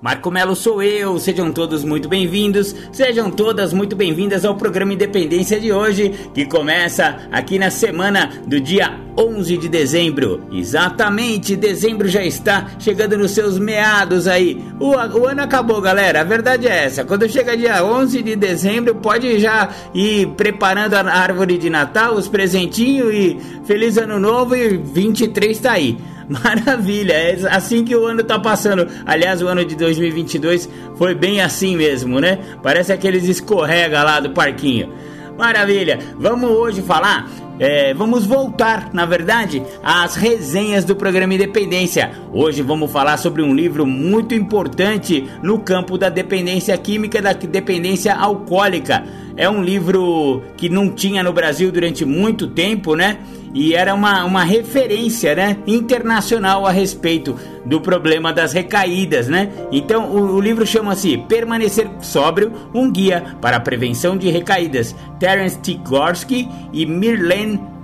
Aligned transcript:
Marco 0.00 0.30
Melo 0.30 0.56
sou 0.56 0.82
eu, 0.82 1.18
sejam 1.18 1.52
todos 1.52 1.84
muito 1.84 2.08
bem-vindos, 2.08 2.74
sejam 2.90 3.30
todas 3.30 3.70
muito 3.74 3.94
bem-vindas 3.94 4.46
ao 4.46 4.54
programa 4.54 4.94
Independência 4.94 5.60
de 5.60 5.70
hoje, 5.70 6.08
que 6.32 6.46
começa 6.46 7.18
aqui 7.30 7.58
na 7.58 7.68
semana 7.68 8.30
do 8.46 8.58
dia 8.58 8.98
11 9.14 9.58
de 9.58 9.68
dezembro. 9.68 10.42
Exatamente, 10.50 11.54
dezembro 11.54 12.08
já 12.08 12.24
está 12.24 12.70
chegando 12.78 13.18
nos 13.18 13.32
seus 13.32 13.58
meados 13.58 14.26
aí. 14.26 14.64
O, 14.80 14.92
o 14.92 15.26
ano 15.26 15.42
acabou, 15.42 15.82
galera, 15.82 16.22
a 16.22 16.24
verdade 16.24 16.66
é 16.66 16.84
essa. 16.84 17.04
Quando 17.04 17.28
chega 17.28 17.54
dia 17.54 17.84
11 17.84 18.22
de 18.22 18.36
dezembro, 18.36 18.94
pode 18.94 19.38
já 19.38 19.68
ir 19.92 20.28
preparando 20.28 20.94
a 20.94 21.12
árvore 21.12 21.58
de 21.58 21.68
Natal, 21.68 22.14
os 22.14 22.26
presentinhos 22.26 23.12
e 23.12 23.38
feliz 23.66 23.98
ano 23.98 24.18
novo 24.18 24.56
e 24.56 24.78
23 24.78 25.58
tá 25.58 25.72
aí. 25.72 25.98
Maravilha, 26.44 27.12
é 27.12 27.36
assim 27.50 27.84
que 27.84 27.94
o 27.96 28.06
ano 28.06 28.22
tá 28.22 28.38
passando. 28.38 28.86
Aliás, 29.04 29.42
o 29.42 29.48
ano 29.48 29.64
de 29.64 29.74
2022 29.74 30.68
foi 30.96 31.12
bem 31.12 31.40
assim 31.40 31.76
mesmo, 31.76 32.20
né? 32.20 32.38
Parece 32.62 32.92
aqueles 32.92 33.24
escorrega 33.24 34.02
lá 34.04 34.20
do 34.20 34.30
parquinho. 34.30 34.92
Maravilha, 35.36 35.98
vamos 36.16 36.48
hoje 36.50 36.82
falar 36.82 37.28
é, 37.60 37.92
vamos 37.92 38.24
voltar, 38.24 38.88
na 38.94 39.04
verdade, 39.04 39.62
às 39.82 40.16
resenhas 40.16 40.82
do 40.82 40.96
programa 40.96 41.34
Independência. 41.34 42.10
Hoje 42.32 42.62
vamos 42.62 42.90
falar 42.90 43.18
sobre 43.18 43.42
um 43.42 43.54
livro 43.54 43.86
muito 43.86 44.34
importante 44.34 45.28
no 45.42 45.58
campo 45.58 45.98
da 45.98 46.08
dependência 46.08 46.76
química 46.78 47.20
da 47.20 47.34
dependência 47.34 48.14
alcoólica. 48.14 49.04
É 49.36 49.48
um 49.48 49.62
livro 49.62 50.42
que 50.56 50.70
não 50.70 50.88
tinha 50.88 51.22
no 51.22 51.34
Brasil 51.34 51.70
durante 51.70 52.02
muito 52.02 52.46
tempo, 52.46 52.96
né? 52.96 53.18
e 53.52 53.74
era 53.74 53.94
uma, 53.94 54.24
uma 54.24 54.44
referência 54.44 55.34
né, 55.34 55.56
internacional 55.66 56.66
a 56.66 56.70
respeito 56.70 57.36
do 57.64 57.80
problema 57.80 58.32
das 58.32 58.52
recaídas, 58.52 59.28
né? 59.28 59.50
Então 59.70 60.10
o, 60.10 60.36
o 60.36 60.40
livro 60.40 60.66
chama-se 60.66 61.18
Permanecer 61.28 61.88
Sóbrio, 62.00 62.52
um 62.72 62.90
guia 62.90 63.36
para 63.40 63.56
a 63.56 63.60
prevenção 63.60 64.16
de 64.16 64.30
recaídas, 64.30 64.94
Terence 65.18 65.58
T. 65.58 65.74
Gorski 65.74 66.48
e 66.72 66.86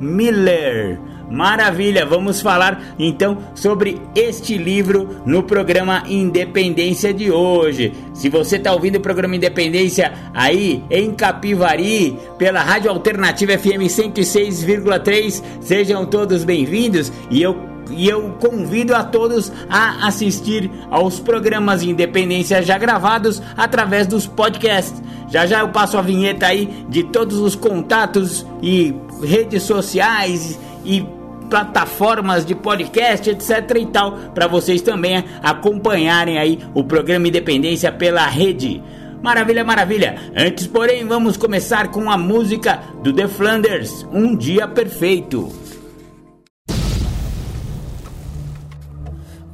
Miller. 0.01 0.99
Maravilha, 1.31 2.07
vamos 2.07 2.41
falar 2.41 2.95
então 2.99 3.39
sobre 3.55 4.01
este 4.15 4.57
livro 4.57 5.23
no 5.27 5.43
programa 5.43 6.05
Independência 6.07 7.13
de 7.13 7.31
hoje. 7.33 7.93
Se 8.15 8.29
você 8.29 8.57
está 8.57 8.73
ouvindo 8.73 8.97
o 8.97 9.01
programa 9.01 9.35
Independência 9.35 10.13
aí 10.33 10.85
em 10.89 11.13
Capivari, 11.13 12.17
pela 12.39 12.63
Rádio 12.63 12.91
Alternativa 12.91 13.59
FM 13.59 13.89
106,3, 13.89 15.43
sejam 15.61 16.07
todos 16.07 16.45
bem-vindos 16.45 17.13
e 17.29 17.43
eu 17.43 17.77
e 17.91 18.09
eu 18.09 18.37
convido 18.41 18.95
a 18.95 19.05
todos 19.05 19.53
a 19.71 20.09
assistir 20.09 20.71
aos 20.91 21.21
programas 21.21 21.83
Independência 21.83 22.63
já 22.63 22.77
gravados 22.79 23.41
através 23.57 24.07
dos 24.07 24.27
podcasts. 24.27 25.01
Já 25.29 25.47
já 25.47 25.61
eu 25.61 25.69
passo 25.69 25.99
a 25.99 26.03
vinheta 26.03 26.47
aí 26.47 26.85
de 26.89 27.05
todos 27.05 27.39
os 27.39 27.55
contatos 27.55 28.47
e 28.63 28.95
redes 29.23 29.63
sociais 29.63 30.59
e 30.85 31.05
plataformas 31.49 32.45
de 32.45 32.55
podcast, 32.55 33.31
etc 33.31 33.77
e 33.81 33.87
tal, 33.87 34.13
para 34.35 34.47
vocês 34.47 34.83
também 34.83 35.25
acompanharem 35.43 36.39
aí 36.39 36.59
o 36.75 36.85
programa 36.85 37.29
Independência 37.29 37.93
pela 37.93 38.27
rede. 38.27 38.83
Maravilha, 39.23 39.65
maravilha. 39.65 40.17
Antes, 40.37 40.67
porém, 40.67 41.05
vamos 41.05 41.37
começar 41.37 41.89
com 41.89 42.11
a 42.11 42.19
música 42.19 42.81
do 43.03 43.13
The 43.13 43.29
Flanders, 43.29 44.07
Um 44.13 44.37
Dia 44.37 44.69
Perfeito. 44.69 45.53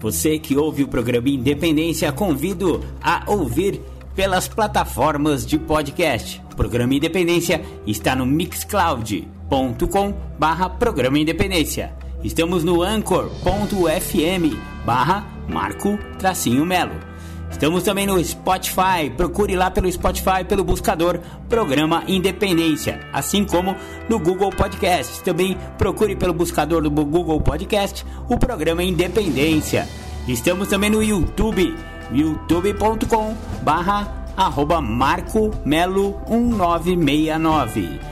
Você 0.01 0.37
que 0.39 0.57
ouve 0.57 0.83
o 0.83 0.89
programa 0.89 1.29
Independência, 1.29 2.11
convido 2.11 2.83
a 3.01 3.23
ouvir 3.29 3.81
pelas 4.17 4.49
plataformas 4.49 5.47
de 5.47 5.57
podcast. 5.59 6.43
O 6.53 6.57
programa 6.57 6.95
Independência 6.95 7.63
está 7.87 8.17
no 8.17 8.27
mixcloud.com 9.53 10.15
barra 10.39 10.71
Programa 10.71 11.19
Independência. 11.19 11.93
Estamos 12.25 12.65
no 12.65 12.83
anchor.fm 12.83 14.57
barra 14.85 15.27
Marco 15.49 15.99
Tracinho 16.19 16.65
Melo. 16.65 16.95
Estamos 17.51 17.83
também 17.83 18.07
no 18.07 18.23
Spotify, 18.25 19.11
procure 19.15 19.55
lá 19.55 19.71
pelo 19.71 19.93
Spotify, 19.93 20.43
pelo 20.49 20.65
buscador 20.65 21.21
Programa 21.51 22.03
Independência, 22.09 23.01
assim 23.13 23.45
como 23.45 23.77
no 24.09 24.19
Google 24.19 24.51
Podcast. 24.51 25.23
Também 25.23 25.59
procure 25.77 26.17
pelo 26.17 26.33
buscador 26.33 26.83
do 26.83 26.91
Google 26.91 27.41
Podcast 27.43 28.07
o 28.29 28.39
Programa 28.39 28.83
Independência. 28.83 29.87
Estamos 30.27 30.69
também 30.69 30.89
no 30.89 31.03
YouTube, 31.03 31.77
youtube.com 32.11 33.37
barra 33.63 34.25
arroba 34.35 34.81
Marco 34.81 35.51
Melo 35.63 36.19
1969. 36.27 38.12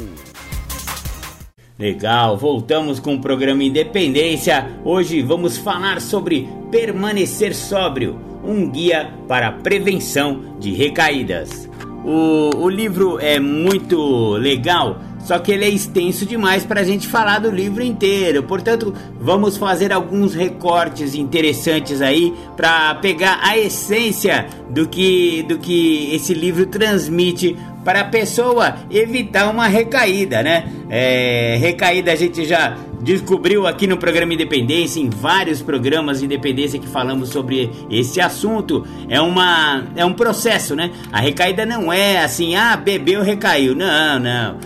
Legal, 1.79 2.37
voltamos 2.37 3.01
com 3.01 3.15
o 3.15 3.21
programa 3.21 3.65
Independência. 3.65 4.79
Hoje 4.85 5.23
vamos 5.23 5.57
falar 5.57 6.01
sobre 6.01 6.47
permanecer 6.71 7.55
sóbrio, 7.55 8.19
um 8.45 8.69
guia 8.69 9.11
para 9.29 9.49
a 9.49 9.53
prevenção 9.53 10.57
de 10.59 10.73
recaídas. 10.73 11.69
O, 12.05 12.51
o 12.57 12.69
livro 12.69 13.19
é 13.21 13.39
muito 13.39 14.33
legal, 14.33 14.99
só 15.21 15.39
que 15.39 15.53
ele 15.53 15.65
é 15.65 15.69
extenso 15.69 16.27
demais 16.27 16.65
para 16.65 16.81
a 16.81 16.85
gente 16.85 17.07
falar 17.07 17.39
do 17.39 17.51
livro 17.51 17.83
inteiro. 17.83 18.43
Portanto, 18.43 18.93
vamos 19.21 19.57
fazer 19.57 19.93
alguns 19.93 20.35
recortes 20.35 21.15
interessantes 21.15 22.03
aí 22.03 22.35
para 22.57 22.97
pegar 22.97 23.39
a 23.41 23.57
essência 23.57 24.47
do 24.69 24.89
que, 24.89 25.45
do 25.45 25.59
que 25.59 26.13
esse 26.13 26.35
livro 26.35 26.67
transmite 26.67 27.57
para 27.85 28.01
a 28.01 28.05
pessoa 28.05 28.77
evitar 28.91 29.51
uma 29.51 29.67
recaída, 29.67 30.43
né? 30.43 30.65
É, 30.89 31.57
recaída 31.61 32.13
a 32.13 32.17
gente 32.17 32.45
já 32.45 32.77
descobriu 33.03 33.67
aqui 33.67 33.87
no 33.87 33.97
programa 33.97 34.33
Independência, 34.33 35.01
em 35.01 35.11
vários 35.11 35.61
programas 35.61 36.21
de 36.21 36.27
Independência 36.27 36.79
que 36.79 36.87
falamos 36.87 37.31
sobre 37.31 37.71
esse 37.91 38.21
assunto. 38.21 38.87
É, 39.09 39.21
uma, 39.21 39.85
é 39.97 40.05
um 40.05 40.13
processo, 40.13 40.77
né? 40.77 40.91
A 41.13 41.21
recaída 41.21 41.67
não 41.67 41.93
é 41.93 42.23
assim, 42.23 42.55
ah, 42.55 42.77
bebeu, 42.77 43.23
recaiu. 43.23 43.75
Não, 43.75 44.19
não. 44.19 44.57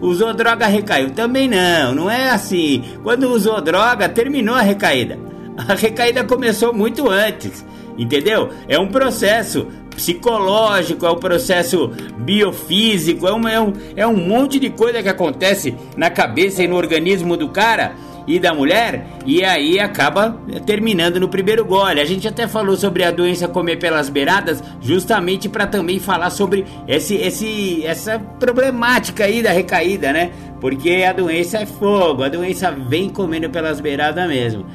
usou 0.00 0.32
droga, 0.32 0.66
recaiu. 0.66 1.10
Também 1.10 1.48
não, 1.48 1.94
não 1.94 2.10
é 2.10 2.30
assim. 2.30 2.82
Quando 3.02 3.30
usou 3.30 3.60
droga, 3.60 4.08
terminou 4.08 4.54
a 4.54 4.62
recaída. 4.62 5.18
A 5.56 5.74
recaída 5.74 6.22
começou 6.22 6.74
muito 6.74 7.08
antes, 7.08 7.64
entendeu? 7.96 8.50
É 8.68 8.78
um 8.78 8.88
processo 8.88 9.66
psicológico, 9.90 11.06
é 11.06 11.10
um 11.10 11.18
processo 11.18 11.90
biofísico, 12.18 13.26
é 13.26 13.32
um, 13.32 13.48
é 13.48 13.60
um, 13.60 13.72
é 13.96 14.06
um 14.06 14.16
monte 14.16 14.60
de 14.60 14.70
coisa 14.70 15.02
que 15.02 15.08
acontece 15.08 15.74
na 15.96 16.10
cabeça 16.10 16.62
e 16.62 16.68
no 16.68 16.76
organismo 16.76 17.36
do 17.36 17.48
cara 17.48 17.94
e 18.26 18.40
da 18.40 18.52
mulher, 18.52 19.06
e 19.24 19.44
aí 19.44 19.78
acaba 19.78 20.36
terminando 20.66 21.20
no 21.20 21.28
primeiro 21.28 21.64
gole. 21.64 22.00
A 22.00 22.04
gente 22.04 22.26
até 22.26 22.48
falou 22.48 22.76
sobre 22.76 23.04
a 23.04 23.10
doença 23.10 23.46
comer 23.46 23.76
pelas 23.76 24.08
beiradas, 24.08 24.62
justamente 24.80 25.48
para 25.48 25.66
também 25.66 26.00
falar 26.00 26.30
sobre 26.30 26.66
esse, 26.88 27.14
esse, 27.14 27.86
essa 27.86 28.18
problemática 28.18 29.24
aí 29.24 29.42
da 29.42 29.52
recaída, 29.52 30.12
né? 30.12 30.32
Porque 30.60 31.04
a 31.08 31.12
doença 31.12 31.58
é 31.58 31.66
fogo, 31.66 32.24
a 32.24 32.28
doença 32.28 32.70
vem 32.72 33.08
comendo 33.08 33.48
pelas 33.48 33.80
beiradas 33.80 34.26
mesmo. 34.26 34.66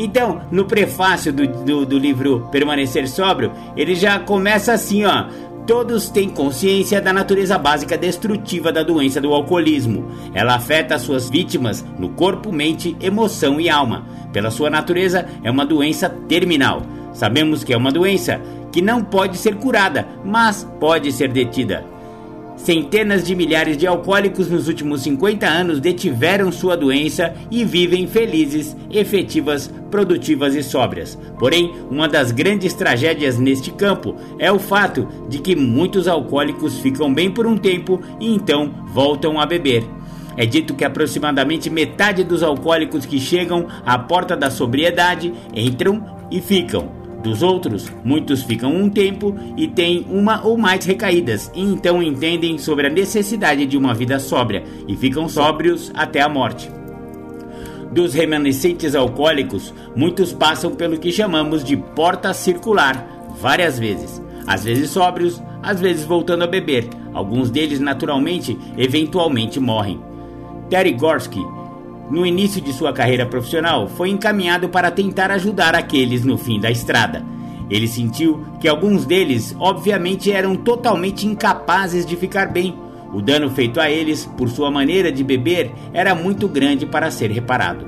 Então, 0.00 0.42
no 0.52 0.64
prefácio 0.64 1.32
do, 1.32 1.44
do, 1.44 1.84
do 1.84 1.98
livro 1.98 2.48
Permanecer 2.52 3.08
Sóbrio, 3.08 3.50
ele 3.76 3.96
já 3.96 4.20
começa 4.20 4.72
assim, 4.72 5.04
ó. 5.04 5.26
Todos 5.66 6.08
têm 6.08 6.30
consciência 6.30 7.00
da 7.00 7.12
natureza 7.12 7.58
básica 7.58 7.98
destrutiva 7.98 8.72
da 8.72 8.84
doença 8.84 9.20
do 9.20 9.34
alcoolismo. 9.34 10.08
Ela 10.32 10.54
afeta 10.54 10.98
suas 11.00 11.28
vítimas 11.28 11.84
no 11.98 12.10
corpo, 12.10 12.52
mente, 12.52 12.96
emoção 13.00 13.60
e 13.60 13.68
alma. 13.68 14.06
Pela 14.32 14.52
sua 14.52 14.70
natureza, 14.70 15.26
é 15.42 15.50
uma 15.50 15.66
doença 15.66 16.08
terminal. 16.08 16.80
Sabemos 17.12 17.64
que 17.64 17.72
é 17.72 17.76
uma 17.76 17.90
doença 17.90 18.40
que 18.70 18.80
não 18.80 19.02
pode 19.02 19.36
ser 19.36 19.56
curada, 19.56 20.06
mas 20.24 20.66
pode 20.78 21.10
ser 21.10 21.32
detida. 21.32 21.84
Centenas 22.58 23.24
de 23.24 23.36
milhares 23.36 23.76
de 23.76 23.86
alcoólicos 23.86 24.50
nos 24.50 24.66
últimos 24.66 25.02
50 25.02 25.46
anos 25.46 25.80
detiveram 25.80 26.50
sua 26.50 26.76
doença 26.76 27.32
e 27.50 27.64
vivem 27.64 28.06
felizes, 28.06 28.76
efetivas, 28.90 29.72
produtivas 29.90 30.56
e 30.56 30.62
sóbrias. 30.62 31.16
Porém, 31.38 31.72
uma 31.88 32.08
das 32.08 32.32
grandes 32.32 32.74
tragédias 32.74 33.38
neste 33.38 33.70
campo 33.70 34.16
é 34.38 34.50
o 34.50 34.58
fato 34.58 35.08
de 35.28 35.38
que 35.38 35.54
muitos 35.54 36.08
alcoólicos 36.08 36.80
ficam 36.80 37.14
bem 37.14 37.30
por 37.30 37.46
um 37.46 37.56
tempo 37.56 38.02
e 38.20 38.34
então 38.34 38.74
voltam 38.92 39.40
a 39.40 39.46
beber. 39.46 39.84
É 40.36 40.44
dito 40.44 40.74
que 40.74 40.84
aproximadamente 40.84 41.70
metade 41.70 42.24
dos 42.24 42.42
alcoólicos 42.42 43.06
que 43.06 43.20
chegam 43.20 43.66
à 43.86 43.98
porta 43.98 44.36
da 44.36 44.50
sobriedade 44.50 45.32
entram 45.54 46.04
e 46.30 46.40
ficam. 46.40 46.97
Dos 47.28 47.42
outros, 47.42 47.92
muitos 48.02 48.42
ficam 48.42 48.74
um 48.74 48.88
tempo 48.88 49.36
e 49.54 49.68
têm 49.68 50.06
uma 50.08 50.42
ou 50.46 50.56
mais 50.56 50.86
recaídas, 50.86 51.52
e 51.54 51.60
então 51.60 52.02
entendem 52.02 52.56
sobre 52.56 52.86
a 52.86 52.90
necessidade 52.90 53.66
de 53.66 53.76
uma 53.76 53.92
vida 53.92 54.18
sóbria 54.18 54.64
e 54.88 54.96
ficam 54.96 55.28
sóbrios 55.28 55.92
até 55.94 56.22
a 56.22 56.28
morte. 56.28 56.70
Dos 57.92 58.14
remanescentes 58.14 58.94
alcoólicos, 58.94 59.74
muitos 59.94 60.32
passam 60.32 60.74
pelo 60.74 60.98
que 60.98 61.12
chamamos 61.12 61.62
de 61.62 61.76
porta 61.76 62.32
circular 62.32 63.06
várias 63.38 63.78
vezes, 63.78 64.22
às 64.46 64.64
vezes 64.64 64.88
sóbrios, 64.88 65.38
às 65.62 65.78
vezes 65.78 66.06
voltando 66.06 66.44
a 66.44 66.46
beber. 66.46 66.88
Alguns 67.12 67.50
deles, 67.50 67.78
naturalmente, 67.78 68.56
eventualmente 68.78 69.60
morrem. 69.60 70.00
Terry 70.70 70.92
Gorski 70.92 71.44
no 72.10 72.24
início 72.24 72.60
de 72.60 72.72
sua 72.72 72.92
carreira 72.92 73.26
profissional, 73.26 73.88
foi 73.88 74.08
encaminhado 74.08 74.68
para 74.68 74.90
tentar 74.90 75.30
ajudar 75.30 75.74
aqueles 75.74 76.24
no 76.24 76.38
fim 76.38 76.58
da 76.58 76.70
estrada. 76.70 77.24
Ele 77.70 77.86
sentiu 77.86 78.44
que 78.60 78.68
alguns 78.68 79.04
deles, 79.04 79.54
obviamente, 79.58 80.32
eram 80.32 80.56
totalmente 80.56 81.26
incapazes 81.26 82.06
de 82.06 82.16
ficar 82.16 82.46
bem. 82.46 82.74
O 83.12 83.20
dano 83.20 83.50
feito 83.50 83.80
a 83.80 83.90
eles 83.90 84.24
por 84.36 84.48
sua 84.48 84.70
maneira 84.70 85.12
de 85.12 85.22
beber 85.22 85.70
era 85.92 86.14
muito 86.14 86.48
grande 86.48 86.86
para 86.86 87.10
ser 87.10 87.30
reparado. 87.30 87.86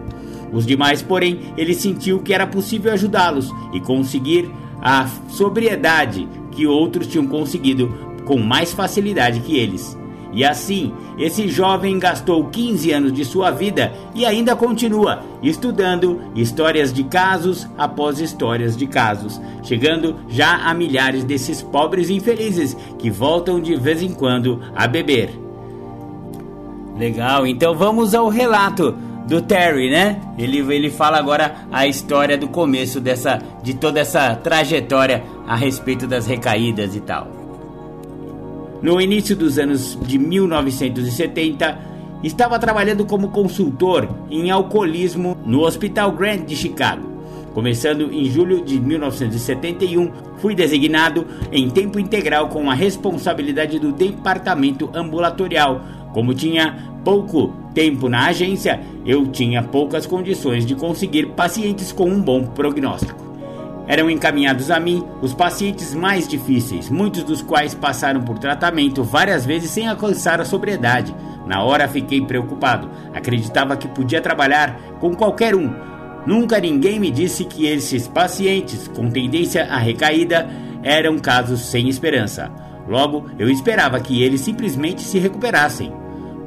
Os 0.53 0.67
demais, 0.67 1.01
porém, 1.01 1.41
ele 1.57 1.75
sentiu 1.75 2.21
que 2.21 2.35
era 2.35 2.47
possível 2.47 2.93
ajudá-los 2.93 3.51
e 3.73 3.81
conseguir 3.81 4.51
a 4.83 5.07
sobriedade 5.29 6.29
que 6.51 6.67
outros 6.67 7.07
tinham 7.07 7.27
conseguido 7.27 7.89
com 8.25 8.39
mais 8.39 8.73
facilidade 8.73 9.41
que 9.41 9.57
eles. 9.57 9.97
E 10.33 10.45
assim, 10.45 10.93
esse 11.19 11.49
jovem 11.49 11.99
gastou 11.99 12.45
15 12.45 12.93
anos 12.93 13.13
de 13.13 13.25
sua 13.25 13.51
vida 13.51 13.93
e 14.15 14.25
ainda 14.25 14.55
continua 14.55 15.23
estudando 15.43 16.21
histórias 16.35 16.93
de 16.93 17.05
casos 17.05 17.67
após 17.77 18.21
histórias 18.21 18.77
de 18.77 18.87
casos, 18.87 19.41
chegando 19.63 20.17
já 20.29 20.69
a 20.69 20.73
milhares 20.73 21.25
desses 21.25 21.63
pobres 21.63 22.11
infelizes 22.11 22.77
que 22.99 23.11
voltam 23.11 23.61
de 23.61 23.75
vez 23.75 24.03
em 24.03 24.13
quando 24.13 24.61
a 24.75 24.87
beber. 24.87 25.31
Legal, 26.97 27.47
então 27.47 27.75
vamos 27.75 28.15
ao 28.15 28.29
relato 28.29 28.95
do 29.27 29.41
Terry, 29.41 29.91
né? 29.91 30.21
Ele, 30.37 30.59
ele 30.75 30.91
fala 30.91 31.19
agora 31.19 31.55
a 31.73 31.87
história 31.87 32.37
do 32.37 32.49
começo 32.49 33.01
dessa 33.01 33.39
de 33.63 33.75
toda 33.75 34.01
essa 34.01 34.35
trajetória 34.35 35.25
a 35.47 35.57
respeito 35.57 36.07
das 36.07 36.27
recaídas 36.27 36.95
e 36.95 37.01
tal. 37.01 37.40
No 38.83 38.99
início 38.99 39.37
dos 39.37 39.59
anos 39.59 39.99
de 40.07 40.19
1970, 40.19 41.79
estava 42.25 42.59
trabalhando 42.59 43.05
como 43.05 43.29
consultor 43.29 44.09
em 44.31 44.51
alcoolismo 44.51 45.37
no 45.45 45.61
Hospital 45.61 46.13
Grant 46.13 46.47
de 46.47 46.57
Chicago. 46.57 47.11
Começando 47.53 48.11
em 48.11 48.25
julho 48.25 48.65
de 48.65 48.81
1971, 48.81 50.11
fui 50.39 50.55
designado 50.55 51.27
em 51.53 51.69
tempo 51.69 51.99
integral 51.99 52.49
com 52.49 52.71
a 52.71 52.75
responsabilidade 52.75 53.79
do 53.79 53.93
departamento 53.93 54.89
ambulatorial. 54.95 55.83
Como 56.15 56.33
tinha 56.33 56.79
pouco 57.05 57.53
tempo 57.75 58.09
na 58.09 58.29
agência, 58.29 58.81
eu 59.05 59.27
tinha 59.27 59.63
poucas 59.63 60.07
condições 60.07 60.65
de 60.65 60.75
conseguir 60.75 61.27
pacientes 61.33 61.93
com 61.93 62.09
um 62.09 62.21
bom 62.21 62.47
prognóstico. 62.47 63.30
Eram 63.91 64.09
encaminhados 64.09 64.71
a 64.71 64.79
mim 64.79 65.05
os 65.21 65.35
pacientes 65.35 65.93
mais 65.93 66.29
difíceis, 66.29 66.89
muitos 66.89 67.25
dos 67.25 67.43
quais 67.43 67.75
passaram 67.75 68.23
por 68.23 68.39
tratamento 68.39 69.03
várias 69.03 69.45
vezes 69.45 69.73
sem 69.73 69.89
alcançar 69.89 70.41
a 70.41 70.45
sobriedade. 70.45 71.13
Na 71.45 71.65
hora 71.65 71.89
fiquei 71.89 72.21
preocupado, 72.21 72.89
acreditava 73.13 73.77
que 73.77 73.89
podia 73.89 74.21
trabalhar 74.21 74.81
com 75.01 75.13
qualquer 75.13 75.57
um. 75.57 75.75
Nunca 76.25 76.61
ninguém 76.61 77.01
me 77.01 77.11
disse 77.11 77.45
que 77.45 77.67
esses 77.67 78.07
pacientes 78.07 78.87
com 78.87 79.11
tendência 79.11 79.65
à 79.65 79.79
recaída 79.79 80.49
eram 80.85 81.19
casos 81.19 81.59
sem 81.63 81.89
esperança. 81.89 82.49
Logo, 82.87 83.27
eu 83.41 83.51
esperava 83.51 83.99
que 83.99 84.23
eles 84.23 84.41
simplesmente 84.41 85.03
se 85.03 85.19
recuperassem. 85.19 85.93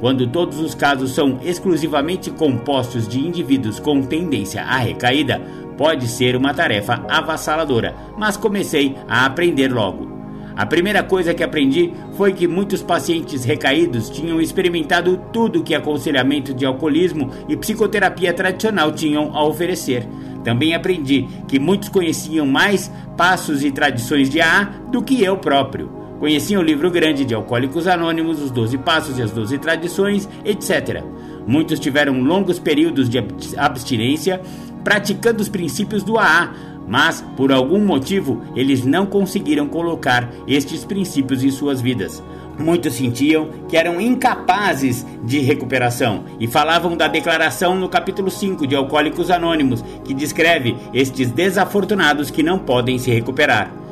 Quando 0.00 0.26
todos 0.26 0.60
os 0.60 0.74
casos 0.74 1.12
são 1.12 1.38
exclusivamente 1.42 2.30
compostos 2.30 3.08
de 3.08 3.20
indivíduos 3.20 3.78
com 3.78 4.02
tendência 4.02 4.62
à 4.62 4.76
recaída, 4.76 5.40
pode 5.76 6.08
ser 6.08 6.36
uma 6.36 6.54
tarefa 6.54 7.04
avassaladora, 7.08 7.94
mas 8.16 8.36
comecei 8.36 8.96
a 9.08 9.26
aprender 9.26 9.72
logo. 9.72 10.14
A 10.56 10.64
primeira 10.64 11.02
coisa 11.02 11.34
que 11.34 11.42
aprendi 11.42 11.92
foi 12.16 12.32
que 12.32 12.46
muitos 12.46 12.80
pacientes 12.80 13.44
recaídos 13.44 14.08
tinham 14.08 14.40
experimentado 14.40 15.20
tudo 15.32 15.64
que 15.64 15.74
aconselhamento 15.74 16.54
de 16.54 16.64
alcoolismo 16.64 17.28
e 17.48 17.56
psicoterapia 17.56 18.32
tradicional 18.32 18.92
tinham 18.92 19.34
a 19.34 19.44
oferecer. 19.44 20.06
Também 20.44 20.72
aprendi 20.72 21.26
que 21.48 21.58
muitos 21.58 21.88
conheciam 21.88 22.46
mais 22.46 22.90
passos 23.16 23.64
e 23.64 23.72
tradições 23.72 24.30
de 24.30 24.40
AA 24.40 24.64
do 24.92 25.02
que 25.02 25.24
eu 25.24 25.36
próprio. 25.38 25.90
Conheciam 26.20 26.62
o 26.62 26.64
livro 26.64 26.88
grande 26.88 27.24
de 27.24 27.34
Alcoólicos 27.34 27.88
Anônimos, 27.88 28.40
os 28.40 28.50
12 28.52 28.78
Passos 28.78 29.18
e 29.18 29.22
as 29.22 29.32
12 29.32 29.58
Tradições, 29.58 30.28
etc. 30.44 31.02
Muitos 31.46 31.80
tiveram 31.80 32.22
longos 32.22 32.58
períodos 32.60 33.08
de 33.08 33.18
abstinência 33.56 34.40
praticando 34.84 35.42
os 35.42 35.48
princípios 35.48 36.04
do 36.04 36.18
AA, 36.18 36.52
mas 36.86 37.24
por 37.36 37.50
algum 37.50 37.84
motivo 37.84 38.42
eles 38.54 38.84
não 38.84 39.06
conseguiram 39.06 39.66
colocar 39.66 40.30
estes 40.46 40.84
princípios 40.84 41.42
em 41.42 41.50
suas 41.50 41.80
vidas. 41.80 42.22
Muitos 42.58 42.94
sentiam 42.94 43.48
que 43.68 43.76
eram 43.76 44.00
incapazes 44.00 45.04
de 45.24 45.40
recuperação 45.40 46.24
e 46.38 46.46
falavam 46.46 46.96
da 46.96 47.08
declaração 47.08 47.74
no 47.74 47.88
capítulo 47.88 48.30
5 48.30 48.66
de 48.66 48.76
Alcoólicos 48.76 49.30
Anônimos, 49.30 49.82
que 50.04 50.14
descreve 50.14 50.76
estes 50.92 51.32
desafortunados 51.32 52.30
que 52.30 52.44
não 52.44 52.58
podem 52.58 52.96
se 52.96 53.10
recuperar. 53.10 53.83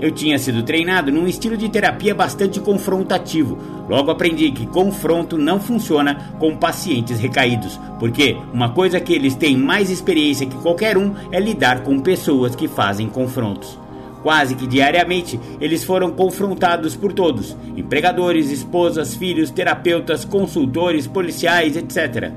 Eu 0.00 0.10
tinha 0.10 0.38
sido 0.38 0.62
treinado 0.62 1.12
num 1.12 1.26
estilo 1.26 1.58
de 1.58 1.68
terapia 1.68 2.14
bastante 2.14 2.58
confrontativo. 2.58 3.58
Logo 3.86 4.10
aprendi 4.10 4.50
que 4.50 4.66
confronto 4.66 5.36
não 5.36 5.60
funciona 5.60 6.34
com 6.38 6.56
pacientes 6.56 7.20
recaídos, 7.20 7.78
porque 7.98 8.34
uma 8.52 8.70
coisa 8.70 8.98
que 8.98 9.12
eles 9.12 9.34
têm 9.34 9.58
mais 9.58 9.90
experiência 9.90 10.46
que 10.46 10.56
qualquer 10.56 10.96
um 10.96 11.14
é 11.30 11.38
lidar 11.38 11.82
com 11.82 12.00
pessoas 12.00 12.56
que 12.56 12.66
fazem 12.66 13.08
confrontos. 13.08 13.78
Quase 14.22 14.54
que 14.54 14.66
diariamente 14.66 15.38
eles 15.60 15.84
foram 15.84 16.10
confrontados 16.12 16.96
por 16.96 17.12
todos: 17.12 17.54
empregadores, 17.76 18.50
esposas, 18.50 19.14
filhos, 19.14 19.50
terapeutas, 19.50 20.24
consultores, 20.24 21.06
policiais, 21.06 21.76
etc. 21.76 22.32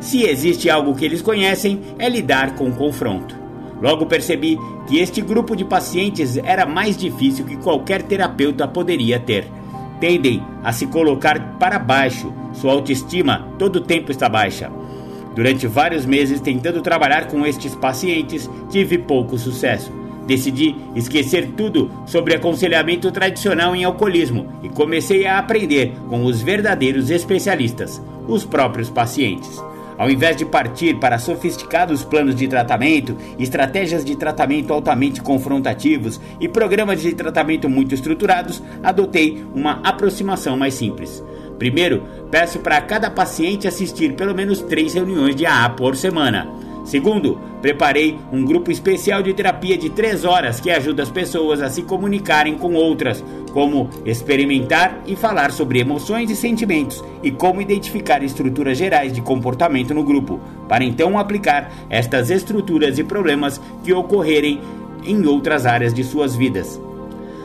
Se 0.00 0.24
existe 0.24 0.68
algo 0.68 0.94
que 0.94 1.04
eles 1.04 1.22
conhecem, 1.22 1.80
é 1.98 2.08
lidar 2.08 2.54
com 2.54 2.70
confronto. 2.70 3.47
Logo 3.80 4.06
percebi 4.06 4.58
que 4.86 4.98
este 4.98 5.20
grupo 5.20 5.54
de 5.54 5.64
pacientes 5.64 6.36
era 6.38 6.66
mais 6.66 6.96
difícil 6.96 7.44
que 7.44 7.56
qualquer 7.56 8.02
terapeuta 8.02 8.66
poderia 8.66 9.20
ter. 9.20 9.46
tendem 10.00 10.42
a 10.62 10.72
se 10.72 10.86
colocar 10.86 11.58
para 11.58 11.78
baixo, 11.78 12.32
sua 12.52 12.72
autoestima 12.72 13.48
todo 13.58 13.76
o 13.76 13.80
tempo 13.80 14.10
está 14.10 14.28
baixa. 14.28 14.70
Durante 15.34 15.66
vários 15.66 16.04
meses 16.04 16.40
tentando 16.40 16.80
trabalhar 16.80 17.28
com 17.28 17.46
estes 17.46 17.74
pacientes, 17.74 18.50
tive 18.70 18.98
pouco 18.98 19.38
sucesso. 19.38 19.92
Decidi 20.26 20.76
esquecer 20.94 21.52
tudo 21.56 21.90
sobre 22.06 22.34
aconselhamento 22.34 23.10
tradicional 23.10 23.74
em 23.74 23.84
alcoolismo 23.84 24.46
e 24.62 24.68
comecei 24.68 25.26
a 25.26 25.38
aprender 25.38 25.92
com 26.08 26.24
os 26.24 26.42
verdadeiros 26.42 27.08
especialistas, 27.08 28.02
os 28.26 28.44
próprios 28.44 28.90
pacientes. 28.90 29.62
Ao 29.98 30.08
invés 30.08 30.36
de 30.36 30.44
partir 30.44 30.94
para 31.00 31.18
sofisticados 31.18 32.04
planos 32.04 32.36
de 32.36 32.46
tratamento, 32.46 33.16
estratégias 33.36 34.04
de 34.04 34.14
tratamento 34.14 34.72
altamente 34.72 35.20
confrontativos 35.20 36.20
e 36.38 36.48
programas 36.48 37.02
de 37.02 37.12
tratamento 37.12 37.68
muito 37.68 37.96
estruturados, 37.96 38.62
adotei 38.80 39.44
uma 39.52 39.80
aproximação 39.82 40.56
mais 40.56 40.74
simples. 40.74 41.22
Primeiro, 41.58 42.04
peço 42.30 42.60
para 42.60 42.80
cada 42.80 43.10
paciente 43.10 43.66
assistir 43.66 44.14
pelo 44.14 44.36
menos 44.36 44.62
três 44.62 44.94
reuniões 44.94 45.34
de 45.34 45.44
AA 45.44 45.70
por 45.70 45.96
semana. 45.96 46.67
Segundo, 46.88 47.38
preparei 47.60 48.18
um 48.32 48.42
grupo 48.42 48.70
especial 48.70 49.22
de 49.22 49.34
terapia 49.34 49.76
de 49.76 49.90
3 49.90 50.24
horas 50.24 50.58
que 50.58 50.70
ajuda 50.70 51.02
as 51.02 51.10
pessoas 51.10 51.60
a 51.60 51.68
se 51.68 51.82
comunicarem 51.82 52.56
com 52.56 52.72
outras, 52.72 53.22
como 53.52 53.90
experimentar 54.06 54.98
e 55.06 55.14
falar 55.14 55.52
sobre 55.52 55.80
emoções 55.80 56.30
e 56.30 56.34
sentimentos 56.34 57.04
e 57.22 57.30
como 57.30 57.60
identificar 57.60 58.22
estruturas 58.22 58.78
gerais 58.78 59.12
de 59.12 59.20
comportamento 59.20 59.92
no 59.92 60.02
grupo, 60.02 60.40
para 60.66 60.82
então 60.82 61.18
aplicar 61.18 61.70
estas 61.90 62.30
estruturas 62.30 62.98
e 62.98 63.04
problemas 63.04 63.60
que 63.84 63.92
ocorrerem 63.92 64.58
em 65.04 65.26
outras 65.26 65.66
áreas 65.66 65.92
de 65.92 66.02
suas 66.02 66.34
vidas. 66.34 66.80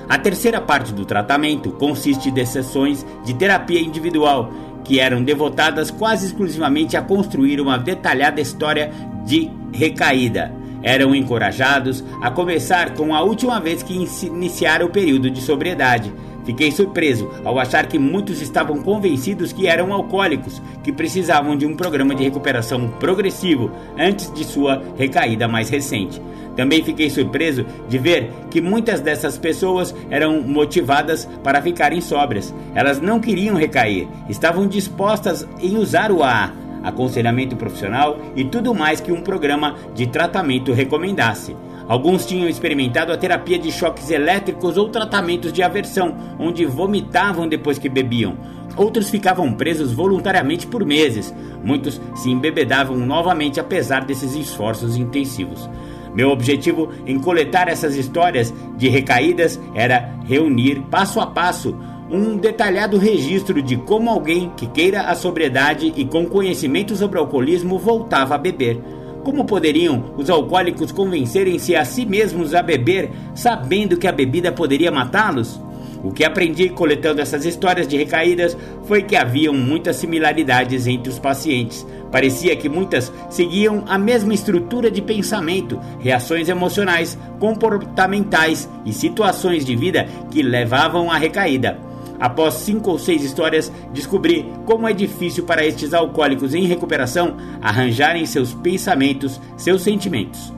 A 0.08 0.18
terceira 0.18 0.62
parte 0.62 0.94
do 0.94 1.04
tratamento 1.04 1.70
consiste 1.72 2.32
de 2.32 2.46
sessões 2.46 3.06
de 3.26 3.34
terapia 3.34 3.82
individual 3.82 4.50
que 4.84 5.00
eram 5.00 5.24
devotadas 5.24 5.90
quase 5.90 6.26
exclusivamente 6.28 6.98
a 6.98 7.02
construir 7.02 7.60
uma 7.62 7.78
detalhada 7.78 8.42
história 8.42 8.92
de 9.26 9.50
recaída. 9.72 10.54
Eram 10.82 11.16
encorajados 11.16 12.04
a 12.22 12.30
começar 12.30 12.94
com 12.94 13.16
a 13.16 13.22
última 13.22 13.60
vez 13.60 13.82
que 13.82 13.94
iniciaram 13.94 14.88
o 14.88 14.90
período 14.90 15.30
de 15.30 15.42
sobriedade. 15.42 16.14
Fiquei 16.46 16.72
surpreso 16.72 17.30
ao 17.44 17.58
achar 17.58 17.88
que 17.88 17.98
muitos 17.98 18.42
estavam 18.42 18.82
convencidos 18.82 19.54
que 19.54 19.68
eram 19.68 19.94
alcoólicos, 19.94 20.62
que 20.84 20.92
precisavam 20.92 21.56
de 21.56 21.66
um 21.66 21.76
programa 21.76 22.14
de 22.14 22.24
recuperação 22.24 22.90
progressivo 23.00 23.72
antes 23.98 24.32
de 24.34 24.44
sua 24.44 24.82
recaída 24.98 25.48
mais 25.48 25.70
recente. 25.70 26.22
Também 26.56 26.84
fiquei 26.84 27.10
surpreso 27.10 27.66
de 27.88 27.98
ver 27.98 28.32
que 28.52 28.62
muitas 28.62 29.00
dessas 29.00 29.38
pessoas 29.38 29.94
eram 30.10 30.42
motivadas 30.42 31.28
para 31.44 31.62
ficarem 31.62 32.00
sóbrias. 32.00 32.54
Elas 32.76 33.02
não 33.02 33.20
queriam 33.20 33.56
recair, 33.56 34.08
estavam 34.30 34.68
dispostas 34.68 35.48
em 35.60 35.78
usar 35.78 36.12
o 36.12 36.22
AA, 36.24 36.54
aconselhamento 36.84 37.56
profissional 37.56 38.20
e 38.36 38.44
tudo 38.44 38.76
mais 38.76 39.00
que 39.00 39.12
um 39.12 39.22
programa 39.22 39.76
de 39.96 40.06
tratamento 40.06 40.74
recomendasse. 40.74 41.56
Alguns 41.88 42.26
tinham 42.26 42.48
experimentado 42.48 43.12
a 43.12 43.18
terapia 43.18 43.60
de 43.60 43.72
choques 43.72 44.10
elétricos 44.10 44.78
ou 44.78 44.90
tratamentos 44.90 45.52
de 45.52 45.62
aversão, 45.62 46.16
onde 46.40 46.66
vomitavam 46.66 47.48
depois 47.48 47.78
que 47.78 47.90
bebiam. 47.90 48.38
Outros 48.76 49.10
ficavam 49.10 49.54
presos 49.54 49.92
voluntariamente 49.92 50.66
por 50.66 50.86
meses. 50.86 51.34
Muitos 51.64 52.02
se 52.16 52.30
embebedavam 52.30 52.98
novamente 52.98 53.60
apesar 53.60 54.06
desses 54.06 54.34
esforços 54.36 54.98
intensivos. 54.98 55.70
Meu 56.14 56.30
objetivo 56.30 56.90
em 57.06 57.20
coletar 57.20 57.68
essas 57.68 57.96
histórias 57.96 58.54
de 58.78 58.88
recaídas 58.88 59.60
era 59.76 60.14
reunir 60.26 60.82
passo 60.90 61.20
a 61.20 61.28
passo 61.28 61.76
um 62.10 62.38
detalhado 62.38 62.98
registro 62.98 63.62
de 63.62 63.76
como 63.76 64.10
alguém 64.10 64.52
que 64.56 64.68
queira 64.68 65.02
a 65.02 65.16
sobriedade 65.16 65.92
e 65.96 66.06
com 66.06 66.26
conhecimento 66.26 66.96
sobre 66.96 67.18
alcoolismo 67.18 67.80
voltava 67.80 68.36
a 68.36 68.38
beber. 68.38 68.80
Como 69.24 69.46
poderiam 69.46 70.14
os 70.18 70.30
alcoólicos 70.30 70.92
convencerem-se 70.92 71.76
a 71.76 71.86
si 71.86 72.06
mesmos 72.06 72.54
a 72.54 72.62
beber, 72.62 73.10
sabendo 73.34 73.98
que 73.98 74.08
a 74.08 74.12
bebida 74.12 74.52
poderia 74.52 74.92
matá-los? 74.92 75.62
O 76.04 76.12
que 76.12 76.26
aprendi 76.26 76.68
coletando 76.68 77.22
essas 77.22 77.46
histórias 77.46 77.88
de 77.88 77.96
recaídas 77.96 78.58
foi 78.86 79.04
que 79.04 79.16
haviam 79.16 79.54
muitas 79.54 79.96
similaridades 79.96 80.86
entre 80.86 81.10
os 81.10 81.18
pacientes. 81.18 81.88
Parecia 82.12 82.58
que 82.58 82.68
muitas 82.68 83.12
seguiam 83.30 83.86
a 83.88 83.98
mesma 83.98 84.34
estrutura 84.34 84.92
de 84.92 85.02
pensamento, 85.02 85.80
reações 86.02 86.50
emocionais, 86.50 87.18
comportamentais 87.40 88.70
e 88.86 88.92
situações 88.92 89.64
de 89.64 89.78
vida 89.78 90.06
que 90.30 90.44
levavam 90.44 91.10
à 91.10 91.18
recaída. 91.18 91.93
Após 92.20 92.56
cinco 92.56 92.92
ou 92.92 93.00
seis 93.00 93.24
histórias, 93.24 93.72
descobri 93.92 94.52
como 94.66 94.88
é 94.88 94.94
difícil 94.94 95.44
para 95.44 95.66
estes 95.66 95.94
alcoólicos 95.94 96.54
em 96.54 96.66
recuperação 96.66 97.36
arranjarem 97.62 98.26
seus 98.26 98.54
pensamentos, 98.54 99.40
seus 99.58 99.82
sentimentos. 99.82 100.54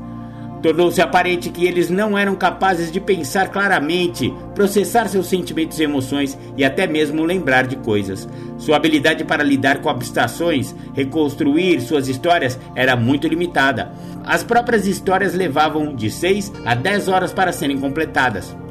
Tornou-se 0.65 0.99
aparente 0.99 1.51
que 1.51 1.65
eles 1.65 1.91
não 1.91 2.17
eram 2.17 2.33
capazes 2.35 2.91
de 2.91 2.99
pensar 2.99 3.49
claramente, 3.49 4.33
processar 4.55 5.07
seus 5.07 5.27
sentimentos 5.27 5.79
e 5.79 5.83
emoções 5.83 6.35
e 6.57 6.65
até 6.65 6.87
mesmo 6.87 7.23
lembrar 7.23 7.67
de 7.67 7.75
coisas. 7.75 8.27
Sua 8.57 8.75
habilidade 8.75 9.23
para 9.23 9.43
lidar 9.43 9.79
com 9.81 9.89
abstrações, 9.89 10.73
reconstruir 10.95 11.81
suas 11.81 12.07
histórias 12.07 12.59
era 12.75 12.95
muito 12.95 13.27
limitada. 13.27 13.91
As 14.23 14.43
próprias 14.43 14.87
histórias 14.87 15.35
levavam 15.35 15.95
de 15.95 16.09
6 16.09 16.51
a 16.65 16.73
10 16.73 17.09
horas 17.09 17.31
para 17.31 17.51
serem 17.51 17.77
completadas. 17.77 18.64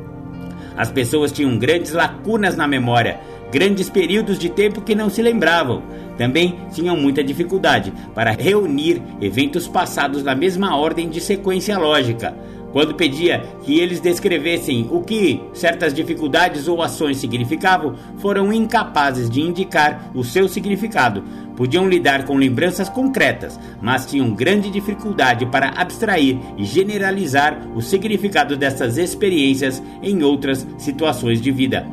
As 0.77 0.91
pessoas 0.91 1.33
tinham 1.33 1.57
grandes 1.59 1.93
lacunas 1.93 2.57
na 2.57 2.67
memória, 2.67 3.21
grandes 3.53 3.89
períodos 3.89 4.39
de 4.39 4.49
tempo 4.49 4.81
que 4.81 4.95
não 4.95 5.09
se 5.09 5.23
lembravam. 5.23 5.83
Também 6.19 6.59
tinham 6.73 6.97
muita 6.97 7.23
dificuldade 7.23 7.93
para 8.15 8.33
reunir 8.33 9.01
eventos 9.21 9.69
passados 9.69 10.23
na 10.23 10.35
mesma 10.35 10.77
ordem 10.77 11.09
de 11.09 11.21
sequência 11.21 11.79
lógica. 11.79 12.35
Quando 12.75 12.97
pedia 12.97 13.41
que 13.63 13.79
eles 13.79 14.01
descrevessem 14.01 14.89
o 14.91 15.01
que 15.01 15.41
certas 15.53 15.95
dificuldades 15.95 16.67
ou 16.67 16.83
ações 16.83 17.19
significavam, 17.19 17.95
foram 18.19 18.53
incapazes 18.53 19.31
de 19.31 19.41
indicar 19.41 20.11
o 20.13 20.25
seu 20.25 20.49
significado. 20.49 21.23
Podiam 21.57 21.89
lidar 21.89 22.25
com 22.25 22.37
lembranças 22.37 22.89
concretas, 22.89 23.59
mas 23.81 24.07
tinham 24.07 24.35
grande 24.35 24.71
dificuldade 24.71 25.47
para 25.47 25.69
abstrair 25.69 26.39
e 26.59 26.65
generalizar 26.65 27.61
o 27.75 27.81
significado 27.81 28.57
dessas 28.57 28.99
experiências 28.99 29.83
em 30.03 30.23
outras 30.23 30.67
situações 30.79 31.41
de 31.41 31.53
vida. 31.53 31.87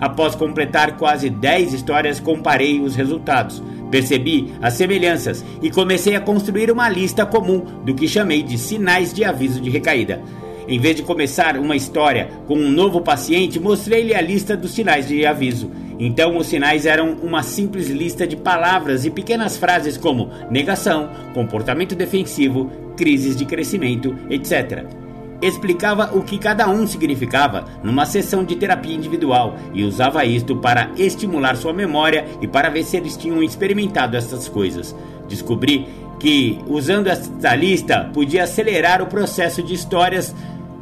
Após 0.00 0.34
completar 0.34 0.96
quase 0.96 1.30
10 1.30 1.74
histórias, 1.74 2.18
comparei 2.18 2.80
os 2.80 2.96
resultados. 2.96 3.62
Percebi 3.90 4.52
as 4.60 4.74
semelhanças 4.74 5.44
e 5.60 5.70
comecei 5.70 6.16
a 6.16 6.20
construir 6.20 6.70
uma 6.70 6.88
lista 6.88 7.26
comum 7.26 7.60
do 7.84 7.94
que 7.94 8.08
chamei 8.08 8.42
de 8.42 8.56
sinais 8.56 9.12
de 9.12 9.22
aviso 9.22 9.60
de 9.60 9.68
recaída. 9.68 10.20
Em 10.66 10.78
vez 10.78 10.96
de 10.96 11.02
começar 11.02 11.56
uma 11.58 11.76
história 11.76 12.30
com 12.46 12.56
um 12.56 12.70
novo 12.70 13.00
paciente, 13.00 13.60
mostrei-lhe 13.60 14.14
a 14.14 14.20
lista 14.20 14.56
dos 14.56 14.72
sinais 14.72 15.06
de 15.06 15.26
aviso. 15.26 15.70
Então, 16.04 16.36
os 16.36 16.48
sinais 16.48 16.84
eram 16.84 17.12
uma 17.22 17.44
simples 17.44 17.88
lista 17.88 18.26
de 18.26 18.36
palavras 18.36 19.04
e 19.04 19.10
pequenas 19.10 19.56
frases 19.56 19.96
como 19.96 20.30
negação, 20.50 21.08
comportamento 21.32 21.94
defensivo, 21.94 22.68
crises 22.96 23.36
de 23.36 23.44
crescimento, 23.44 24.16
etc 24.28 24.84
explicava 25.42 26.16
o 26.16 26.22
que 26.22 26.38
cada 26.38 26.68
um 26.68 26.86
significava 26.86 27.64
numa 27.82 28.06
sessão 28.06 28.44
de 28.44 28.54
terapia 28.54 28.94
individual 28.94 29.56
e 29.74 29.82
usava 29.82 30.24
isto 30.24 30.54
para 30.54 30.92
estimular 30.96 31.56
sua 31.56 31.72
memória 31.72 32.24
e 32.40 32.46
para 32.46 32.70
ver 32.70 32.84
se 32.84 32.96
eles 32.96 33.16
tinham 33.16 33.42
experimentado 33.42 34.16
essas 34.16 34.48
coisas. 34.48 34.94
Descobri 35.28 35.88
que 36.20 36.60
usando 36.68 37.08
esta 37.08 37.56
lista 37.56 38.08
podia 38.14 38.44
acelerar 38.44 39.02
o 39.02 39.08
processo 39.08 39.60
de 39.60 39.74
histórias 39.74 40.32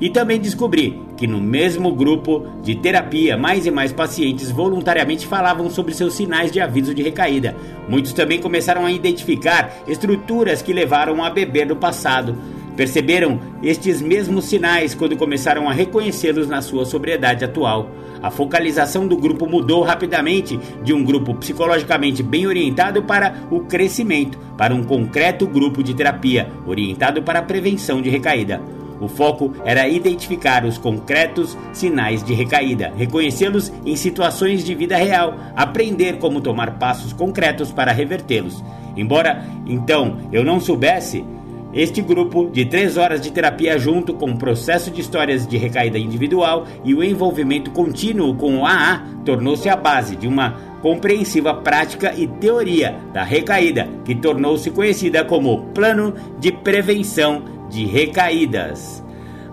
e 0.00 0.09
também 0.09 0.40
descobri 0.40 0.99
que 1.16 1.26
no 1.26 1.40
mesmo 1.40 1.92
grupo 1.92 2.47
de 2.62 2.75
terapia, 2.75 3.37
mais 3.37 3.66
e 3.66 3.71
mais 3.71 3.92
pacientes 3.92 4.50
voluntariamente 4.50 5.26
falavam 5.26 5.69
sobre 5.69 5.92
seus 5.92 6.14
sinais 6.14 6.50
de 6.50 6.61
aviso 6.61 6.95
de 6.95 7.02
recaída. 7.02 7.54
Muitos 7.88 8.14
também 8.14 8.40
começaram 8.40 8.87
a 8.87 8.92
identificar 8.92 9.75
estruturas 9.87 10.62
que 10.62 10.73
levaram 10.73 11.23
a 11.23 11.28
beber 11.28 11.66
no 11.66 11.76
passado. 11.76 12.37
Perceberam 12.75 13.38
estes 13.62 14.00
mesmos 14.00 14.47
sinais 14.47 14.95
quando 14.95 15.16
começaram 15.16 15.69
a 15.69 15.73
reconhecê-los 15.73 16.49
na 16.49 16.62
sua 16.62 16.87
sobriedade 16.87 17.45
atual. 17.45 17.90
A 18.23 18.30
focalização 18.30 19.07
do 19.07 19.16
grupo 19.16 19.47
mudou 19.47 19.83
rapidamente 19.83 20.59
de 20.83 20.95
um 20.95 21.04
grupo 21.04 21.35
psicologicamente 21.35 22.23
bem 22.23 22.47
orientado 22.47 23.02
para 23.02 23.35
o 23.50 23.61
crescimento, 23.61 24.38
para 24.57 24.75
um 24.75 24.83
concreto 24.83 25.47
grupo 25.47 25.83
de 25.83 25.92
terapia 25.92 26.49
orientado 26.66 27.23
para 27.23 27.40
a 27.40 27.42
prevenção 27.42 28.00
de 28.00 28.09
recaída. 28.09 28.80
O 29.00 29.09
foco 29.09 29.52
era 29.64 29.88
identificar 29.88 30.64
os 30.64 30.76
concretos 30.76 31.57
sinais 31.73 32.23
de 32.23 32.35
recaída, 32.35 32.92
reconhecê-los 32.97 33.73
em 33.85 33.97
situações 33.97 34.64
de 34.64 34.75
vida 34.75 34.97
real, 34.97 35.35
aprender 35.57 36.19
como 36.19 36.40
tomar 36.40 36.78
passos 36.78 37.12
concretos 37.12 37.73
para 37.73 37.92
revertê-los. 37.92 38.62
Embora 38.97 39.45
então 39.66 40.19
eu 40.33 40.45
não 40.45 40.61
soubesse 40.61 41.25
Este 41.73 42.02
grupo, 42.02 42.50
de 42.50 42.64
três 42.64 42.97
horas 42.97 43.21
de 43.21 43.30
terapia 43.30 43.78
junto 43.78 44.12
com 44.12 44.33
o 44.33 44.37
processo 44.37 44.90
de 44.90 45.00
histórias 45.00 45.47
de 45.47 45.57
recaída 45.57 45.97
individual 45.99 46.66
e 46.85 46.92
o 46.95 47.04
envolvimento 47.04 47.71
contínuo 47.71 48.35
com 48.35 48.59
o 48.59 48.66
AA, 48.66 49.04
tornou-se 49.25 49.69
a 49.69 49.76
base 49.76 50.16
de 50.16 50.26
uma 50.26 50.57
compreensiva 50.83 51.54
prática 51.54 52.12
e 52.16 52.26
teoria 52.26 52.97
da 53.12 53.23
recaída, 53.23 53.87
que 54.04 54.16
tornou-se 54.16 54.69
conhecida 54.73 55.25
como 55.25 55.62
Plano 55.73 56.12
de 56.40 56.50
Prevenção 56.50 57.60
de 57.71 57.87
Recaídas. 57.87 59.03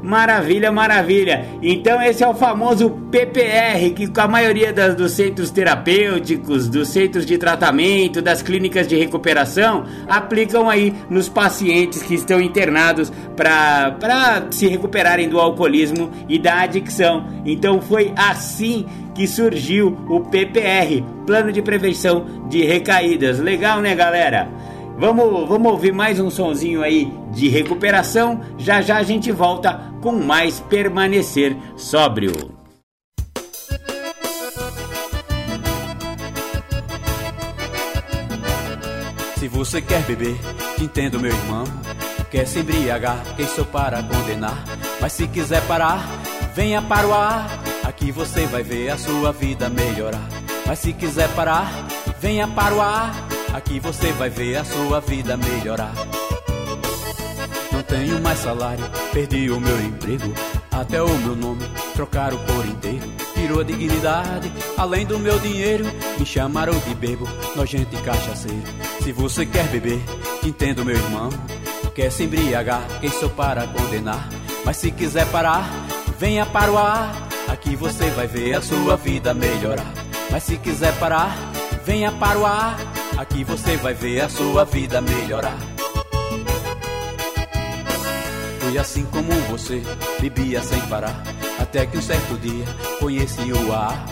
Maravilha, 0.02 0.72
maravilha. 0.72 1.46
Então 1.62 2.02
esse 2.02 2.24
é 2.24 2.28
o 2.28 2.34
famoso 2.34 2.90
PPR 3.12 3.92
que 3.96 4.08
a 4.20 4.28
maioria 4.28 4.72
das, 4.72 4.96
dos 4.96 5.14
centros 5.14 5.50
terapêuticos, 5.50 6.68
dos 6.68 6.90
centros 6.90 7.26
de 7.26 7.38
tratamento, 7.38 8.22
das 8.22 8.42
clínicas 8.42 8.88
de 8.88 8.96
recuperação 8.96 9.86
aplicam 10.08 10.70
aí 10.70 10.94
nos 11.10 11.28
pacientes 11.28 12.04
que 12.04 12.14
estão 12.14 12.40
internados 12.40 13.12
para 13.36 14.48
se 14.52 14.68
recuperarem 14.68 15.30
do 15.30 15.40
alcoolismo 15.40 16.12
e 16.30 16.38
da 16.38 16.62
adicção. 16.62 17.28
Então 17.44 17.82
foi 17.82 18.14
assim 18.16 18.86
que 19.16 19.28
surgiu 19.28 19.98
o 20.08 20.20
PPR, 20.20 21.04
Plano 21.26 21.52
de 21.52 21.62
Prevenção 21.62 22.48
de 22.48 22.64
Recaídas. 22.64 23.40
Legal, 23.40 23.82
né, 23.82 23.96
galera? 23.96 24.48
Vamos, 25.00 25.48
vamos 25.48 25.72
ouvir 25.72 25.94
mais 25.94 26.20
um 26.20 26.28
sonzinho 26.28 26.82
aí 26.82 27.14
de 27.32 27.48
recuperação. 27.50 28.42
Já 28.58 28.82
já 28.82 28.98
a 28.98 29.04
gente 29.04 29.32
volta 29.32 29.94
com 30.02 30.12
mais 30.12 30.60
permanecer 30.60 31.56
sóbrio. 31.76 32.32
Se 39.38 39.48
você 39.48 39.84
quer 39.84 40.02
beber, 40.02 40.36
entendo 40.82 41.20
meu 41.20 41.32
irmão. 41.32 41.64
Quer 42.32 42.48
se 42.48 42.60
embriagar, 42.60 43.24
quem 43.36 43.46
sou 43.46 43.66
para 43.66 44.02
condenar? 44.02 44.58
Mas 45.00 45.14
se 45.14 45.28
quiser 45.28 45.62
parar, 45.68 46.04
venha 46.56 46.82
para 46.82 47.08
o 47.08 47.14
ar. 47.14 47.48
Aqui 47.84 48.12
você 48.12 48.48
vai 48.48 48.64
ver 48.64 48.90
a 48.90 48.98
sua 48.98 49.32
vida 49.32 49.70
melhorar. 49.70 50.28
Mas 50.66 50.80
se 50.80 50.92
quiser 50.92 51.30
parar, 51.36 51.72
venha 52.20 52.48
para 52.48 52.74
o 52.76 52.82
ar. 52.82 53.27
Aqui 53.58 53.80
você 53.80 54.12
vai 54.12 54.30
ver 54.30 54.58
a 54.58 54.64
sua 54.64 55.00
vida 55.00 55.36
melhorar. 55.36 55.92
Não 57.72 57.82
tenho 57.82 58.22
mais 58.22 58.38
salário, 58.38 58.86
perdi 59.12 59.50
o 59.50 59.60
meu 59.60 59.82
emprego. 59.82 60.32
Até 60.72 61.02
o 61.02 61.10
meu 61.18 61.36
nome 61.36 61.64
trocaram 61.96 62.38
por 62.38 62.64
inteiro. 62.68 63.12
Tirou 63.34 63.62
a 63.62 63.64
dignidade, 63.64 64.54
além 64.78 65.08
do 65.08 65.18
meu 65.18 65.40
dinheiro. 65.40 65.86
Me 66.20 66.24
chamaram 66.24 66.78
de 66.78 66.94
bebo, 66.94 67.28
nojento 67.56 67.96
e 67.96 68.02
cachaceiro. 68.04 68.62
Se 69.02 69.12
você 69.12 69.44
quer 69.44 69.68
beber, 69.70 70.00
entendo 70.44 70.86
meu 70.86 70.96
irmão. 70.96 71.30
Quer 71.96 72.12
se 72.12 72.26
embriagar, 72.26 72.86
quem 73.02 73.10
sou 73.10 73.32
para 73.32 73.66
condenar? 73.66 74.30
Mas 74.64 74.78
se 74.78 74.92
quiser 74.92 75.26
parar, 75.32 75.68
venha 76.20 76.46
para 76.46 76.72
o 76.72 76.78
ar. 76.78 77.28
Aqui 77.48 77.76
você 77.76 78.08
vai 78.12 78.28
ver 78.28 78.54
a 78.54 78.62
sua 78.62 78.96
vida 78.96 79.34
melhorar. 79.34 79.92
Mas 80.30 80.44
se 80.44 80.58
quiser 80.58 80.94
parar, 81.00 81.36
venha 81.84 82.12
para 82.12 82.38
o 82.38 82.46
ar. 82.46 82.97
Aqui 83.18 83.44
você 83.44 83.76
vai 83.78 83.96
ver 83.96 84.22
a 84.22 84.30
sua 84.30 84.64
vida 84.64 85.02
melhorar. 85.02 85.58
Fui 88.60 88.78
assim 88.78 89.04
como 89.06 89.32
você, 89.50 89.82
bebia 90.20 90.62
sem 90.62 90.80
parar. 90.82 91.24
Até 91.60 91.88
que 91.88 91.98
um 91.98 92.02
certo 92.02 92.38
dia 92.38 92.66
conheci 93.00 93.52
o 93.52 93.74
ar. 93.74 94.06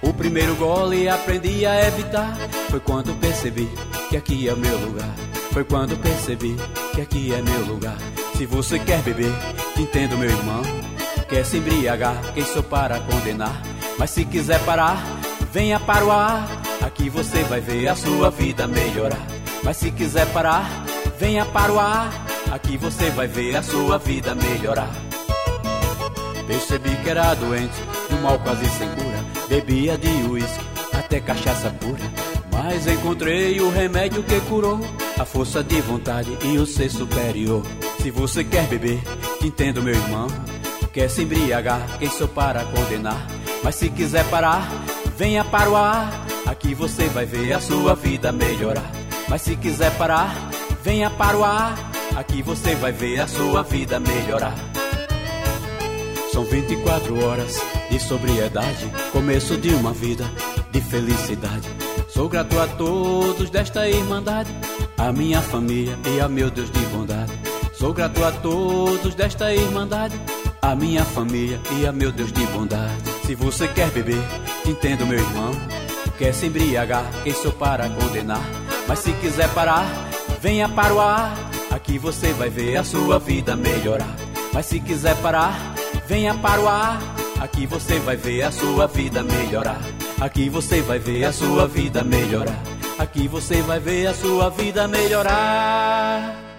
O 0.00 0.14
primeiro 0.14 0.54
gole 0.54 1.08
aprendi 1.08 1.66
a 1.66 1.88
evitar. 1.88 2.36
Foi 2.70 2.78
quando 2.78 3.18
percebi 3.18 3.68
que 4.08 4.16
aqui 4.16 4.48
é 4.48 4.54
meu 4.54 4.78
lugar. 4.78 5.12
Foi 5.50 5.64
quando 5.64 5.96
percebi 6.00 6.56
que 6.94 7.00
aqui 7.00 7.34
é 7.34 7.42
meu 7.42 7.66
lugar. 7.66 7.98
Se 8.36 8.46
você 8.46 8.78
quer 8.78 9.02
beber, 9.02 9.32
entendo 9.76 10.16
meu 10.16 10.30
irmão. 10.30 10.62
Quer 11.28 11.44
se 11.44 11.56
embriagar, 11.56 12.32
quem 12.32 12.44
sou 12.44 12.62
para 12.62 13.00
condenar? 13.00 13.60
Mas 13.98 14.10
se 14.10 14.24
quiser 14.24 14.60
parar, 14.64 15.02
venha 15.50 15.80
para 15.80 16.04
o 16.04 16.12
ar. 16.12 16.61
Aqui 17.02 17.10
você 17.10 17.42
vai 17.42 17.60
ver 17.60 17.88
a 17.88 17.96
sua 17.96 18.30
vida 18.30 18.68
melhorar. 18.68 19.26
Mas 19.64 19.76
se 19.78 19.90
quiser 19.90 20.24
parar, 20.32 20.64
venha 21.18 21.44
para 21.44 21.72
o 21.72 21.80
ar. 21.80 22.12
Aqui 22.52 22.76
você 22.76 23.10
vai 23.10 23.26
ver 23.26 23.56
a 23.56 23.62
sua 23.62 23.98
vida 23.98 24.36
melhorar. 24.36 24.88
Percebi 26.46 26.94
que 27.02 27.10
era 27.10 27.34
doente, 27.34 27.74
um 28.12 28.22
mal 28.22 28.38
quase 28.38 28.64
sem 28.66 28.88
cura. 28.90 29.18
Bebia 29.48 29.98
de 29.98 30.06
uísque, 30.28 30.64
até 30.92 31.18
cachaça 31.18 31.70
pura. 31.70 32.04
Mas 32.52 32.86
encontrei 32.86 33.60
o 33.60 33.68
remédio 33.68 34.22
que 34.22 34.40
curou 34.42 34.78
a 35.18 35.24
força 35.24 35.60
de 35.64 35.80
vontade 35.80 36.38
e 36.44 36.56
o 36.56 36.64
ser 36.64 36.88
superior. 36.88 37.64
Se 38.00 38.12
você 38.12 38.44
quer 38.44 38.68
beber, 38.68 39.02
entendo 39.42 39.82
meu 39.82 39.94
irmão. 39.94 40.28
Quer 40.92 41.10
se 41.10 41.22
embriagar, 41.22 41.84
quem 41.98 42.08
sou 42.08 42.28
para 42.28 42.64
condenar? 42.66 43.26
Mas 43.64 43.74
se 43.74 43.90
quiser 43.90 44.24
parar, 44.26 44.70
venha 45.18 45.42
para 45.42 45.68
o 45.68 45.74
ar. 45.74 46.31
Aqui 46.52 46.74
você 46.74 47.08
vai 47.08 47.24
ver 47.24 47.54
a 47.54 47.60
sua 47.60 47.94
vida 47.94 48.30
melhorar. 48.30 48.92
Mas 49.26 49.40
se 49.40 49.56
quiser 49.56 49.90
parar, 49.96 50.50
venha 50.82 51.08
para 51.08 51.38
o 51.38 51.42
ar. 51.42 51.74
Aqui 52.14 52.42
você 52.42 52.74
vai 52.74 52.92
ver 52.92 53.20
a 53.20 53.26
sua 53.26 53.62
vida 53.62 53.98
melhorar. 53.98 54.54
São 56.30 56.44
24 56.44 57.24
horas 57.24 57.58
de 57.90 57.98
sobriedade, 57.98 58.86
começo 59.12 59.56
de 59.56 59.70
uma 59.70 59.94
vida 59.94 60.30
de 60.70 60.78
felicidade. 60.82 61.66
Sou 62.10 62.28
grato 62.28 62.60
a 62.60 62.66
todos 62.66 63.48
desta 63.48 63.88
irmandade, 63.88 64.54
a 64.98 65.10
minha 65.10 65.40
família 65.40 65.98
e 66.14 66.20
a 66.20 66.28
meu 66.28 66.50
Deus 66.50 66.70
de 66.70 66.80
bondade. 66.80 67.32
Sou 67.72 67.94
grato 67.94 68.22
a 68.22 68.30
todos 68.30 69.14
desta 69.14 69.54
irmandade, 69.54 70.20
a 70.60 70.76
minha 70.76 71.02
família 71.02 71.58
e 71.80 71.86
a 71.86 71.92
meu 71.92 72.12
Deus 72.12 72.30
de 72.30 72.44
bondade. 72.48 72.92
Se 73.24 73.34
você 73.34 73.66
quer 73.68 73.90
beber, 73.90 74.20
entendo 74.66 75.06
meu 75.06 75.18
irmão 75.18 75.81
quer 76.18 76.32
se 76.32 76.46
embriagar, 76.46 77.04
quem 77.22 77.32
sou 77.32 77.52
para 77.52 77.88
condenar? 77.88 78.42
Mas 78.86 79.00
se 79.00 79.12
quiser 79.14 79.48
parar, 79.54 79.86
venha 80.40 80.68
para 80.68 80.94
o 80.94 81.00
ar. 81.00 81.34
Aqui 81.70 81.98
você 81.98 82.32
vai 82.32 82.50
ver 82.50 82.76
a 82.76 82.84
sua 82.84 83.18
vida 83.18 83.56
melhorar. 83.56 84.14
Mas 84.52 84.66
se 84.66 84.80
quiser 84.80 85.16
parar, 85.16 85.74
venha 86.06 86.34
para 86.34 86.60
o 86.60 86.68
ar. 86.68 87.00
Aqui 87.40 87.66
você 87.66 87.98
vai 87.98 88.16
ver 88.16 88.42
a 88.42 88.52
sua 88.52 88.86
vida 88.86 89.22
melhorar. 89.22 89.80
Aqui 90.20 90.48
você 90.48 90.80
vai 90.80 90.98
ver 90.98 91.24
a 91.24 91.32
sua 91.32 91.66
vida 91.66 92.04
melhorar. 92.04 92.62
Aqui 92.98 93.26
você 93.26 93.62
vai 93.62 93.80
ver 93.80 94.06
a 94.06 94.14
sua 94.14 94.50
vida 94.50 94.86
melhorar. 94.86 96.51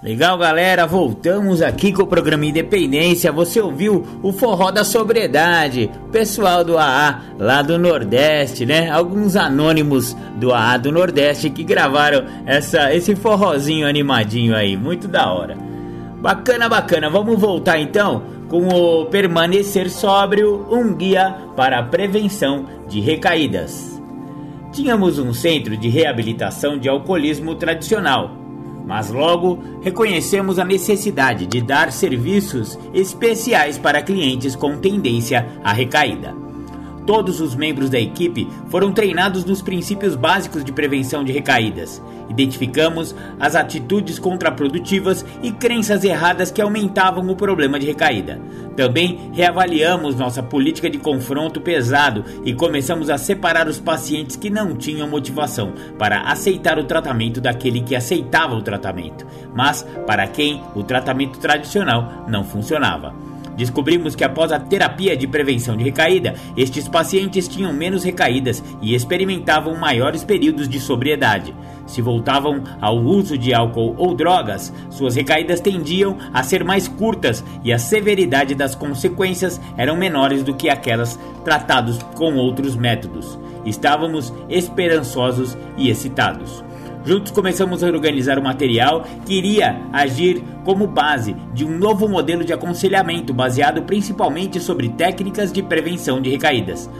Legal, 0.00 0.38
galera, 0.38 0.86
voltamos 0.86 1.60
aqui 1.60 1.92
com 1.92 2.04
o 2.04 2.06
programa 2.06 2.46
Independência. 2.46 3.32
Você 3.32 3.60
ouviu 3.60 4.06
o 4.22 4.32
forró 4.32 4.70
da 4.70 4.84
sobriedade, 4.84 5.90
pessoal 6.12 6.62
do 6.62 6.78
AA 6.78 7.20
lá 7.36 7.62
do 7.62 7.76
Nordeste, 7.76 8.64
né? 8.64 8.88
Alguns 8.88 9.34
anônimos 9.34 10.16
do 10.36 10.54
AA 10.54 10.76
do 10.78 10.92
Nordeste 10.92 11.50
que 11.50 11.64
gravaram 11.64 12.24
essa, 12.46 12.94
esse 12.94 13.16
forrozinho 13.16 13.88
animadinho 13.88 14.54
aí, 14.54 14.76
muito 14.76 15.08
da 15.08 15.32
hora. 15.32 15.56
Bacana, 16.20 16.68
bacana. 16.68 17.10
Vamos 17.10 17.36
voltar 17.36 17.80
então 17.80 18.22
com 18.48 18.68
o 18.68 19.06
permanecer 19.06 19.90
sóbrio, 19.90 20.64
um 20.70 20.94
guia 20.94 21.34
para 21.56 21.80
a 21.80 21.82
prevenção 21.82 22.66
de 22.88 23.00
recaídas. 23.00 24.00
Tínhamos 24.72 25.18
um 25.18 25.34
centro 25.34 25.76
de 25.76 25.88
reabilitação 25.88 26.78
de 26.78 26.88
alcoolismo 26.88 27.56
tradicional 27.56 28.47
mas 28.88 29.10
logo 29.10 29.58
reconhecemos 29.82 30.58
a 30.58 30.64
necessidade 30.64 31.46
de 31.46 31.60
dar 31.60 31.92
serviços 31.92 32.78
especiais 32.94 33.76
para 33.76 34.00
clientes 34.00 34.56
com 34.56 34.78
tendência 34.78 35.46
à 35.62 35.74
recaída. 35.74 36.47
Todos 37.08 37.40
os 37.40 37.54
membros 37.54 37.88
da 37.88 37.98
equipe 37.98 38.46
foram 38.68 38.92
treinados 38.92 39.42
nos 39.42 39.62
princípios 39.62 40.14
básicos 40.14 40.62
de 40.62 40.70
prevenção 40.70 41.24
de 41.24 41.32
recaídas. 41.32 42.02
Identificamos 42.28 43.14
as 43.40 43.54
atitudes 43.54 44.18
contraprodutivas 44.18 45.24
e 45.42 45.50
crenças 45.50 46.04
erradas 46.04 46.50
que 46.50 46.60
aumentavam 46.60 47.26
o 47.30 47.34
problema 47.34 47.78
de 47.78 47.86
recaída. 47.86 48.38
Também 48.76 49.30
reavaliamos 49.32 50.16
nossa 50.16 50.42
política 50.42 50.90
de 50.90 50.98
confronto 50.98 51.62
pesado 51.62 52.26
e 52.44 52.52
começamos 52.52 53.08
a 53.08 53.16
separar 53.16 53.68
os 53.68 53.80
pacientes 53.80 54.36
que 54.36 54.50
não 54.50 54.76
tinham 54.76 55.08
motivação 55.08 55.72
para 55.98 56.30
aceitar 56.30 56.78
o 56.78 56.84
tratamento 56.84 57.40
daquele 57.40 57.80
que 57.80 57.96
aceitava 57.96 58.54
o 58.54 58.60
tratamento, 58.60 59.26
mas 59.54 59.82
para 60.06 60.26
quem 60.26 60.62
o 60.74 60.82
tratamento 60.82 61.38
tradicional 61.38 62.26
não 62.28 62.44
funcionava. 62.44 63.27
Descobrimos 63.58 64.14
que 64.14 64.22
após 64.22 64.52
a 64.52 64.60
terapia 64.60 65.16
de 65.16 65.26
prevenção 65.26 65.76
de 65.76 65.82
recaída, 65.82 66.36
estes 66.56 66.86
pacientes 66.86 67.48
tinham 67.48 67.72
menos 67.72 68.04
recaídas 68.04 68.62
e 68.80 68.94
experimentavam 68.94 69.74
maiores 69.74 70.22
períodos 70.22 70.68
de 70.68 70.78
sobriedade. 70.78 71.52
Se 71.84 72.00
voltavam 72.00 72.62
ao 72.80 72.96
uso 72.98 73.36
de 73.36 73.52
álcool 73.52 73.96
ou 73.98 74.14
drogas, 74.14 74.72
suas 74.90 75.16
recaídas 75.16 75.58
tendiam 75.58 76.16
a 76.32 76.44
ser 76.44 76.62
mais 76.62 76.86
curtas 76.86 77.44
e 77.64 77.72
a 77.72 77.80
severidade 77.80 78.54
das 78.54 78.76
consequências 78.76 79.60
eram 79.76 79.96
menores 79.96 80.44
do 80.44 80.54
que 80.54 80.68
aquelas 80.68 81.18
tratados 81.44 82.00
com 82.14 82.36
outros 82.36 82.76
métodos. 82.76 83.36
Estávamos 83.66 84.32
esperançosos 84.48 85.58
e 85.76 85.90
excitados. 85.90 86.67
Juntos 87.04 87.32
começamos 87.32 87.82
a 87.82 87.86
organizar 87.86 88.38
o 88.38 88.42
material 88.42 89.04
que 89.24 89.34
iria 89.34 89.80
agir 89.92 90.42
como 90.64 90.86
base 90.86 91.34
de 91.54 91.64
um 91.64 91.78
novo 91.78 92.08
modelo 92.08 92.44
de 92.44 92.52
aconselhamento 92.52 93.32
baseado 93.32 93.82
principalmente 93.82 94.60
sobre 94.60 94.88
técnicas 94.90 95.52
de 95.52 95.62
prevenção 95.62 96.20
de 96.20 96.30
recaídas. 96.30 96.90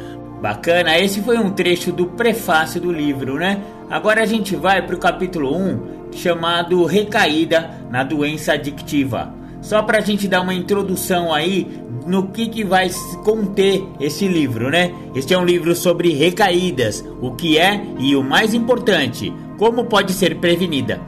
Bacana, 0.41 0.97
esse 0.99 1.21
foi 1.21 1.37
um 1.37 1.51
trecho 1.51 1.91
do 1.91 2.07
prefácio 2.07 2.81
do 2.81 2.93
livro, 2.93 3.35
né? 3.35 3.61
Agora 3.91 4.23
a 4.23 4.27
gente 4.27 4.55
vai 4.55 4.81
para 4.81 4.95
o 4.95 4.99
capítulo 4.99 5.57
1, 5.57 6.13
chamado 6.13 6.85
Recaída 6.85 7.71
na 7.91 8.05
Doença 8.05 8.53
Adictiva. 8.53 9.35
Só 9.61 9.83
para 9.83 9.99
a 9.99 10.01
gente 10.01 10.29
dar 10.29 10.41
uma 10.41 10.55
introdução 10.55 11.35
aí 11.35 11.67
no 12.07 12.29
que, 12.29 12.49
que 12.49 12.65
vai 12.65 12.89
conter 13.25 13.83
esse 14.01 14.29
livro, 14.29 14.71
né? 14.71 14.93
Este 15.15 15.35
é 15.35 15.39
um 15.39 15.45
livro 15.45 15.75
sobre 15.75 16.13
recaídas, 16.15 17.05
o 17.21 17.33
que 17.33 17.59
é 17.59 17.83
e 17.99 18.15
o 18.15 18.23
mais 18.23 18.55
importante, 18.55 19.33
como 19.59 19.85
pode 19.85 20.13
ser 20.13 20.37
prevenida. 20.37 21.01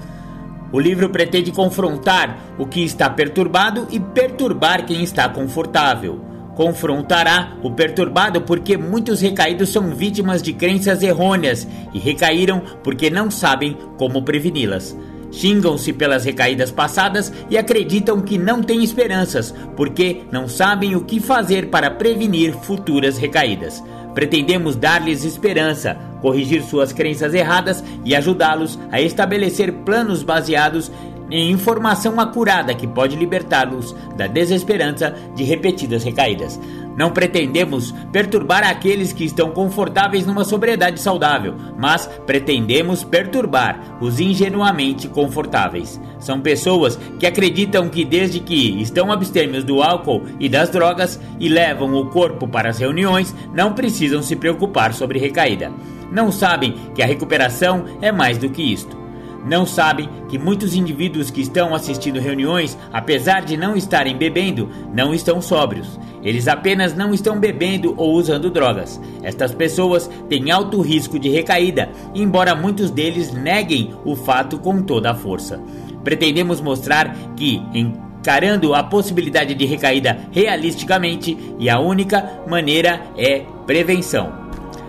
O 0.73 0.79
livro 0.79 1.09
pretende 1.09 1.51
confrontar 1.51 2.39
o 2.59 2.67
que 2.67 2.85
está 2.85 3.09
perturbado 3.09 3.87
e 3.91 3.99
perturbar 3.99 4.85
quem 4.85 5.03
está 5.03 5.29
confortável 5.29 6.29
confrontará 6.61 7.57
o 7.63 7.71
perturbado 7.71 8.43
porque 8.43 8.77
muitos 8.77 9.23
recaídos 9.23 9.71
são 9.71 9.95
vítimas 9.95 10.43
de 10.43 10.53
crenças 10.53 11.03
errôneas 11.03 11.67
e 11.95 11.99
recaíram 11.99 12.61
porque 12.85 13.09
não 13.09 13.31
sabem 13.31 13.79
como 13.97 14.23
preveni-las. 14.23 14.95
Xingam-se 15.33 15.93
pelas 15.95 16.27
recaídas 16.27 16.71
passadas 16.71 17.33
e 17.49 17.57
acreditam 17.57 18.21
que 18.21 18.37
não 18.37 18.63
têm 18.63 18.85
esperanças, 18.85 19.55
porque 19.75 20.23
não 20.31 20.47
sabem 20.49 20.95
o 20.97 21.05
que 21.05 21.19
fazer 21.19 21.69
para 21.69 21.91
prevenir 21.91 22.53
futuras 22.53 23.17
recaídas. 23.17 23.83
Pretendemos 24.21 24.77
dar-lhes 24.77 25.25
esperança, 25.25 25.97
corrigir 26.21 26.63
suas 26.63 26.93
crenças 26.93 27.33
erradas 27.33 27.83
e 28.05 28.15
ajudá-los 28.15 28.79
a 28.93 29.01
estabelecer 29.01 29.73
planos 29.73 30.23
baseados 30.23 30.93
em 31.31 31.51
informação 31.51 32.19
acurada 32.19 32.75
que 32.75 32.87
pode 32.87 33.17
libertá-los 33.17 33.95
da 34.17 34.27
desesperança 34.27 35.15
de 35.35 35.45
repetidas 35.45 36.05
recaídas. 36.05 36.61
Não 36.97 37.11
pretendemos 37.11 37.93
perturbar 38.13 38.63
aqueles 38.63 39.13
que 39.13 39.25
estão 39.25 39.53
confortáveis 39.53 40.27
numa 40.27 40.45
sobriedade 40.45 41.01
saudável, 41.01 41.55
mas 41.79 42.07
pretendemos 42.27 43.05
perturbar 43.05 43.97
os 44.01 44.21
ingenuamente 44.21 45.09
confortáveis. 45.09 46.01
São 46.19 46.41
pessoas 46.41 46.99
que 47.19 47.27
acreditam 47.27 47.89
que 47.89 48.05
desde 48.05 48.41
que 48.41 48.83
estão 48.83 49.11
abstêmios 49.11 49.65
do 49.65 49.83
álcool 49.83 50.25
e 50.39 50.49
das 50.49 50.69
drogas 50.69 51.19
e 51.39 51.49
levam 51.49 51.95
o 51.95 52.07
corpo 52.07 52.47
para 52.47 52.69
as 52.69 52.79
reuniões, 52.79 53.35
não 53.55 53.73
precisam 53.73 54.23
se 54.23 54.37
preocupar 54.37 54.93
sobre 54.93 55.19
recaída. 55.19 55.73
Não 56.13 56.31
sabem 56.33 56.75
que 56.95 57.03
a 57.03 57.07
recuperação 57.07 57.85
é 58.03 58.11
mais 58.11 58.37
do 58.37 58.51
que 58.51 58.63
isto 58.63 59.00
não 59.45 59.65
sabem 59.65 60.09
que 60.29 60.39
muitos 60.39 60.75
indivíduos 60.75 61.31
que 61.31 61.41
estão 61.41 61.75
assistindo 61.75 62.21
reuniões, 62.21 62.77
apesar 62.93 63.45
de 63.45 63.57
não 63.57 63.77
estarem 63.77 64.17
bebendo, 64.17 64.69
não 64.93 65.15
estão 65.15 65.41
sóbrios. 65.41 65.99
Eles 66.23 66.49
apenas 66.49 66.95
não 66.95 67.15
estão 67.15 67.39
bebendo 67.39 67.95
ou 67.97 68.13
usando 68.13 68.51
drogas. 68.51 69.01
Estas 69.23 69.55
pessoas 69.55 70.11
têm 70.29 70.51
alto 70.51 70.81
risco 70.81 71.19
de 71.19 71.31
recaída, 71.31 71.91
embora 72.15 72.55
muitos 72.55 72.91
deles 72.91 73.33
neguem 73.33 73.95
o 74.05 74.15
fato 74.15 74.59
com 74.59 74.83
toda 74.83 75.11
a 75.11 75.15
força. 75.15 75.61
Pretendemos 76.05 76.61
mostrar 76.61 77.17
que, 77.37 77.63
encarando 77.73 78.75
a 78.75 78.83
possibilidade 78.83 79.55
de 79.55 79.65
recaída 79.65 80.19
realisticamente, 80.31 81.37
e 81.59 81.71
a 81.71 81.81
única 81.81 82.43
maneira 82.47 83.01
é 83.17 83.43
prevenção. 83.67 84.33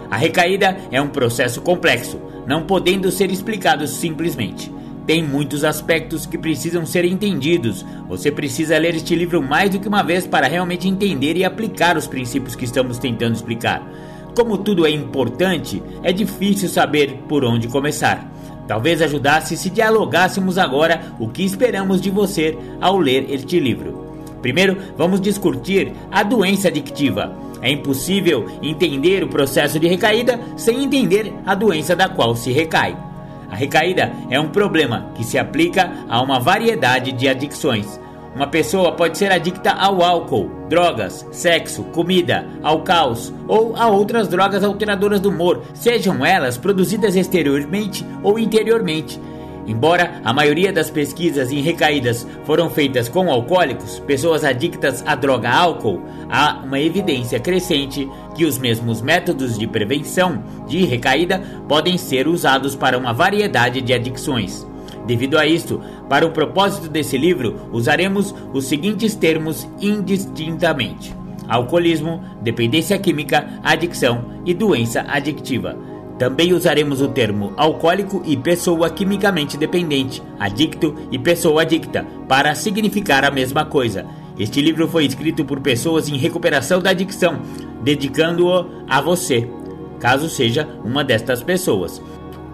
A 0.10 0.18
recaída 0.18 0.78
é 0.92 1.02
um 1.02 1.08
processo 1.08 1.62
complexo 1.62 2.31
não 2.52 2.64
podendo 2.64 3.10
ser 3.10 3.32
explicados 3.32 3.92
simplesmente. 3.92 4.70
Tem 5.08 5.24
muitos 5.24 5.64
aspectos 5.64 6.26
que 6.26 6.38
precisam 6.38 6.86
ser 6.86 7.06
entendidos. 7.06 7.86
Você 8.10 8.30
precisa 8.30 8.78
ler 8.78 8.94
este 8.94 9.16
livro 9.16 9.42
mais 9.42 9.70
do 9.70 9.80
que 9.80 9.88
uma 9.88 10.04
vez 10.04 10.28
para 10.28 10.50
realmente 10.50 10.86
entender 10.86 11.38
e 11.38 11.46
aplicar 11.46 11.96
os 11.96 12.08
princípios 12.08 12.54
que 12.54 12.66
estamos 12.66 12.98
tentando 12.98 13.36
explicar. 13.36 13.82
Como 14.36 14.58
tudo 14.58 14.86
é 14.86 14.90
importante, 14.90 15.82
é 16.04 16.12
difícil 16.12 16.68
saber 16.68 17.24
por 17.30 17.46
onde 17.46 17.70
começar. 17.70 18.30
Talvez 18.68 19.02
ajudasse 19.02 19.56
se 19.56 19.70
dialogássemos 19.70 20.58
agora 20.58 21.16
o 21.22 21.30
que 21.30 21.46
esperamos 21.46 22.02
de 22.02 22.10
você 22.10 22.58
ao 22.82 22.98
ler 22.98 23.28
este 23.30 23.62
livro. 23.62 24.12
Primeiro, 24.42 24.76
vamos 24.98 25.22
discutir 25.22 25.94
a 26.12 26.22
doença 26.22 26.68
adictiva. 26.68 27.34
É 27.62 27.72
impossível 27.72 28.46
entender 28.62 29.24
o 29.24 29.30
processo 29.30 29.80
de 29.80 29.88
recaída 29.88 30.40
sem 30.58 30.84
entender 30.84 31.34
a 31.46 31.54
doença 31.54 31.96
da 31.96 32.10
qual 32.10 32.36
se 32.36 32.52
recai. 32.52 32.98
A 33.50 33.56
recaída 33.56 34.12
é 34.30 34.40
um 34.40 34.48
problema 34.48 35.12
que 35.14 35.24
se 35.24 35.38
aplica 35.38 35.92
a 36.08 36.22
uma 36.22 36.40
variedade 36.40 37.12
de 37.12 37.28
adicções. 37.28 38.00
Uma 38.34 38.48
pessoa 38.48 38.94
pode 38.94 39.18
ser 39.18 39.30
adicta 39.30 39.72
ao 39.72 40.02
álcool, 40.02 40.50
drogas, 40.70 41.28
sexo, 41.32 41.84
comida, 41.84 42.48
ao 42.64 42.82
caos 42.82 43.34
ou 43.46 43.76
a 43.76 43.88
outras 43.88 44.30
drogas 44.30 44.64
alteradoras 44.64 45.20
do 45.20 45.30
humor, 45.30 45.64
sejam 45.74 46.26
elas 46.26 46.58
produzidas 46.58 47.18
exteriormente 47.18 48.06
ou 48.24 48.40
interiormente. 48.40 49.20
Embora 49.68 50.22
a 50.24 50.34
maioria 50.34 50.74
das 50.74 50.90
pesquisas 50.90 51.52
em 51.52 51.62
recaídas 51.62 52.28
foram 52.46 52.70
feitas 52.70 53.08
com 53.08 53.30
alcoólicos, 53.30 54.00
pessoas 54.00 54.44
adictas 54.44 55.04
à 55.06 55.16
droga 55.16 55.50
álcool, 55.50 56.02
há 56.30 56.62
uma 56.64 56.80
evidência 56.80 57.40
crescente 57.40 58.10
que 58.36 58.46
os 58.46 58.58
mesmos 58.58 59.02
métodos 59.02 59.58
de 59.58 59.68
prevenção 59.68 60.44
de 60.68 60.84
recaída 60.86 61.40
podem 61.68 61.98
ser 61.98 62.28
usados 62.28 62.76
para 62.76 62.98
uma 62.98 63.14
variedade 63.14 63.82
de 63.82 63.94
adicções. 63.94 64.66
Devido 65.06 65.38
a 65.38 65.46
isto, 65.46 65.82
para 66.10 66.26
o 66.26 66.32
propósito 66.32 66.88
desse 66.88 67.18
livro, 67.18 67.70
usaremos 67.72 68.34
os 68.54 68.66
seguintes 68.66 69.16
termos 69.16 69.68
indistintamente: 69.80 71.16
alcoolismo, 71.48 72.24
dependência 72.42 72.98
química, 72.98 73.48
adicção 73.64 74.42
e 74.46 74.54
doença 74.54 75.06
adictiva 75.08 75.91
também 76.22 76.54
usaremos 76.54 77.02
o 77.02 77.08
termo 77.08 77.52
alcoólico 77.58 78.22
e 78.24 78.38
pessoa 78.38 78.92
quimicamente 78.92 79.58
dependente, 79.58 80.22
adicto 80.40 80.94
e 81.12 81.18
pessoa 81.18 81.64
adicta, 81.64 82.06
para 82.28 82.54
significar 82.54 83.26
a 83.26 83.32
mesma 83.32 83.66
coisa. 83.66 84.06
Este 84.38 84.62
livro 84.62 84.88
foi 84.88 85.06
escrito 85.08 85.44
por 85.44 85.60
pessoas 85.62 86.08
em 86.08 86.18
recuperação 86.18 86.80
da 86.80 86.92
adicção, 86.92 87.42
dedicando-o 87.82 88.68
a 88.88 89.02
você, 89.02 89.50
caso 90.00 90.30
seja 90.30 90.70
uma 90.86 91.04
destas 91.04 91.42
pessoas. 91.42 92.00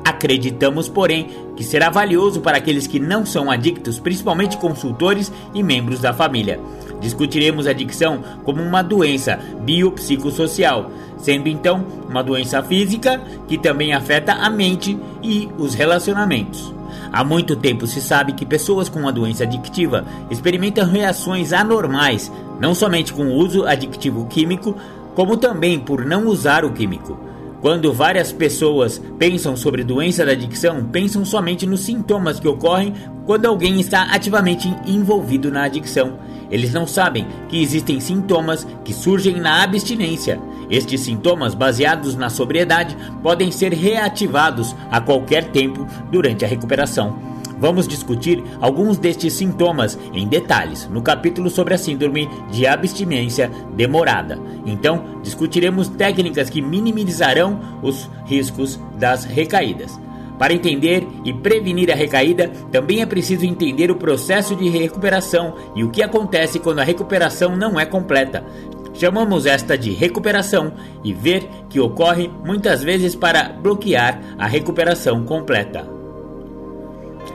Acreditamos, 0.05 0.87
porém, 0.87 1.27
que 1.57 1.63
será 1.65 1.89
valioso 1.89 2.39
para 2.39 2.59
aqueles 2.59 2.87
que 2.87 3.01
não 3.01 3.25
são 3.25 3.51
adictos, 3.51 3.99
principalmente 3.99 4.55
consultores 4.55 5.29
e 5.53 5.61
membros 5.61 5.99
da 5.99 6.13
família. 6.13 6.57
Discutiremos 6.99 7.67
a 7.67 7.71
adicção 7.71 8.23
como 8.43 8.61
uma 8.61 8.81
doença 8.81 9.39
biopsicossocial, 9.61 10.91
sendo 11.17 11.47
então 11.47 11.85
uma 12.09 12.23
doença 12.23 12.61
física 12.63 13.21
que 13.47 13.57
também 13.57 13.93
afeta 13.93 14.33
a 14.33 14.49
mente 14.49 14.97
e 15.21 15.49
os 15.57 15.73
relacionamentos. 15.73 16.73
Há 17.11 17.23
muito 17.23 17.55
tempo 17.55 17.87
se 17.87 18.01
sabe 18.01 18.33
que 18.33 18.45
pessoas 18.45 18.89
com 18.89 18.99
uma 18.99 19.11
doença 19.11 19.43
adictiva 19.43 20.05
experimentam 20.29 20.85
reações 20.85 21.53
anormais, 21.53 22.31
não 22.59 22.73
somente 22.73 23.13
com 23.13 23.27
o 23.27 23.35
uso 23.35 23.65
adictivo 23.65 24.25
químico, 24.25 24.75
como 25.15 25.37
também 25.37 25.79
por 25.79 26.05
não 26.05 26.27
usar 26.27 26.65
o 26.65 26.71
químico. 26.71 27.17
Quando 27.61 27.91
várias 27.91 28.31
pessoas 28.31 29.01
pensam 29.17 29.57
sobre 29.57 29.83
doença 29.83 30.23
da 30.23 30.31
adicção, 30.31 30.85
pensam 30.85 31.25
somente 31.25 31.65
nos 31.65 31.81
sintomas 31.81 32.39
que 32.39 32.47
ocorrem 32.47 32.93
quando 33.25 33.47
alguém 33.47 33.79
está 33.79 34.03
ativamente 34.03 34.73
envolvido 34.85 35.49
na 35.49 35.63
adicção. 35.63 36.19
Eles 36.51 36.71
não 36.71 36.85
sabem 36.85 37.27
que 37.49 37.61
existem 37.61 37.99
sintomas 37.99 38.65
que 38.85 38.93
surgem 38.93 39.39
na 39.41 39.63
abstinência. 39.63 40.39
Estes 40.69 41.01
sintomas, 41.01 41.55
baseados 41.55 42.15
na 42.15 42.29
sobriedade, 42.29 42.95
podem 43.23 43.51
ser 43.51 43.73
reativados 43.73 44.75
a 44.91 45.01
qualquer 45.01 45.45
tempo 45.45 45.85
durante 46.11 46.45
a 46.45 46.47
recuperação. 46.47 47.36
Vamos 47.59 47.87
discutir 47.87 48.43
alguns 48.61 48.97
destes 48.97 49.33
sintomas 49.33 49.97
em 50.13 50.27
detalhes 50.27 50.87
no 50.87 51.01
capítulo 51.01 51.49
sobre 51.49 51.73
a 51.73 51.77
síndrome 51.77 52.29
de 52.51 52.67
abstinência 52.67 53.51
demorada. 53.75 54.39
Então, 54.65 55.19
discutiremos 55.23 55.87
técnicas 55.87 56.49
que 56.49 56.61
minimizarão 56.61 57.59
os 57.81 58.09
riscos 58.25 58.79
das 58.97 59.25
recaídas. 59.25 59.99
Para 60.37 60.53
entender 60.53 61.07
e 61.25 61.33
prevenir 61.33 61.91
a 61.91 61.95
recaída, 61.95 62.49
também 62.71 63.01
é 63.01 63.05
preciso 63.07 63.43
entender 63.43 63.89
o 63.89 63.95
processo 63.95 64.55
de 64.55 64.69
recuperação 64.69 65.55
e 65.75 65.83
o 65.83 65.89
que 65.89 66.03
acontece 66.03 66.59
quando 66.59 66.79
a 66.79 66.83
recuperação 66.83 67.55
não 67.55 67.79
é 67.79 67.85
completa. 67.85 68.45
Chamamos 68.93 69.47
esta 69.47 69.77
de 69.77 69.91
recuperação 69.91 70.73
e 71.03 71.11
ver 71.11 71.49
que 71.69 71.79
ocorre 71.79 72.29
muitas 72.45 72.83
vezes 72.83 73.15
para 73.15 73.49
bloquear 73.49 74.21
a 74.37 74.47
recuperação 74.47 75.23
completa. 75.23 75.96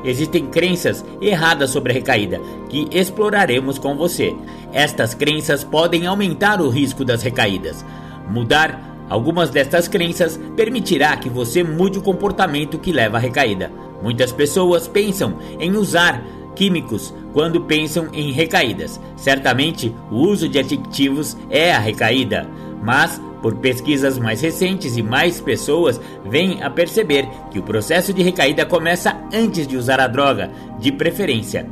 Existem 0.05 0.47
crenças 0.47 1.05
erradas 1.21 1.71
sobre 1.71 1.93
a 1.93 1.95
recaída 1.95 2.41
que 2.69 2.89
exploraremos 2.91 3.79
com 3.79 3.97
você. 3.97 4.35
Estas 4.73 5.15
crenças 5.15 5.63
podem 5.65 6.07
aumentar 6.07 6.61
o 6.61 6.69
risco 6.69 7.05
das 7.05 7.23
recaídas. 7.23 7.85
Mudar 8.29 8.93
Algumas 9.13 9.51
destas 9.51 9.89
crenças 9.89 10.41
permitirá 10.57 11.15
que 11.19 11.29
você 11.29 11.63
mude 11.63 11.99
o 11.99 12.03
comportamento 12.03 12.79
que 12.79 12.93
leva 12.93 13.19
à 13.19 13.21
recaída. 13.21 13.71
Muitas 14.03 14.33
pessoas 14.33 14.89
pensam 14.89 15.37
em 15.61 15.77
usar 15.77 16.25
químicos 16.55 17.13
quando 17.35 17.61
pensam 17.61 18.09
em 18.15 18.33
recaídas. 18.33 18.99
Certamente, 19.15 19.95
o 20.11 20.17
uso 20.17 20.49
de 20.49 20.59
adictivos 20.59 21.37
é 21.51 21.75
a 21.75 21.79
recaída, 21.79 22.49
mas 22.83 23.21
por 23.43 23.57
pesquisas 23.57 24.19
mais 24.19 24.41
recentes 24.41 24.97
e 24.97 25.03
mais 25.03 25.41
pessoas 25.41 26.01
vêm 26.25 26.63
a 26.63 26.71
perceber 26.71 27.29
que 27.51 27.59
o 27.59 27.63
processo 27.63 28.15
de 28.15 28.23
recaída 28.23 28.65
começa 28.65 29.17
antes 29.35 29.67
de 29.67 29.77
usar 29.77 30.01
a 30.01 30.07
droga, 30.07 30.51
de 30.79 30.93
preferência. 30.93 31.67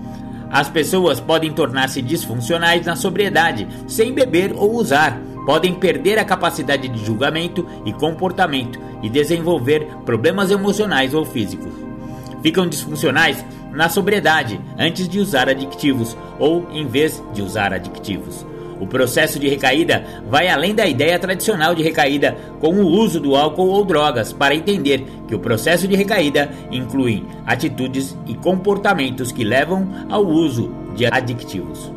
As 0.50 0.68
pessoas 0.68 1.20
podem 1.20 1.52
tornar-se 1.52 2.02
disfuncionais 2.02 2.85
na 2.85 2.96
sobriedade, 2.96 3.68
sem 3.87 4.12
beber 4.12 4.52
ou 4.52 4.74
usar, 4.74 5.20
podem 5.46 5.72
perder 5.72 6.18
a 6.18 6.24
capacidade 6.24 6.88
de 6.88 7.04
julgamento 7.04 7.66
e 7.87 7.92
comportamento 7.92 8.80
e 9.00 9.09
desenvolver 9.09 9.87
problemas 10.04 10.50
emocionais 10.50 11.14
ou 11.14 11.24
físicos. 11.24 11.72
Ficam 12.42 12.66
disfuncionais 12.66 13.44
na 13.72 13.88
sobriedade 13.88 14.61
antes 14.76 15.09
de 15.09 15.20
usar 15.20 15.48
adictivos 15.48 16.16
ou 16.38 16.68
em 16.72 16.87
vez 16.87 17.22
de 17.33 17.42
usar 17.42 17.72
adictivos. 17.72 18.49
O 18.80 18.86
processo 18.86 19.38
de 19.38 19.46
recaída 19.46 20.04
vai 20.26 20.48
além 20.48 20.74
da 20.74 20.86
ideia 20.86 21.18
tradicional 21.18 21.74
de 21.74 21.82
recaída 21.82 22.34
com 22.58 22.74
o 22.74 22.86
uso 22.86 23.20
do 23.20 23.36
álcool 23.36 23.68
ou 23.68 23.84
drogas, 23.84 24.32
para 24.32 24.54
entender 24.54 25.04
que 25.28 25.34
o 25.34 25.38
processo 25.38 25.86
de 25.86 25.94
recaída 25.94 26.50
inclui 26.72 27.22
atitudes 27.46 28.16
e 28.26 28.34
comportamentos 28.34 29.30
que 29.30 29.44
levam 29.44 29.86
ao 30.08 30.26
uso 30.26 30.72
de 30.96 31.04
adictivos. 31.04 31.92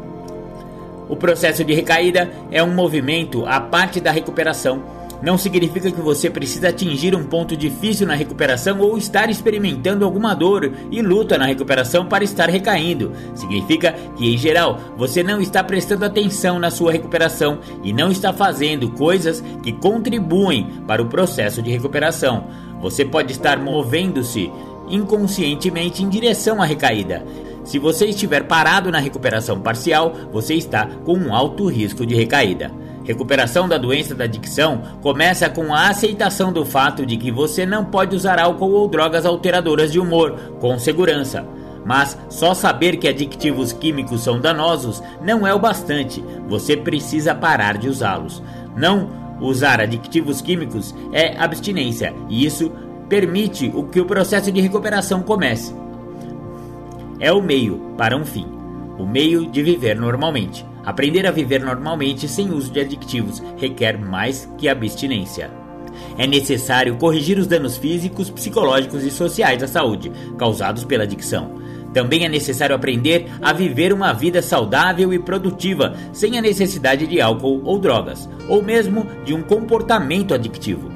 O 1.07 1.15
processo 1.15 1.63
de 1.63 1.73
recaída 1.73 2.29
é 2.51 2.61
um 2.61 2.73
movimento 2.73 3.45
à 3.45 3.61
parte 3.61 4.01
da 4.01 4.11
recuperação 4.11 4.83
não 5.23 5.37
significa 5.37 5.89
que 5.89 6.01
você 6.01 6.29
precisa 6.29 6.67
atingir 6.67 7.15
um 7.15 7.23
ponto 7.23 7.55
difícil 7.55 8.05
na 8.05 8.13
recuperação 8.13 8.81
ou 8.81 8.97
estar 8.97 9.29
experimentando 9.29 10.03
alguma 10.03 10.33
dor 10.33 10.69
e 10.91 11.01
luta 11.01 11.37
na 11.37 11.45
recuperação 11.45 12.05
para 12.05 12.25
estar 12.25 12.49
recaindo. 12.49 13.13
Significa 13.33 13.93
que, 14.17 14.33
em 14.33 14.37
geral, 14.37 14.77
você 14.97 15.23
não 15.23 15.39
está 15.39 15.63
prestando 15.63 16.03
atenção 16.03 16.59
na 16.59 16.69
sua 16.69 16.91
recuperação 16.91 17.59
e 17.81 17.93
não 17.93 18.11
está 18.11 18.33
fazendo 18.33 18.91
coisas 18.91 19.41
que 19.63 19.71
contribuem 19.71 20.67
para 20.85 21.01
o 21.01 21.07
processo 21.07 21.61
de 21.61 21.71
recuperação. 21.71 22.47
Você 22.81 23.05
pode 23.05 23.31
estar 23.31 23.57
movendo-se 23.57 24.51
inconscientemente 24.89 26.03
em 26.03 26.09
direção 26.09 26.61
à 26.61 26.65
recaída. 26.65 27.25
Se 27.63 27.79
você 27.79 28.07
estiver 28.07 28.43
parado 28.43 28.91
na 28.91 28.99
recuperação 28.99 29.61
parcial, 29.61 30.13
você 30.33 30.53
está 30.53 30.85
com 31.05 31.17
um 31.17 31.33
alto 31.33 31.65
risco 31.67 32.05
de 32.05 32.13
recaída. 32.13 32.83
Recuperação 33.03 33.67
da 33.67 33.77
doença 33.77 34.15
da 34.15 34.23
adicção 34.23 34.81
começa 35.01 35.49
com 35.49 35.73
a 35.73 35.89
aceitação 35.89 36.53
do 36.53 36.65
fato 36.65 37.05
de 37.05 37.17
que 37.17 37.31
você 37.31 37.65
não 37.65 37.83
pode 37.83 38.15
usar 38.15 38.39
álcool 38.39 38.71
ou 38.71 38.87
drogas 38.87 39.25
alteradoras 39.25 39.91
de 39.91 39.99
humor 39.99 40.31
com 40.59 40.79
segurança. 40.79 41.45
Mas 41.85 42.17
só 42.29 42.53
saber 42.53 42.95
que 42.95 43.07
adictivos 43.09 43.73
químicos 43.73 44.21
são 44.21 44.39
danosos 44.39 45.03
não 45.21 45.45
é 45.45 45.53
o 45.53 45.59
bastante. 45.59 46.23
Você 46.47 46.77
precisa 46.77 47.35
parar 47.35 47.77
de 47.77 47.89
usá-los. 47.89 48.41
Não 48.75 49.09
usar 49.41 49.81
adictivos 49.81 50.41
químicos 50.41 50.95
é 51.11 51.37
abstinência, 51.37 52.13
e 52.29 52.45
isso 52.45 52.71
permite 53.09 53.71
o 53.75 53.83
que 53.83 53.99
o 53.99 54.05
processo 54.05 54.51
de 54.51 54.61
recuperação 54.61 55.21
comece. 55.21 55.75
É 57.19 57.31
o 57.31 57.41
meio 57.41 57.93
para 57.97 58.15
um 58.15 58.25
fim, 58.25 58.47
o 58.97 59.05
meio 59.05 59.45
de 59.45 59.61
viver 59.61 59.95
normalmente. 59.99 60.65
Aprender 60.85 61.25
a 61.25 61.31
viver 61.31 61.63
normalmente 61.63 62.27
sem 62.27 62.51
uso 62.51 62.71
de 62.71 62.79
adictivos 62.79 63.41
requer 63.57 63.97
mais 63.97 64.49
que 64.57 64.67
abstinência. 64.67 65.49
É 66.17 66.27
necessário 66.27 66.97
corrigir 66.97 67.37
os 67.37 67.47
danos 67.47 67.77
físicos, 67.77 68.29
psicológicos 68.29 69.03
e 69.03 69.11
sociais 69.11 69.63
à 69.63 69.67
saúde 69.67 70.11
causados 70.37 70.83
pela 70.83 71.03
adicção. 71.03 71.61
Também 71.93 72.25
é 72.25 72.29
necessário 72.29 72.75
aprender 72.75 73.27
a 73.41 73.53
viver 73.53 73.93
uma 73.93 74.13
vida 74.13 74.41
saudável 74.41 75.13
e 75.13 75.19
produtiva 75.19 75.93
sem 76.11 76.37
a 76.37 76.41
necessidade 76.41 77.05
de 77.05 77.21
álcool 77.21 77.61
ou 77.63 77.77
drogas, 77.77 78.27
ou 78.49 78.63
mesmo 78.63 79.05
de 79.23 79.33
um 79.33 79.43
comportamento 79.43 80.33
adictivo. 80.33 80.91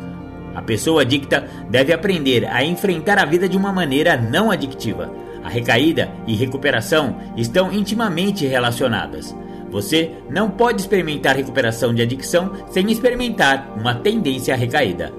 A 0.56 0.62
pessoa 0.62 1.04
adicta 1.04 1.48
deve 1.70 1.94
aprender 1.94 2.46
a 2.52 2.64
enfrentar 2.64 3.20
a 3.20 3.26
vida 3.26 3.48
de 3.48 3.56
uma 3.56 3.72
maneira 3.72 4.18
não 4.18 4.50
adictiva. 4.50 5.14
A 5.44 5.50
recaída 5.50 6.12
e 6.26 6.36
recuperação 6.36 7.16
estão 7.38 7.72
intimamente 7.72 8.46
relacionadas. 8.48 9.36
Você 9.70 10.12
não 10.30 10.50
pode 10.50 10.82
experimentar 10.82 11.36
recuperação 11.36 11.94
de 11.94 12.02
adicção 12.02 12.52
sem 12.70 12.90
experimentar 12.92 13.74
uma 13.78 13.94
tendência 13.96 14.54
à 14.54 14.58
recaída. 14.58 15.14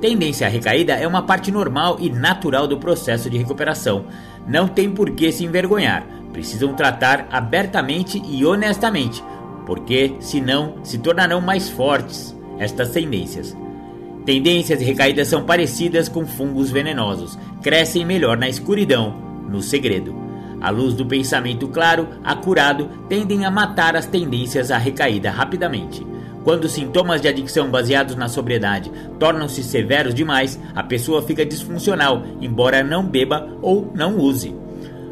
Tendência 0.00 0.46
à 0.46 0.50
recaída 0.50 0.92
é 0.94 1.06
uma 1.06 1.22
parte 1.22 1.50
normal 1.50 1.96
e 2.00 2.10
natural 2.10 2.66
do 2.66 2.78
processo 2.78 3.30
de 3.30 3.38
recuperação. 3.38 4.04
Não 4.46 4.68
tem 4.68 4.90
por 4.90 5.10
que 5.10 5.32
se 5.32 5.44
envergonhar. 5.44 6.06
Precisam 6.32 6.74
tratar 6.74 7.26
abertamente 7.30 8.22
e 8.28 8.44
honestamente, 8.44 9.24
porque 9.64 10.14
senão 10.20 10.74
se 10.82 10.98
tornarão 10.98 11.40
mais 11.40 11.70
fortes 11.70 12.36
estas 12.58 12.90
tendências. 12.90 13.56
Tendências 14.26 14.80
e 14.82 14.84
recaídas 14.84 15.28
são 15.28 15.44
parecidas 15.44 16.08
com 16.08 16.26
fungos 16.26 16.70
venenosos, 16.70 17.38
crescem 17.62 18.04
melhor 18.04 18.36
na 18.36 18.48
escuridão, 18.48 19.14
no 19.48 19.62
segredo. 19.62 20.25
A 20.60 20.70
luz 20.70 20.94
do 20.94 21.06
pensamento 21.06 21.68
claro, 21.68 22.08
acurado, 22.24 22.88
tendem 23.08 23.44
a 23.44 23.50
matar 23.50 23.96
as 23.96 24.06
tendências 24.06 24.70
à 24.70 24.78
recaída 24.78 25.30
rapidamente. 25.30 26.06
Quando 26.42 26.68
sintomas 26.68 27.20
de 27.20 27.26
adicção 27.26 27.68
baseados 27.70 28.14
na 28.14 28.28
sobriedade 28.28 28.90
tornam-se 29.18 29.64
severos 29.64 30.14
demais, 30.14 30.60
a 30.74 30.82
pessoa 30.82 31.20
fica 31.20 31.44
disfuncional, 31.44 32.22
embora 32.40 32.84
não 32.84 33.04
beba 33.04 33.48
ou 33.60 33.90
não 33.94 34.16
use. 34.16 34.54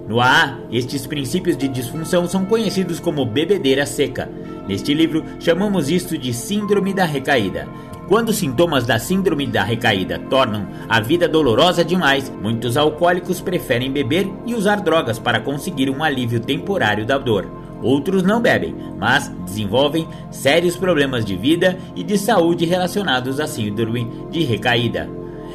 No 0.09 0.20
AA, 0.20 0.59
estes 0.70 1.07
princípios 1.07 1.57
de 1.57 1.66
disfunção 1.66 2.28
são 2.28 2.44
conhecidos 2.44 3.00
como 3.00 3.24
bebedeira 3.26 3.85
seca. 3.85 4.30
Neste 4.68 4.94
livro, 4.94 5.24
chamamos 5.40 5.90
isto 5.90 6.16
de 6.16 6.33
síndrome 6.33 6.94
da 6.94 7.04
recaída. 7.04 7.66
Quando 8.08 8.28
os 8.28 8.36
sintomas 8.36 8.84
da 8.84 8.98
síndrome 8.98 9.46
da 9.46 9.64
recaída 9.64 10.18
tornam 10.18 10.68
a 10.88 11.00
vida 11.00 11.26
dolorosa 11.26 11.82
demais, 11.82 12.30
muitos 12.42 12.76
alcoólicos 12.76 13.40
preferem 13.40 13.90
beber 13.90 14.30
e 14.46 14.54
usar 14.54 14.80
drogas 14.80 15.18
para 15.18 15.40
conseguir 15.40 15.88
um 15.88 16.04
alívio 16.04 16.38
temporário 16.38 17.06
da 17.06 17.16
dor. 17.16 17.50
Outros 17.82 18.22
não 18.22 18.40
bebem, 18.40 18.74
mas 18.98 19.28
desenvolvem 19.44 20.06
sérios 20.30 20.76
problemas 20.76 21.24
de 21.24 21.34
vida 21.34 21.78
e 21.96 22.02
de 22.02 22.18
saúde 22.18 22.66
relacionados 22.66 23.40
à 23.40 23.46
síndrome 23.46 24.10
de 24.30 24.42
recaída. 24.42 25.08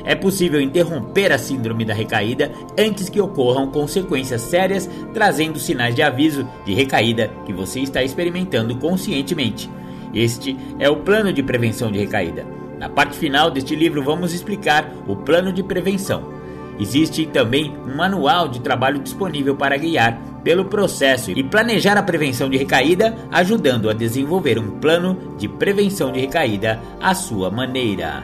É 0.04 0.16
possível 0.16 0.60
interromper 0.60 1.32
a 1.32 1.38
síndrome 1.38 1.86
da 1.86 1.94
recaída 1.94 2.52
antes 2.78 3.10
que 3.10 3.22
ocorram 3.22 3.68
consequências 3.68 4.42
sérias, 4.42 4.90
trazendo 5.14 5.60
sinais 5.60 5.94
de 5.94 6.02
aviso 6.02 6.48
de 6.66 6.74
recaída 6.74 7.30
que 7.46 7.54
você 7.54 7.82
está 7.82 8.02
experimentando 8.02 8.76
conscientemente. 8.78 9.70
Este 10.14 10.58
é 10.80 10.90
o 10.90 10.98
plano 10.98 11.32
de 11.32 11.44
prevenção 11.44 11.92
de 11.92 12.00
recaída. 12.00 12.46
Na 12.78 12.88
parte 12.88 13.18
final 13.18 13.52
deste 13.52 13.76
livro, 13.76 14.02
vamos 14.02 14.34
explicar 14.34 14.90
o 15.08 15.16
plano 15.16 15.52
de 15.52 15.62
prevenção. 15.62 16.40
Existe 16.80 17.26
também 17.26 17.76
um 17.86 17.96
manual 17.96 18.48
de 18.48 18.62
trabalho 18.62 19.00
disponível 19.00 19.56
para 19.56 19.76
guiar 19.76 20.18
pelo 20.44 20.66
processo 20.66 21.32
e 21.32 21.44
planejar 21.44 21.98
a 21.98 22.04
prevenção 22.04 22.50
de 22.50 22.58
recaída, 22.58 23.16
ajudando 23.30 23.90
a 23.90 23.94
desenvolver 23.94 24.58
um 24.58 24.80
plano 24.80 25.36
de 25.38 25.50
prevenção 25.50 26.12
de 26.12 26.22
recaída 26.22 26.80
à 27.02 27.14
sua 27.14 27.52
maneira. 27.52 28.24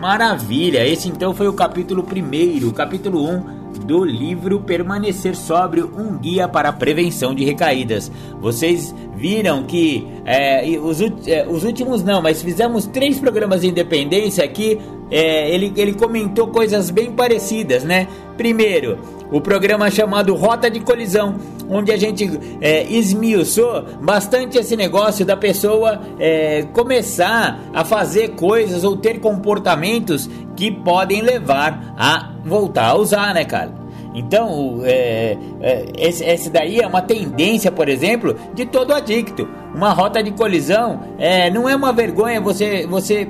Maravilha! 0.00 0.86
Esse 0.86 1.08
então 1.08 1.34
foi 1.34 1.48
o 1.48 1.52
capítulo 1.52 2.04
1, 2.04 2.70
capítulo 2.70 3.28
1 3.28 3.55
do 3.78 4.04
livro 4.04 4.60
Permanecer 4.60 5.36
Sóbrio, 5.36 5.92
um 5.96 6.16
guia 6.16 6.48
para 6.48 6.68
a 6.70 6.72
prevenção 6.72 7.34
de 7.34 7.44
recaídas. 7.44 8.10
Vocês 8.40 8.94
viram 9.14 9.64
que 9.64 10.06
é, 10.24 10.78
os, 10.78 11.00
é, 11.26 11.46
os, 11.48 11.64
últimos 11.64 12.02
não, 12.02 12.20
mas 12.20 12.42
fizemos 12.42 12.86
três 12.86 13.18
programas 13.18 13.62
de 13.62 13.68
independência 13.68 14.44
aqui. 14.44 14.78
É, 15.10 15.50
ele, 15.54 15.72
ele 15.76 15.94
comentou 15.94 16.48
coisas 16.48 16.90
bem 16.90 17.12
parecidas, 17.12 17.84
né? 17.84 18.08
Primeiro, 18.36 18.98
o 19.30 19.40
programa 19.40 19.90
chamado 19.90 20.34
Rota 20.34 20.70
de 20.70 20.80
Colisão, 20.80 21.36
onde 21.68 21.90
a 21.90 21.96
gente 21.96 22.28
é, 22.60 22.84
esmiuçou 22.84 23.82
bastante 24.00 24.58
esse 24.58 24.76
negócio 24.76 25.24
da 25.24 25.36
pessoa 25.36 26.00
é, 26.18 26.64
começar 26.72 27.60
a 27.72 27.84
fazer 27.84 28.30
coisas 28.30 28.84
ou 28.84 28.96
ter 28.96 29.20
comportamentos 29.20 30.28
que 30.54 30.70
podem 30.70 31.22
levar 31.22 31.94
a 31.96 32.32
voltar 32.44 32.86
a 32.90 32.96
usar, 32.96 33.34
né, 33.34 33.44
cara? 33.44 33.86
Então, 34.14 34.80
é, 34.82 35.36
é, 35.60 35.84
esse, 35.98 36.24
esse, 36.24 36.48
daí 36.48 36.80
é 36.80 36.86
uma 36.86 37.02
tendência, 37.02 37.70
por 37.70 37.86
exemplo, 37.86 38.34
de 38.54 38.64
todo 38.64 38.94
adicto. 38.94 39.46
Uma 39.74 39.92
rota 39.92 40.22
de 40.22 40.30
colisão 40.30 41.00
é, 41.18 41.50
não 41.50 41.68
é 41.68 41.76
uma 41.76 41.92
vergonha 41.92 42.40
você, 42.40 42.86
você 42.86 43.28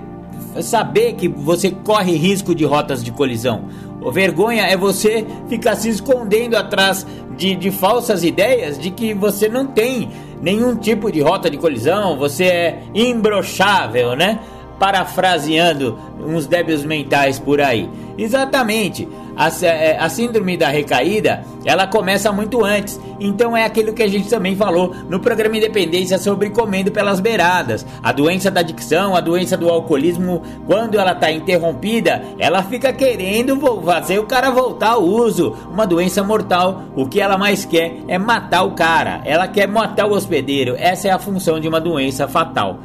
saber 0.62 1.14
que 1.14 1.28
você 1.28 1.70
corre 1.70 2.16
risco 2.16 2.54
de 2.54 2.64
rotas 2.64 3.02
de 3.02 3.10
colisão. 3.10 3.64
Vergonha 4.12 4.64
é 4.64 4.76
você 4.76 5.26
ficar 5.48 5.76
se 5.76 5.88
escondendo 5.88 6.56
atrás 6.56 7.06
de, 7.36 7.54
de 7.54 7.70
falsas 7.70 8.24
ideias 8.24 8.78
de 8.78 8.90
que 8.90 9.12
você 9.12 9.48
não 9.48 9.66
tem 9.66 10.08
nenhum 10.40 10.76
tipo 10.76 11.10
de 11.10 11.20
rota 11.20 11.50
de 11.50 11.56
colisão, 11.56 12.16
você 12.16 12.44
é 12.44 12.82
imbrochável, 12.94 14.14
né? 14.14 14.40
Parafraseando 14.78 15.98
uns 16.18 16.46
débeis 16.46 16.84
mentais 16.84 17.38
por 17.38 17.60
aí. 17.60 17.88
Exatamente. 18.18 19.08
a, 19.36 19.48
é, 19.66 19.98
a, 19.98 20.08
síndrome 20.08 20.56
da 20.56 20.68
recaída 20.68 21.44
ela 21.64 21.86
começa 21.86 22.32
muito 22.32 22.64
antes. 22.64 22.98
Então 23.20 23.56
é 23.56 23.64
aquilo 23.64 23.92
que 23.92 24.02
a 24.02 24.08
gente 24.08 24.28
também 24.28 24.56
falou 24.56 24.94
no 25.10 25.20
programa 25.20 25.56
Independência 25.56 26.18
sobre 26.18 26.50
comendo 26.50 26.90
pelas 26.90 27.20
beiradas. 27.20 27.84
A 28.02 28.12
doença 28.12 28.50
da 28.50 28.60
adicção, 28.60 29.14
a 29.14 29.20
doença 29.20 29.56
do 29.56 29.68
alcoolismo, 29.68 30.42
quando 30.66 30.98
ela 30.98 31.12
está 31.12 31.30
interrompida, 31.30 32.22
ela 32.38 32.62
fica 32.62 32.92
querendo 32.92 33.60
fazer 33.82 34.18
o 34.18 34.26
cara 34.26 34.50
voltar 34.50 34.92
ao 34.92 35.02
uso. 35.02 35.54
Uma 35.70 35.86
doença 35.86 36.22
mortal, 36.22 36.84
o 36.94 37.06
que 37.06 37.20
ela 37.20 37.36
mais 37.36 37.64
quer 37.64 37.96
é 38.08 38.16
matar 38.16 38.62
o 38.62 38.72
cara. 38.72 39.20
Ela 39.24 39.46
quer 39.46 39.68
matar 39.68 40.06
o 40.06 40.12
hospedeiro. 40.12 40.74
Essa 40.78 41.08
é 41.08 41.10
a 41.10 41.18
função 41.18 41.60
de 41.60 41.68
uma 41.68 41.80
doença 41.80 42.26
fatal. 42.26 42.78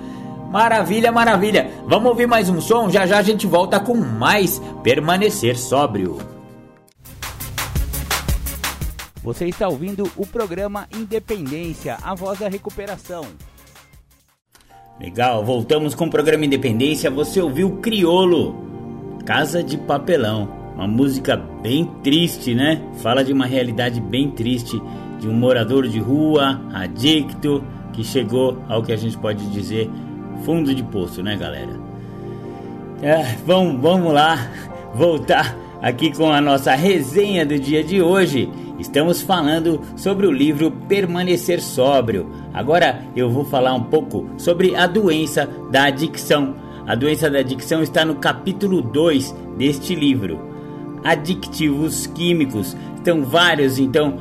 Maravilha, 0.51 1.13
maravilha. 1.13 1.71
Vamos 1.87 2.09
ouvir 2.09 2.27
mais 2.27 2.49
um 2.49 2.59
som? 2.59 2.89
Já 2.89 3.07
já 3.07 3.19
a 3.19 3.21
gente 3.21 3.47
volta 3.47 3.79
com 3.79 3.95
mais 3.95 4.61
Permanecer 4.83 5.57
Sóbrio. 5.57 6.17
Você 9.23 9.45
está 9.45 9.69
ouvindo 9.69 10.11
o 10.17 10.27
programa 10.27 10.89
Independência, 10.93 11.97
a 12.03 12.13
voz 12.13 12.37
da 12.37 12.49
recuperação. 12.49 13.23
Legal, 14.99 15.45
voltamos 15.45 15.95
com 15.95 16.07
o 16.07 16.09
programa 16.09 16.43
Independência. 16.43 17.09
Você 17.09 17.39
ouviu 17.39 17.77
Criolo, 17.77 18.53
Casa 19.25 19.63
de 19.63 19.77
Papelão. 19.77 20.49
Uma 20.75 20.87
música 20.87 21.37
bem 21.37 21.85
triste, 22.03 22.53
né? 22.53 22.81
Fala 23.01 23.23
de 23.23 23.31
uma 23.31 23.45
realidade 23.45 24.01
bem 24.01 24.29
triste 24.29 24.81
de 25.17 25.29
um 25.29 25.33
morador 25.33 25.87
de 25.87 25.99
rua, 25.99 26.59
adicto, 26.73 27.63
que 27.93 28.03
chegou 28.03 28.61
ao 28.67 28.83
que 28.83 28.91
a 28.91 28.97
gente 28.97 29.17
pode 29.17 29.45
dizer 29.51 29.89
fundo 30.45 30.73
de 30.73 30.83
poço, 30.83 31.21
né, 31.21 31.35
galera? 31.35 31.79
É, 33.01 33.35
vamos, 33.45 33.81
vamos 33.81 34.13
lá 34.13 34.51
voltar 34.93 35.55
aqui 35.81 36.15
com 36.15 36.31
a 36.31 36.39
nossa 36.39 36.75
resenha 36.75 37.45
do 37.45 37.57
dia 37.57 37.83
de 37.83 38.01
hoje. 38.01 38.49
Estamos 38.77 39.21
falando 39.21 39.81
sobre 39.95 40.25
o 40.25 40.31
livro 40.31 40.71
Permanecer 40.87 41.61
Sóbrio. 41.61 42.29
Agora 42.53 43.01
eu 43.15 43.29
vou 43.29 43.45
falar 43.45 43.73
um 43.73 43.83
pouco 43.83 44.27
sobre 44.37 44.75
a 44.75 44.87
doença 44.87 45.47
da 45.71 45.85
adicção. 45.85 46.55
A 46.87 46.95
doença 46.95 47.29
da 47.29 47.39
adicção 47.39 47.81
está 47.81 48.03
no 48.03 48.15
capítulo 48.15 48.81
2 48.81 49.35
deste 49.57 49.93
livro. 49.95 50.39
Adictivos 51.03 52.05
químicos 52.07 52.75
então, 53.01 53.23
vários, 53.23 53.79
então, 53.79 54.19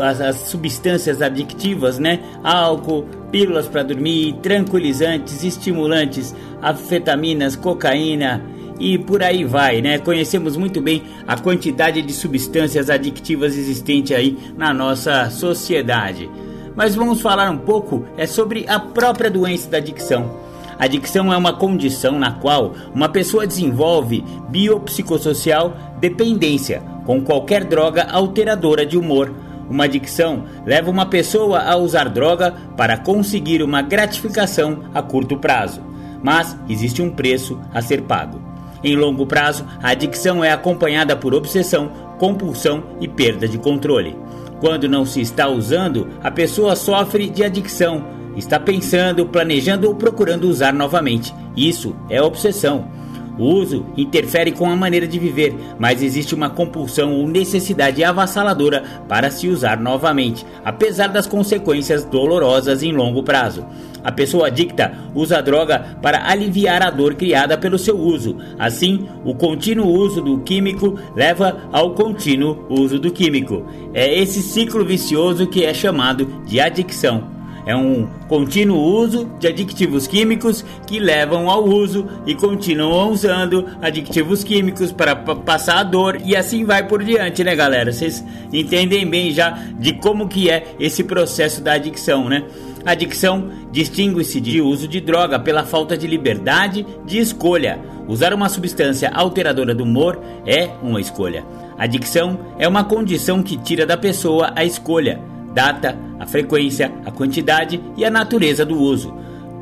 as, 0.00 0.20
as 0.20 0.36
substâncias 0.36 1.20
adictivas, 1.20 1.98
né? 1.98 2.20
Álcool, 2.44 3.04
pílulas 3.32 3.66
para 3.66 3.82
dormir, 3.82 4.36
tranquilizantes, 4.40 5.42
estimulantes, 5.42 6.32
afetaminas, 6.62 7.56
cocaína 7.56 8.40
e 8.78 8.96
por 8.96 9.20
aí 9.20 9.44
vai, 9.44 9.82
né? 9.82 9.98
Conhecemos 9.98 10.56
muito 10.56 10.80
bem 10.80 11.02
a 11.26 11.36
quantidade 11.36 12.00
de 12.02 12.12
substâncias 12.12 12.88
adictivas 12.88 13.58
existente 13.58 14.14
aí 14.14 14.38
na 14.56 14.72
nossa 14.72 15.28
sociedade. 15.28 16.30
Mas 16.76 16.94
vamos 16.94 17.20
falar 17.20 17.50
um 17.50 17.58
pouco 17.58 18.06
é 18.16 18.26
sobre 18.26 18.64
a 18.68 18.78
própria 18.78 19.28
doença 19.28 19.68
da 19.68 19.78
adicção. 19.78 20.49
Adicção 20.80 21.30
é 21.30 21.36
uma 21.36 21.52
condição 21.52 22.18
na 22.18 22.32
qual 22.32 22.72
uma 22.94 23.06
pessoa 23.06 23.46
desenvolve 23.46 24.24
biopsicossocial 24.48 25.76
dependência 26.00 26.82
com 27.04 27.20
qualquer 27.20 27.64
droga 27.64 28.04
alteradora 28.10 28.86
de 28.86 28.96
humor. 28.96 29.30
Uma 29.68 29.84
adicção 29.84 30.44
leva 30.64 30.90
uma 30.90 31.04
pessoa 31.04 31.60
a 31.60 31.76
usar 31.76 32.08
droga 32.08 32.54
para 32.78 32.96
conseguir 32.96 33.62
uma 33.62 33.82
gratificação 33.82 34.84
a 34.94 35.02
curto 35.02 35.36
prazo, 35.36 35.82
mas 36.22 36.56
existe 36.66 37.02
um 37.02 37.10
preço 37.10 37.60
a 37.74 37.82
ser 37.82 38.00
pago. 38.02 38.40
Em 38.82 38.96
longo 38.96 39.26
prazo, 39.26 39.66
a 39.82 39.90
adicção 39.90 40.42
é 40.42 40.50
acompanhada 40.50 41.14
por 41.14 41.34
obsessão, 41.34 41.92
compulsão 42.18 42.84
e 42.98 43.06
perda 43.06 43.46
de 43.46 43.58
controle. 43.58 44.16
Quando 44.60 44.88
não 44.88 45.04
se 45.04 45.20
está 45.20 45.46
usando, 45.46 46.08
a 46.22 46.30
pessoa 46.30 46.74
sofre 46.74 47.28
de 47.28 47.44
adicção, 47.44 48.18
está 48.36 48.58
pensando, 48.58 49.26
planejando 49.26 49.88
ou 49.88 49.94
procurando 49.94 50.44
usar 50.44 50.72
novamente. 50.72 51.34
Isso 51.56 51.94
é 52.08 52.20
obsessão. 52.22 53.00
O 53.40 53.44
uso 53.44 53.86
interfere 53.96 54.52
com 54.52 54.68
a 54.68 54.76
maneira 54.76 55.06
de 55.08 55.18
viver, 55.18 55.54
mas 55.78 56.02
existe 56.02 56.34
uma 56.34 56.50
compulsão 56.50 57.14
ou 57.14 57.26
necessidade 57.26 58.04
avassaladora 58.04 58.84
para 59.08 59.30
se 59.30 59.48
usar 59.48 59.80
novamente, 59.80 60.44
apesar 60.62 61.06
das 61.06 61.26
consequências 61.26 62.04
dolorosas 62.04 62.82
em 62.82 62.92
longo 62.92 63.22
prazo. 63.22 63.64
A 64.04 64.12
pessoa 64.12 64.48
adicta 64.48 64.92
usa 65.14 65.38
a 65.38 65.40
droga 65.40 65.96
para 66.02 66.30
aliviar 66.30 66.82
a 66.82 66.90
dor 66.90 67.14
criada 67.14 67.56
pelo 67.56 67.78
seu 67.78 67.98
uso. 67.98 68.36
Assim, 68.58 69.08
o 69.24 69.34
contínuo 69.34 69.90
uso 69.90 70.20
do 70.20 70.40
químico 70.40 70.98
leva 71.16 71.62
ao 71.72 71.94
contínuo 71.94 72.66
uso 72.68 72.98
do 72.98 73.10
químico. 73.10 73.64
É 73.94 74.18
esse 74.18 74.42
ciclo 74.42 74.84
vicioso 74.84 75.46
que 75.46 75.64
é 75.64 75.72
chamado 75.72 76.26
de 76.46 76.60
adicção. 76.60 77.39
É 77.70 77.76
um 77.76 78.04
contínuo 78.26 78.76
uso 78.76 79.30
de 79.38 79.46
adictivos 79.46 80.08
químicos 80.08 80.64
que 80.88 80.98
levam 80.98 81.48
ao 81.48 81.64
uso 81.64 82.04
e 82.26 82.34
continuam 82.34 83.12
usando 83.12 83.64
adictivos 83.80 84.42
químicos 84.42 84.90
para 84.90 85.14
passar 85.14 85.78
a 85.78 85.82
dor 85.84 86.20
e 86.24 86.34
assim 86.34 86.64
vai 86.64 86.88
por 86.88 87.00
diante, 87.00 87.44
né, 87.44 87.54
galera? 87.54 87.92
Vocês 87.92 88.24
entendem 88.52 89.06
bem 89.06 89.30
já 89.30 89.50
de 89.78 89.92
como 89.92 90.26
que 90.26 90.50
é 90.50 90.74
esse 90.80 91.04
processo 91.04 91.62
da 91.62 91.74
adicção, 91.74 92.28
né? 92.28 92.42
Adicção 92.84 93.48
distingue-se 93.70 94.40
de 94.40 94.60
uso 94.60 94.88
de 94.88 95.00
droga 95.00 95.38
pela 95.38 95.62
falta 95.62 95.96
de 95.96 96.08
liberdade 96.08 96.84
de 97.06 97.20
escolha. 97.20 97.78
Usar 98.08 98.34
uma 98.34 98.48
substância 98.48 99.12
alteradora 99.14 99.76
do 99.76 99.84
humor 99.84 100.20
é 100.44 100.70
uma 100.82 101.00
escolha. 101.00 101.44
Adicção 101.78 102.36
é 102.58 102.66
uma 102.66 102.82
condição 102.82 103.44
que 103.44 103.56
tira 103.56 103.86
da 103.86 103.96
pessoa 103.96 104.52
a 104.56 104.64
escolha 104.64 105.20
data, 105.52 105.98
a 106.18 106.26
frequência, 106.26 106.92
a 107.04 107.10
quantidade 107.10 107.80
e 107.96 108.04
a 108.04 108.10
natureza 108.10 108.64
do 108.64 108.78
uso. 108.78 109.14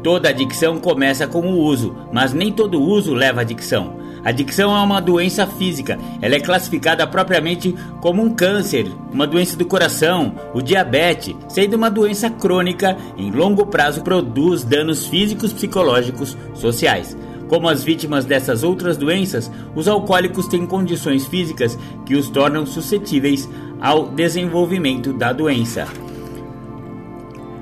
Toda 0.02 0.28
adicção 0.28 0.78
começa 0.78 1.26
com 1.26 1.40
o 1.40 1.58
uso, 1.58 1.96
mas 2.12 2.32
nem 2.32 2.52
todo 2.52 2.80
uso 2.80 3.14
leva 3.14 3.40
à 3.40 3.42
adicção. 3.42 3.98
A 4.24 4.30
adicção 4.30 4.76
é 4.76 4.80
uma 4.80 5.00
doença 5.00 5.46
física. 5.46 5.98
Ela 6.20 6.36
é 6.36 6.40
classificada 6.40 7.06
propriamente 7.06 7.74
como 8.00 8.22
um 8.22 8.30
câncer, 8.34 8.86
uma 9.12 9.26
doença 9.26 9.56
do 9.56 9.64
coração, 9.64 10.34
o 10.52 10.60
diabetes, 10.60 11.34
sendo 11.48 11.74
uma 11.74 11.90
doença 11.90 12.28
crônica 12.28 12.96
em 13.16 13.30
longo 13.30 13.66
prazo 13.66 14.02
produz 14.02 14.64
danos 14.64 15.06
físicos, 15.06 15.52
psicológicos, 15.52 16.36
sociais. 16.54 17.16
Como 17.48 17.68
as 17.68 17.82
vítimas 17.82 18.26
dessas 18.26 18.62
outras 18.62 18.96
doenças, 18.98 19.50
os 19.74 19.88
alcoólicos 19.88 20.46
têm 20.46 20.66
condições 20.66 21.26
físicas 21.26 21.78
que 22.04 22.14
os 22.14 22.28
tornam 22.28 22.66
suscetíveis 22.66 23.48
ao 23.80 24.06
desenvolvimento 24.08 25.12
da 25.12 25.32
doença. 25.32 25.86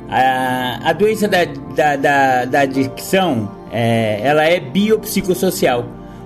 A, 0.09 0.91
a 0.91 0.93
doença 0.93 1.27
da, 1.27 1.45
da, 1.45 1.97
da, 1.97 2.45
da 2.45 2.61
adicção 2.61 3.51
é, 3.71 4.21
ela 4.23 4.45
é 4.45 4.61
biopsicossocial. 4.61 5.85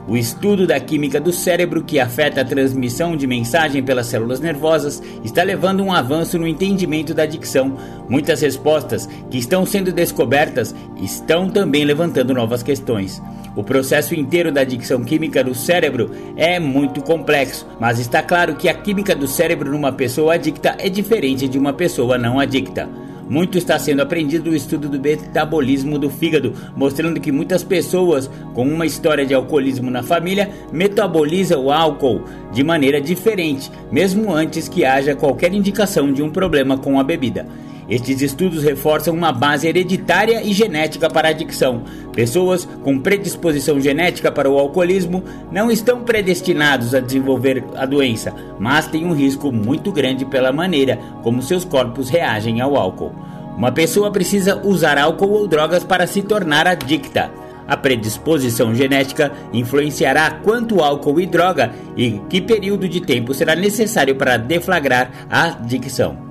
O 0.09 0.17
estudo 0.17 0.67
da 0.67 0.81
química 0.81 1.21
do 1.21 1.33
cérebro 1.33 1.85
que 1.85 2.01
afeta 2.01 2.41
a 2.41 2.45
transmissão 2.45 3.17
de 3.17 3.27
mensagem 3.27 3.83
pelas 3.83 4.07
células 4.07 4.41
nervosas 4.41 5.01
está 5.23 5.43
levando 5.43 5.83
um 5.83 5.93
avanço 5.93 6.39
no 6.39 6.49
entendimento 6.49 7.15
da 7.15 7.23
adicção. 7.23 7.77
Muitas 8.09 8.41
respostas 8.41 9.09
que 9.31 9.39
estão 9.39 9.65
sendo 9.65 9.93
descobertas 9.93 10.75
estão 11.01 11.49
também 11.49 11.85
levantando 11.85 12.35
novas 12.35 12.63
questões. 12.63 13.23
O 13.55 13.63
processo 13.63 14.15
inteiro 14.15 14.51
da 14.51 14.63
adicção 14.63 15.05
química 15.05 15.45
do 15.45 15.55
cérebro 15.55 16.11
é 16.37 16.59
muito 16.59 17.03
complexo, 17.03 17.67
mas 17.79 17.99
está 17.99 18.23
claro 18.23 18.57
que 18.57 18.69
a 18.69 18.75
química 18.75 19.15
do 19.15 19.27
cérebro 19.27 19.71
numa 19.71 19.93
pessoa 19.93 20.35
adicta 20.35 20.77
é 20.79 20.89
diferente 20.89 21.49
de 21.49 21.59
uma 21.59 21.73
pessoa 21.73 22.17
não 22.17 22.41
adicta. 22.41 22.89
Muito 23.31 23.57
está 23.57 23.79
sendo 23.79 24.03
aprendido 24.03 24.51
no 24.51 24.57
estudo 24.57 24.89
do 24.89 24.99
metabolismo 24.99 26.01
do 26.01 26.11
fígado, 26.11 26.53
mostrando 26.77 27.21
que 27.21 27.31
muitas 27.31 27.63
pessoas 27.63 28.29
com 28.55 28.67
uma 28.67 28.85
história 28.85 29.25
de 29.25 29.33
alcoolismo 29.33 29.89
na 29.89 30.03
família 30.03 30.51
metabolizam 30.73 31.67
o 31.67 31.71
álcool 31.71 32.25
de 32.53 32.65
maneira 32.65 33.01
diferente, 33.01 33.71
mesmo 33.93 34.33
antes 34.33 34.69
que 34.69 34.85
haja 34.85 35.15
qualquer 35.15 35.55
indicação 35.55 36.13
de 36.13 36.25
um 36.25 36.29
problema 36.29 36.77
com 36.77 36.99
a 36.99 37.05
bebida. 37.05 37.47
Estes 37.91 38.23
estudos 38.23 38.63
reforçam 38.63 39.13
uma 39.13 39.33
base 39.33 39.67
hereditária 39.67 40.45
e 40.45 40.53
genética 40.53 41.11
para 41.11 41.27
a 41.27 41.33
adicção. 41.33 41.83
Pessoas 42.13 42.65
com 42.85 43.01
predisposição 43.01 43.81
genética 43.81 44.31
para 44.31 44.49
o 44.49 44.57
alcoolismo 44.57 45.25
não 45.51 45.73
estão 45.73 46.05
predestinados 46.05 46.95
a 46.95 47.01
desenvolver 47.01 47.65
a 47.75 47.85
doença, 47.85 48.33
mas 48.61 48.87
têm 48.87 49.05
um 49.05 49.13
risco 49.13 49.51
muito 49.51 49.91
grande 49.91 50.25
pela 50.25 50.53
maneira 50.53 51.01
como 51.25 51.43
seus 51.43 51.65
corpos 51.65 52.09
reagem 52.09 52.61
ao 52.61 52.77
álcool. 52.77 53.13
Uma 53.57 53.73
pessoa 53.73 54.13
precisa 54.13 54.65
usar 54.65 54.97
álcool 54.97 55.33
ou 55.33 55.49
drogas 55.49 55.83
para 55.83 56.07
se 56.07 56.23
tornar 56.23 56.69
adicta. 56.69 57.29
A 57.67 57.77
predisposição 57.77 58.73
genética 58.73 59.33
influenciará 59.53 60.31
quanto 60.31 60.81
álcool 60.81 61.21
e 61.21 61.27
droga 61.27 61.73
e 61.97 62.21
que 62.29 62.41
período 62.41 62.89
de 62.89 63.01
tempo 63.01 63.35
será 63.35 63.57
necessário 63.57 64.15
para 64.15 64.37
deflagrar 64.37 65.11
a 65.29 65.47
adicção. 65.47 66.30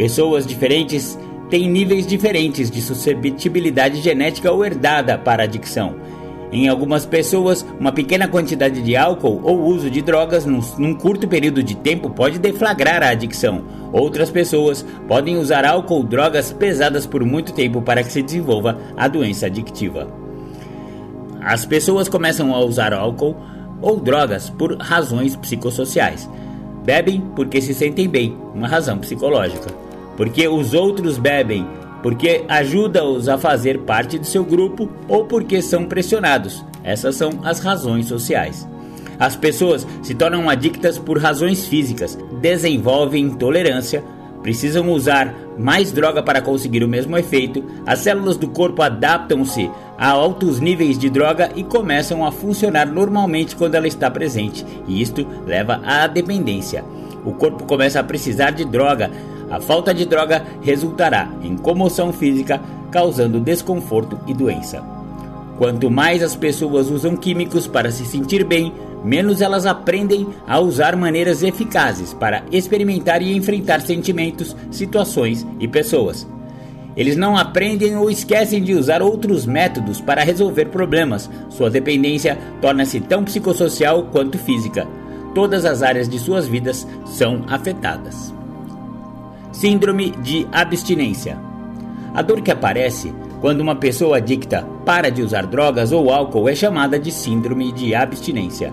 Pessoas 0.00 0.46
diferentes 0.46 1.18
têm 1.50 1.68
níveis 1.68 2.06
diferentes 2.06 2.70
de 2.70 2.80
suscetibilidade 2.80 4.00
genética 4.00 4.50
ou 4.50 4.64
herdada 4.64 5.18
para 5.18 5.42
a 5.42 5.44
adicção. 5.44 5.94
Em 6.50 6.70
algumas 6.70 7.04
pessoas, 7.04 7.66
uma 7.78 7.92
pequena 7.92 8.26
quantidade 8.26 8.80
de 8.80 8.96
álcool 8.96 9.42
ou 9.44 9.62
uso 9.62 9.90
de 9.90 10.00
drogas 10.00 10.46
num, 10.46 10.62
num, 10.78 10.94
curto 10.94 11.28
período 11.28 11.62
de 11.62 11.76
tempo 11.76 12.08
pode 12.08 12.38
deflagrar 12.38 13.02
a 13.02 13.10
adicção. 13.10 13.62
Outras 13.92 14.30
pessoas 14.30 14.86
podem 15.06 15.36
usar 15.36 15.66
álcool 15.66 15.96
ou 15.96 16.02
drogas 16.02 16.50
pesadas 16.50 17.04
por 17.04 17.22
muito 17.22 17.52
tempo 17.52 17.82
para 17.82 18.02
que 18.02 18.10
se 18.10 18.22
desenvolva 18.22 18.78
a 18.96 19.06
doença 19.06 19.44
adictiva. 19.44 20.08
As 21.42 21.66
pessoas 21.66 22.08
começam 22.08 22.54
a 22.54 22.64
usar 22.64 22.94
álcool 22.94 23.36
ou 23.82 24.00
drogas 24.00 24.48
por 24.48 24.78
razões 24.78 25.36
psicossociais. 25.36 26.26
Bebem 26.86 27.22
porque 27.36 27.60
se 27.60 27.74
sentem 27.74 28.08
bem, 28.08 28.34
uma 28.54 28.66
razão 28.66 28.96
psicológica. 28.96 29.89
Porque 30.20 30.46
os 30.46 30.74
outros 30.74 31.16
bebem 31.16 31.66
porque 32.02 32.44
ajuda-os 32.46 33.26
a 33.26 33.38
fazer 33.38 33.78
parte 33.80 34.18
do 34.18 34.26
seu 34.26 34.44
grupo 34.44 34.86
ou 35.08 35.24
porque 35.24 35.62
são 35.62 35.86
pressionados. 35.86 36.62
Essas 36.84 37.16
são 37.16 37.40
as 37.42 37.60
razões 37.60 38.04
sociais. 38.04 38.68
As 39.18 39.34
pessoas 39.34 39.86
se 40.02 40.14
tornam 40.14 40.50
adictas 40.50 40.98
por 40.98 41.18
razões 41.18 41.66
físicas, 41.66 42.18
desenvolvem 42.38 43.24
intolerância, 43.24 44.04
precisam 44.42 44.92
usar 44.92 45.34
mais 45.56 45.90
droga 45.90 46.22
para 46.22 46.42
conseguir 46.42 46.84
o 46.84 46.88
mesmo 46.88 47.16
efeito, 47.16 47.64
as 47.86 48.00
células 48.00 48.36
do 48.36 48.48
corpo 48.48 48.82
adaptam-se 48.82 49.70
a 49.96 50.10
altos 50.10 50.60
níveis 50.60 50.98
de 50.98 51.08
droga 51.08 51.48
e 51.56 51.64
começam 51.64 52.26
a 52.26 52.30
funcionar 52.30 52.86
normalmente 52.86 53.56
quando 53.56 53.74
ela 53.74 53.88
está 53.88 54.10
presente, 54.10 54.66
e 54.86 55.00
isto 55.00 55.26
leva 55.46 55.80
à 55.82 56.06
dependência. 56.06 56.84
O 57.24 57.32
corpo 57.32 57.64
começa 57.64 58.00
a 58.00 58.04
precisar 58.04 58.50
de 58.50 58.66
droga, 58.66 59.10
a 59.50 59.60
falta 59.60 59.92
de 59.92 60.06
droga 60.06 60.44
resultará 60.62 61.28
em 61.42 61.56
comoção 61.56 62.12
física, 62.12 62.60
causando 62.90 63.40
desconforto 63.40 64.18
e 64.26 64.32
doença. 64.32 64.82
Quanto 65.58 65.90
mais 65.90 66.22
as 66.22 66.34
pessoas 66.34 66.88
usam 66.88 67.16
químicos 67.16 67.66
para 67.66 67.90
se 67.90 68.06
sentir 68.06 68.44
bem, 68.44 68.72
menos 69.04 69.42
elas 69.42 69.66
aprendem 69.66 70.26
a 70.46 70.58
usar 70.58 70.96
maneiras 70.96 71.42
eficazes 71.42 72.14
para 72.14 72.44
experimentar 72.50 73.20
e 73.20 73.36
enfrentar 73.36 73.80
sentimentos, 73.80 74.56
situações 74.70 75.46
e 75.58 75.68
pessoas. 75.68 76.26
Eles 76.96 77.16
não 77.16 77.36
aprendem 77.36 77.96
ou 77.96 78.10
esquecem 78.10 78.62
de 78.62 78.74
usar 78.74 79.02
outros 79.02 79.46
métodos 79.46 80.00
para 80.00 80.24
resolver 80.24 80.66
problemas. 80.66 81.30
Sua 81.48 81.70
dependência 81.70 82.38
torna-se 82.60 83.00
tão 83.00 83.24
psicossocial 83.24 84.04
quanto 84.04 84.38
física. 84.38 84.88
Todas 85.34 85.64
as 85.64 85.82
áreas 85.82 86.08
de 86.08 86.18
suas 86.18 86.48
vidas 86.48 86.86
são 87.04 87.44
afetadas. 87.48 88.39
Síndrome 89.52 90.10
de 90.10 90.46
abstinência. 90.52 91.36
A 92.14 92.22
dor 92.22 92.40
que 92.40 92.52
aparece 92.52 93.12
quando 93.40 93.60
uma 93.60 93.74
pessoa 93.74 94.18
adicta 94.18 94.66
para 94.86 95.10
de 95.10 95.22
usar 95.22 95.46
drogas 95.46 95.90
ou 95.92 96.12
álcool 96.12 96.48
é 96.48 96.54
chamada 96.54 96.98
de 96.98 97.10
síndrome 97.10 97.72
de 97.72 97.94
abstinência. 97.94 98.72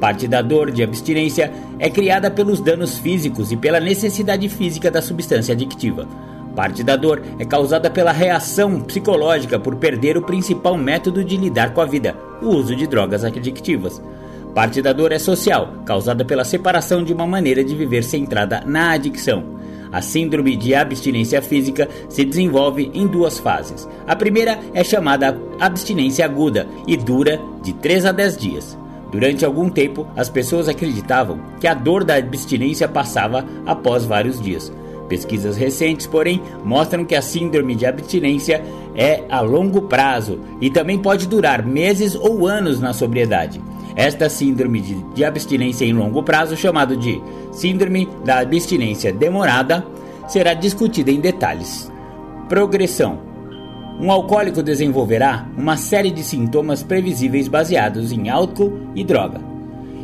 Parte 0.00 0.26
da 0.26 0.40
dor 0.40 0.70
de 0.70 0.82
abstinência 0.82 1.52
é 1.78 1.90
criada 1.90 2.30
pelos 2.30 2.60
danos 2.60 2.98
físicos 2.98 3.52
e 3.52 3.56
pela 3.56 3.78
necessidade 3.78 4.48
física 4.48 4.90
da 4.90 5.02
substância 5.02 5.52
adictiva. 5.52 6.08
Parte 6.56 6.82
da 6.82 6.96
dor 6.96 7.22
é 7.38 7.44
causada 7.44 7.90
pela 7.90 8.12
reação 8.12 8.80
psicológica 8.80 9.58
por 9.58 9.76
perder 9.76 10.16
o 10.16 10.22
principal 10.22 10.76
método 10.76 11.22
de 11.22 11.36
lidar 11.36 11.74
com 11.74 11.80
a 11.80 11.86
vida, 11.86 12.16
o 12.40 12.46
uso 12.46 12.74
de 12.74 12.86
drogas 12.86 13.24
adictivas. 13.24 14.00
Parte 14.54 14.80
da 14.80 14.92
dor 14.92 15.12
é 15.12 15.18
social, 15.18 15.74
causada 15.84 16.24
pela 16.24 16.44
separação 16.44 17.02
de 17.02 17.12
uma 17.12 17.26
maneira 17.26 17.64
de 17.64 17.74
viver 17.74 18.04
centrada 18.04 18.62
na 18.64 18.92
adicção. 18.92 19.54
A 19.94 20.02
síndrome 20.02 20.56
de 20.56 20.74
abstinência 20.74 21.40
física 21.40 21.88
se 22.08 22.24
desenvolve 22.24 22.90
em 22.92 23.06
duas 23.06 23.38
fases. 23.38 23.88
A 24.08 24.16
primeira 24.16 24.58
é 24.74 24.82
chamada 24.82 25.40
abstinência 25.60 26.24
aguda 26.24 26.66
e 26.84 26.96
dura 26.96 27.40
de 27.62 27.72
3 27.74 28.06
a 28.06 28.10
10 28.10 28.36
dias. 28.36 28.78
Durante 29.12 29.44
algum 29.44 29.70
tempo, 29.70 30.04
as 30.16 30.28
pessoas 30.28 30.68
acreditavam 30.68 31.38
que 31.60 31.68
a 31.68 31.74
dor 31.74 32.02
da 32.02 32.16
abstinência 32.16 32.88
passava 32.88 33.46
após 33.64 34.04
vários 34.04 34.42
dias. 34.42 34.72
Pesquisas 35.08 35.56
recentes, 35.56 36.08
porém, 36.08 36.42
mostram 36.64 37.04
que 37.04 37.14
a 37.14 37.22
síndrome 37.22 37.76
de 37.76 37.86
abstinência 37.86 38.64
é 38.96 39.22
a 39.30 39.40
longo 39.42 39.82
prazo 39.82 40.40
e 40.60 40.70
também 40.70 40.98
pode 40.98 41.28
durar 41.28 41.64
meses 41.64 42.16
ou 42.16 42.48
anos 42.48 42.80
na 42.80 42.92
sobriedade. 42.92 43.60
Esta 43.96 44.28
síndrome 44.28 44.80
de, 45.14 45.24
abstinência 45.24 45.84
em 45.84 45.92
longo 45.92 46.22
prazo, 46.22 46.56
chamado 46.56 46.96
de 46.96 47.20
síndrome 47.52 48.08
da 48.24 48.40
abstinência 48.40 49.12
demorada, 49.12 49.86
será 50.26 50.52
discutida 50.52 51.10
em 51.10 51.20
detalhes. 51.20 51.90
Progressão: 52.48 53.20
Um 54.00 54.10
alcoólico 54.10 54.62
desenvolverá 54.62 55.46
uma 55.56 55.76
série 55.76 56.10
de 56.10 56.24
sintomas 56.24 56.82
previsíveis 56.82 57.46
baseados 57.46 58.10
em 58.10 58.28
álcool 58.28 58.72
e 58.94 59.04
droga. 59.04 59.40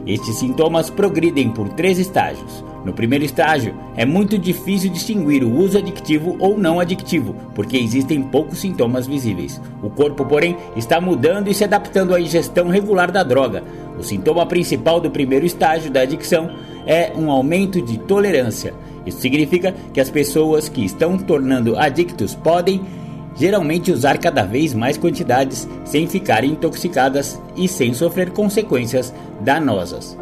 Estes 0.07 0.37
sintomas 0.37 0.89
progridem 0.89 1.51
por 1.51 1.69
três 1.71 1.99
estágios. 1.99 2.65
No 2.85 2.95
primeiro 2.95 3.25
estágio, 3.25 3.75
é 3.95 4.07
muito 4.07 4.39
difícil 4.39 4.91
distinguir 4.91 5.45
o 5.45 5.55
uso 5.55 5.77
adictivo 5.77 6.37
ou 6.39 6.57
não 6.57 6.81
adictivo, 6.81 7.35
porque 7.55 7.77
existem 7.77 8.23
poucos 8.23 8.61
sintomas 8.61 9.07
visíveis. 9.07 9.61
O 9.83 9.91
corpo, 9.91 10.25
porém, 10.25 10.57
está 10.75 11.01
mudando 11.01 11.49
e 11.49 11.55
se 11.55 11.63
adaptando 11.63 12.15
à 12.15 12.21
ingestão 12.21 12.69
regular 12.69 13.11
da 13.11 13.23
droga. 13.23 13.63
O 13.99 14.03
sintoma 14.03 14.47
principal 14.47 14.99
do 14.99 15.11
primeiro 15.11 15.45
estágio 15.45 15.91
da 15.91 16.01
adicção 16.01 16.51
é 16.87 17.13
um 17.15 17.31
aumento 17.31 17.83
de 17.83 17.99
tolerância. 17.99 18.73
Isso 19.05 19.21
significa 19.21 19.75
que 19.93 20.01
as 20.01 20.09
pessoas 20.09 20.69
que 20.69 20.85
estão 20.85 21.19
tornando 21.19 21.79
adictos 21.79 22.35
podem 22.35 22.81
geralmente 23.37 23.93
usar 23.93 24.17
cada 24.19 24.43
vez 24.43 24.73
mais 24.73 24.97
quantidades 24.97 25.69
sem 25.85 26.07
ficarem 26.07 26.53
intoxicadas 26.53 27.41
e 27.55 27.69
sem 27.69 27.93
sofrer 27.93 28.31
consequências 28.31 29.15
danosas 29.41 30.17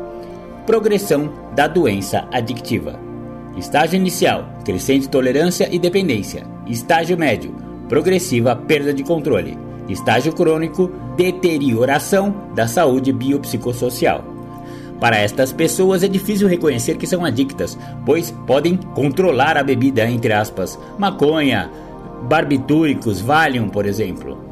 progressão 0.69 1.33
da 1.57 1.67
doença 1.67 2.29
adictiva. 2.31 3.01
Estágio 3.57 3.97
inicial: 3.97 4.45
crescente 4.67 5.09
tolerância 5.09 5.67
e 5.73 5.79
dependência. 5.79 6.45
Estágio 6.67 7.17
médio: 7.17 7.57
progressiva 7.89 8.55
perda 8.55 8.93
de 8.93 9.03
controle. 9.03 9.57
Estágio 9.89 10.31
crônico: 10.35 10.93
deterioração 11.17 12.51
da 12.55 12.69
saúde 12.69 13.15
biopsicossocial. 13.15 14.23
Para 15.01 15.17
estas 15.17 15.53
pessoas 15.53 16.03
é 16.03 16.09
difícil 16.09 16.47
reconhecer 16.47 16.99
que 16.99 17.07
são 17.07 17.25
adictas, 17.25 17.79
pois 18.05 18.31
podem 18.47 18.77
controlar 18.77 19.57
a 19.57 19.63
bebida, 19.63 20.07
entre 20.07 20.35
aspas, 20.35 20.79
maconha, 20.99 21.71
barbitúricos, 22.29 23.23
Valium, 23.23 23.71
por 23.71 23.87
exemplo. 23.87 24.48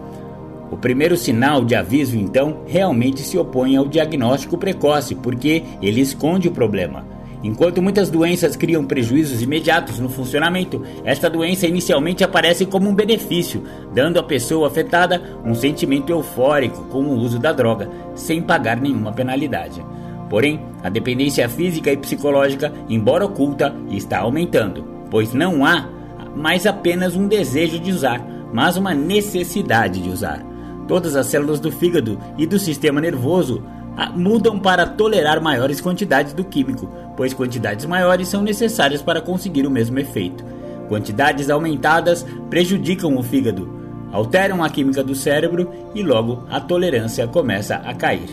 O 0.71 0.77
primeiro 0.77 1.17
sinal 1.17 1.64
de 1.64 1.75
aviso, 1.75 2.17
então, 2.17 2.62
realmente 2.67 3.21
se 3.21 3.39
opõe 3.39 3.77
ao 3.77 3.87
diagnóstico 3.87 4.59
precoce, 4.59 5.14
porque 5.14 5.62
ele 5.81 6.01
esconde 6.01 6.49
o 6.49 6.53
problema. 6.53 7.07
Enquanto 7.43 7.81
muitas 7.81 8.11
doenças 8.11 8.57
criam 8.57 8.85
prejuízos 8.85 9.43
imediatos 9.43 10.01
no 10.01 10.09
funcionamento, 10.09 10.83
esta 11.05 11.31
doença 11.31 11.67
inicialmente 11.67 12.25
aparece 12.25 12.67
como 12.67 12.89
um 12.89 12.95
benefício, 12.95 13.62
dando 13.95 14.19
à 14.19 14.23
pessoa 14.23 14.67
afetada 14.67 15.23
um 15.45 15.55
sentimento 15.55 16.11
eufórico 16.11 16.85
com 16.85 17.05
o 17.05 17.17
uso 17.17 17.39
da 17.39 17.53
droga, 17.53 17.89
sem 18.17 18.43
pagar 18.43 18.81
nenhuma 18.81 19.12
penalidade. 19.12 19.85
Porém, 20.29 20.61
a 20.83 20.89
dependência 20.89 21.49
física 21.49 21.93
e 21.93 21.97
psicológica, 21.97 22.73
embora 22.89 23.25
oculta, 23.25 23.73
está 23.91 24.19
aumentando, 24.19 24.85
pois 25.09 25.33
não 25.33 25.64
há 25.64 25.89
mais 26.35 26.67
apenas 26.67 27.14
um 27.14 27.29
desejo 27.29 27.79
de 27.79 27.93
usar, 27.93 28.27
mas 28.53 28.77
uma 28.77 28.93
necessidade 28.93 30.03
de 30.03 30.11
usar. 30.11 30.56
Todas 30.89 31.16
as 31.16 31.26
células 31.26 31.61
do 31.61 31.70
fígado 31.70 32.18
e 32.39 32.47
do 32.47 32.59
sistema 32.59 33.01
nervoso 33.01 33.62
ah, 33.97 34.11
mudam 34.11 34.59
para 34.59 34.87
tolerar 34.87 35.43
maiores 35.43 35.80
quantidades 35.80 36.32
do 36.32 36.45
químico, 36.45 36.89
pois 37.16 37.32
quantidades 37.32 37.87
maiores 37.87 38.28
são 38.28 38.43
necessárias 38.43 39.03
para 39.03 39.20
conseguir 39.20 39.66
o 39.66 39.70
mesmo 39.70 39.99
efeito. 39.99 40.45
Quantidades 40.89 41.51
aumentadas 41.51 42.24
prejudicam 42.49 43.16
o 43.16 43.22
fígado, 43.22 43.68
alteram 44.12 44.62
a 44.62 44.70
química 44.70 45.03
do 45.03 45.14
cérebro 45.14 45.70
e 45.95 46.03
logo 46.03 46.45
a 46.49 46.61
tolerância 46.61 47.26
começa 47.26 47.76
a 47.76 47.95
cair. 47.95 48.30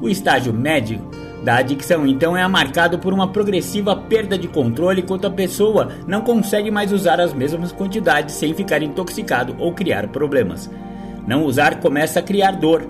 O 0.00 0.08
estágio 0.08 0.52
médio 0.52 1.00
da 1.44 1.56
adicção 1.56 2.06
então 2.06 2.34
é 2.34 2.48
marcado 2.48 2.98
por 2.98 3.12
uma 3.12 3.28
progressiva 3.28 3.94
perda 3.94 4.36
de 4.38 4.48
controle 4.48 5.02
enquanto 5.02 5.26
a 5.26 5.30
pessoa 5.30 5.90
não 6.06 6.22
consegue 6.22 6.70
mais 6.70 6.90
usar 6.90 7.20
as 7.20 7.34
mesmas 7.34 7.70
quantidades 7.70 8.34
sem 8.34 8.54
ficar 8.54 8.82
intoxicado 8.82 9.54
ou 9.58 9.72
criar 9.72 10.08
problemas. 10.08 10.70
Não 11.26 11.44
usar 11.44 11.80
começa 11.80 12.20
a 12.20 12.22
criar 12.22 12.52
dor. 12.52 12.88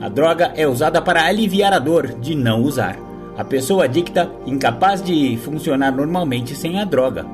A 0.00 0.08
droga 0.08 0.52
é 0.56 0.66
usada 0.66 1.00
para 1.00 1.24
aliviar 1.24 1.72
a 1.72 1.78
dor 1.78 2.08
de 2.08 2.34
não 2.34 2.62
usar. 2.62 2.96
A 3.36 3.44
pessoa 3.44 3.84
adicta, 3.84 4.30
incapaz 4.46 5.02
de 5.02 5.36
funcionar 5.38 5.90
normalmente 5.90 6.54
sem 6.54 6.80
a 6.80 6.84
droga. 6.84 7.26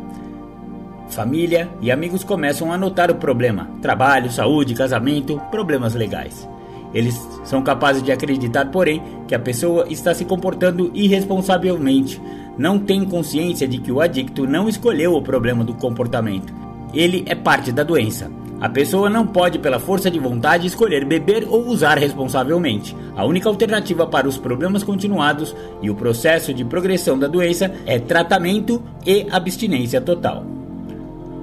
Família 1.08 1.68
e 1.80 1.90
amigos 1.90 2.22
começam 2.22 2.72
a 2.72 2.78
notar 2.78 3.10
o 3.10 3.16
problema: 3.16 3.68
trabalho, 3.82 4.30
saúde, 4.30 4.74
casamento, 4.74 5.40
problemas 5.50 5.94
legais. 5.94 6.48
Eles 6.94 7.20
são 7.44 7.62
capazes 7.62 8.02
de 8.02 8.12
acreditar, 8.12 8.66
porém, 8.70 9.02
que 9.26 9.34
a 9.34 9.38
pessoa 9.38 9.86
está 9.90 10.14
se 10.14 10.24
comportando 10.24 10.90
irresponsavelmente. 10.94 12.20
Não 12.56 12.78
tem 12.78 13.04
consciência 13.04 13.68
de 13.68 13.78
que 13.78 13.92
o 13.92 14.00
adicto 14.00 14.46
não 14.46 14.68
escolheu 14.68 15.14
o 15.14 15.22
problema 15.22 15.62
do 15.62 15.74
comportamento. 15.74 16.52
Ele 16.94 17.24
é 17.26 17.34
parte 17.34 17.70
da 17.70 17.82
doença. 17.82 18.30
A 18.60 18.68
pessoa 18.68 19.08
não 19.08 19.24
pode, 19.24 19.58
pela 19.58 19.78
força 19.78 20.10
de 20.10 20.18
vontade, 20.18 20.66
escolher 20.66 21.04
beber 21.04 21.46
ou 21.48 21.66
usar 21.66 21.96
responsavelmente. 21.96 22.96
A 23.14 23.24
única 23.24 23.48
alternativa 23.48 24.04
para 24.04 24.26
os 24.26 24.36
problemas 24.36 24.82
continuados 24.82 25.54
e 25.80 25.88
o 25.88 25.94
processo 25.94 26.52
de 26.52 26.64
progressão 26.64 27.16
da 27.16 27.28
doença 27.28 27.72
é 27.86 28.00
tratamento 28.00 28.82
e 29.06 29.26
abstinência 29.30 30.00
total. 30.00 30.44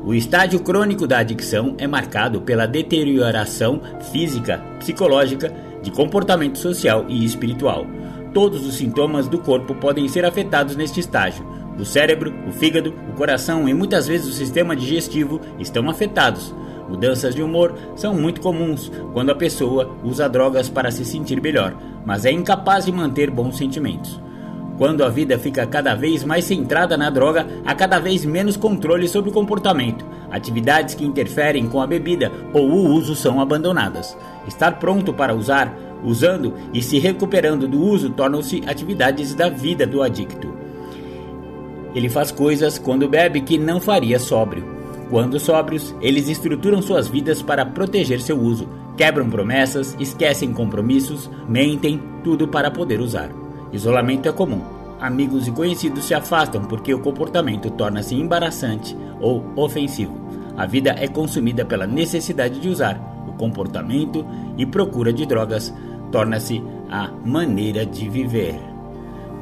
O 0.05 0.13
estágio 0.13 0.59
crônico 0.59 1.07
da 1.07 1.19
adicção 1.19 1.73
é 1.77 1.87
marcado 1.87 2.41
pela 2.41 2.67
deterioração 2.67 3.81
física, 4.11 4.61
psicológica, 4.79 5.51
de 5.81 5.91
comportamento 5.91 6.57
social 6.57 7.05
e 7.07 7.23
espiritual. 7.23 7.87
Todos 8.33 8.65
os 8.67 8.75
sintomas 8.75 9.29
do 9.29 9.39
corpo 9.39 9.73
podem 9.73 10.07
ser 10.09 10.25
afetados 10.25 10.75
neste 10.75 10.99
estágio. 10.99 11.45
O 11.79 11.85
cérebro, 11.85 12.33
o 12.47 12.51
fígado, 12.51 12.93
o 13.09 13.13
coração 13.13 13.69
e 13.69 13.73
muitas 13.73 14.05
vezes 14.05 14.27
o 14.27 14.33
sistema 14.33 14.75
digestivo 14.75 15.39
estão 15.57 15.89
afetados. 15.89 16.53
Mudanças 16.87 17.33
de 17.33 17.41
humor 17.41 17.73
são 17.95 18.13
muito 18.13 18.41
comuns 18.41 18.91
quando 19.13 19.31
a 19.31 19.35
pessoa 19.35 19.89
usa 20.03 20.29
drogas 20.29 20.69
para 20.69 20.91
se 20.91 21.03
sentir 21.03 21.41
melhor, 21.41 21.75
mas 22.05 22.25
é 22.25 22.31
incapaz 22.31 22.85
de 22.85 22.91
manter 22.91 23.31
bons 23.31 23.57
sentimentos. 23.57 24.19
Quando 24.77 25.05
a 25.05 25.09
vida 25.09 25.39
fica 25.39 25.65
cada 25.65 25.95
vez 25.95 26.23
mais 26.23 26.43
centrada 26.45 26.97
na 26.97 27.09
droga, 27.09 27.47
há 27.65 27.73
cada 27.73 27.97
vez 27.97 28.25
menos 28.25 28.57
controle 28.57 29.07
sobre 29.07 29.29
o 29.29 29.33
comportamento. 29.33 30.05
Atividades 30.29 30.93
que 30.93 31.05
interferem 31.05 31.65
com 31.67 31.81
a 31.81 31.87
bebida 31.87 32.29
ou 32.53 32.69
o 32.69 32.89
uso 32.89 33.15
são 33.15 33.39
abandonadas. 33.39 34.17
Estar 34.45 34.73
pronto 34.77 35.13
para 35.13 35.33
usar, 35.33 35.73
usando 36.03 36.53
e 36.73 36.81
se 36.81 36.99
recuperando 36.99 37.69
do 37.69 37.81
uso 37.81 38.09
tornam-se 38.09 38.63
atividades 38.67 39.33
da 39.33 39.47
vida 39.47 39.87
do 39.87 40.03
adicto. 40.03 40.53
Ele 41.95 42.09
faz 42.09 42.29
coisas 42.29 42.77
quando 42.77 43.07
bebe 43.07 43.39
que 43.39 43.57
não 43.57 43.79
faria 43.79 44.19
sóbrio. 44.19 44.74
Quando 45.09 45.39
sóbrios, 45.39 45.93
eles 46.01 46.27
estruturam 46.27 46.81
suas 46.81 47.07
vidas 47.07 47.41
para 47.41 47.65
proteger 47.65 48.19
seu 48.21 48.39
uso, 48.39 48.67
quebram 48.97 49.29
promessas, 49.29 49.95
esquecem 49.99 50.51
compromissos, 50.51 51.29
mentem, 51.47 52.01
tudo 52.23 52.47
para 52.47 52.71
poder 52.71 52.99
usar. 52.99 53.29
Isolamento 53.71 54.27
é 54.27 54.31
comum. 54.31 54.61
Amigos 54.99 55.47
e 55.47 55.51
conhecidos 55.51 56.05
se 56.05 56.13
afastam 56.13 56.63
porque 56.63 56.93
o 56.93 56.99
comportamento 56.99 57.69
torna-se 57.69 58.15
embaraçante 58.15 58.97
ou 59.19 59.43
ofensivo. 59.55 60.17
A 60.57 60.65
vida 60.65 60.95
é 60.97 61.07
consumida 61.07 61.65
pela 61.65 61.85
necessidade 61.85 62.59
de 62.59 62.69
usar. 62.69 62.99
O 63.27 63.33
comportamento 63.33 64.25
e 64.57 64.65
procura 64.65 65.11
de 65.11 65.25
drogas 65.25 65.73
torna-se 66.11 66.63
a 66.89 67.11
maneira 67.25 67.85
de 67.85 68.07
viver. 68.09 68.74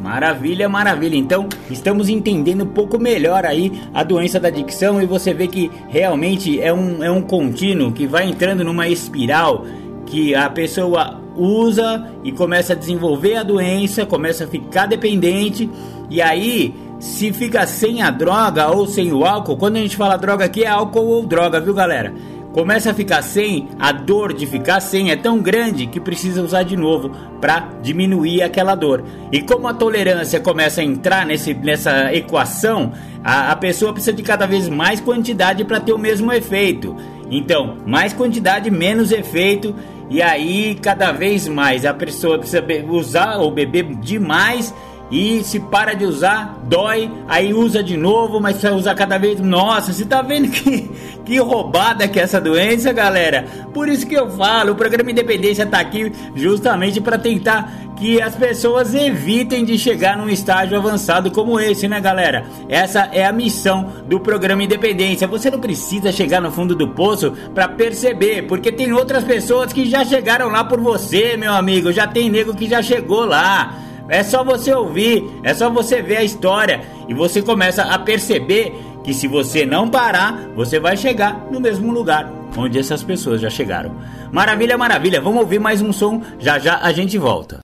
Maravilha, 0.04 0.68
maravilha. 0.68 1.16
Então, 1.16 1.48
estamos 1.72 2.10
entendendo 2.10 2.66
um 2.66 2.68
pouco 2.68 3.00
melhor 3.00 3.46
aí 3.46 3.72
a 3.94 4.04
doença 4.04 4.38
da 4.38 4.50
adicção 4.50 5.02
e 5.02 5.06
você 5.06 5.34
vê 5.34 5.48
que 5.48 5.72
realmente 5.88 6.60
é 6.60 6.74
um, 6.74 7.02
é 7.02 7.10
um 7.10 7.22
contínuo 7.22 7.94
que 7.94 8.06
vai 8.06 8.28
entrando 8.28 8.66
numa 8.66 8.86
espiral 8.90 9.66
que 10.06 10.36
a 10.36 10.50
pessoa 10.50 11.22
usa 11.38 12.06
e 12.22 12.34
começa 12.34 12.74
a 12.74 12.76
desenvolver 12.76 13.38
a 13.38 13.44
doença, 13.44 14.06
começa 14.06 14.44
a 14.44 14.48
ficar 14.48 14.88
dependente 14.88 15.70
e 16.10 16.22
aí 16.22 16.76
se 17.00 17.32
fica 17.32 17.66
sem 17.66 18.02
a 18.02 18.12
droga 18.12 18.72
ou 18.72 18.86
sem 18.86 19.14
o 19.14 19.26
álcool, 19.26 19.56
quando 19.56 19.78
a 19.78 19.80
gente 19.80 19.96
fala 19.96 20.18
droga 20.18 20.44
aqui 20.44 20.66
é 20.66 20.68
álcool 20.68 21.08
ou 21.08 21.26
droga, 21.26 21.62
viu 21.62 21.74
galera? 21.74 22.14
Começa 22.54 22.92
a 22.92 22.94
ficar 22.94 23.22
sem, 23.24 23.68
a 23.80 23.92
dor 23.92 24.32
de 24.32 24.46
ficar 24.46 24.80
sem 24.80 25.12
é 25.12 25.16
tão 25.16 25.40
grande 25.40 25.88
que 25.88 26.00
precisa 26.00 26.42
usar 26.42 26.64
de 26.64 26.78
novo 26.78 27.10
para 27.42 27.68
diminuir 27.82 28.44
aquela 28.44 28.76
dor. 28.76 29.04
E 29.32 29.42
como 29.42 29.68
a 29.68 29.74
tolerância 29.74 30.40
começa 30.40 30.80
a 30.80 30.84
entrar 30.84 31.26
nesse, 31.26 31.54
nessa 31.56 32.14
equação, 32.14 32.94
a, 33.24 33.52
a 33.52 33.56
pessoa 33.56 33.92
precisa 33.92 34.14
de 34.14 34.22
cada 34.22 34.46
vez 34.46 34.70
mais 34.70 35.02
quantidade 35.02 35.66
para 35.66 35.80
ter 35.80 35.94
o 35.94 35.98
mesmo 35.98 36.32
efeito. 36.32 36.96
Então, 37.30 37.78
mais 37.88 38.14
quantidade, 38.14 38.70
menos 38.70 39.12
efeito, 39.12 39.76
e 40.10 40.22
aí 40.22 40.78
cada 40.80 41.12
vez 41.12 41.48
mais 41.48 41.86
a 41.86 41.94
pessoa 41.94 42.38
precisa 42.38 42.64
usar 42.88 43.38
ou 43.38 43.50
beber 43.50 43.96
demais 43.96 44.72
e 45.14 45.44
se 45.44 45.60
para 45.60 45.94
de 45.94 46.06
usar, 46.06 46.58
dói, 46.64 47.08
aí 47.28 47.54
usa 47.54 47.84
de 47.84 47.96
novo, 47.96 48.40
mas 48.42 48.60
vai 48.60 48.72
usar 48.72 48.96
cada 48.96 49.20
vez. 49.20 49.40
Nossa, 49.40 49.94
você 49.94 50.06
tá 50.06 50.24
vendo 50.24 50.50
que, 50.50 50.90
que 51.24 51.38
roubada 51.38 52.08
que 52.08 52.20
é 52.20 52.24
essa 52.24 52.42
doença, 52.42 52.92
galera? 52.92 53.46
Por 53.72 53.88
isso 53.88 54.08
que 54.08 54.16
eu 54.16 54.28
falo, 54.32 54.72
o 54.72 54.76
programa 54.76 55.12
Independência 55.12 55.68
tá 55.68 55.80
aqui 55.80 56.12
justamente 56.36 57.00
para 57.00 57.20
tentar 57.20 57.72
que 57.96 58.20
as 58.20 58.34
pessoas 58.34 58.96
evitem 58.96 59.64
de 59.64 59.78
chegar 59.78 60.18
num 60.18 60.28
estágio 60.28 60.76
avançado 60.76 61.30
como 61.30 61.60
esse, 61.60 61.88
né, 61.88 62.02
galera? 62.02 62.48
Essa 62.68 63.08
é 63.14 63.24
a 63.24 63.32
missão 63.32 63.94
do 64.08 64.20
programa 64.20 64.64
Independência. 64.64 65.28
Você 65.28 65.52
não 65.52 65.60
precisa 65.60 66.12
chegar 66.12 66.42
no 66.42 66.52
fundo 66.52 66.74
do 66.74 66.88
poço 66.88 67.34
para 67.54 67.68
perceber, 67.68 68.48
porque 68.48 68.72
tem 68.72 68.92
outras 68.92 69.24
pessoas 69.24 69.72
que 69.72 69.86
já 69.88 70.04
chegaram 70.04 70.50
lá 70.50 70.64
por 70.64 70.82
você, 70.82 71.38
meu 71.38 71.54
amigo. 71.54 71.92
Já 71.92 72.08
tem 72.08 72.32
nego 72.32 72.56
que 72.56 72.68
já 72.68 72.82
chegou 72.82 73.26
lá. 73.26 73.78
É 74.10 74.22
só 74.24 74.44
você 74.44 74.74
ouvir, 74.74 75.24
é 75.44 75.54
só 75.54 75.70
você 75.70 76.02
ver 76.02 76.18
a 76.18 76.24
história 76.24 76.82
e 77.08 77.14
você 77.14 77.42
começa 77.42 77.84
a 77.84 77.98
perceber 77.98 78.74
que 79.04 79.14
se 79.14 79.28
você 79.28 79.66
não 79.66 79.90
parar, 79.90 80.50
você 80.56 80.80
vai 80.80 80.96
chegar 80.96 81.48
no 81.52 81.60
mesmo 81.60 81.92
lugar 81.92 82.32
onde 82.58 82.78
essas 82.78 83.04
pessoas 83.04 83.42
já 83.42 83.50
chegaram. 83.50 83.96
Maravilha, 84.32 84.78
maravilha. 84.78 85.22
Vamos 85.22 85.42
ouvir 85.42 85.60
mais 85.60 85.82
um 85.82 85.92
som, 85.92 86.22
já 86.40 86.60
já 86.60 86.80
a 86.80 86.92
gente 86.92 87.18
volta. 87.18 87.60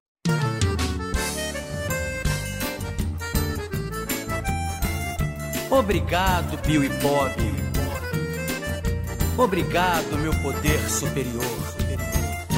Obrigado, 5.69 6.57
Bill 6.65 6.83
e 6.83 6.89
Bob. 6.89 7.33
Obrigado, 9.37 10.17
meu 10.19 10.33
poder 10.41 10.79
superior. 10.89 11.43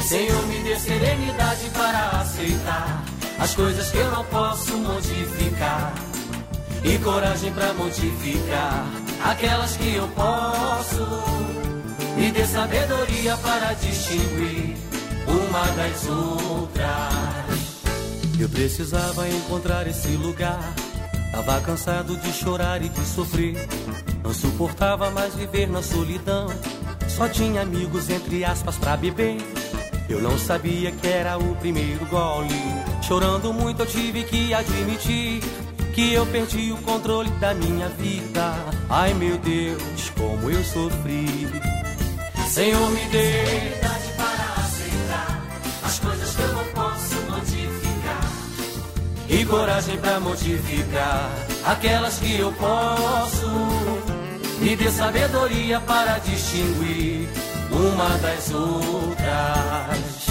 Senhor, 0.02 0.48
me 0.48 0.58
dê 0.60 0.76
serenidade 0.78 1.70
para 1.76 2.22
aceitar 2.22 3.04
as 3.42 3.56
coisas 3.56 3.90
que 3.90 3.98
eu 3.98 4.12
não 4.12 4.24
posso 4.26 4.78
modificar 4.78 5.94
e 6.84 6.98
coragem 7.00 7.52
para 7.52 7.74
modificar 7.74 8.86
aquelas 9.24 9.76
que 9.78 9.96
eu 9.96 10.08
posso. 10.10 11.08
Me 12.16 12.32
dê 12.32 12.46
sabedoria 12.46 13.36
para 13.38 13.74
distinguir 13.74 14.78
uma 15.28 15.66
das 15.72 16.08
outras. 16.08 17.82
Eu 18.40 18.48
precisava 18.48 19.28
encontrar 19.28 19.88
esse 19.88 20.10
lugar. 20.10 20.62
Tava 21.32 21.60
cansado 21.62 22.16
de 22.18 22.32
chorar 22.32 22.84
e 22.84 22.90
de 22.90 23.06
sofrer. 23.06 23.56
Não 24.24 24.34
suportava 24.36 25.10
mais 25.10 25.34
viver 25.34 25.68
na 25.68 25.82
solidão. 25.82 26.48
Só 27.08 27.28
tinha 27.28 27.62
amigos, 27.64 28.08
entre 28.10 28.46
aspas, 28.46 28.78
pra 28.78 28.96
beber. 28.96 29.38
Eu 30.08 30.22
não 30.22 30.38
sabia 30.38 30.92
que 30.92 31.08
era 31.08 31.40
o 31.40 31.56
primeiro 31.56 32.06
gole. 32.06 32.91
Chorando 33.12 33.52
muito 33.52 33.82
eu 33.82 33.86
tive 33.86 34.24
que 34.24 34.54
admitir 34.54 35.42
que 35.94 36.14
eu 36.14 36.26
perdi 36.28 36.72
o 36.72 36.78
controle 36.78 37.30
da 37.42 37.54
minha 37.54 37.90
vida. 37.90 38.56
Ai 38.90 39.14
meu 39.14 39.38
Deus, 39.38 40.10
como 40.18 40.50
eu 40.50 40.64
sofri. 40.64 41.46
Senhor, 42.48 42.90
me 42.90 43.04
dê 43.08 43.68
idade 43.68 44.14
para 44.16 44.64
aceitar 44.64 45.44
as 45.84 46.00
coisas 46.00 46.34
que 46.34 46.42
eu 46.42 46.54
não 46.54 46.64
posso 46.68 47.16
modificar. 47.30 48.32
E 49.28 49.46
coragem 49.46 49.98
para 49.98 50.20
modificar 50.22 51.30
aquelas 51.66 52.18
que 52.18 52.40
eu 52.40 52.54
posso. 52.54 53.48
Me 54.62 54.74
dê 54.74 54.90
sabedoria 54.90 55.82
para 55.82 56.18
distinguir 56.20 57.28
uma 57.74 58.18
das 58.20 58.54
outras. 58.54 60.31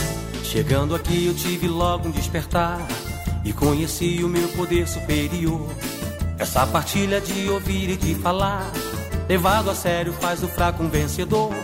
Chegando 0.50 0.96
aqui 0.96 1.26
eu 1.26 1.34
tive 1.34 1.68
logo 1.68 2.08
um 2.08 2.10
despertar 2.10 2.84
e 3.44 3.52
conheci 3.52 4.18
o 4.24 4.28
meu 4.28 4.48
poder 4.48 4.88
superior. 4.88 5.64
Essa 6.40 6.66
partilha 6.66 7.20
de 7.20 7.48
ouvir 7.48 7.90
e 7.90 7.96
de 7.96 8.16
falar, 8.16 8.68
levado 9.28 9.70
a 9.70 9.76
sério 9.76 10.12
faz 10.12 10.42
o 10.42 10.48
fraco 10.48 10.82
um 10.82 10.88
vencedor. 10.88 11.54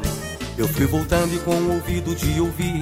Eu 0.56 0.68
fui 0.68 0.86
voltando 0.86 1.34
e 1.34 1.38
com 1.40 1.50
o 1.50 1.74
ouvido 1.74 2.14
de 2.14 2.40
ouvir, 2.40 2.80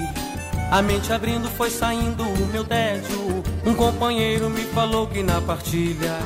a 0.69 0.79
mente 0.79 1.11
abrindo 1.11 1.49
foi 1.49 1.71
saindo 1.71 2.21
o 2.21 2.47
meu 2.51 2.63
tédio. 2.63 3.43
Um 3.65 3.73
companheiro 3.73 4.47
me 4.47 4.61
falou 4.61 5.07
que 5.07 5.23
na 5.23 5.41
partilha 5.41 6.19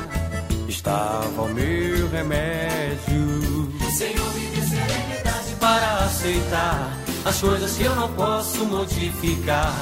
estava 0.68 1.40
o 1.40 1.54
meu 1.54 2.06
remédio. 2.10 3.72
Senhor, 3.96 4.34
me 4.34 4.46
dê 4.46 4.60
serenidade 4.60 5.54
para 5.58 6.04
aceitar 6.04 7.09
as 7.24 7.40
coisas 7.40 7.76
que 7.76 7.84
eu 7.84 7.94
não 7.94 8.12
posso 8.12 8.64
modificar 8.64 9.74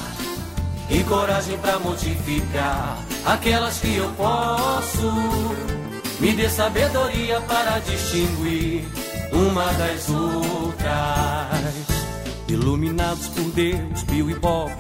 e 0.91 1.03
coragem 1.05 1.59
para 1.59 1.79
modificar 1.79 2.99
aquelas 3.25 3.79
que 3.79 3.97
eu 3.97 4.11
posso. 4.13 5.13
Me 6.21 6.33
dê 6.33 6.49
sabedoria 6.49 7.41
para 7.43 7.79
distinguir 7.79 8.85
uma 9.33 9.65
das 9.75 10.09
outras. 10.09 10.89
Iluminados 12.49 13.29
por 13.29 13.45
Deus, 13.53 14.03
Bill 14.05 14.31
e 14.31 14.35
Bob, 14.35 14.73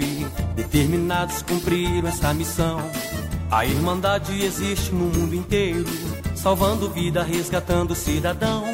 determinados 0.56 1.42
cumpriram 1.42 2.09
essa 2.09 2.32
missão. 2.32 2.80
A 3.50 3.64
Irmandade 3.64 4.42
existe 4.42 4.92
no 4.92 5.04
mundo 5.06 5.34
inteiro, 5.34 5.84
salvando 6.34 6.90
vida, 6.90 7.22
resgatando 7.22 7.94
cidadão. 7.94 8.64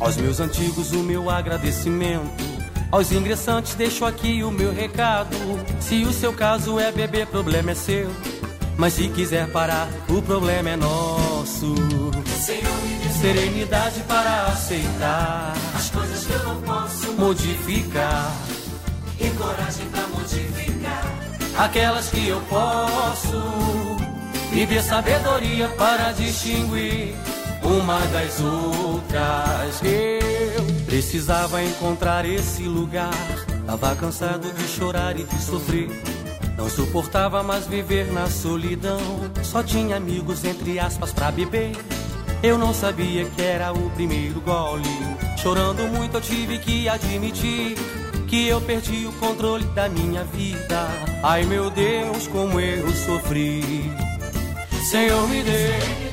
Aos 0.00 0.16
meus 0.16 0.40
antigos, 0.40 0.92
o 0.92 0.98
meu 0.98 1.30
agradecimento. 1.30 2.53
Aos 2.94 3.10
ingressantes, 3.10 3.74
deixo 3.74 4.04
aqui 4.04 4.44
o 4.44 4.52
meu 4.52 4.72
recado. 4.72 5.36
Se 5.80 6.04
o 6.04 6.12
seu 6.12 6.32
caso 6.32 6.78
é 6.78 6.92
beber, 6.92 7.26
problema 7.26 7.72
é 7.72 7.74
seu. 7.74 8.08
Mas 8.78 8.92
se 8.92 9.08
quiser 9.08 9.50
parar, 9.50 9.88
o 10.08 10.22
problema 10.22 10.70
é 10.70 10.76
nosso. 10.76 11.74
Senhor, 12.38 12.82
me 12.84 12.94
dê 13.02 13.08
serenidade 13.08 14.00
para 14.02 14.44
aceitar 14.44 15.54
as 15.74 15.90
coisas 15.90 16.24
que 16.24 16.32
eu 16.34 16.44
não 16.44 16.62
posso 16.62 17.12
modificar. 17.14 18.32
E 19.18 19.28
coragem 19.30 19.86
para 19.88 20.06
modificar 20.06 21.04
aquelas 21.58 22.10
que 22.10 22.28
eu 22.28 22.40
posso. 22.42 23.42
Me 24.52 24.64
dê 24.66 24.80
sabedoria 24.80 25.66
para 25.70 26.12
distinguir 26.12 27.16
uma 27.64 27.98
das 28.06 28.40
outras. 28.40 29.80
Eu 29.82 30.84
precisava 30.84 31.62
encontrar 31.62 32.24
esse 32.24 32.62
lugar. 32.62 33.14
Tava 33.66 33.96
cansado 33.96 34.52
de 34.52 34.68
chorar 34.68 35.18
e 35.18 35.24
de 35.24 35.40
sofrer. 35.40 35.88
Não 36.56 36.68
suportava 36.68 37.42
mais 37.42 37.66
viver 37.66 38.12
na 38.12 38.28
solidão. 38.28 39.00
Só 39.42 39.62
tinha 39.62 39.96
amigos, 39.96 40.44
entre 40.44 40.78
aspas, 40.78 41.12
pra 41.12 41.32
beber. 41.32 41.72
Eu 42.42 42.58
não 42.58 42.74
sabia 42.74 43.24
que 43.24 43.42
era 43.42 43.72
o 43.72 43.90
primeiro 43.90 44.40
gole. 44.40 44.84
Chorando 45.38 45.82
muito, 45.88 46.18
eu 46.18 46.20
tive 46.20 46.58
que 46.58 46.88
admitir 46.88 47.76
que 48.28 48.48
eu 48.48 48.60
perdi 48.60 49.06
o 49.06 49.12
controle 49.12 49.64
da 49.66 49.88
minha 49.88 50.24
vida. 50.24 50.88
Ai 51.22 51.44
meu 51.44 51.70
Deus, 51.70 52.26
como 52.28 52.60
eu 52.60 52.90
sofri. 52.92 53.90
Senhor, 54.90 55.26
me 55.28 55.42
dê 55.42 56.04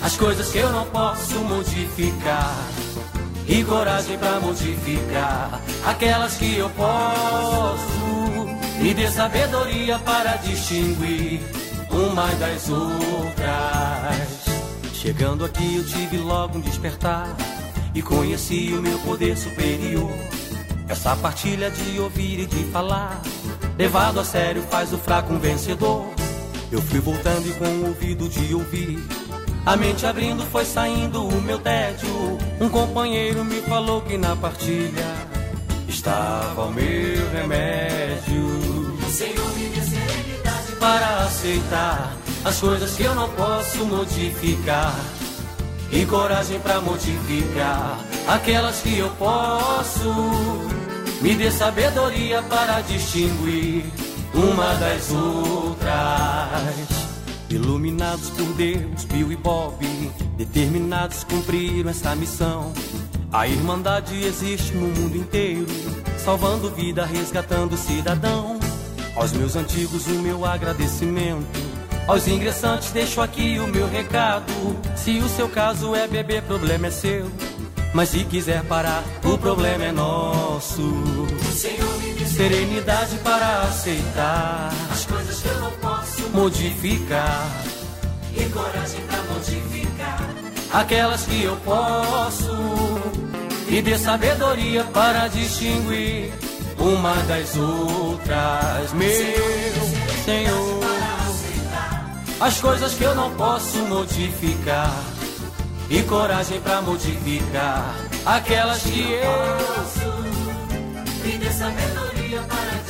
as 0.00 0.16
coisas 0.16 0.48
que 0.50 0.58
eu 0.58 0.70
não 0.70 0.84
posso 0.86 1.34
modificar 1.40 2.54
e 3.46 3.64
coragem 3.64 4.18
para 4.18 4.40
modificar 4.40 5.60
aquelas 5.86 6.36
que 6.36 6.56
eu 6.56 6.70
posso 6.70 8.48
e 8.80 8.94
dê 8.94 9.10
sabedoria 9.10 9.98
para 9.98 10.36
distinguir 10.36 11.40
uma 11.90 12.26
das 12.36 12.68
outras. 12.68 13.18
Chegando 14.94 15.44
aqui 15.44 15.76
eu 15.76 15.84
tive 15.84 16.18
logo 16.18 16.58
um 16.58 16.60
despertar 16.60 17.28
e 17.94 18.02
conheci 18.02 18.72
o 18.74 18.82
meu 18.82 18.98
poder 19.00 19.36
superior. 19.36 20.12
Essa 20.88 21.16
partilha 21.16 21.70
de 21.70 21.98
ouvir 21.98 22.40
e 22.40 22.46
de 22.46 22.64
falar, 22.70 23.20
levado 23.76 24.20
a 24.20 24.24
sério 24.24 24.62
faz 24.62 24.92
o 24.92 24.98
fraco 24.98 25.32
um 25.32 25.38
vencedor. 25.38 26.06
Eu 26.70 26.80
fui 26.82 27.00
voltando 27.00 27.48
e 27.48 27.52
com 27.54 27.64
o 27.64 27.88
ouvido 27.88 28.28
de 28.28 28.54
ouvir 28.54 28.98
a 29.68 29.76
mente 29.76 30.06
abrindo 30.06 30.42
foi 30.44 30.64
saindo 30.64 31.28
o 31.28 31.42
meu 31.42 31.58
tédio. 31.58 32.08
Um 32.58 32.70
companheiro 32.70 33.44
me 33.44 33.60
falou 33.60 34.00
que 34.00 34.16
na 34.16 34.34
partilha 34.34 35.04
estava 35.86 36.64
o 36.64 36.70
meu 36.70 37.30
remédio. 37.30 38.96
Senhor, 39.10 39.46
me 39.54 39.66
dê 39.66 39.82
serenidade 39.82 40.72
para 40.80 41.18
aceitar 41.18 42.16
as 42.46 42.58
coisas 42.58 42.96
que 42.96 43.02
eu 43.02 43.14
não 43.14 43.28
posso 43.28 43.84
modificar. 43.84 44.94
E 45.92 46.06
coragem 46.06 46.58
para 46.60 46.80
modificar 46.80 47.98
aquelas 48.26 48.80
que 48.80 48.96
eu 48.96 49.10
posso. 49.18 50.14
Me 51.20 51.34
dê 51.34 51.50
sabedoria 51.50 52.40
para 52.44 52.80
distinguir 52.80 53.84
uma 54.32 54.74
das 54.76 55.10
outras. 55.10 55.88
Iluminados 57.50 58.28
por 58.30 58.46
Deus, 58.54 59.04
Bill 59.04 59.32
e 59.32 59.36
Bob, 59.36 59.76
determinados 60.36 61.24
cumpriram 61.24 61.88
essa 61.88 62.14
missão. 62.14 62.72
A 63.32 63.48
Irmandade 63.48 64.22
existe 64.22 64.74
no 64.74 64.88
mundo 64.88 65.16
inteiro, 65.16 65.66
salvando 66.22 66.70
vida, 66.70 67.06
resgatando 67.06 67.76
cidadão. 67.76 68.58
Aos 69.16 69.32
meus 69.32 69.56
antigos, 69.56 70.06
o 70.06 70.20
meu 70.20 70.44
agradecimento. 70.44 71.58
Aos 72.06 72.28
ingressantes, 72.28 72.90
deixo 72.90 73.20
aqui 73.20 73.58
o 73.58 73.66
meu 73.66 73.88
recado. 73.88 74.52
Se 74.94 75.18
o 75.18 75.28
seu 75.28 75.48
caso 75.48 75.94
é 75.94 76.06
beber, 76.06 76.42
problema 76.42 76.88
é 76.88 76.90
seu. 76.90 77.30
Mas 77.94 78.10
se 78.10 78.24
quiser 78.24 78.62
parar, 78.64 79.02
o 79.24 79.38
problema 79.38 79.84
é 79.84 79.92
nosso. 79.92 80.82
Senhor, 81.52 81.98
me 81.98 82.26
serenidade 82.26 83.16
para 83.18 83.62
aceitar 83.62 84.70
coisas 85.08 85.40
que 85.40 85.48
eu 85.48 85.60
não 85.60 85.70
posso 85.72 86.28
modificar. 86.30 87.48
E 88.36 88.44
coragem 88.50 89.00
para 89.06 89.22
modificar 89.22 90.38
aquelas 90.72 91.24
que 91.24 91.42
eu 91.42 91.56
posso. 91.56 92.56
E 93.68 93.82
dê 93.82 93.98
sabedoria 93.98 94.84
para 94.84 95.28
distinguir 95.28 96.32
uma 96.78 97.14
das 97.24 97.56
outras, 97.56 98.92
meu 98.94 99.10
Senhor. 100.24 100.78
As 102.40 102.60
coisas 102.60 102.94
que 102.94 103.02
eu 103.02 103.14
não 103.14 103.34
posso 103.34 103.78
modificar. 103.78 104.94
E 105.90 106.02
coragem 106.02 106.60
para 106.60 106.82
modificar 106.82 107.94
aquelas 108.26 108.82
que 108.82 109.10
eu 109.10 110.28
me 111.24 111.38
dê 111.38 111.50
sabedoria 111.50 112.42
para 112.42 112.87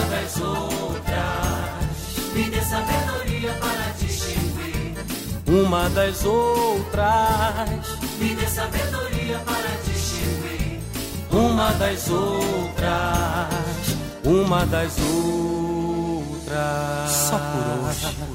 das 0.00 0.40
outras. 0.40 2.34
Me 2.34 2.44
dê 2.44 2.60
sabedoria 2.60 3.52
para 3.60 3.92
distinguir 3.98 4.96
uma 5.46 5.88
das 5.90 6.24
outras. 6.24 7.98
Me 8.18 8.34
dê 8.34 8.46
sabedoria 8.46 9.38
para 9.38 9.68
distinguir 9.84 10.80
uma 11.30 11.72
das 11.72 12.08
outras. 12.10 13.48
Uma 14.24 14.66
das 14.66 14.98
outras. 14.98 17.10
Só 17.10 17.38
por 17.38 17.88
hoje. 17.88 18.34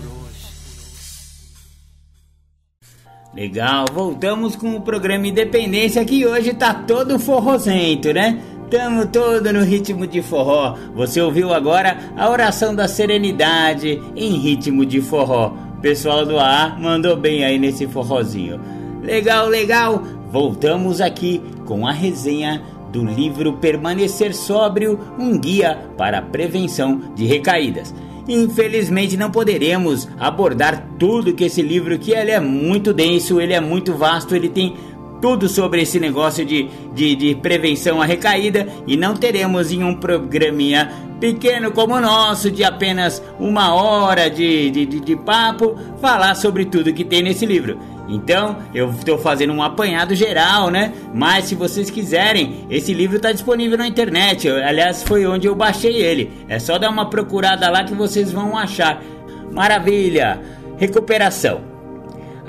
Legal, 3.33 3.85
voltamos 3.93 4.55
com 4.55 4.75
o 4.75 4.81
programa 4.81 5.27
Independência 5.27 6.03
que 6.03 6.25
hoje 6.25 6.53
tá 6.53 6.73
todo 6.73 7.19
forrozento, 7.19 8.11
né? 8.11 8.41
Tamo 8.69 9.07
todo 9.07 9.51
no 9.51 9.63
ritmo 9.63 10.05
de 10.05 10.21
forró. 10.21 10.77
Você 10.93 11.19
ouviu 11.19 11.51
agora 11.51 11.97
a 12.15 12.29
oração 12.29 12.75
da 12.75 12.87
serenidade 12.87 13.99
em 14.15 14.33
ritmo 14.33 14.85
de 14.85 15.01
forró. 15.01 15.53
Pessoal 15.81 16.23
do 16.23 16.37
ar 16.37 16.79
mandou 16.79 17.17
bem 17.17 17.43
aí 17.43 17.57
nesse 17.57 17.87
forrozinho. 17.87 18.61
Legal, 19.01 19.47
legal. 19.47 20.03
Voltamos 20.31 21.01
aqui 21.01 21.41
com 21.65 21.87
a 21.87 21.91
resenha 21.91 22.61
do 22.91 23.03
livro 23.03 23.53
Permanecer 23.53 24.35
Sóbrio, 24.35 24.99
um 25.17 25.35
guia 25.35 25.75
para 25.97 26.19
a 26.19 26.21
prevenção 26.21 27.01
de 27.15 27.25
recaídas. 27.25 27.93
Infelizmente 28.27 29.17
não 29.17 29.31
poderemos 29.31 30.07
abordar 30.19 30.87
tudo 30.99 31.33
que 31.33 31.45
esse 31.45 31.63
livro 31.63 31.97
que 31.97 32.11
ele 32.11 32.29
é 32.29 32.39
muito 32.39 32.93
denso, 32.93 33.41
ele 33.41 33.53
é 33.53 33.59
muito 33.59 33.95
vasto, 33.95 34.35
ele 34.35 34.49
tem 34.49 34.75
tudo 35.21 35.47
sobre 35.47 35.81
esse 35.81 35.99
negócio 35.99 36.45
de, 36.45 36.69
de, 36.93 37.15
de, 37.15 37.35
prevenção 37.35 38.01
à 38.01 38.05
recaída 38.05 38.67
e 38.87 38.95
não 38.95 39.15
teremos 39.15 39.71
em 39.71 39.83
um 39.83 39.95
programinha 39.95 40.91
pequeno 41.19 41.71
como 41.71 41.95
o 41.95 42.01
nosso, 42.01 42.49
de 42.49 42.63
apenas 42.63 43.21
uma 43.39 43.73
hora 43.73 44.29
de, 44.29 44.71
de, 44.71 44.85
de, 44.85 44.99
de 44.99 45.15
papo, 45.15 45.77
falar 46.01 46.35
sobre 46.35 46.65
tudo 46.65 46.93
que 46.93 47.03
tem 47.03 47.21
nesse 47.21 47.45
livro. 47.45 47.77
Então, 48.07 48.57
eu 48.73 48.89
estou 48.89 49.19
fazendo 49.19 49.53
um 49.53 49.61
apanhado 49.61 50.15
geral, 50.15 50.71
né? 50.71 50.93
Mas 51.13 51.45
se 51.45 51.55
vocês 51.55 51.91
quiserem, 51.91 52.65
esse 52.69 52.91
livro 52.91 53.17
está 53.17 53.31
disponível 53.31 53.77
na 53.77 53.87
internet. 53.87 54.47
Eu, 54.47 54.55
aliás, 54.55 55.03
foi 55.03 55.27
onde 55.27 55.45
eu 55.45 55.53
baixei 55.53 55.95
ele. 55.97 56.31
É 56.47 56.57
só 56.57 56.79
dar 56.79 56.89
uma 56.89 57.07
procurada 57.07 57.69
lá 57.69 57.83
que 57.83 57.93
vocês 57.93 58.31
vão 58.31 58.57
achar. 58.57 59.03
Maravilha! 59.51 60.41
Recuperação. 60.77 61.68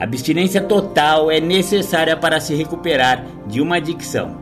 Abstinência 0.01 0.63
total 0.63 1.31
é 1.31 1.39
necessária 1.41 2.17
para 2.17 2.41
se 2.41 2.55
recuperar 2.55 3.23
de 3.47 3.61
uma 3.61 3.77
adicção. 3.77 4.35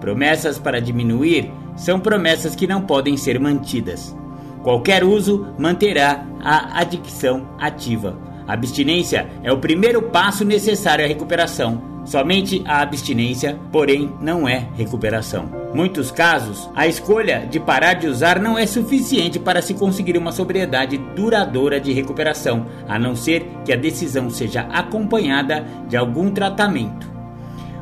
Promessas 0.00 0.58
para 0.58 0.80
diminuir 0.80 1.52
são 1.76 2.00
promessas 2.00 2.56
que 2.56 2.66
não 2.66 2.80
podem 2.80 3.14
ser 3.14 3.38
mantidas. 3.38 4.16
Qualquer 4.62 5.04
uso 5.04 5.48
manterá 5.58 6.24
a 6.42 6.80
adicção 6.80 7.46
ativa. 7.58 8.18
A 8.46 8.52
abstinência 8.52 9.28
é 9.42 9.52
o 9.52 9.58
primeiro 9.58 10.02
passo 10.02 10.44
necessário 10.44 11.04
à 11.04 11.08
recuperação. 11.08 11.96
Somente 12.04 12.62
a 12.64 12.82
abstinência, 12.82 13.58
porém, 13.72 14.12
não 14.20 14.48
é 14.48 14.68
recuperação. 14.76 15.50
Muitos 15.74 16.12
casos, 16.12 16.70
a 16.74 16.86
escolha 16.86 17.44
de 17.50 17.58
parar 17.58 17.94
de 17.94 18.06
usar 18.06 18.38
não 18.38 18.56
é 18.56 18.64
suficiente 18.64 19.40
para 19.40 19.60
se 19.60 19.74
conseguir 19.74 20.16
uma 20.16 20.30
sobriedade 20.30 20.96
duradoura 21.16 21.80
de 21.80 21.92
recuperação, 21.92 22.66
a 22.88 22.96
não 22.96 23.16
ser 23.16 23.44
que 23.64 23.72
a 23.72 23.76
decisão 23.76 24.30
seja 24.30 24.60
acompanhada 24.72 25.66
de 25.88 25.96
algum 25.96 26.30
tratamento. 26.30 27.10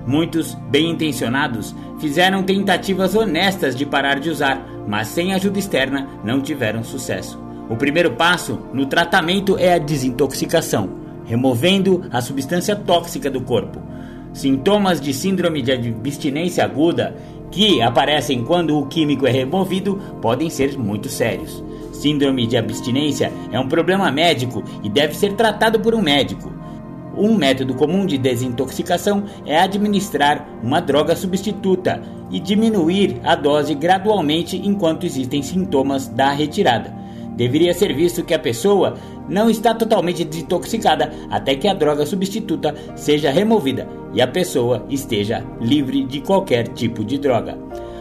Muitos 0.06 0.54
bem 0.70 0.90
intencionados 0.90 1.74
fizeram 2.00 2.42
tentativas 2.42 3.14
honestas 3.14 3.76
de 3.76 3.84
parar 3.84 4.18
de 4.18 4.30
usar, 4.30 4.66
mas 4.88 5.08
sem 5.08 5.34
ajuda 5.34 5.58
externa 5.58 6.08
não 6.24 6.40
tiveram 6.40 6.82
sucesso. 6.82 7.43
O 7.68 7.76
primeiro 7.76 8.12
passo 8.12 8.58
no 8.72 8.86
tratamento 8.86 9.56
é 9.58 9.74
a 9.74 9.78
desintoxicação. 9.78 11.02
removendo 11.26 12.04
a 12.10 12.20
substância 12.20 12.76
tóxica 12.76 13.30
do 13.30 13.40
corpo. 13.40 13.80
Sintomas 14.34 15.00
de 15.00 15.14
síndrome 15.14 15.62
de 15.62 15.72
abstinência 15.72 16.62
aguda 16.62 17.16
que 17.50 17.80
aparecem 17.80 18.44
quando 18.44 18.78
o 18.78 18.86
químico 18.86 19.26
é 19.26 19.30
removido 19.30 19.98
podem 20.20 20.50
ser 20.50 20.76
muito 20.76 21.08
sérios. 21.08 21.64
Síndrome 21.92 22.46
de 22.46 22.58
abstinência 22.58 23.32
é 23.50 23.58
um 23.58 23.68
problema 23.68 24.10
médico 24.10 24.62
e 24.82 24.90
deve 24.90 25.14
ser 25.14 25.32
tratado 25.32 25.80
por 25.80 25.94
um 25.94 26.02
médico. 26.02 26.52
Um 27.16 27.34
método 27.34 27.74
comum 27.74 28.04
de 28.04 28.18
desintoxicação 28.18 29.24
é 29.46 29.58
administrar 29.58 30.46
uma 30.62 30.80
droga 30.80 31.16
substituta 31.16 32.02
e 32.30 32.40
diminuir 32.40 33.20
a 33.22 33.34
dose 33.34 33.74
gradualmente 33.74 34.60
enquanto 34.62 35.06
existem 35.06 35.42
sintomas 35.42 36.08
da 36.08 36.32
retirada. 36.32 37.03
Deveria 37.36 37.74
ser 37.74 37.92
visto 37.94 38.22
que 38.22 38.34
a 38.34 38.38
pessoa 38.38 38.94
não 39.28 39.50
está 39.50 39.74
totalmente 39.74 40.24
desintoxicada 40.24 41.12
até 41.30 41.54
que 41.56 41.66
a 41.66 41.74
droga 41.74 42.06
substituta 42.06 42.74
seja 42.94 43.30
removida 43.30 43.88
e 44.12 44.22
a 44.22 44.26
pessoa 44.26 44.86
esteja 44.88 45.44
livre 45.60 46.04
de 46.04 46.20
qualquer 46.20 46.68
tipo 46.68 47.04
de 47.04 47.18
droga. 47.18 47.58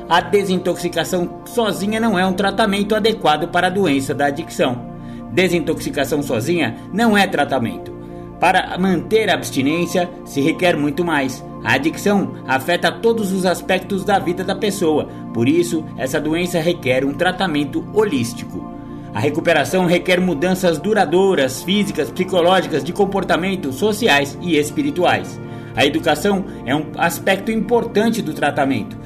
A 0.08 0.22
desintoxicação 0.22 1.42
sozinha 1.46 2.00
não 2.00 2.20
é 2.20 2.26
um 2.26 2.34
tratamento 2.34 2.94
adequado 2.94 3.48
para 3.48 3.68
a 3.68 3.70
doença 3.70 4.14
da 4.14 4.28
adicção. 4.28 4.94
Desintoxicação 5.32 6.22
sozinha 6.22 6.76
não 6.94 7.18
é 7.18 7.26
tratamento. 7.26 7.92
Para 8.40 8.78
manter 8.78 9.30
a 9.30 9.34
abstinência 9.34 10.10
se 10.26 10.42
requer 10.42 10.78
muito 10.78 11.04
mais. 11.04 11.44
A 11.64 11.76
adicção 11.76 12.34
afeta 12.46 12.92
todos 12.92 13.32
os 13.32 13.46
aspectos 13.46 14.04
da 14.04 14.20
vida 14.20 14.44
da 14.44 14.54
pessoa, 14.54 15.08
por 15.34 15.48
isso, 15.48 15.84
essa 15.98 16.20
doença 16.20 16.60
requer 16.60 17.06
um 17.06 17.14
tratamento 17.14 17.84
holístico. 17.94 18.72
A 19.14 19.20
recuperação 19.20 19.86
requer 19.86 20.20
mudanças 20.20 20.80
duradouras, 20.80 21.61
físicas, 21.61 22.09
psicológicas, 22.09 22.84
de 22.84 22.91
comportamento, 22.91 23.72
sociais 23.72 24.36
e 24.41 24.57
espirituais. 24.57 25.39
A 25.76 25.86
educação 25.86 26.45
é 26.66 26.76
um 26.76 26.88
aspecto 26.97 27.51
importante 27.51 28.22
do 28.24 28.34
tratamento. 28.34 28.97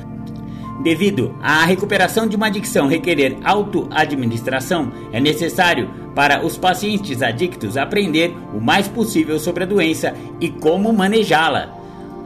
Devido 0.82 1.36
à 1.42 1.66
recuperação 1.66 2.26
de 2.26 2.38
uma 2.38 2.48
adicção 2.48 2.88
requerer 2.88 3.36
autoadministração, 3.44 4.94
é 5.12 5.20
necessário 5.20 5.90
para 6.16 6.46
os 6.46 6.58
pacientes 6.58 7.22
adictos 7.22 7.76
aprender 7.76 8.34
o 8.54 8.62
mais 8.62 8.88
possível 8.88 9.38
sobre 9.40 9.64
a 9.64 9.68
doença 9.68 10.14
e 10.40 10.50
como 10.50 10.94
manejá-la. 10.94 11.76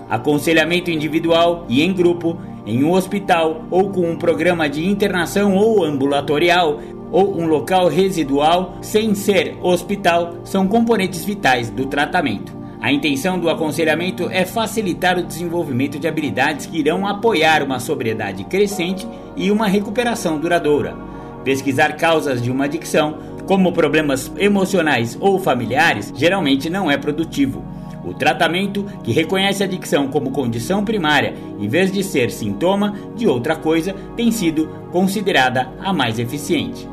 Aconselhamento 0.07 0.91
individual 0.91 1.65
e 1.67 1.81
em 1.81 1.93
grupo, 1.93 2.37
em 2.65 2.83
um 2.83 2.91
hospital 2.91 3.63
ou 3.71 3.89
com 3.89 4.11
um 4.11 4.17
programa 4.17 4.69
de 4.69 4.85
internação 4.85 5.55
ou 5.55 5.83
ambulatorial 5.83 6.79
ou 7.11 7.37
um 7.39 7.45
local 7.45 7.87
residual 7.87 8.77
sem 8.81 9.13
ser 9.13 9.57
hospital 9.61 10.35
são 10.43 10.67
componentes 10.67 11.25
vitais 11.25 11.69
do 11.69 11.85
tratamento. 11.85 12.61
A 12.81 12.91
intenção 12.91 13.37
do 13.37 13.49
aconselhamento 13.49 14.27
é 14.31 14.43
facilitar 14.43 15.19
o 15.19 15.23
desenvolvimento 15.23 15.99
de 15.99 16.07
habilidades 16.07 16.65
que 16.65 16.79
irão 16.79 17.05
apoiar 17.05 17.61
uma 17.61 17.79
sobriedade 17.79 18.43
crescente 18.45 19.07
e 19.35 19.51
uma 19.51 19.67
recuperação 19.67 20.39
duradoura. 20.39 20.97
Pesquisar 21.43 21.95
causas 21.95 22.41
de 22.41 22.49
uma 22.49 22.65
adicção, 22.65 23.19
como 23.45 23.71
problemas 23.71 24.31
emocionais 24.35 25.15
ou 25.19 25.39
familiares, 25.39 26.11
geralmente 26.15 26.69
não 26.69 26.89
é 26.89 26.97
produtivo. 26.97 27.63
O 28.03 28.15
tratamento, 28.15 28.83
que 29.03 29.11
reconhece 29.11 29.61
a 29.61 29.67
adicção 29.67 30.07
como 30.07 30.31
condição 30.31 30.83
primária 30.83 31.35
em 31.59 31.67
vez 31.67 31.91
de 31.91 32.03
ser 32.03 32.31
sintoma 32.31 32.95
de 33.15 33.27
outra 33.27 33.55
coisa, 33.55 33.93
tem 34.15 34.31
sido 34.31 34.67
considerada 34.91 35.69
a 35.79 35.93
mais 35.93 36.17
eficiente. 36.17 36.90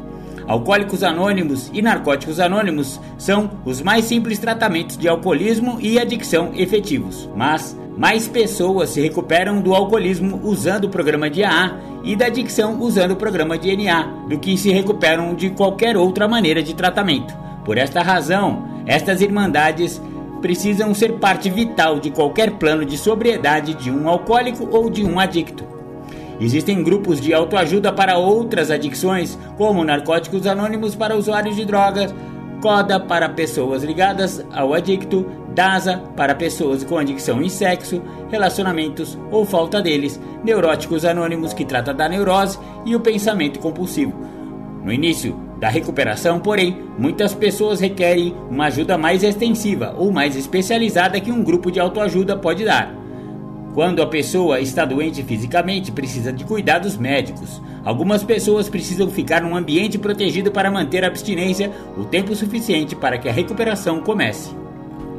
Alcoólicos 0.49 1.03
Anônimos 1.03 1.71
e 1.75 1.83
Narcóticos 1.83 2.41
Anônimos 2.41 2.99
são 3.19 3.51
os 3.67 3.83
mais 3.83 4.07
simples 4.07 4.39
tratamentos 4.39 4.97
de 4.97 5.07
alcoolismo 5.07 5.77
e 5.79 5.99
adicção 5.99 6.53
efetivos, 6.55 7.29
mas 7.37 7.79
mais 7.99 8.27
pessoas 8.27 8.89
se 8.89 9.03
recuperam 9.03 9.61
do 9.61 9.75
alcoolismo 9.75 10.41
usando 10.43 10.85
o 10.85 10.89
programa 10.89 11.29
de 11.29 11.45
AA 11.45 11.79
e 12.03 12.17
da 12.17 12.27
adicção 12.27 12.81
usando 12.81 13.11
o 13.11 13.17
programa 13.17 13.59
de 13.59 13.77
NA 13.77 14.05
do 14.27 14.39
que 14.39 14.57
se 14.57 14.71
recuperam 14.71 15.35
de 15.35 15.51
qualquer 15.51 15.99
outra 15.99 16.27
maneira 16.27 16.63
de 16.63 16.75
tratamento. 16.75 17.37
Por 17.63 17.77
esta 17.77 18.03
razão, 18.03 18.65
estas 18.87 19.21
irmandades 19.21 20.01
precisam 20.41 20.95
ser 20.95 21.15
parte 21.19 21.51
vital 21.51 22.01
de 22.01 22.11
qualquer 22.11 22.53
plano 22.53 22.87
de 22.87 22.97
sobriedade 22.97 23.75
de 23.75 23.91
um 23.91 24.09
alcoólico 24.09 24.67
ou 24.71 24.89
de 24.89 25.05
um 25.05 25.21
adicto. 25.21 25.78
Existem 26.41 26.83
grupos 26.83 27.21
de 27.21 27.35
autoajuda 27.35 27.93
para 27.93 28.17
outras 28.17 28.71
adicções, 28.71 29.37
como 29.57 29.85
Narcóticos 29.85 30.47
Anônimos 30.47 30.95
para 30.95 31.17
usuários 31.17 31.57
de 31.57 31.65
drogas, 31.65 32.15
CODA 32.63 33.01
para 33.01 33.29
pessoas 33.29 33.83
ligadas 33.83 34.45
ao 34.53 34.75
adicto, 34.75 35.27
DASA 35.55 35.99
para 36.17 36.35
pessoas 36.35 36.85
com 36.85 36.99
adicção 36.99 37.43
em 37.43 37.49
sexo, 37.49 38.01
relacionamentos 38.31 39.19
ou 39.31 39.45
falta 39.45 39.83
deles, 39.83 40.21
Neuróticos 40.45 41.05
Anônimos 41.05 41.53
que 41.53 41.65
trata 41.65 41.93
da 41.93 42.09
neurose 42.09 42.59
e 42.85 42.95
o 42.95 43.01
pensamento 43.01 43.59
compulsivo. 43.59 44.13
No 44.85 44.93
início 44.93 45.37
da 45.59 45.69
recuperação, 45.69 46.39
porém, 46.39 46.79
muitas 46.97 47.35
pessoas 47.35 47.81
requerem 47.81 48.35
uma 48.49 48.67
ajuda 48.67 48.97
mais 48.97 49.25
extensiva 49.25 49.95
ou 49.97 50.13
mais 50.13 50.37
especializada 50.37 51.21
que 51.21 51.33
um 51.33 51.43
grupo 51.43 51.71
de 51.71 51.81
autoajuda 51.81 52.37
pode 52.37 52.65
dar. 52.65 52.95
Quando 53.75 54.03
a 54.03 54.07
pessoa 54.07 54.61
está 54.61 54.85
doente 54.85 55.23
fisicamente, 55.23 55.93
precisa 55.93 56.33
de 56.33 56.45
cuidados 56.45 56.97
médicos. 56.97 57.61
Algumas 57.85 58.25
pessoas 58.25 58.69
precisam 58.69 59.09
ficar 59.09 59.43
num 59.43 59.57
ambiente 59.57 59.99
protegido 59.99 60.51
para 60.51 60.71
manter 60.71 61.05
a 61.05 61.07
abstinência 61.07 61.71
o 61.97 62.05
tempo 62.05 62.35
suficiente 62.35 62.97
para 62.97 63.19
que 63.19 63.29
a 63.29 63.33
recuperação 63.33 64.01
comece. 64.01 64.51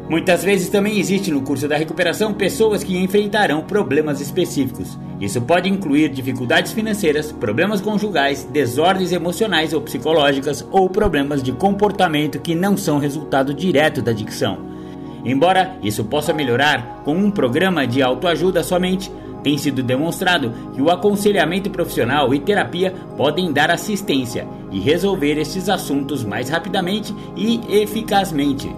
Muitas 0.10 0.44
vezes 0.44 0.70
também 0.70 0.98
existe 0.98 1.30
no 1.30 1.44
curso 1.44 1.68
da 1.68 1.78
recuperação 1.78 2.34
pessoas 2.34 2.84
que 2.84 2.98
enfrentarão 2.98 3.62
problemas 3.62 4.20
específicos. 4.20 4.98
Isso 5.22 5.40
pode 5.40 5.70
incluir 5.70 6.10
dificuldades 6.10 6.72
financeiras, 6.72 7.32
problemas 7.32 7.80
conjugais, 7.80 8.44
desordens 8.44 9.12
emocionais 9.12 9.72
ou 9.72 9.82
psicológicas 9.82 10.66
ou 10.72 10.90
problemas 10.90 11.44
de 11.44 11.52
comportamento 11.52 12.40
que 12.40 12.56
não 12.56 12.76
são 12.76 12.98
resultado 12.98 13.54
direto 13.54 14.02
da 14.02 14.10
adicção. 14.10 14.79
Embora 15.24 15.78
isso 15.84 16.04
possa 16.06 16.34
melhorar 16.34 17.02
com 17.04 17.16
um 17.16 17.30
programa 17.30 17.86
de 17.86 18.02
autoajuda 18.02 18.64
somente, 18.64 19.12
tem 19.44 19.58
sido 19.58 19.82
demonstrado 19.82 20.52
que 20.74 20.82
o 20.82 20.90
aconselhamento 20.90 21.70
profissional 21.70 22.34
e 22.34 22.40
terapia 22.40 22.94
podem 23.16 23.52
dar 23.52 23.72
assistência 23.72 24.48
e 24.72 24.80
resolver 24.80 25.38
esses 25.38 25.70
assuntos 25.70 26.24
mais 26.24 26.50
rapidamente 26.50 27.14
e 27.36 27.62
eficazmente. 27.70 28.70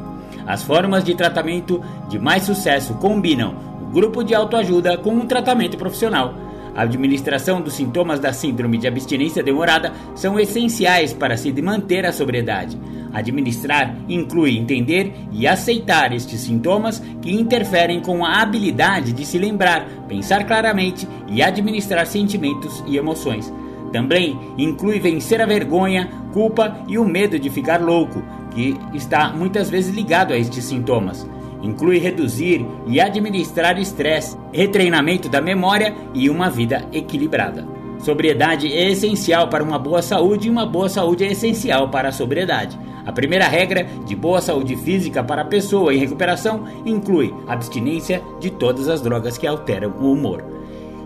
As 0.46 0.64
formas 0.64 1.04
de 1.04 1.16
tratamento 1.16 1.82
de 2.10 2.20
mais 2.20 2.44
sucesso 2.44 2.94
combinam 2.96 3.56
o 3.82 3.94
grupo 3.94 4.24
de 4.24 4.34
autoajuda 4.34 4.98
com 4.98 5.12
um 5.12 5.26
tratamento 5.26 5.78
profissional. 5.78 6.34
A 6.76 6.84
administração 6.84 7.62
dos 7.62 7.74
sintomas 7.74 8.20
da 8.20 8.32
síndrome 8.32 8.78
de 8.78 8.88
abstinência 8.88 9.44
demorada 9.44 9.92
são 10.16 10.40
essenciais 10.40 11.12
para 11.12 11.36
se 11.36 11.52
manter 11.62 12.06
a 12.06 12.14
sobriedade. 12.14 12.80
Administrar 13.14 13.96
inclui 14.08 14.58
entender 14.58 15.14
e 15.32 15.46
aceitar 15.46 16.14
estes 16.14 16.42
sintomas 16.42 17.00
que 17.22 17.32
interferem 17.32 18.00
com 18.00 18.26
a 18.26 18.42
habilidade 18.42 19.12
de 19.12 19.26
se 19.26 19.38
lembrar, 19.38 19.88
pensar 20.08 20.46
claramente 20.46 21.08
e 21.28 21.42
administrar 21.42 22.06
sentimentos 22.06 22.84
e 22.88 22.98
emoções. 22.98 23.52
Também 23.92 24.40
inclui 24.58 25.00
vencer 25.00 25.42
a 25.42 25.46
vergonha, 25.46 26.10
culpa 26.32 26.78
e 26.88 26.98
o 26.98 27.04
medo 27.04 27.38
de 27.38 27.50
ficar 27.50 27.82
louco, 27.82 28.24
que 28.52 28.78
está 28.94 29.34
muitas 29.34 29.70
vezes 29.70 29.94
ligado 29.94 30.34
a 30.34 30.38
estes 30.38 30.64
sintomas. 30.64 31.28
Inclui 31.62 32.00
reduzir 32.00 32.66
e 32.88 33.00
administrar 33.00 33.78
estresse, 33.80 34.38
retreinamento 34.52 35.30
da 35.30 35.42
memória 35.42 35.94
e 36.14 36.30
uma 36.30 36.50
vida 36.50 36.88
equilibrada. 36.92 37.68
Sobriedade 38.00 38.72
é 38.74 38.90
essencial 38.90 39.48
para 39.48 39.64
uma 39.64 39.78
boa 39.78 40.02
saúde 40.02 40.48
e 40.48 40.52
uma 40.52 40.66
boa 40.66 40.90
saúde 40.90 41.24
é 41.24 41.32
essencial 41.32 41.90
para 41.90 42.10
a 42.10 42.12
sobriedade. 42.12 42.80
A 43.06 43.12
primeira 43.12 43.48
regra 43.48 43.86
de 44.06 44.16
boa 44.16 44.42
saúde 44.42 44.76
física 44.76 45.24
para 45.24 45.42
a 45.42 45.46
pessoa 45.46 45.94
em 45.94 45.98
recuperação 45.98 46.66
inclui 46.86 47.34
abstinência 47.48 48.22
de 48.40 48.50
todas 48.50 48.88
as 48.88 49.02
drogas 49.02 49.38
que 49.38 49.48
alteram 49.48 49.94
o 50.00 50.12
humor. 50.12 50.44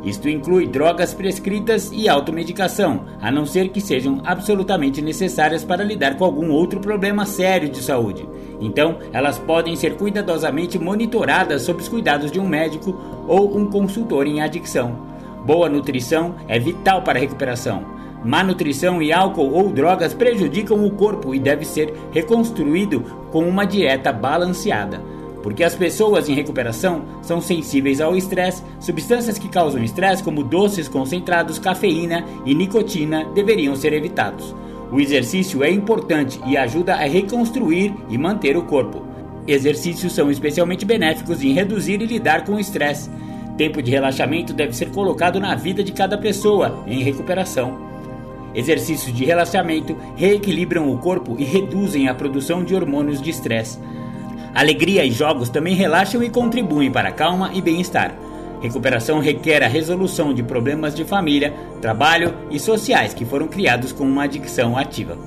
Isto 0.05 0.29
inclui 0.29 0.67
drogas 0.67 1.15
prescritas 1.15 1.89
e 1.91 2.07
automedicação, 2.07 3.05
a 3.19 3.31
não 3.31 3.43
ser 3.43 3.69
que 3.69 3.81
sejam 3.81 4.21
absolutamente 4.23 5.01
necessárias 5.01 5.63
para 5.63 5.83
lidar 5.83 6.15
com 6.15 6.23
algum 6.23 6.51
outro 6.51 6.79
problema 6.79 7.25
sério 7.25 7.67
de 7.69 7.81
saúde. 7.81 8.27
Então, 8.61 8.99
elas 9.11 9.39
podem 9.39 9.75
ser 9.75 9.95
cuidadosamente 9.95 10.77
monitoradas 10.77 11.63
sob 11.63 11.81
os 11.81 11.89
cuidados 11.89 12.31
de 12.31 12.39
um 12.39 12.47
médico 12.47 12.95
ou 13.27 13.57
um 13.57 13.65
consultor 13.65 14.27
em 14.27 14.41
adicção. 14.41 14.95
Boa 15.43 15.67
nutrição 15.67 16.35
é 16.47 16.59
vital 16.59 17.01
para 17.01 17.17
a 17.17 17.21
recuperação. 17.21 17.94
Má 18.23 18.43
nutrição 18.43 19.01
e 19.01 19.11
álcool 19.11 19.51
ou 19.51 19.69
drogas 19.71 20.13
prejudicam 20.13 20.83
o 20.85 20.91
corpo 20.91 21.35
e 21.35 21.39
deve 21.39 21.65
ser 21.65 21.93
reconstruído 22.11 23.01
com 23.31 23.47
uma 23.47 23.65
dieta 23.65 24.11
balanceada. 24.11 25.01
Porque 25.43 25.63
as 25.63 25.75
pessoas 25.75 26.27
em 26.27 26.33
recuperação 26.33 27.03
são 27.21 27.39
sensíveis 27.39 28.01
ao 28.01 28.15
estresse, 28.15 28.63
substâncias 28.79 29.37
que 29.37 29.47
causam 29.47 29.83
estresse, 29.83 30.23
como 30.23 30.43
doces 30.43 30.87
concentrados, 30.87 31.59
cafeína 31.59 32.25
e 32.45 32.55
nicotina, 32.55 33.25
deveriam 33.25 33.75
ser 33.75 33.93
evitados. 33.93 34.55
O 34.91 34.99
exercício 34.99 35.63
é 35.63 35.69
importante 35.69 36.39
e 36.47 36.57
ajuda 36.57 36.95
a 36.95 37.05
reconstruir 37.05 37.93
e 38.09 38.17
manter 38.17 38.57
o 38.57 38.63
corpo. 38.63 39.05
Exercícios 39.47 40.13
são 40.13 40.31
especialmente 40.31 40.83
benéficos 40.83 41.43
em 41.43 41.53
reduzir 41.53 42.01
e 42.01 42.05
lidar 42.07 42.43
com 42.43 42.53
o 42.53 42.59
estresse. 42.59 43.11
Tempo 43.55 43.81
de 43.81 43.91
relaxamento 43.91 44.51
deve 44.51 44.73
ser 44.73 44.89
colocado 44.89 45.39
na 45.39 45.53
vida 45.53 45.83
de 45.83 45.91
cada 45.91 46.17
pessoa 46.17 46.83
em 46.87 47.03
recuperação. 47.03 47.94
Exercícios 48.55 49.13
de 49.13 49.25
relaxamento 49.25 49.97
reequilibram 50.15 50.89
o 50.89 50.97
corpo 50.97 51.35
e 51.37 51.43
reduzem 51.43 52.07
a 52.07 52.15
produção 52.15 52.63
de 52.63 52.73
hormônios 52.73 53.21
de 53.21 53.29
estresse. 53.29 53.77
Alegria 54.53 55.03
e 55.03 55.11
jogos 55.11 55.49
também 55.49 55.75
relaxam 55.75 56.23
e 56.23 56.29
contribuem 56.29 56.89
para 56.89 57.09
a 57.09 57.11
calma 57.11 57.51
e 57.53 57.61
bem-estar. 57.61 58.15
Recuperação 58.61 59.19
requer 59.19 59.61
a 59.61 59.67
resolução 59.67 60.33
de 60.33 60.41
problemas 60.41 60.95
de 60.95 61.03
família, 61.03 61.53
trabalho 61.81 62.33
e 62.49 62.57
sociais 62.57 63.13
que 63.13 63.25
foram 63.25 63.49
criados 63.49 63.91
com 63.91 64.05
uma 64.05 64.23
adicção 64.23 64.77
ativa. 64.77 65.17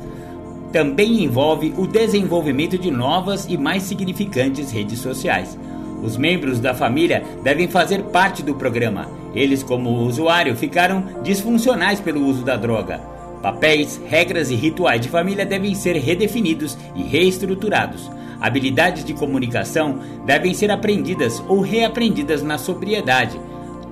Também 0.72 1.22
envolve 1.22 1.74
o 1.76 1.86
desenvolvimento 1.86 2.78
de 2.78 2.90
novas 2.90 3.46
e 3.46 3.58
mais 3.58 3.82
significantes 3.82 4.70
redes 4.70 5.00
sociais. 5.00 5.58
Os 6.02 6.16
membros 6.16 6.60
da 6.60 6.72
família 6.72 7.22
devem 7.42 7.68
fazer 7.68 8.04
parte 8.04 8.42
do 8.42 8.54
programa. 8.54 9.06
Eles, 9.34 9.62
como 9.62 9.90
usuário, 10.06 10.56
ficaram 10.56 11.04
disfuncionais 11.22 12.00
pelo 12.00 12.24
uso 12.24 12.42
da 12.42 12.56
droga. 12.56 13.17
Papéis, 13.42 14.00
regras 14.08 14.50
e 14.50 14.54
rituais 14.54 15.00
de 15.00 15.08
família 15.08 15.46
devem 15.46 15.74
ser 15.74 15.96
redefinidos 15.96 16.76
e 16.94 17.02
reestruturados. 17.02 18.10
Habilidades 18.40 19.04
de 19.04 19.14
comunicação 19.14 20.00
devem 20.24 20.54
ser 20.54 20.70
aprendidas 20.70 21.42
ou 21.48 21.60
reaprendidas 21.60 22.42
na 22.42 22.58
sobriedade. 22.58 23.38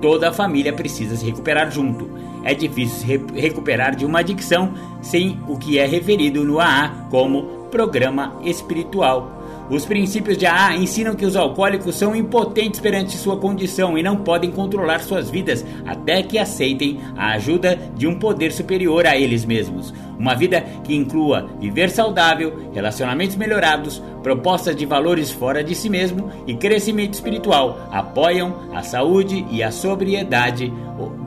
Toda 0.01 0.29
a 0.29 0.33
família 0.33 0.73
precisa 0.73 1.15
se 1.15 1.25
recuperar 1.25 1.71
junto. 1.71 2.09
É 2.43 2.53
difícil 2.53 3.05
re 3.05 3.41
recuperar 3.41 3.95
de 3.95 4.05
uma 4.05 4.19
adicção 4.19 4.73
sem 5.01 5.39
o 5.47 5.57
que 5.57 5.79
é 5.79 5.85
referido 5.85 6.43
no 6.43 6.59
AA 6.59 7.07
como 7.09 7.67
programa 7.69 8.39
espiritual. 8.43 9.36
Os 9.69 9.85
princípios 9.85 10.37
de 10.37 10.45
AA 10.45 10.77
ensinam 10.77 11.13
que 11.13 11.25
os 11.25 11.35
alcoólicos 11.35 11.95
são 11.95 12.15
impotentes 12.15 12.79
perante 12.79 13.17
sua 13.17 13.35
condição 13.35 13.97
e 13.97 14.03
não 14.03 14.15
podem 14.15 14.49
controlar 14.49 14.99
suas 14.99 15.29
vidas 15.29 15.65
até 15.85 16.23
que 16.23 16.37
aceitem 16.37 16.99
a 17.17 17.33
ajuda 17.33 17.77
de 17.95 18.07
um 18.07 18.17
poder 18.17 18.53
superior 18.53 19.05
a 19.05 19.17
eles 19.17 19.43
mesmos. 19.43 19.93
Uma 20.17 20.33
vida 20.33 20.61
que 20.85 20.95
inclua 20.95 21.49
viver 21.59 21.89
saudável, 21.89 22.69
relacionamentos 22.73 23.35
melhorados, 23.35 24.01
propostas 24.23 24.73
de 24.73 24.85
valores 24.85 25.31
fora 25.31 25.61
de 25.61 25.75
si 25.75 25.89
mesmo 25.89 26.31
e 26.47 26.55
crescimento 26.55 27.15
espiritual 27.15 27.89
apoiam 27.91 28.69
a 28.73 28.83
saúde 28.83 29.45
e 29.51 29.61
a 29.61 29.69
sobriedade 29.69 30.71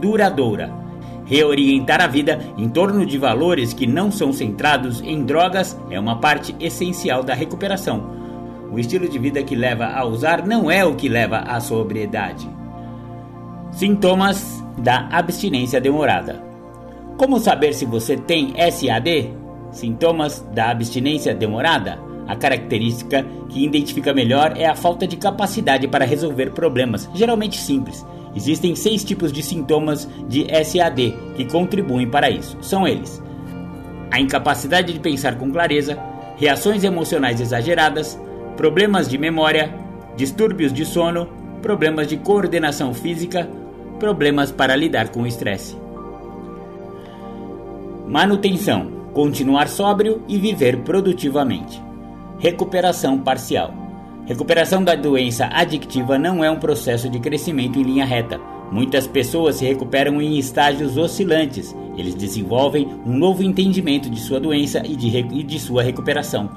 duradoura. 0.00 0.72
Reorientar 1.26 2.00
a 2.00 2.06
vida 2.06 2.40
em 2.56 2.68
torno 2.70 3.04
de 3.04 3.18
valores 3.18 3.74
que 3.74 3.86
não 3.86 4.10
são 4.10 4.32
centrados 4.32 5.02
em 5.02 5.24
drogas 5.24 5.78
é 5.90 6.00
uma 6.00 6.18
parte 6.18 6.56
essencial 6.58 7.22
da 7.22 7.34
recuperação. 7.34 8.19
O 8.72 8.78
estilo 8.78 9.08
de 9.08 9.18
vida 9.18 9.42
que 9.42 9.56
leva 9.56 9.86
a 9.86 10.04
usar 10.04 10.46
não 10.46 10.70
é 10.70 10.84
o 10.84 10.94
que 10.94 11.08
leva 11.08 11.38
à 11.38 11.60
sobriedade. 11.60 12.48
Sintomas 13.72 14.64
da 14.78 15.08
abstinência 15.10 15.80
demorada. 15.80 16.42
Como 17.16 17.40
saber 17.40 17.74
se 17.74 17.84
você 17.84 18.16
tem 18.16 18.54
SAD? 18.70 19.34
Sintomas 19.72 20.46
da 20.54 20.70
abstinência 20.70 21.34
demorada. 21.34 21.98
A 22.28 22.36
característica 22.36 23.26
que 23.48 23.64
identifica 23.64 24.14
melhor 24.14 24.54
é 24.56 24.66
a 24.66 24.76
falta 24.76 25.06
de 25.06 25.16
capacidade 25.16 25.88
para 25.88 26.04
resolver 26.04 26.52
problemas, 26.52 27.10
geralmente 27.12 27.58
simples. 27.58 28.06
Existem 28.36 28.76
seis 28.76 29.02
tipos 29.02 29.32
de 29.32 29.42
sintomas 29.42 30.08
de 30.28 30.46
SAD 30.64 31.16
que 31.36 31.44
contribuem 31.46 32.08
para 32.08 32.30
isso. 32.30 32.56
São 32.60 32.86
eles: 32.86 33.20
a 34.12 34.20
incapacidade 34.20 34.92
de 34.92 35.00
pensar 35.00 35.36
com 35.36 35.50
clareza, 35.50 35.98
reações 36.36 36.84
emocionais 36.84 37.40
exageradas, 37.40 38.18
problemas 38.56 39.08
de 39.08 39.16
memória, 39.16 39.74
distúrbios 40.16 40.72
de 40.72 40.84
sono, 40.84 41.28
problemas 41.62 42.06
de 42.06 42.16
coordenação 42.16 42.92
física, 42.92 43.48
problemas 43.98 44.50
para 44.50 44.76
lidar 44.76 45.10
com 45.10 45.22
o 45.22 45.26
estresse. 45.26 45.76
Manutenção: 48.06 48.90
continuar 49.12 49.68
sóbrio 49.68 50.22
e 50.28 50.38
viver 50.38 50.78
produtivamente. 50.78 51.80
Recuperação 52.38 53.18
parcial. 53.18 53.74
Recuperação 54.26 54.82
da 54.82 54.94
doença 54.94 55.48
adictiva 55.52 56.18
não 56.18 56.44
é 56.44 56.50
um 56.50 56.58
processo 56.58 57.08
de 57.08 57.18
crescimento 57.18 57.78
em 57.78 57.82
linha 57.82 58.04
reta. 58.04 58.40
Muitas 58.70 59.06
pessoas 59.06 59.56
se 59.56 59.64
recuperam 59.64 60.22
em 60.22 60.38
estágios 60.38 60.96
oscilantes. 60.96 61.74
Eles 61.96 62.14
desenvolvem 62.14 62.88
um 63.04 63.16
novo 63.16 63.42
entendimento 63.42 64.08
de 64.08 64.20
sua 64.20 64.38
doença 64.38 64.80
e 64.86 64.94
de, 64.94 65.08
e 65.18 65.42
de 65.42 65.58
sua 65.58 65.82
recuperação 65.82 66.50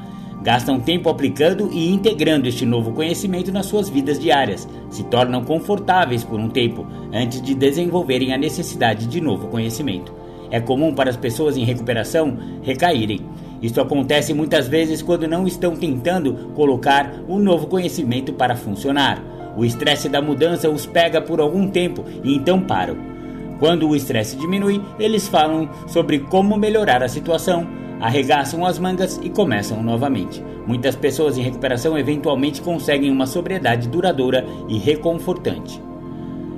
Gastam 0.43 0.77
tempo 0.77 1.09
aplicando 1.09 1.69
e 1.71 1.89
integrando 1.89 2.49
este 2.49 2.65
novo 2.65 2.91
conhecimento 2.91 3.49
nas 3.49 3.65
suas 3.65 3.87
vidas 3.87 4.19
diárias, 4.19 4.67
se 4.89 5.01
tornam 5.05 5.41
confortáveis 5.41 6.21
por 6.21 6.37
um 6.37 6.49
tempo 6.49 6.85
antes 7.13 7.41
de 7.41 7.55
desenvolverem 7.55 8.33
a 8.33 8.37
necessidade 8.37 9.07
de 9.07 9.21
novo 9.21 9.47
conhecimento. 9.47 10.13
É 10.51 10.59
comum 10.59 10.93
para 10.93 11.09
as 11.09 11.15
pessoas 11.15 11.55
em 11.55 11.63
recuperação 11.63 12.37
recaírem. 12.61 13.21
Isto 13.61 13.79
acontece 13.79 14.33
muitas 14.33 14.67
vezes 14.67 15.01
quando 15.01 15.29
não 15.29 15.47
estão 15.47 15.77
tentando 15.77 16.51
colocar 16.53 17.23
o 17.25 17.35
um 17.37 17.39
novo 17.39 17.67
conhecimento 17.67 18.33
para 18.33 18.57
funcionar. 18.57 19.23
O 19.55 19.63
estresse 19.63 20.09
da 20.09 20.21
mudança 20.21 20.69
os 20.69 20.85
pega 20.85 21.21
por 21.21 21.39
algum 21.39 21.69
tempo 21.69 22.03
e 22.21 22.35
então 22.35 22.59
param. 22.59 22.97
Quando 23.59 23.87
o 23.87 23.95
estresse 23.95 24.35
diminui, 24.35 24.81
eles 24.99 25.25
falam 25.25 25.69
sobre 25.87 26.19
como 26.19 26.57
melhorar 26.57 27.01
a 27.01 27.07
situação, 27.07 27.65
arregaçam 27.99 28.65
as 28.65 28.77
mangas 28.77 29.19
e 29.23 29.29
começam 29.29 29.81
novamente. 29.81 30.43
Muitas 30.67 30.95
pessoas 30.95 31.37
em 31.37 31.41
recuperação 31.41 31.97
eventualmente 31.97 32.61
conseguem 32.61 33.11
uma 33.11 33.25
sobriedade 33.25 33.87
duradoura 33.87 34.45
e 34.69 34.77
reconfortante. 34.77 35.81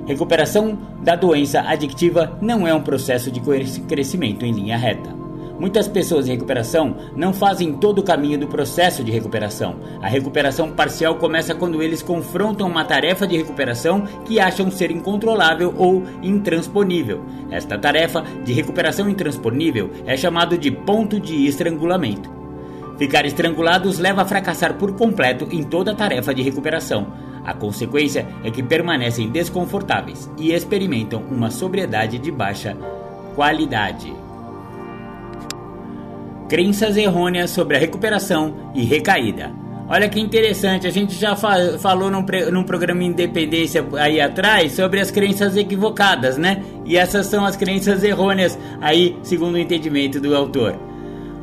Recuperação 0.06 0.78
da 1.02 1.16
doença 1.16 1.60
adictiva 1.62 2.38
não 2.40 2.66
é 2.66 2.72
um 2.72 2.82
processo 2.82 3.30
de 3.30 3.40
crescimento 3.82 4.44
em 4.44 4.52
linha 4.52 4.76
reta. 4.76 5.15
Muitas 5.58 5.88
pessoas 5.88 6.28
em 6.28 6.32
recuperação 6.32 6.96
não 7.16 7.32
fazem 7.32 7.72
todo 7.72 8.00
o 8.00 8.02
caminho 8.02 8.38
do 8.38 8.46
processo 8.46 9.02
de 9.02 9.10
recuperação. 9.10 9.76
A 10.02 10.08
recuperação 10.08 10.70
parcial 10.70 11.14
começa 11.16 11.54
quando 11.54 11.82
eles 11.82 12.02
confrontam 12.02 12.68
uma 12.68 12.84
tarefa 12.84 13.26
de 13.26 13.36
recuperação 13.36 14.02
que 14.24 14.38
acham 14.38 14.70
ser 14.70 14.90
incontrolável 14.90 15.74
ou 15.76 16.04
intransponível. 16.22 17.22
Esta 17.50 17.78
tarefa 17.78 18.22
de 18.44 18.52
recuperação 18.52 19.08
intransponível 19.08 19.90
é 20.04 20.16
chamado 20.16 20.58
de 20.58 20.70
ponto 20.70 21.18
de 21.18 21.46
estrangulamento. 21.46 22.30
Ficar 22.98 23.26
estrangulados 23.26 23.98
leva 23.98 24.22
a 24.22 24.26
fracassar 24.26 24.74
por 24.74 24.94
completo 24.94 25.46
em 25.50 25.62
toda 25.62 25.92
a 25.92 25.94
tarefa 25.94 26.34
de 26.34 26.42
recuperação. 26.42 27.06
A 27.44 27.54
consequência 27.54 28.26
é 28.42 28.50
que 28.50 28.62
permanecem 28.62 29.30
desconfortáveis 29.30 30.30
e 30.38 30.52
experimentam 30.52 31.22
uma 31.30 31.50
sobriedade 31.50 32.18
de 32.18 32.30
baixa 32.30 32.76
qualidade. 33.34 34.25
Crenças 36.48 36.96
errôneas 36.96 37.50
sobre 37.50 37.76
a 37.76 37.80
recuperação 37.80 38.70
e 38.74 38.84
recaída. 38.84 39.52
Olha 39.88 40.08
que 40.08 40.20
interessante, 40.20 40.86
a 40.86 40.90
gente 40.90 41.14
já 41.14 41.36
fa 41.36 41.78
falou 41.78 42.10
num, 42.10 42.24
num, 42.52 42.64
programa 42.64 43.04
Independência 43.04 43.86
aí 43.94 44.20
atrás 44.20 44.72
sobre 44.72 45.00
as 45.00 45.12
crenças 45.12 45.56
equivocadas, 45.56 46.36
né? 46.36 46.60
E 46.84 46.96
essas 46.96 47.26
são 47.26 47.44
as 47.44 47.56
crenças 47.56 48.02
errôneas 48.02 48.58
aí, 48.80 49.16
segundo 49.22 49.54
o 49.54 49.58
entendimento 49.58 50.20
do 50.20 50.34
autor. 50.34 50.76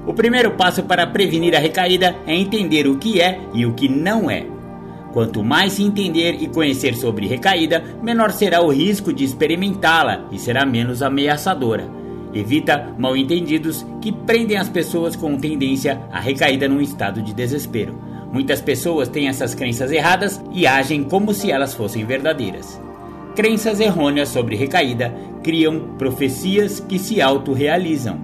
O 0.05 0.13
primeiro 0.13 0.51
passo 0.51 0.83
para 0.83 1.07
prevenir 1.07 1.55
a 1.55 1.59
recaída 1.59 2.15
é 2.27 2.35
entender 2.35 2.85
o 2.85 2.97
que 2.97 3.21
é 3.21 3.39
e 3.53 3.65
o 3.65 3.73
que 3.73 3.87
não 3.87 4.29
é. 4.29 4.45
Quanto 5.13 5.43
mais 5.43 5.73
se 5.73 5.83
entender 5.83 6.37
e 6.41 6.47
conhecer 6.47 6.95
sobre 6.95 7.27
recaída, 7.27 7.81
menor 8.01 8.31
será 8.31 8.61
o 8.61 8.71
risco 8.71 9.13
de 9.13 9.23
experimentá-la 9.23 10.25
e 10.31 10.39
será 10.39 10.65
menos 10.65 11.01
ameaçadora. 11.01 12.02
Evita 12.33 12.93
mal-entendidos 12.97 13.85
que 14.01 14.11
prendem 14.11 14.57
as 14.57 14.67
pessoas 14.67 15.15
com 15.15 15.37
tendência 15.37 16.01
à 16.11 16.19
recaída 16.19 16.67
num 16.67 16.81
estado 16.81 17.21
de 17.21 17.33
desespero. 17.33 17.95
Muitas 18.31 18.59
pessoas 18.59 19.07
têm 19.07 19.27
essas 19.27 19.53
crenças 19.53 19.91
erradas 19.91 20.43
e 20.51 20.65
agem 20.65 21.03
como 21.03 21.33
se 21.33 21.51
elas 21.51 21.75
fossem 21.75 22.03
verdadeiras. 22.03 22.81
Crenças 23.35 23.79
errôneas 23.79 24.29
sobre 24.29 24.55
recaída 24.55 25.13
criam 25.43 25.95
profecias 25.97 26.79
que 26.79 26.97
se 26.97 27.21
autorrealizam. 27.21 28.19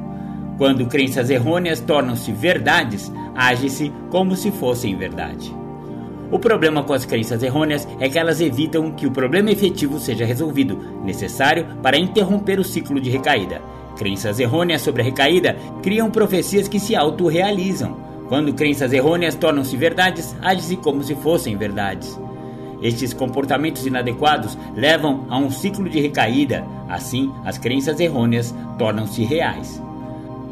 Quando 0.58 0.88
crenças 0.88 1.30
errôneas 1.30 1.80
tornam-se 1.80 2.32
verdades, 2.32 3.12
age-se 3.36 3.92
como 4.10 4.36
se 4.36 4.52
fossem 4.52 4.96
verdade. 4.96 5.56
O 6.32 6.38
problema 6.38 6.84
com 6.84 6.94
as 6.94 7.06
crenças 7.06 7.42
errôneas 7.42 7.88
é 8.00 8.08
que 8.08 8.20
elas 8.20 8.40
evitam 8.40 8.92
que 8.92 9.08
o 9.08 9.12
problema 9.12 9.52
efetivo 9.52 10.00
seja 10.00 10.26
resolvido, 10.26 10.78
necessário 11.04 11.66
para 11.82 11.98
interromper 11.98 12.60
o 12.60 12.64
ciclo 12.64 13.00
de 13.00 13.10
recaída. 13.10 13.62
Crenças 14.00 14.40
errôneas 14.40 14.82
sobre 14.82 15.02
a 15.02 15.06
recaída 15.06 15.58
criam 15.84 16.10
profecias 16.10 16.70
que 16.70 16.80
se 16.80 16.96
autorrealizam. 16.96 17.98
Quando 18.30 18.54
crenças 18.54 18.94
errôneas 18.94 19.36
tornam-se 19.36 19.76
verdades, 19.76 20.34
age-se 20.42 20.78
como 20.78 21.04
se 21.04 21.16
fossem 21.16 21.58
verdades. 21.58 22.18
Estes 22.82 23.12
comportamentos 23.12 23.86
inadequados 23.86 24.58
levam 24.74 25.26
a 25.28 25.38
um 25.38 25.52
ciclo 25.52 25.90
de 25.90 26.00
recaída, 26.00 26.66
assim, 26.88 27.30
as 27.44 27.58
crenças 27.58 28.00
errôneas 28.00 28.56
tornam-se 28.78 29.22
reais. 29.26 29.84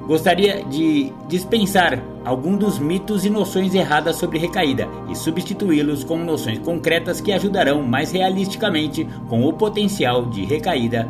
Gostaria 0.06 0.66
de 0.66 1.14
dispensar 1.30 2.04
alguns 2.26 2.58
dos 2.58 2.80
mitos 2.80 3.24
e 3.24 3.30
noções 3.30 3.74
erradas 3.74 4.18
sobre 4.18 4.40
recaída 4.40 4.90
e 5.10 5.16
substituí-los 5.16 6.04
com 6.04 6.18
noções 6.18 6.60
concretas 6.60 7.22
que 7.22 7.32
ajudarão 7.32 7.82
mais 7.82 8.12
realisticamente 8.12 9.08
com 9.30 9.46
o 9.46 9.54
potencial 9.54 10.26
de 10.26 10.44
recaída 10.44 11.08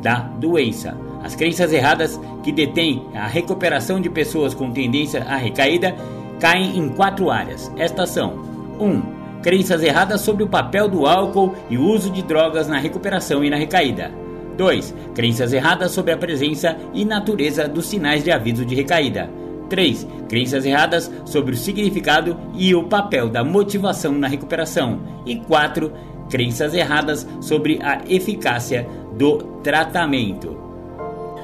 da 0.00 0.20
doença. 0.20 1.11
As 1.22 1.34
crenças 1.34 1.72
erradas 1.72 2.20
que 2.42 2.52
detêm 2.52 3.06
a 3.14 3.26
recuperação 3.26 4.00
de 4.00 4.10
pessoas 4.10 4.54
com 4.54 4.70
tendência 4.70 5.22
à 5.24 5.36
recaída 5.36 5.94
caem 6.40 6.76
em 6.76 6.88
quatro 6.88 7.30
áreas. 7.30 7.70
Estas 7.76 8.10
são: 8.10 8.34
1. 8.78 8.84
Um, 8.84 9.02
crenças 9.42 9.82
erradas 9.82 10.20
sobre 10.20 10.42
o 10.42 10.48
papel 10.48 10.88
do 10.88 11.06
álcool 11.06 11.54
e 11.70 11.78
o 11.78 11.84
uso 11.84 12.10
de 12.10 12.22
drogas 12.22 12.66
na 12.66 12.78
recuperação 12.78 13.44
e 13.44 13.50
na 13.50 13.56
recaída. 13.56 14.10
2. 14.56 14.94
Crenças 15.14 15.52
erradas 15.52 15.92
sobre 15.92 16.12
a 16.12 16.16
presença 16.16 16.76
e 16.92 17.04
natureza 17.04 17.68
dos 17.68 17.86
sinais 17.86 18.22
de 18.22 18.30
aviso 18.30 18.64
de 18.64 18.74
recaída. 18.74 19.30
3. 19.68 20.06
Crenças 20.28 20.66
erradas 20.66 21.10
sobre 21.24 21.54
o 21.54 21.56
significado 21.56 22.38
e 22.54 22.74
o 22.74 22.84
papel 22.84 23.28
da 23.28 23.42
motivação 23.42 24.12
na 24.12 24.28
recuperação. 24.28 25.00
E 25.24 25.36
4. 25.36 25.92
Crenças 26.28 26.74
erradas 26.74 27.26
sobre 27.40 27.78
a 27.82 28.02
eficácia 28.06 28.86
do 29.16 29.38
tratamento. 29.62 30.61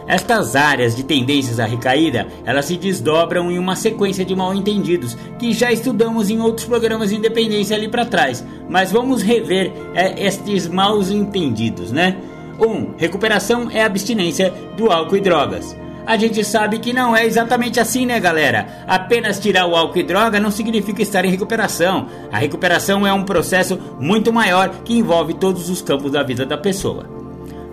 Estas 0.08 0.56
áreas 0.56 0.96
de 0.96 1.02
tendências 1.02 1.60
à 1.60 1.66
recaída, 1.66 2.26
elas 2.46 2.64
se 2.64 2.78
desdobram 2.78 3.50
em 3.50 3.58
uma 3.58 3.76
sequência 3.76 4.24
de 4.24 4.34
mal-entendidos 4.34 5.14
que 5.38 5.52
já 5.52 5.70
estudamos 5.70 6.30
em 6.30 6.40
outros 6.40 6.66
programas 6.66 7.10
de 7.10 7.16
independência 7.16 7.76
ali 7.76 7.88
para 7.88 8.06
trás, 8.06 8.42
mas 8.70 8.90
vamos 8.90 9.22
rever 9.22 9.70
é, 9.94 10.26
estes 10.26 10.66
mal-entendidos, 10.66 11.92
né? 11.92 12.16
1. 12.58 12.66
Um, 12.66 12.94
recuperação 12.96 13.70
é 13.70 13.84
abstinência 13.84 14.50
do 14.78 14.90
álcool 14.90 15.18
e 15.18 15.20
drogas. 15.20 15.76
A 16.06 16.16
gente 16.16 16.42
sabe 16.42 16.78
que 16.78 16.94
não 16.94 17.14
é 17.14 17.26
exatamente 17.26 17.78
assim, 17.78 18.06
né, 18.06 18.18
galera? 18.18 18.66
Apenas 18.86 19.38
tirar 19.38 19.66
o 19.66 19.76
álcool 19.76 19.98
e 19.98 20.02
droga 20.02 20.40
não 20.40 20.50
significa 20.50 21.02
estar 21.02 21.22
em 21.22 21.30
recuperação. 21.30 22.08
A 22.32 22.38
recuperação 22.38 23.06
é 23.06 23.12
um 23.12 23.24
processo 23.24 23.78
muito 24.00 24.32
maior 24.32 24.70
que 24.84 24.96
envolve 24.96 25.34
todos 25.34 25.68
os 25.68 25.82
campos 25.82 26.12
da 26.12 26.22
vida 26.22 26.46
da 26.46 26.56
pessoa. 26.56 27.17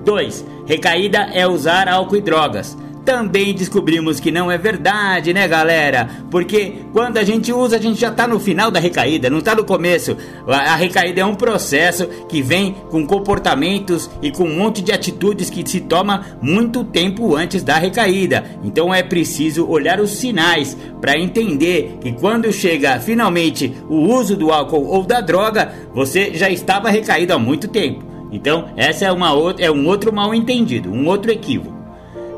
2. 0.06 0.45
Recaída 0.66 1.30
é 1.34 1.45
usar 1.47 1.89
álcool 1.89 2.16
e 2.16 2.22
drogas. 2.22 2.78
Também 3.06 3.53
descobrimos 3.53 4.20
que 4.20 4.32
não 4.32 4.49
é 4.49 4.58
verdade, 4.58 5.32
né, 5.32 5.47
galera? 5.47 6.10
Porque 6.32 6.74
quando 6.91 7.18
a 7.18 7.24
gente 7.24 7.53
usa, 7.53 7.76
a 7.76 7.80
gente 7.80 8.01
já 8.01 8.10
tá 8.10 8.28
no 8.28 8.39
final 8.39 8.72
da 8.72 8.80
recaída, 8.80 9.30
não 9.30 9.41
tá 9.41 9.53
no 9.53 9.64
começo. 9.64 10.18
A 10.47 10.76
recaída 10.76 11.22
é 11.22 11.26
um 11.26 11.36
processo 11.36 12.08
que 12.28 12.41
vem 12.41 12.76
com 12.89 13.06
comportamentos 13.06 14.10
e 14.24 14.32
com 14.32 14.45
um 14.45 14.58
monte 14.58 14.82
de 14.82 14.91
atitudes 14.91 15.51
que 15.51 15.64
se 15.70 15.82
toma 15.82 16.26
muito 16.41 16.84
tempo 16.84 17.36
antes 17.36 17.62
da 17.62 17.78
recaída. 17.78 18.43
Então 18.64 18.91
é 18.91 19.03
preciso 19.03 19.68
olhar 19.68 19.99
os 19.99 20.10
sinais 20.10 20.76
para 20.99 21.20
entender 21.20 21.99
que 22.01 22.12
quando 22.12 22.51
chega 22.51 22.99
finalmente 22.99 23.72
o 23.88 23.97
uso 23.97 24.36
do 24.36 24.51
álcool 24.51 24.88
ou 24.88 25.03
da 25.03 25.22
droga, 25.22 25.72
você 25.93 26.34
já 26.34 26.49
estava 26.49 26.89
recaído 26.89 27.34
há 27.34 27.38
muito 27.38 27.68
tempo. 27.68 28.14
Então, 28.32 28.69
essa 28.76 29.05
é, 29.05 29.11
uma 29.11 29.34
outra, 29.34 29.65
é 29.65 29.71
um 29.71 29.88
outro 29.88 30.11
mal 30.13 30.34
entendido, 30.34 30.91
um 30.91 31.07
outro 31.07 31.32
equívoco. 31.32 31.76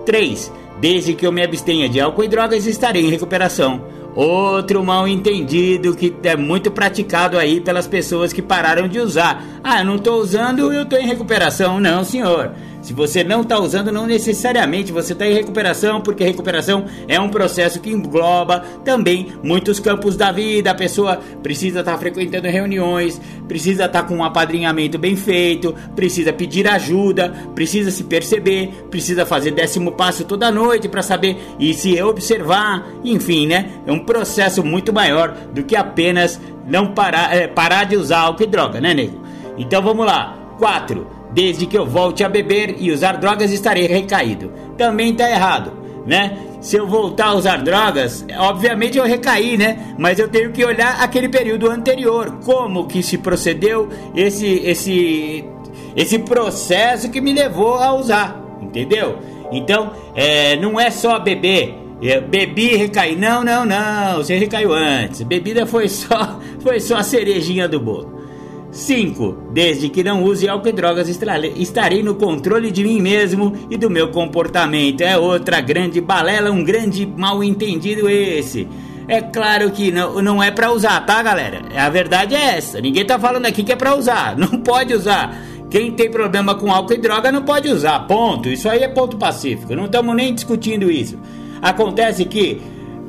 3. 0.05 0.51
Desde 0.79 1.13
que 1.13 1.25
eu 1.25 1.31
me 1.31 1.43
abstenha 1.43 1.89
de 1.89 1.99
álcool 1.99 2.23
e 2.23 2.27
drogas, 2.27 2.65
estarei 2.65 3.05
em 3.05 3.09
recuperação. 3.09 3.81
Outro 4.15 4.83
mal 4.83 5.07
entendido 5.07 5.95
que 5.95 6.15
é 6.23 6.35
muito 6.35 6.71
praticado 6.71 7.37
aí 7.37 7.61
pelas 7.61 7.85
pessoas 7.87 8.33
que 8.33 8.41
pararam 8.41 8.87
de 8.87 8.99
usar. 8.99 9.43
Ah, 9.63 9.83
não 9.83 9.97
estou 9.97 10.19
usando, 10.19 10.73
eu 10.73 10.83
estou 10.83 10.97
em 10.97 11.05
recuperação. 11.05 11.79
Não, 11.79 12.03
senhor. 12.03 12.51
Se 12.87 12.93
você 12.93 13.21
não 13.21 13.41
está 13.41 13.59
usando, 13.59 13.91
não 13.91 14.07
necessariamente 14.07 14.93
você 14.93 15.11
está 15.11 15.27
em 15.27 15.33
recuperação, 15.33 15.99
porque 15.99 16.23
recuperação 16.23 16.85
é 17.05 17.19
um 17.19 17.27
processo 17.27 17.81
que 17.81 17.89
engloba 17.89 18.63
também 18.85 19.33
muitos 19.43 19.77
campos 19.77 20.15
da 20.15 20.31
vida. 20.31 20.71
A 20.71 20.73
pessoa 20.73 21.19
precisa 21.43 21.81
estar 21.81 21.91
tá 21.91 21.97
frequentando 21.97 22.47
reuniões, 22.47 23.19
precisa 23.45 23.87
estar 23.87 24.03
tá 24.03 24.07
com 24.07 24.15
um 24.15 24.23
apadrinhamento 24.23 24.97
bem 24.97 25.17
feito, 25.17 25.75
precisa 25.97 26.31
pedir 26.31 26.65
ajuda, 26.65 27.33
precisa 27.53 27.91
se 27.91 28.05
perceber, 28.05 28.69
precisa 28.89 29.25
fazer 29.25 29.51
décimo 29.51 29.91
passo 29.91 30.23
toda 30.23 30.49
noite 30.49 30.87
para 30.87 31.03
saber 31.03 31.35
e 31.59 31.73
se 31.73 32.01
observar, 32.01 32.87
enfim, 33.03 33.47
né? 33.47 33.69
É 33.85 33.91
um 33.91 33.99
processo 33.99 34.63
muito 34.63 34.93
maior 34.93 35.35
do 35.53 35.61
que 35.61 35.75
apenas 35.75 36.39
não 36.65 36.93
parar, 36.93 37.35
é, 37.35 37.47
parar 37.47 37.83
de 37.83 37.97
usar 37.97 38.19
álcool 38.19 38.43
e 38.43 38.47
droga, 38.47 38.79
né, 38.79 38.93
nego? 38.93 39.21
Então 39.57 39.81
vamos 39.81 40.05
lá. 40.05 40.35
4 40.57 41.16
Desde 41.31 41.65
que 41.65 41.77
eu 41.77 41.85
volte 41.85 42.23
a 42.23 42.29
beber 42.29 42.75
e 42.79 42.91
usar 42.91 43.13
drogas, 43.13 43.51
estarei 43.51 43.85
recaído. 43.87 44.51
Também 44.77 45.13
tá 45.13 45.29
errado, 45.29 45.73
né? 46.05 46.37
Se 46.61 46.75
eu 46.75 46.87
voltar 46.87 47.27
a 47.27 47.33
usar 47.35 47.57
drogas, 47.57 48.25
obviamente 48.39 48.97
eu 48.97 49.03
recaí, 49.03 49.57
né? 49.57 49.93
Mas 49.97 50.17
eu 50.19 50.27
tenho 50.27 50.51
que 50.51 50.65
olhar 50.65 51.01
aquele 51.01 51.29
período 51.29 51.69
anterior, 51.69 52.39
como 52.43 52.87
que 52.87 53.03
se 53.03 53.17
procedeu 53.17 53.89
esse 54.15 54.45
esse 54.65 55.45
esse 55.95 56.19
processo 56.19 57.09
que 57.09 57.21
me 57.21 57.33
levou 57.33 57.75
a 57.75 57.93
usar, 57.93 58.41
entendeu? 58.61 59.19
Então, 59.51 59.91
é, 60.15 60.55
não 60.57 60.79
é 60.79 60.89
só 60.91 61.19
beber, 61.19 61.75
é, 62.01 62.19
bebi 62.19 62.73
e 62.73 62.77
recaí. 62.77 63.15
Não, 63.15 63.43
não, 63.43 63.65
não. 63.65 64.17
Você 64.17 64.37
recaiu 64.37 64.73
antes. 64.73 65.21
Bebida 65.23 65.65
foi 65.65 65.87
só, 65.89 66.39
foi 66.61 66.79
só 66.79 66.97
a 66.97 67.03
cerejinha 67.03 67.67
do 67.67 67.79
bolo. 67.79 68.26
5. 68.77 69.49
Desde 69.51 69.89
que 69.89 70.03
não 70.03 70.23
use 70.23 70.47
álcool 70.47 70.69
e 70.69 70.71
drogas, 70.71 71.09
estarei 71.09 72.03
no 72.03 72.13
controle 72.13 72.69
de 72.69 72.83
mim 72.83 73.01
mesmo 73.01 73.53
e 73.69 73.75
do 73.75 73.89
meu 73.89 74.09
comportamento. 74.09 75.01
É 75.01 75.17
outra 75.17 75.59
grande 75.59 75.99
balela, 75.99 76.51
um 76.51 76.63
grande 76.63 77.05
mal 77.05 77.43
entendido 77.43 78.07
esse. 78.07 78.67
É 79.07 79.19
claro 79.19 79.71
que 79.71 79.91
não, 79.91 80.21
não 80.21 80.43
é 80.43 80.51
para 80.51 80.71
usar, 80.71 81.03
tá, 81.05 81.23
galera? 81.23 81.61
A 81.75 81.89
verdade 81.89 82.35
é 82.35 82.57
essa. 82.57 82.79
Ninguém 82.79 83.03
tá 83.03 83.17
falando 83.17 83.47
aqui 83.47 83.63
que 83.63 83.71
é 83.71 83.75
para 83.75 83.95
usar. 83.95 84.35
Não 84.37 84.59
pode 84.61 84.93
usar. 84.93 85.35
Quem 85.69 85.91
tem 85.91 86.11
problema 86.11 86.55
com 86.55 86.71
álcool 86.71 86.93
e 86.93 86.97
droga 86.97 87.31
não 87.31 87.43
pode 87.43 87.67
usar. 87.69 87.99
Ponto. 88.07 88.47
Isso 88.47 88.69
aí 88.69 88.83
é 88.83 88.87
ponto 88.87 89.17
pacífico. 89.17 89.75
Não 89.75 89.85
estamos 89.85 90.15
nem 90.15 90.33
discutindo 90.33 90.89
isso. 90.89 91.17
Acontece 91.61 92.23
que 92.25 92.61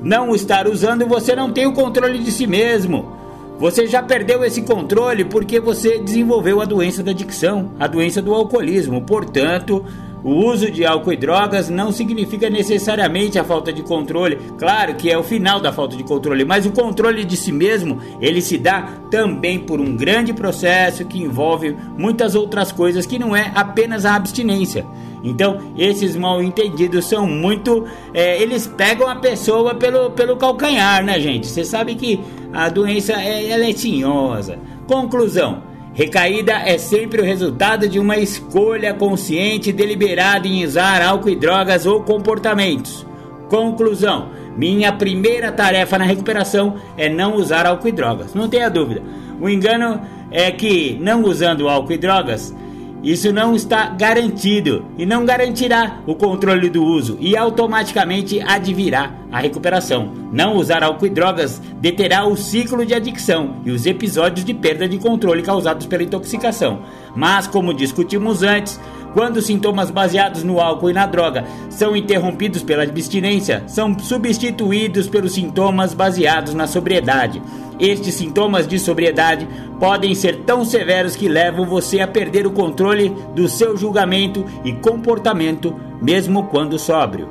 não 0.02 0.34
estar 0.34 0.66
usando 0.66 1.06
você 1.06 1.36
não 1.36 1.52
tem 1.52 1.66
o 1.66 1.72
controle 1.72 2.18
de 2.18 2.32
si 2.32 2.46
mesmo. 2.46 3.17
Você 3.58 3.88
já 3.88 4.00
perdeu 4.00 4.44
esse 4.44 4.62
controle 4.62 5.24
porque 5.24 5.58
você 5.58 5.98
desenvolveu 5.98 6.60
a 6.60 6.64
doença 6.64 7.02
da 7.02 7.10
adicção, 7.10 7.72
a 7.80 7.88
doença 7.88 8.22
do 8.22 8.32
alcoolismo. 8.32 9.02
Portanto, 9.02 9.84
o 10.22 10.30
uso 10.30 10.70
de 10.70 10.84
álcool 10.84 11.12
e 11.12 11.16
drogas 11.16 11.68
não 11.68 11.92
significa 11.92 12.50
necessariamente 12.50 13.38
a 13.38 13.44
falta 13.44 13.72
de 13.72 13.82
controle. 13.82 14.36
Claro 14.58 14.94
que 14.94 15.10
é 15.10 15.16
o 15.16 15.22
final 15.22 15.60
da 15.60 15.72
falta 15.72 15.96
de 15.96 16.04
controle, 16.04 16.44
mas 16.44 16.66
o 16.66 16.72
controle 16.72 17.24
de 17.24 17.36
si 17.36 17.52
mesmo, 17.52 18.00
ele 18.20 18.40
se 18.40 18.58
dá 18.58 18.88
também 19.10 19.58
por 19.58 19.80
um 19.80 19.96
grande 19.96 20.32
processo 20.32 21.04
que 21.04 21.22
envolve 21.22 21.76
muitas 21.96 22.34
outras 22.34 22.72
coisas 22.72 23.06
que 23.06 23.18
não 23.18 23.34
é 23.34 23.52
apenas 23.54 24.04
a 24.04 24.14
abstinência. 24.14 24.84
Então, 25.22 25.58
esses 25.76 26.16
mal 26.16 26.42
entendidos 26.42 27.04
são 27.06 27.26
muito. 27.26 27.84
É, 28.14 28.40
eles 28.40 28.66
pegam 28.66 29.08
a 29.08 29.16
pessoa 29.16 29.74
pelo, 29.74 30.10
pelo 30.10 30.36
calcanhar, 30.36 31.04
né, 31.04 31.18
gente? 31.18 31.46
Você 31.46 31.64
sabe 31.64 31.94
que 31.94 32.20
a 32.52 32.68
doença 32.68 33.14
é, 33.14 33.50
ela 33.50 33.64
é 33.64 33.72
tinhosa. 33.72 34.58
Conclusão: 34.86 35.62
recaída 35.98 36.52
é 36.52 36.78
sempre 36.78 37.20
o 37.20 37.24
resultado 37.24 37.88
de 37.88 37.98
uma 37.98 38.16
escolha 38.16 38.94
consciente 38.94 39.70
e 39.70 39.72
deliberada 39.72 40.46
em 40.46 40.64
usar 40.64 41.02
álcool 41.02 41.30
e 41.30 41.34
drogas 41.34 41.86
ou 41.86 42.04
comportamentos. 42.04 43.04
Conclusão: 43.48 44.28
minha 44.56 44.92
primeira 44.92 45.50
tarefa 45.50 45.98
na 45.98 46.04
recuperação 46.04 46.76
é 46.96 47.08
não 47.08 47.34
usar 47.34 47.66
álcool 47.66 47.88
e 47.88 47.92
drogas. 47.92 48.32
Não 48.32 48.48
tenha 48.48 48.70
dúvida. 48.70 49.02
O 49.40 49.48
engano 49.48 50.00
é 50.30 50.52
que, 50.52 50.96
não 51.00 51.24
usando 51.24 51.68
álcool 51.68 51.92
e 51.94 51.98
drogas, 51.98 52.54
isso 53.02 53.32
não 53.32 53.54
está 53.54 53.86
garantido 53.90 54.84
e 54.98 55.06
não 55.06 55.24
garantirá 55.24 56.00
o 56.06 56.14
controle 56.14 56.68
do 56.68 56.82
uso 56.84 57.16
e 57.20 57.36
automaticamente 57.36 58.40
advirá 58.40 59.12
a 59.30 59.38
recuperação. 59.38 60.12
Não 60.32 60.56
usar 60.56 60.82
álcool 60.82 61.06
e 61.06 61.10
drogas 61.10 61.60
deterá 61.80 62.26
o 62.26 62.36
ciclo 62.36 62.84
de 62.84 62.94
adicção 62.94 63.56
e 63.64 63.70
os 63.70 63.86
episódios 63.86 64.44
de 64.44 64.52
perda 64.52 64.88
de 64.88 64.98
controle 64.98 65.42
causados 65.42 65.86
pela 65.86 66.02
intoxicação. 66.02 66.80
Mas, 67.14 67.46
como 67.46 67.74
discutimos 67.74 68.42
antes, 68.42 68.80
quando 69.14 69.42
sintomas 69.42 69.90
baseados 69.90 70.44
no 70.44 70.60
álcool 70.60 70.90
e 70.90 70.92
na 70.92 71.06
droga 71.06 71.44
são 71.70 71.96
interrompidos 71.96 72.62
pela 72.62 72.82
abstinência, 72.82 73.64
são 73.66 73.98
substituídos 73.98 75.08
pelos 75.08 75.32
sintomas 75.32 75.94
baseados 75.94 76.54
na 76.54 76.66
sobriedade. 76.66 77.42
Estes 77.78 78.14
sintomas 78.14 78.66
de 78.66 78.78
sobriedade 78.78 79.46
podem 79.78 80.14
ser 80.14 80.40
tão 80.40 80.64
severos 80.64 81.14
que 81.14 81.28
levam 81.28 81.64
você 81.64 82.00
a 82.00 82.08
perder 82.08 82.46
o 82.46 82.50
controle 82.50 83.14
do 83.34 83.48
seu 83.48 83.76
julgamento 83.76 84.44
e 84.64 84.72
comportamento, 84.72 85.74
mesmo 86.02 86.44
quando 86.44 86.78
sóbrio. 86.78 87.28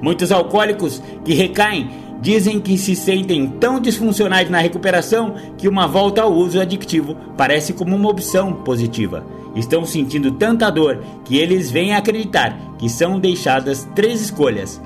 Muitos 0.00 0.30
alcoólicos 0.30 1.02
que 1.24 1.32
recaem 1.32 1.90
dizem 2.22 2.60
que 2.60 2.78
se 2.78 2.94
sentem 2.94 3.48
tão 3.48 3.80
disfuncionais 3.80 4.48
na 4.48 4.60
recuperação 4.60 5.34
que 5.58 5.66
uma 5.66 5.88
volta 5.88 6.22
ao 6.22 6.32
uso 6.32 6.60
adictivo 6.60 7.16
parece 7.36 7.72
como 7.72 7.96
uma 7.96 8.08
opção 8.08 8.52
positiva. 8.52 9.26
Estão 9.56 9.84
sentindo 9.84 10.30
tanta 10.30 10.70
dor 10.70 11.02
que 11.24 11.36
eles 11.36 11.70
vêm 11.70 11.94
acreditar 11.94 12.56
que 12.78 12.88
são 12.88 13.18
deixadas 13.18 13.86
três 13.94 14.20
escolhas: 14.22 14.80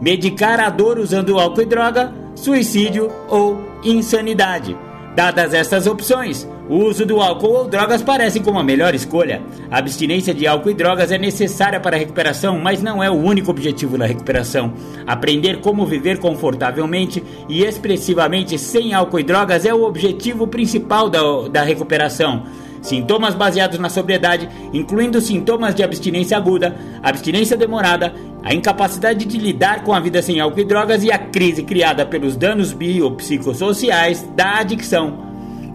medicar 0.00 0.60
a 0.60 0.70
dor 0.70 0.98
usando 1.00 1.38
álcool 1.38 1.62
e 1.62 1.66
droga, 1.66 2.14
suicídio 2.36 3.10
ou 3.28 3.60
insanidade. 3.82 4.76
Dadas 5.16 5.52
estas 5.52 5.88
opções, 5.88 6.48
o 6.68 6.84
uso 6.84 7.06
do 7.06 7.20
álcool 7.20 7.54
ou 7.54 7.68
drogas 7.68 8.02
parece 8.02 8.40
como 8.40 8.58
a 8.58 8.62
melhor 8.62 8.94
escolha. 8.94 9.42
A 9.70 9.78
abstinência 9.78 10.34
de 10.34 10.46
álcool 10.46 10.70
e 10.70 10.74
drogas 10.74 11.10
é 11.10 11.16
necessária 11.16 11.80
para 11.80 11.96
a 11.96 11.98
recuperação, 11.98 12.58
mas 12.58 12.82
não 12.82 13.02
é 13.02 13.10
o 13.10 13.14
único 13.14 13.50
objetivo 13.50 13.96
da 13.96 14.06
recuperação. 14.06 14.74
Aprender 15.06 15.60
como 15.60 15.86
viver 15.86 16.18
confortavelmente 16.18 17.24
e 17.48 17.64
expressivamente 17.64 18.58
sem 18.58 18.92
álcool 18.92 19.20
e 19.20 19.24
drogas 19.24 19.64
é 19.64 19.72
o 19.72 19.84
objetivo 19.84 20.46
principal 20.46 21.08
da, 21.08 21.48
da 21.48 21.62
recuperação. 21.62 22.44
Sintomas 22.82 23.34
baseados 23.34 23.78
na 23.78 23.88
sobriedade, 23.88 24.48
incluindo 24.72 25.20
sintomas 25.20 25.74
de 25.74 25.82
abstinência 25.82 26.36
aguda, 26.36 26.76
abstinência 27.02 27.56
demorada, 27.56 28.14
a 28.44 28.54
incapacidade 28.54 29.24
de 29.24 29.36
lidar 29.36 29.82
com 29.82 29.92
a 29.92 30.00
vida 30.00 30.22
sem 30.22 30.38
álcool 30.38 30.60
e 30.60 30.64
drogas 30.64 31.02
e 31.02 31.10
a 31.10 31.18
crise 31.18 31.62
criada 31.62 32.06
pelos 32.06 32.36
danos 32.36 32.72
biopsicossociais 32.72 34.22
da 34.36 34.58
adicção. 34.58 35.27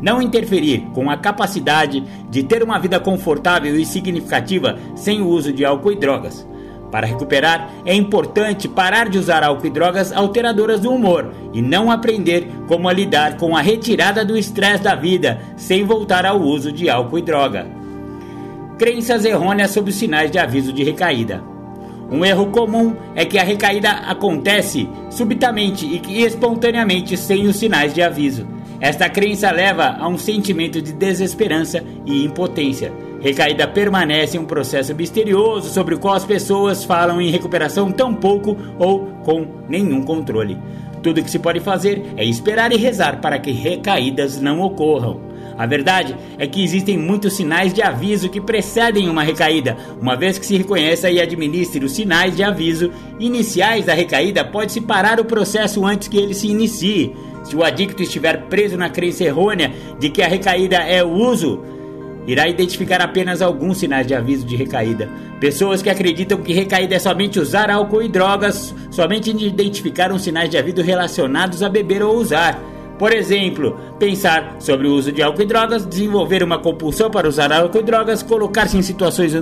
Não 0.04 0.22
interferir 0.22 0.82
com 0.94 1.10
a 1.10 1.16
capacidade 1.16 2.04
de 2.30 2.44
ter 2.44 2.62
uma 2.62 2.78
vida 2.78 3.00
confortável 3.00 3.74
e 3.80 3.86
significativa 3.86 4.78
sem 4.98 5.22
o 5.22 5.30
uso 5.30 5.54
de 5.54 5.64
álcool 5.64 5.94
e 5.94 5.96
drogas. 5.96 6.46
Para 6.92 7.08
recuperar, 7.08 7.70
é 7.86 7.96
importante 7.96 8.68
parar 8.68 9.08
de 9.08 9.18
usar 9.18 9.46
álcool 9.46 9.68
e 9.68 9.70
drogas 9.70 10.12
alteradoras 10.12 10.82
do 10.82 10.92
humor 10.92 11.32
e 11.54 11.62
não 11.62 11.90
aprender 11.90 12.50
como 12.68 12.90
a 12.90 12.94
lidar 12.94 13.38
com 13.38 13.56
a 13.56 13.62
retirada 13.62 14.26
do 14.26 14.36
estresse 14.36 14.84
da 14.84 14.94
vida 14.94 15.40
sem 15.56 15.86
voltar 15.86 16.26
ao 16.26 16.42
uso 16.42 16.70
de 16.70 16.90
álcool 16.90 17.20
e 17.20 17.22
droga. 17.22 17.66
Crenças 18.78 19.24
errôneas 19.24 19.72
sobre 19.72 19.92
os 19.92 19.96
sinais 19.96 20.30
de 20.30 20.38
aviso 20.38 20.74
de 20.74 20.84
recaída. 20.84 21.42
Um 22.12 22.26
erro 22.26 22.48
comum 22.48 22.94
é 23.16 23.24
que 23.24 23.40
a 23.40 23.44
recaída 23.44 23.90
acontece 23.90 24.90
subitamente 25.10 25.86
e 25.86 26.24
espontaneamente 26.24 27.16
sem 27.16 27.48
os 27.48 27.56
sinais 27.56 27.94
de 27.94 28.02
aviso. 28.02 28.46
Esta 28.84 29.08
crença 29.08 29.50
leva 29.50 29.96
a 29.98 30.10
um 30.10 30.18
sentimento 30.18 30.82
de 30.82 30.92
desesperança 30.92 31.82
e 32.06 32.26
impotência 32.26 32.92
Recaída 33.24 33.66
permanece 33.66 34.38
um 34.38 34.44
processo 34.44 34.94
misterioso 34.94 35.70
sobre 35.70 35.96
o 35.96 35.98
qual 35.98 36.14
as 36.14 36.26
pessoas 36.26 36.84
falam 36.84 37.22
em 37.22 37.32
recuperação 37.32 37.90
tão 37.90 38.14
pouco 38.14 38.58
ou 38.78 39.06
com 39.24 39.48
nenhum 39.70 40.04
controle. 40.04 40.58
Tudo 41.02 41.22
o 41.22 41.24
que 41.24 41.32
se 41.32 41.40
pode 41.40 41.62
fazer 41.62 42.04
é 42.18 42.26
esperar 42.26 42.74
e 42.74 42.76
rezar 42.76 43.22
para 43.22 43.40
que 43.40 43.50
recaídas 43.50 44.42
não 44.42 44.60
ocorram. 44.60 45.22
A 45.58 45.66
verdade 45.66 46.18
é 46.38 46.46
que 46.46 46.62
existem 46.62 46.98
muitos 46.98 47.32
sinais 47.32 47.74
de 47.74 47.82
aviso 47.82 48.28
que 48.28 48.42
precedem 48.42 49.10
uma 49.10 49.24
recaída. 49.24 49.78
Uma 50.02 50.18
vez 50.18 50.38
que 50.38 50.46
se 50.46 50.58
reconheça 50.58 51.10
e 51.10 51.22
administre 51.22 51.86
os 51.86 51.94
sinais 51.94 52.36
de 52.36 52.44
aviso 52.44 52.92
iniciais 53.18 53.86
da 53.86 53.94
recaída, 53.94 54.44
pode-se 54.44 54.82
parar 54.82 55.22
o 55.22 55.26
processo 55.26 55.86
antes 55.86 56.10
que 56.10 56.18
ele 56.18 56.34
se 56.34 56.48
inicie. 56.50 57.14
Se 57.44 57.56
o 57.56 57.64
adicto 57.64 58.02
estiver 58.02 58.44
preso 58.44 58.78
na 58.78 58.90
crença 58.90 59.24
errônea 59.24 59.72
de 60.00 60.10
que 60.10 60.22
a 60.22 60.28
recaída 60.28 60.78
é 60.78 61.04
o 61.04 61.10
uso 61.10 61.62
irá 62.26 62.48
identificar 62.48 63.02
apenas 63.02 63.42
alguns 63.42 63.78
sinais 63.78 64.08
de 64.08 64.16
aviso 64.16 64.46
de 64.46 64.56
recaída. 64.56 65.10
Pessoas 65.40 65.82
que 65.82 65.90
acreditam 65.90 66.42
que 66.42 66.54
recaída 66.54 66.96
é 66.96 67.00
somente 67.00 67.40
usar 67.40 67.70
álcool 67.70 68.02
e 68.02 68.08
drogas, 68.08 68.74
somente 68.90 69.30
identificaram 69.30 70.18
sinais 70.18 70.50
de 70.50 70.58
aviso 70.58 70.82
relacionados 70.82 71.62
a 71.62 71.70
beber 71.70 72.02
ou 72.02 72.16
usar. 72.16 72.60
Por 72.98 73.12
exemplo, 73.12 73.78
pensar 74.00 74.56
sobre 74.60 74.88
o 74.88 74.94
uso 74.94 75.12
de 75.12 75.22
álcool 75.22 75.42
e 75.42 75.46
drogas, 75.46 75.86
desenvolver 75.86 76.44
uma 76.44 76.60
compulsão 76.60 77.10
para 77.10 77.28
usar 77.28 77.52
álcool 77.52 77.80
e 77.80 77.84
drogas, 77.84 78.24
colocar-se 78.24 78.78
em 78.78 78.82
situações 78.82 79.34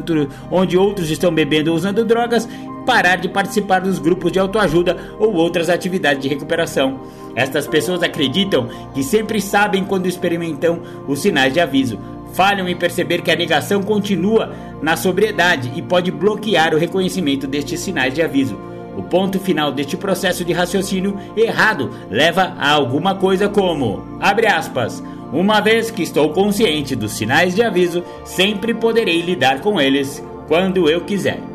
onde 0.49 0.78
outros 0.78 1.12
estão 1.12 1.32
bebendo 1.32 1.70
ou 1.70 1.78
usando 1.78 2.04
drogas, 2.06 2.47
parar 2.86 3.18
de 3.18 3.30
participar 3.30 3.80
dos 3.80 4.00
grupos 4.00 4.32
de 4.32 4.40
autoajuda 4.40 4.98
ou 5.20 5.34
outras 5.34 5.70
atividades 5.70 6.22
de 6.22 6.30
recuperação. 6.30 7.02
Estas 7.36 7.68
pessoas 7.68 8.04
acreditam 8.04 8.68
que 8.94 9.04
sempre 9.04 9.42
sabem 9.42 9.84
quando 9.84 10.08
experimentam 10.08 10.82
os 11.08 11.20
sinais 11.20 11.54
de 11.54 11.60
aviso, 11.60 12.00
falham 12.34 12.68
em 12.68 12.76
perceber 12.76 13.22
que 13.22 13.32
a 13.32 13.36
negação 13.36 13.82
continua 13.82 14.54
na 14.82 14.96
sobriedade 14.96 15.72
e 15.76 15.82
pode 15.82 16.12
bloquear 16.12 16.74
o 16.74 16.78
reconhecimento 16.78 17.48
destes 17.48 17.80
sinais 17.80 18.14
de 18.14 18.22
aviso. 18.22 18.58
O 18.98 19.04
ponto 19.04 19.40
final 19.40 19.72
deste 19.72 19.96
processo 19.96 20.44
de 20.44 20.52
raciocínio 20.52 21.18
errado 21.36 21.92
leva 22.10 22.54
a 22.58 22.72
alguma 22.72 23.16
coisa 23.16 23.48
como, 23.48 24.18
abre 24.20 24.48
aspas, 24.48 25.02
uma 25.32 25.62
vez 25.62 25.90
que 25.90 26.04
estou 26.04 26.30
consciente 26.34 26.94
dos 26.94 27.14
sinais 27.14 27.56
de 27.56 27.64
aviso, 27.64 28.04
sempre 28.26 28.74
poderei 28.74 29.22
lidar 29.22 29.62
com 29.62 29.80
eles 29.80 30.22
quando 30.48 30.90
eu 30.90 31.02
quiser. 31.02 31.51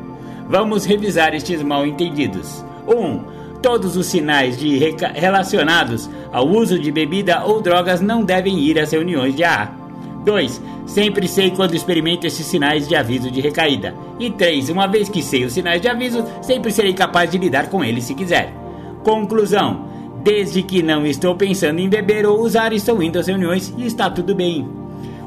Vamos 0.49 0.84
revisar 0.84 1.34
estes 1.34 1.62
mal 1.62 1.86
entendidos. 1.86 2.64
1. 2.86 2.94
Um, 2.94 3.24
todos 3.62 3.97
os 3.97 4.07
sinais 4.07 4.57
de 4.57 4.78
relacionados 5.14 6.09
ao 6.32 6.47
uso 6.47 6.78
de 6.78 6.92
bebida 6.92 7.44
ou 7.44 7.61
drogas 7.61 8.01
não 8.01 8.22
devem 8.22 8.59
ir 8.59 8.78
às 8.78 8.92
reuniões 8.92 9.34
de 9.34 9.42
AA. 9.42 9.72
2. 10.24 10.62
Sempre 10.86 11.26
sei 11.26 11.51
quando 11.51 11.74
experimento 11.74 12.26
esses 12.26 12.47
sinais 12.47 12.88
de 12.88 12.94
aviso 12.94 13.30
de 13.30 13.40
recaída. 13.40 13.94
E 14.18 14.30
3. 14.30 14.70
Uma 14.70 14.86
vez 14.86 15.09
que 15.09 15.22
sei 15.22 15.44
os 15.44 15.53
sinais 15.53 15.80
de 15.80 15.88
aviso, 15.88 16.24
sempre 16.42 16.70
serei 16.70 16.94
capaz 16.94 17.30
de 17.30 17.38
lidar 17.38 17.68
com 17.68 17.84
eles 17.84 18.05
se 18.05 18.14
quiser. 18.14 18.53
Conclusão: 19.03 19.86
Desde 20.22 20.62
que 20.62 20.82
não 20.82 21.07
estou 21.07 21.36
pensando 21.36 21.78
em 21.78 21.88
beber 21.88 22.26
ou 22.26 22.40
usar, 22.40 22.72
estou 22.72 23.01
indo 23.03 23.18
às 23.18 23.28
reuniões 23.28 23.72
e 23.76 23.86
está 23.86 24.11
tudo 24.11 24.34
bem. 24.34 24.68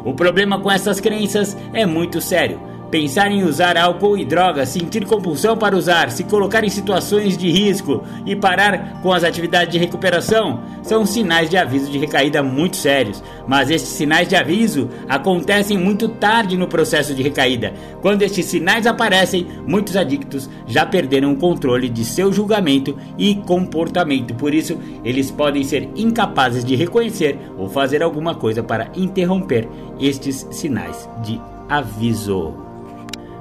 O 0.04 0.14
problema 0.14 0.60
com 0.60 0.70
essas 0.72 1.00
crenças 1.00 1.58
é 1.74 1.86
muito 1.86 2.20
sério. 2.20 2.60
Pensar 2.92 3.32
em 3.32 3.44
usar 3.44 3.78
álcool 3.78 4.18
e 4.18 4.26
drogas, 4.26 4.70
sentir 4.70 5.06
compulsão 5.06 5.56
para 5.56 5.78
usar, 5.78 6.10
se 6.10 6.24
colocar 6.24 6.64
em 6.64 6.70
situações 6.70 7.38
de 7.38 7.48
risco 7.48 8.04
e 8.26 8.36
parar 8.36 9.00
com 9.04 9.14
as 9.14 9.24
atividades 9.24 9.72
de 9.72 9.78
recuperação 9.78 10.60
são 10.82 11.06
sinais 11.06 11.52
de 11.52 11.58
aviso 11.58 11.92
de 11.92 12.00
recaída 12.00 12.42
muito 12.42 12.78
sérios. 12.78 13.24
Mas 13.48 13.70
estes 13.70 13.92
sinais 13.92 14.28
de 14.28 14.36
aviso 14.36 14.90
acontecem 15.08 15.78
muito 15.78 16.08
tarde 16.08 16.58
no 16.58 16.68
processo 16.68 17.14
de 17.14 17.22
recaída. 17.22 17.74
Quando 18.02 18.24
estes 18.24 18.48
sinais 18.48 18.88
aparecem, 18.88 19.46
muitos 19.68 19.96
adictos 19.96 20.50
já 20.66 20.84
perderam 20.84 21.34
o 21.34 21.38
controle 21.38 21.90
de 21.90 22.04
seu 22.04 22.34
julgamento 22.34 22.98
e 23.20 23.36
comportamento. 23.36 24.34
Por 24.34 24.52
isso, 24.52 24.80
eles 25.04 25.30
podem 25.30 25.64
ser 25.64 25.88
incapazes 25.96 26.66
de 26.66 26.76
reconhecer 26.76 27.38
ou 27.56 27.70
fazer 27.70 28.02
alguma 28.02 28.34
coisa 28.34 28.64
para 28.64 28.90
interromper 28.96 29.68
estes 30.00 30.48
sinais 30.50 31.08
de 31.22 31.40
aviso. 31.70 32.69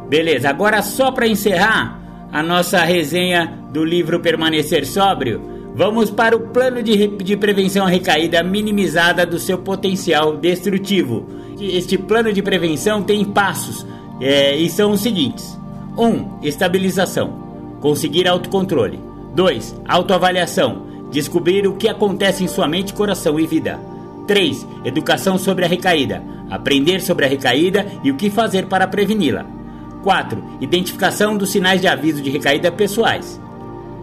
Beleza, 0.09 0.49
agora 0.49 0.81
só 0.81 1.11
para 1.11 1.29
encerrar 1.29 2.01
a 2.33 2.43
nossa 2.43 2.83
resenha 2.83 3.59
do 3.73 3.85
livro 3.85 4.21
Permanecer 4.21 4.87
Sóbrio, 4.87 5.41
vamos 5.75 6.11
para 6.11 6.35
o 6.35 6.49
plano 6.49 6.83
de, 6.83 7.09
de 7.09 7.37
prevenção 7.37 7.87
à 7.87 7.91
recaída 7.91 8.43
minimizada 8.43 9.27
do 9.27 9.39
seu 9.39 9.59
potencial 9.59 10.37
destrutivo. 10.37 11.27
Este 11.61 11.99
plano 11.99 12.33
de 12.33 12.43
prevenção 12.43 13.03
tem 13.03 13.23
passos 13.23 13.87
é, 14.19 14.57
e 14.57 14.71
são 14.71 14.93
os 14.93 15.01
seguintes: 15.01 15.59
1. 15.97 16.07
Um, 16.07 16.39
estabilização. 16.43 17.47
Conseguir 17.81 18.27
autocontrole. 18.27 18.99
2. 19.35 19.77
Autoavaliação. 19.87 20.87
Descobrir 21.11 21.67
o 21.67 21.75
que 21.75 21.89
acontece 21.89 22.43
em 22.43 22.49
sua 22.49 22.67
mente, 22.67 22.95
coração 22.95 23.39
e 23.39 23.47
vida. 23.47 23.79
3. 24.27 24.67
Educação 24.85 25.37
sobre 25.37 25.67
a 25.67 25.69
recaída. 25.69 26.23
Aprender 26.51 27.01
sobre 27.01 27.27
a 27.27 27.29
recaída 27.29 27.87
e 28.03 28.11
o 28.11 28.17
que 28.17 28.31
fazer 28.31 28.67
para 28.67 28.87
preveni-la. 28.87 29.58
4. 30.03 30.43
Identificação 30.61 31.37
dos 31.37 31.51
sinais 31.51 31.81
de 31.81 31.89
aviso 31.89 32.23
de 32.23 32.31
recaída 32.31 32.71
pessoais. 32.71 33.41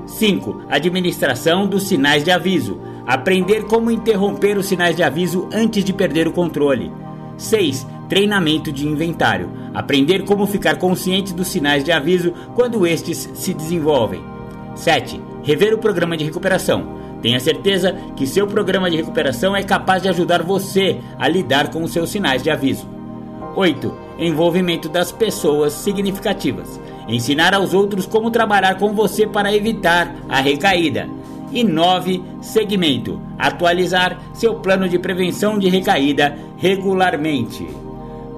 5. 0.05 0.61
Administração 0.69 1.67
dos 1.67 1.83
sinais 1.83 2.23
de 2.23 2.31
aviso. 2.31 2.79
Aprender 3.07 3.65
como 3.65 3.91
interromper 3.91 4.57
os 4.57 4.65
sinais 4.65 4.95
de 4.95 5.03
aviso 5.03 5.47
antes 5.53 5.83
de 5.83 5.93
perder 5.93 6.27
o 6.27 6.33
controle. 6.33 6.91
6. 7.37 7.85
Treinamento 8.09 8.71
de 8.71 8.87
inventário. 8.87 9.49
Aprender 9.73 10.23
como 10.23 10.45
ficar 10.45 10.77
consciente 10.77 11.33
dos 11.33 11.47
sinais 11.47 11.83
de 11.83 11.91
aviso 11.91 12.33
quando 12.53 12.85
estes 12.85 13.29
se 13.33 13.53
desenvolvem. 13.53 14.23
7. 14.75 15.21
Rever 15.43 15.73
o 15.73 15.77
programa 15.77 16.17
de 16.17 16.23
recuperação. 16.23 16.95
Tenha 17.21 17.39
certeza 17.39 17.95
que 18.15 18.27
seu 18.27 18.45
programa 18.45 18.89
de 18.89 18.97
recuperação 18.97 19.55
é 19.55 19.63
capaz 19.63 20.03
de 20.03 20.09
ajudar 20.09 20.43
você 20.43 20.99
a 21.17 21.27
lidar 21.27 21.71
com 21.71 21.83
os 21.83 21.91
seus 21.91 22.09
sinais 22.09 22.43
de 22.43 22.51
aviso. 22.51 22.87
8 23.55 24.04
envolvimento 24.17 24.87
das 24.89 25.11
pessoas 25.11 25.73
significativas. 25.73 26.79
Ensinar 27.07 27.53
aos 27.53 27.73
outros 27.73 28.05
como 28.05 28.31
trabalhar 28.31 28.77
com 28.77 28.93
você 28.93 29.27
para 29.27 29.53
evitar 29.53 30.15
a 30.27 30.39
recaída. 30.39 31.07
E 31.51 31.63
9. 31.63 32.21
Segmento: 32.41 33.21
atualizar 33.37 34.19
seu 34.33 34.55
plano 34.55 34.89
de 34.89 34.97
prevenção 34.97 35.59
de 35.59 35.69
recaída 35.69 36.37
regularmente. 36.57 37.65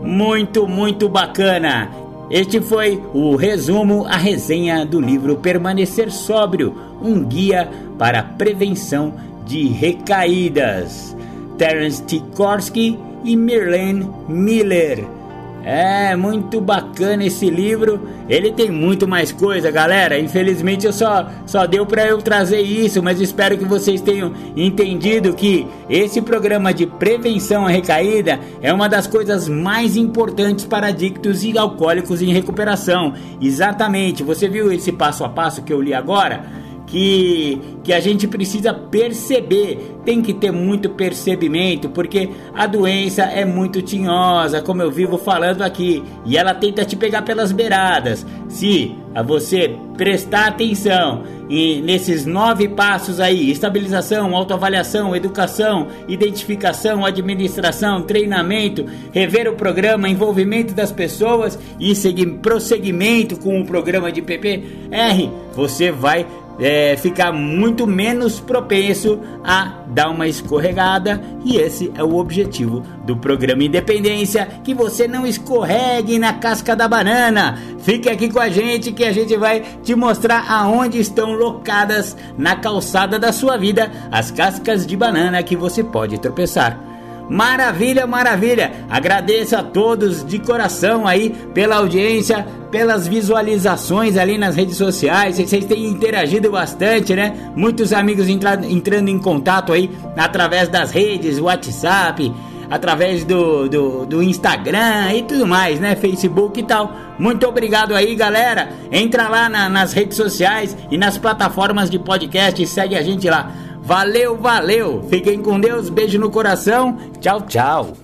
Muito, 0.01 0.67
muito 0.67 1.07
bacana! 1.09 1.89
Este 2.29 2.59
foi 2.59 3.01
o 3.13 3.37
resumo, 3.37 4.05
a 4.05 4.17
resenha 4.17 4.85
do 4.85 4.99
livro 4.99 5.37
Permanecer 5.37 6.11
Sóbrio 6.11 6.75
um 7.01 7.23
guia 7.23 7.69
para 7.97 8.19
a 8.19 8.23
prevenção 8.23 9.13
de 9.45 9.67
recaídas. 9.67 11.15
Terence 11.57 12.03
T. 12.03 12.21
Korsky 12.35 12.99
e 13.23 13.35
Mirlene 13.35 14.09
Miller 14.27 15.16
É 15.63 16.15
muito 16.15 16.61
bacana 16.61 17.25
esse 17.25 17.49
livro. 17.49 18.07
Ele 18.29 18.51
tem 18.51 18.71
muito 18.71 19.07
mais 19.07 19.31
coisa, 19.31 19.69
galera. 19.69 20.19
Infelizmente 20.19 20.85
eu 20.85 20.93
só 20.93 21.27
só 21.45 21.65
deu 21.65 21.85
para 21.85 22.05
eu 22.07 22.21
trazer 22.21 22.61
isso, 22.61 23.01
mas 23.03 23.19
espero 23.19 23.57
que 23.57 23.65
vocês 23.65 23.99
tenham 24.01 24.33
entendido 24.55 25.33
que 25.33 25.67
esse 25.89 26.21
programa 26.21 26.73
de 26.73 26.85
prevenção 26.85 27.65
à 27.65 27.69
recaída 27.69 28.39
é 28.61 28.71
uma 28.71 28.87
das 28.87 29.07
coisas 29.07 29.49
mais 29.49 29.97
importantes 29.97 30.65
para 30.65 30.87
adictos 30.87 31.43
e 31.43 31.57
alcoólicos 31.57 32.21
em 32.21 32.31
recuperação. 32.31 33.13
Exatamente. 33.41 34.23
Você 34.23 34.47
viu 34.47 34.71
esse 34.71 34.91
passo 34.91 35.23
a 35.23 35.29
passo 35.29 35.63
que 35.63 35.73
eu 35.73 35.81
li 35.81 35.93
agora? 35.93 36.66
Que, 36.87 37.61
que 37.83 37.93
a 37.93 37.99
gente 37.99 38.27
precisa 38.27 38.73
perceber, 38.73 39.97
tem 40.03 40.21
que 40.21 40.33
ter 40.33 40.51
muito 40.51 40.89
percebimento, 40.89 41.89
porque 41.89 42.29
a 42.55 42.65
doença 42.65 43.23
é 43.23 43.45
muito 43.45 43.81
tinhosa, 43.81 44.61
como 44.61 44.81
eu 44.81 44.89
vivo 44.89 45.17
falando 45.17 45.61
aqui, 45.61 46.01
e 46.25 46.37
ela 46.37 46.53
tenta 46.53 46.85
te 46.85 46.95
pegar 46.95 47.21
pelas 47.21 47.51
beiradas. 47.51 48.25
Se 48.47 48.95
a 49.13 49.21
você 49.21 49.75
prestar 49.97 50.47
atenção 50.47 51.23
e 51.49 51.81
nesses 51.81 52.25
nove 52.25 52.67
passos 52.69 53.19
aí: 53.19 53.51
estabilização, 53.51 54.35
autoavaliação, 54.35 55.15
educação, 55.15 55.87
identificação, 56.07 57.05
administração, 57.05 58.03
treinamento, 58.03 58.85
rever 59.11 59.49
o 59.49 59.55
programa, 59.55 60.07
envolvimento 60.07 60.73
das 60.73 60.91
pessoas 60.91 61.59
e 61.79 61.95
seguir 61.95 62.27
prosseguimento 62.37 63.37
com 63.37 63.59
o 63.59 63.65
programa 63.65 64.11
de 64.11 64.21
PPR, 64.21 65.29
você 65.53 65.91
vai 65.91 66.25
é, 66.59 66.95
ficar 66.97 67.31
muito 67.31 67.85
menos 67.85 68.39
propenso 68.39 69.19
a 69.43 69.83
dar 69.87 70.09
uma 70.09 70.27
escorregada 70.27 71.21
e 71.43 71.57
esse 71.57 71.91
é 71.95 72.03
o 72.03 72.15
objetivo 72.17 72.83
do 73.05 73.15
programa 73.15 73.63
Independência, 73.63 74.47
que 74.63 74.73
você 74.73 75.07
não 75.07 75.25
escorregue 75.25 76.19
na 76.19 76.33
casca 76.33 76.75
da 76.75 76.87
banana. 76.87 77.57
Fique 77.79 78.09
aqui 78.09 78.29
com 78.29 78.39
a 78.39 78.49
gente 78.49 78.91
que 78.91 79.03
a 79.03 79.11
gente 79.11 79.35
vai 79.37 79.63
te 79.83 79.95
mostrar 79.95 80.45
aonde 80.51 80.99
estão 80.99 81.33
locadas 81.33 82.17
na 82.37 82.55
calçada 82.55 83.17
da 83.17 83.31
sua 83.31 83.57
vida 83.57 83.91
as 84.11 84.31
cascas 84.31 84.85
de 84.85 84.95
banana 84.95 85.43
que 85.43 85.55
você 85.55 85.83
pode 85.83 86.19
tropeçar. 86.19 86.96
Maravilha, 87.29 88.07
maravilha. 88.07 88.85
Agradeço 88.89 89.55
a 89.55 89.63
todos 89.63 90.25
de 90.25 90.39
coração 90.39 91.05
aí 91.05 91.29
pela 91.53 91.77
audiência, 91.77 92.47
pelas 92.71 93.07
visualizações 93.07 94.17
ali 94.17 94.37
nas 94.37 94.55
redes 94.55 94.77
sociais. 94.77 95.37
Vocês 95.37 95.65
têm 95.65 95.85
interagido 95.85 96.49
bastante, 96.51 97.13
né? 97.15 97.51
Muitos 97.55 97.91
amigos 97.91 98.29
entra 98.29 98.59
entrando 98.65 99.09
em 99.09 99.19
contato 99.19 99.73
aí 99.73 99.91
através 100.15 100.69
das 100.69 100.91
redes, 100.91 101.39
WhatsApp, 101.39 102.33
através 102.69 103.23
do, 103.25 103.67
do, 103.67 104.05
do, 104.05 104.23
Instagram 104.23 105.13
e 105.13 105.23
tudo 105.23 105.45
mais, 105.45 105.79
né? 105.79 105.95
Facebook 105.95 106.59
e 106.59 106.63
tal. 106.63 106.93
Muito 107.19 107.45
obrigado 107.47 107.95
aí, 107.95 108.15
galera. 108.15 108.69
Entra 108.91 109.27
lá 109.27 109.49
na, 109.49 109.67
nas 109.67 109.93
redes 109.93 110.15
sociais 110.15 110.77
e 110.89 110.97
nas 110.97 111.17
plataformas 111.17 111.89
de 111.89 111.99
podcast 111.99 112.61
e 112.61 112.67
segue 112.67 112.95
a 112.95 113.01
gente 113.01 113.29
lá. 113.29 113.51
Valeu, 113.87 114.35
valeu. 114.35 115.07
Fiquem 115.09 115.41
com 115.41 115.57
Deus. 115.57 115.87
Beijo 115.87 116.19
no 116.19 116.29
coração. 116.29 116.97
Tchau, 117.21 117.41
tchau. 117.43 117.97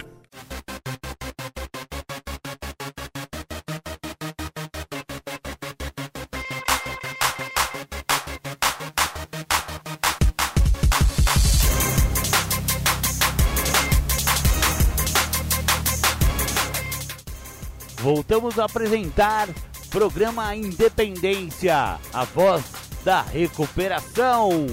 Voltamos 17.97 18.57
a 18.57 18.63
apresentar 18.63 19.49
programa 19.89 20.55
Independência, 20.55 21.99
a 22.13 22.23
voz 22.23 22.63
da 23.03 23.21
recuperação. 23.21 24.65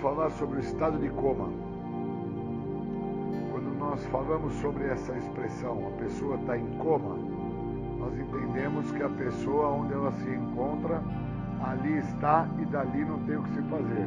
Falar 0.00 0.30
sobre 0.30 0.56
o 0.56 0.60
estado 0.60 0.98
de 0.98 1.08
coma. 1.10 1.48
Quando 3.52 3.78
nós 3.78 4.04
falamos 4.06 4.52
sobre 4.54 4.84
essa 4.86 5.16
expressão, 5.16 5.88
a 5.88 6.02
pessoa 6.02 6.36
está 6.36 6.58
em 6.58 6.66
coma, 6.78 7.16
nós 7.98 8.12
entendemos 8.18 8.90
que 8.92 9.02
a 9.02 9.08
pessoa 9.08 9.68
onde 9.68 9.92
ela 9.92 10.12
se 10.12 10.30
encontra, 10.30 11.02
ali 11.62 11.98
está 11.98 12.48
e 12.58 12.64
dali 12.66 13.04
não 13.04 13.18
tem 13.20 13.36
o 13.36 13.42
que 13.42 13.50
se 13.50 13.62
fazer. 13.62 14.06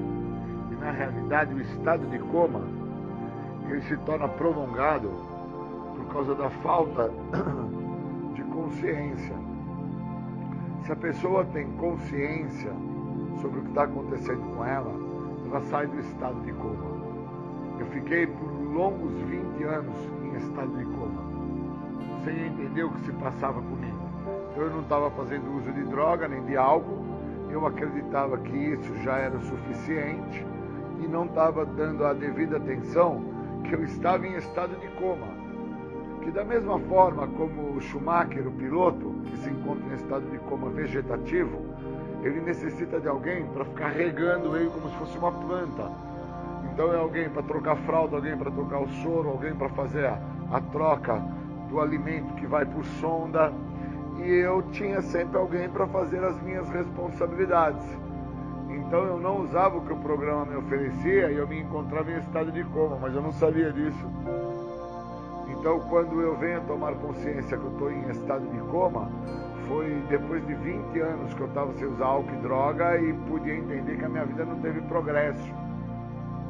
E 0.72 0.76
na 0.76 0.92
realidade, 0.92 1.54
o 1.54 1.62
estado 1.62 2.06
de 2.08 2.20
coma, 2.20 2.62
ele 3.70 3.82
se 3.82 3.98
torna 3.98 4.28
prolongado 4.28 5.10
por 5.96 6.06
causa 6.14 6.36
da 6.36 6.50
falta 6.50 7.12
de 8.36 8.44
consciência. 8.44 9.36
Se 10.86 10.92
a 10.92 10.96
pessoa 10.96 11.46
tem 11.46 11.68
consciência 11.74 12.72
sobre 13.42 13.60
o 13.60 13.64
que 13.64 13.70
está 13.70 13.84
acontecendo 13.84 14.56
com 14.56 14.66
ela, 14.66 15.11
ela 15.52 15.62
sai 15.64 15.86
do 15.86 16.00
estado 16.00 16.40
de 16.46 16.54
coma. 16.54 16.86
Eu 17.78 17.86
fiquei 17.88 18.26
por 18.26 18.50
longos 18.74 19.12
20 19.24 19.64
anos 19.64 19.98
em 20.24 20.38
estado 20.38 20.78
de 20.78 20.86
coma, 20.86 21.22
sem 22.24 22.48
entender 22.48 22.84
o 22.84 22.92
que 22.92 23.02
se 23.02 23.12
passava 23.12 23.62
comigo. 23.62 24.00
Então 24.50 24.64
eu 24.64 24.70
não 24.70 24.82
estava 24.82 25.12
fazendo 25.12 25.54
uso 25.58 25.70
de 25.74 25.84
droga 25.84 26.26
nem 26.30 26.42
de 26.46 26.56
álcool, 26.56 27.04
eu 27.50 27.66
acreditava 27.68 28.38
que 28.38 28.56
isso 28.56 28.96
já 29.04 29.18
era 29.18 29.38
suficiente 29.42 30.46
e 31.04 31.08
não 31.08 31.26
estava 31.26 31.66
dando 31.66 32.06
a 32.06 32.14
devida 32.14 32.56
atenção 32.56 33.22
que 33.66 33.76
eu 33.76 33.84
estava 33.84 34.26
em 34.26 34.38
estado 34.38 34.74
de 34.80 34.88
coma. 34.96 35.28
Que 36.22 36.32
da 36.32 36.46
mesma 36.46 36.80
forma 36.80 37.28
como 37.28 37.76
o 37.76 37.82
Schumacher, 37.82 38.48
o 38.48 38.52
piloto, 38.52 39.16
que 39.26 39.36
se 39.38 39.50
encontra 39.50 39.86
em 39.90 39.96
estado 39.96 40.30
de 40.30 40.38
coma 40.40 40.70
vegetativo, 40.70 41.71
ele 42.24 42.42
necessita 42.42 43.00
de 43.00 43.08
alguém 43.08 43.46
para 43.48 43.66
ficar 43.66 43.90
regando 43.90 44.56
ele 44.56 44.70
como 44.70 44.90
se 44.90 44.96
fosse 44.98 45.18
uma 45.18 45.32
planta. 45.32 45.92
Então 46.72 46.94
é 46.94 46.98
alguém 46.98 47.30
para 47.30 47.44
trocar 47.44 47.76
fralda, 47.78 48.16
alguém 48.16 48.38
para 48.38 48.52
trocar 48.52 48.80
o 48.80 48.88
soro, 49.04 49.30
alguém 49.30 49.54
para 49.54 49.70
fazer 49.70 50.06
a, 50.06 50.20
a 50.52 50.62
troca 50.62 51.22
do 51.70 51.80
alimento 51.80 52.34
que 52.36 52.46
vai 52.46 52.66
por 52.66 52.86
sonda. 53.00 53.52
E 54.20 54.30
eu 54.30 54.62
tinha 54.72 55.02
sempre 55.02 55.38
alguém 55.38 55.68
para 55.70 55.88
fazer 55.88 56.24
as 56.24 56.40
minhas 56.42 56.70
responsabilidades. 56.70 57.84
Então 58.70 59.04
eu 59.04 59.20
não 59.20 59.42
usava 59.42 59.78
o 59.78 59.82
que 59.82 59.92
o 59.92 59.98
programa 59.98 60.46
me 60.46 60.56
oferecia 60.56 61.32
e 61.32 61.38
eu 61.38 61.48
me 61.48 61.60
encontrava 61.60 62.12
em 62.12 62.20
estado 62.20 62.52
de 62.52 62.64
coma, 62.66 62.98
mas 63.02 63.14
eu 63.16 63.22
não 63.22 63.32
sabia 63.32 63.72
disso. 63.72 64.06
Então 65.50 65.80
quando 65.90 66.22
eu 66.22 66.38
venho 66.38 66.62
tomar 66.62 66.94
consciência 66.96 67.58
que 67.58 67.64
eu 67.64 67.72
estou 67.72 67.92
em 67.92 68.10
estado 68.10 68.48
de 68.48 68.60
coma, 68.70 69.10
foi 69.68 70.04
depois 70.10 70.46
de 70.46 70.54
20 70.54 71.00
anos 71.00 71.34
que 71.34 71.42
eu 71.42 71.48
estava 71.48 71.74
sem 71.74 71.88
usar 71.88 72.06
álcool 72.06 72.34
e 72.34 72.38
droga 72.38 72.98
e 73.00 73.14
podia 73.30 73.56
entender 73.56 73.98
que 73.98 74.06
a 74.06 74.10
minha 74.10 74.26
vida 74.26 74.46
não 74.46 74.60
teve 74.60 74.82
progresso. 74.82 75.54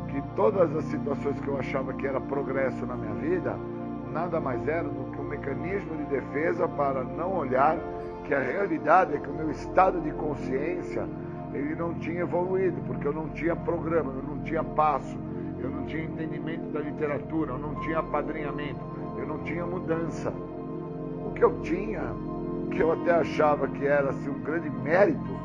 Que 0.07 0.21
todas 0.35 0.75
as 0.75 0.83
situações 0.85 1.39
que 1.39 1.47
eu 1.47 1.57
achava 1.57 1.93
que 1.93 2.05
era 2.05 2.19
progresso 2.19 2.85
na 2.85 2.95
minha 2.95 3.13
vida, 3.15 3.57
nada 4.11 4.39
mais 4.39 4.67
era 4.67 4.87
do 4.87 5.11
que 5.11 5.21
um 5.21 5.23
mecanismo 5.23 5.95
de 5.97 6.03
defesa 6.05 6.67
para 6.67 7.03
não 7.03 7.33
olhar 7.37 7.77
que 8.25 8.33
a 8.33 8.39
realidade 8.39 9.15
é 9.15 9.19
que 9.19 9.29
o 9.29 9.33
meu 9.33 9.49
estado 9.51 9.99
de 10.01 10.11
consciência 10.11 11.07
ele 11.53 11.75
não 11.75 11.93
tinha 11.95 12.21
evoluído, 12.21 12.81
porque 12.87 13.07
eu 13.07 13.13
não 13.13 13.27
tinha 13.29 13.55
programa, 13.55 14.13
eu 14.15 14.23
não 14.23 14.43
tinha 14.43 14.63
passo, 14.63 15.17
eu 15.59 15.69
não 15.69 15.85
tinha 15.85 16.03
entendimento 16.03 16.71
da 16.71 16.79
literatura, 16.79 17.51
eu 17.51 17.57
não 17.57 17.75
tinha 17.81 17.99
apadrinhamento, 17.99 18.79
eu 19.17 19.27
não 19.27 19.39
tinha 19.39 19.65
mudança. 19.65 20.31
O 21.25 21.33
que 21.33 21.43
eu 21.43 21.59
tinha 21.61 22.03
que 22.71 22.79
eu 22.79 22.91
até 22.91 23.11
achava 23.11 23.67
que 23.67 23.85
era 23.85 24.09
assim, 24.09 24.29
um 24.29 24.39
grande 24.39 24.69
mérito, 24.69 25.39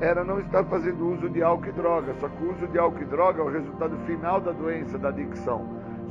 era 0.00 0.24
não 0.24 0.40
estar 0.40 0.64
fazendo 0.64 1.12
uso 1.12 1.28
de 1.28 1.42
álcool 1.42 1.68
e 1.68 1.72
droga. 1.72 2.14
Só 2.14 2.28
que 2.28 2.42
o 2.42 2.50
uso 2.50 2.66
de 2.66 2.78
álcool 2.78 3.02
e 3.02 3.04
droga 3.04 3.40
é 3.40 3.44
o 3.44 3.50
resultado 3.50 3.96
final 4.06 4.40
da 4.40 4.50
doença 4.52 4.98
da 4.98 5.10
adicção. 5.10 5.64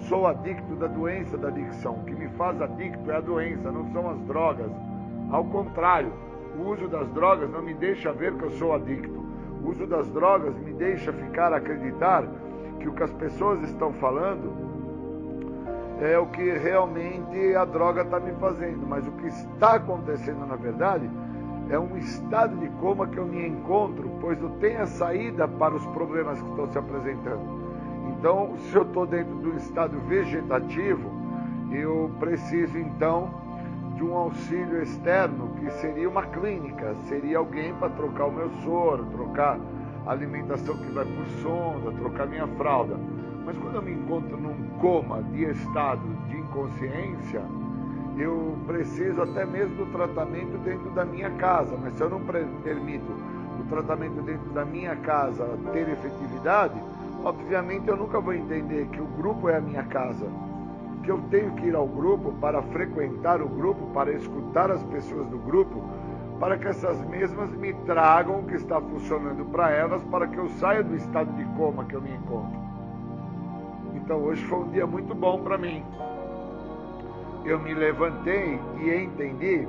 Sou 0.08 0.28
adicto 0.28 0.76
da 0.76 0.88
doença 0.88 1.38
da 1.38 1.50
adicção. 1.50 1.96
O 1.96 2.06
que 2.06 2.16
me 2.16 2.30
faz 2.30 2.62
adicto 2.62 3.12
é 3.12 3.18
a 3.18 3.22
doença, 3.22 3.72
não 3.72 3.92
são 3.92 4.10
as 4.10 4.20
drogas. 4.22 4.72
Ao 5.30 5.44
contrário, 5.46 6.12
o 6.58 6.70
uso 6.70 6.88
das 6.88 7.08
drogas 7.10 7.50
não 7.50 7.62
me 7.62 7.74
deixa 7.74 8.14
ver 8.14 8.34
que 8.36 8.44
eu 8.44 8.52
sou 8.52 8.74
adicto. 8.74 9.20
O 9.64 9.70
uso 9.70 9.86
das 9.86 10.10
drogas 10.10 10.56
me 10.56 10.74
deixa 10.74 11.12
ficar 11.12 11.54
acreditar 11.54 12.26
que 12.80 12.88
o 12.88 12.94
que 12.94 13.04
as 13.04 13.12
pessoas 13.14 13.62
estão 13.64 13.94
falando 13.94 14.61
é 16.02 16.18
o 16.18 16.26
que 16.26 16.52
realmente 16.58 17.56
a 17.56 17.64
droga 17.64 18.02
está 18.02 18.20
me 18.20 18.32
fazendo. 18.34 18.86
Mas 18.88 19.08
o 19.08 19.12
que 19.12 19.28
está 19.28 19.76
acontecendo, 19.76 20.46
na 20.48 20.56
verdade, 20.56 21.08
é 21.70 21.78
um 21.78 21.96
estado 21.98 22.58
de 22.58 22.68
coma 22.82 23.08
que 23.08 23.18
eu 23.18 23.26
me 23.26 23.48
encontro, 23.48 24.10
pois 24.20 24.42
não 24.42 24.50
tenho 24.58 24.82
a 24.82 24.88
saída 24.88 25.48
para 25.48 25.76
os 25.76 25.86
problemas 25.88 26.42
que 26.42 26.50
estão 26.50 26.72
se 26.72 26.78
apresentando. 26.78 27.62
Então, 28.10 28.56
se 28.58 28.76
eu 28.76 28.82
estou 28.82 29.06
dentro 29.06 29.36
do 29.36 29.56
estado 29.56 30.00
vegetativo, 30.08 31.10
eu 31.72 32.12
preciso 32.20 32.78
então 32.78 33.30
de 33.96 34.04
um 34.04 34.16
auxílio 34.16 34.82
externo, 34.82 35.54
que 35.60 35.70
seria 35.74 36.10
uma 36.10 36.24
clínica, 36.24 36.96
seria 37.08 37.38
alguém 37.38 37.74
para 37.76 37.90
trocar 37.90 38.26
o 38.26 38.32
meu 38.32 38.50
soro, 38.64 39.06
trocar 39.06 39.60
a 40.06 40.12
alimentação 40.12 40.76
que 40.78 40.92
vai 40.92 41.06
por 41.06 41.26
sonda, 41.42 41.92
trocar 41.92 42.26
minha 42.26 42.48
fralda. 42.48 42.98
Mas 43.46 43.58
quando 43.58 43.76
eu 43.76 43.82
me 43.82 43.92
encontro 43.92 44.38
num 44.38 44.71
coma 44.82 45.22
de 45.32 45.44
estado 45.44 46.02
de 46.28 46.38
inconsciência, 46.38 47.44
eu 48.18 48.58
preciso 48.66 49.22
até 49.22 49.46
mesmo 49.46 49.76
do 49.76 49.92
tratamento 49.92 50.58
dentro 50.64 50.90
da 50.90 51.06
minha 51.06 51.30
casa. 51.32 51.78
Mas 51.82 51.94
se 51.94 52.02
eu 52.02 52.10
não 52.10 52.20
permito 52.20 53.12
o 53.60 53.64
tratamento 53.70 54.22
dentro 54.24 54.50
da 54.50 54.66
minha 54.66 54.96
casa 54.98 55.48
ter 55.72 55.88
efetividade, 55.88 56.82
obviamente 57.24 57.88
eu 57.88 57.96
nunca 57.96 58.20
vou 58.20 58.34
entender 58.34 58.88
que 58.88 59.00
o 59.00 59.06
grupo 59.06 59.48
é 59.50 59.58
a 59.58 59.62
minha 59.62 59.84
casa. 59.84 60.26
Que 61.04 61.12
eu 61.12 61.20
tenho 61.30 61.52
que 61.54 61.68
ir 61.68 61.76
ao 61.76 61.88
grupo 61.88 62.32
para 62.34 62.62
frequentar 62.64 63.42
o 63.42 63.48
grupo, 63.48 63.86
para 63.94 64.12
escutar 64.12 64.72
as 64.72 64.84
pessoas 64.84 65.28
do 65.28 65.38
grupo, 65.38 65.84
para 66.40 66.58
que 66.58 66.68
essas 66.68 67.00
mesmas 67.08 67.52
me 67.52 67.74
tragam 67.86 68.40
o 68.40 68.44
que 68.46 68.56
está 68.56 68.82
funcionando 68.82 69.46
para 69.46 69.70
elas, 69.70 70.04
para 70.06 70.28
que 70.28 70.38
eu 70.38 70.50
saia 70.60 70.84
do 70.84 70.96
estado 70.96 71.32
de 71.36 71.46
coma 71.56 71.86
que 71.86 71.96
eu 71.96 72.02
me 72.02 72.12
encontro. 72.12 72.71
Então 74.04 74.18
hoje 74.18 74.44
foi 74.46 74.60
um 74.60 74.70
dia 74.70 74.86
muito 74.86 75.14
bom 75.14 75.42
para 75.42 75.58
mim. 75.58 75.84
Eu 77.46 77.60
me 77.60 77.74
levantei 77.74 78.60
e 78.82 78.90
entendi 78.96 79.68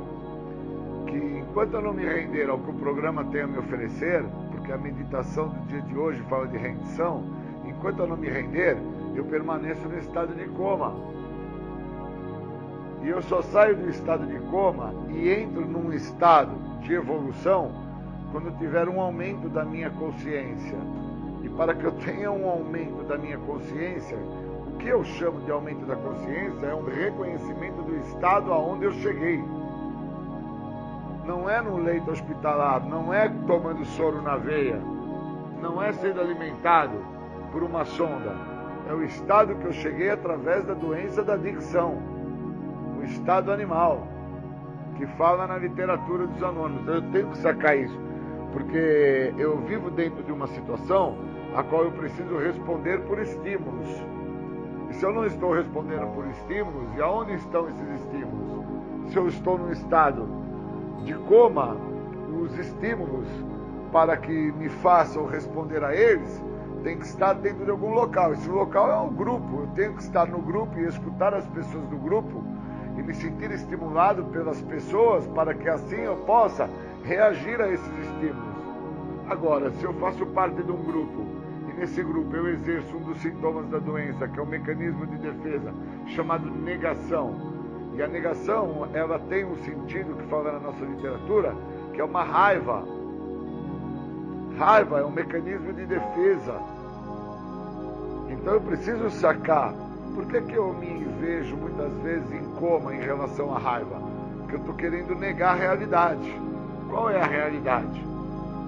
que 1.06 1.38
enquanto 1.38 1.74
eu 1.74 1.82
não 1.82 1.92
me 1.92 2.04
render 2.04 2.48
ao 2.48 2.59
que 2.59 2.70
o 2.70 2.74
programa 2.74 3.24
tem 3.26 3.42
a 3.42 3.46
me 3.46 3.59
oferecer, 3.59 4.24
porque 4.50 4.72
a 4.72 4.78
meditação 4.78 5.48
do 5.48 5.66
dia 5.66 5.82
de 5.82 5.96
hoje 5.96 6.20
fala 6.28 6.46
de 6.46 6.56
rendição, 6.56 7.24
enquanto 7.66 8.00
eu 8.00 8.06
não 8.06 8.16
me 8.16 8.28
render, 8.28 8.76
eu 9.14 9.24
permaneço 9.24 9.86
no 9.88 9.98
estado 9.98 10.34
de 10.34 10.44
coma. 10.50 10.94
E 13.02 13.09
eu 13.09 13.20
só 13.22 13.42
saio 13.42 13.76
do 13.76 13.88
estado 13.90 14.26
de 14.26 14.38
coma 14.50 14.94
e 15.10 15.28
entro 15.28 15.66
num 15.66 15.92
estado 15.92 16.52
de 16.80 16.94
evolução 16.94 17.70
quando 18.30 18.56
tiver 18.59 18.88
um 18.88 19.00
aumento 19.00 19.48
da 19.48 19.64
minha 19.64 19.90
consciência. 19.90 20.78
Para 21.56 21.74
que 21.74 21.84
eu 21.84 21.92
tenha 21.92 22.30
um 22.30 22.48
aumento 22.48 23.04
da 23.04 23.18
minha 23.18 23.36
consciência, 23.38 24.16
o 24.66 24.76
que 24.78 24.88
eu 24.88 25.04
chamo 25.04 25.40
de 25.42 25.50
aumento 25.50 25.84
da 25.84 25.96
consciência 25.96 26.66
é 26.66 26.74
um 26.74 26.84
reconhecimento 26.84 27.82
do 27.82 27.96
estado 27.98 28.52
aonde 28.52 28.86
eu 28.86 28.92
cheguei. 28.92 29.42
Não 31.26 31.48
é 31.48 31.60
no 31.60 31.76
leito 31.76 32.10
hospitalar, 32.10 32.84
não 32.84 33.12
é 33.12 33.28
tomando 33.46 33.84
soro 33.84 34.22
na 34.22 34.36
veia, 34.36 34.80
não 35.60 35.80
é 35.80 35.92
sendo 35.92 36.20
alimentado 36.20 36.96
por 37.52 37.62
uma 37.62 37.84
sonda. 37.84 38.34
É 38.88 38.94
o 38.94 39.04
estado 39.04 39.54
que 39.54 39.66
eu 39.66 39.72
cheguei 39.72 40.10
através 40.10 40.64
da 40.64 40.74
doença 40.74 41.22
da 41.22 41.34
adicção, 41.34 41.98
o 42.98 43.04
estado 43.04 43.52
animal, 43.52 44.06
que 44.96 45.06
fala 45.18 45.46
na 45.46 45.58
literatura 45.58 46.26
dos 46.26 46.42
anônimos. 46.42 46.88
Eu 46.88 47.02
tenho 47.12 47.28
que 47.28 47.38
sacar 47.38 47.76
isso, 47.76 47.98
porque 48.52 49.34
eu 49.38 49.58
vivo 49.58 49.90
dentro 49.90 50.22
de 50.24 50.32
uma 50.32 50.46
situação 50.48 51.31
a 51.56 51.62
qual 51.62 51.84
eu 51.84 51.92
preciso 51.92 52.36
responder 52.38 53.00
por 53.02 53.18
estímulos. 53.18 53.88
E 54.90 54.94
se 54.94 55.04
eu 55.04 55.12
não 55.12 55.24
estou 55.26 55.52
respondendo 55.52 56.12
por 56.14 56.26
estímulos, 56.26 56.88
e 56.96 57.02
aonde 57.02 57.34
estão 57.34 57.68
esses 57.68 58.00
estímulos? 58.00 58.64
Se 59.10 59.16
eu 59.16 59.28
estou 59.28 59.58
num 59.58 59.72
estado 59.72 60.26
de 61.04 61.14
coma, 61.14 61.76
os 62.40 62.58
estímulos 62.58 63.26
para 63.92 64.16
que 64.16 64.52
me 64.52 64.68
façam 64.68 65.26
responder 65.26 65.84
a 65.84 65.94
eles 65.94 66.42
tem 66.82 66.98
que 66.98 67.04
estar 67.04 67.34
dentro 67.34 67.64
de 67.64 67.70
algum 67.70 67.92
local. 67.92 68.32
Esse 68.32 68.48
local 68.48 68.90
é 68.90 68.96
um 68.96 69.14
grupo. 69.14 69.60
Eu 69.60 69.66
tenho 69.74 69.94
que 69.94 70.02
estar 70.02 70.26
no 70.26 70.38
grupo 70.38 70.78
e 70.78 70.86
escutar 70.86 71.34
as 71.34 71.46
pessoas 71.48 71.84
do 71.88 71.96
grupo 71.96 72.42
e 72.98 73.02
me 73.02 73.14
sentir 73.14 73.50
estimulado 73.50 74.24
pelas 74.26 74.60
pessoas 74.62 75.26
para 75.28 75.54
que 75.54 75.68
assim 75.68 76.00
eu 76.00 76.16
possa 76.16 76.68
reagir 77.04 77.60
a 77.60 77.68
esses 77.68 77.98
estímulos. 77.98 78.52
Agora, 79.28 79.70
se 79.70 79.84
eu 79.84 79.92
faço 79.94 80.26
parte 80.26 80.62
de 80.62 80.72
um 80.72 80.82
grupo 80.82 81.31
nesse 81.82 82.00
grupo 82.00 82.36
eu 82.36 82.48
exerço 82.48 82.96
um 82.96 83.00
dos 83.00 83.18
sintomas 83.18 83.68
da 83.68 83.80
doença, 83.80 84.28
que 84.28 84.38
é 84.38 84.42
um 84.42 84.46
mecanismo 84.46 85.04
de 85.04 85.16
defesa 85.16 85.74
chamado 86.14 86.48
negação, 86.48 87.34
e 87.94 88.00
a 88.00 88.06
negação 88.06 88.88
ela 88.94 89.18
tem 89.18 89.44
um 89.44 89.56
sentido 89.64 90.16
que 90.16 90.24
fala 90.28 90.52
na 90.52 90.60
nossa 90.60 90.84
literatura, 90.84 91.52
que 91.92 92.00
é 92.00 92.04
uma 92.04 92.22
raiva. 92.22 92.84
Raiva 94.56 95.00
é 95.00 95.04
um 95.04 95.10
mecanismo 95.10 95.72
de 95.72 95.84
defesa. 95.84 96.60
Então 98.28 98.54
eu 98.54 98.60
preciso 98.60 99.10
sacar 99.10 99.74
por 100.14 100.24
que, 100.26 100.40
que 100.40 100.54
eu 100.54 100.72
me 100.74 101.04
vejo 101.20 101.56
muitas 101.56 101.92
vezes 101.94 102.30
em 102.30 102.44
coma 102.60 102.94
em 102.94 103.00
relação 103.00 103.52
à 103.52 103.59
raiva? 103.59 104.00
Porque 104.38 104.54
eu 104.54 104.60
estou 104.60 104.74
querendo 104.76 105.16
negar 105.16 105.54
a 105.54 105.59
realidade. 105.59 106.32
Qual 106.88 107.10
é 107.10 107.20
a 107.20 107.26
realidade? 107.26 108.00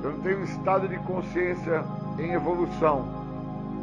Eu 0.02 0.10
não 0.10 0.20
tenho 0.20 0.40
um 0.40 0.44
estado 0.44 0.88
de 0.88 0.98
consciência 0.98 1.84
em 2.18 2.32
evolução. 2.32 3.04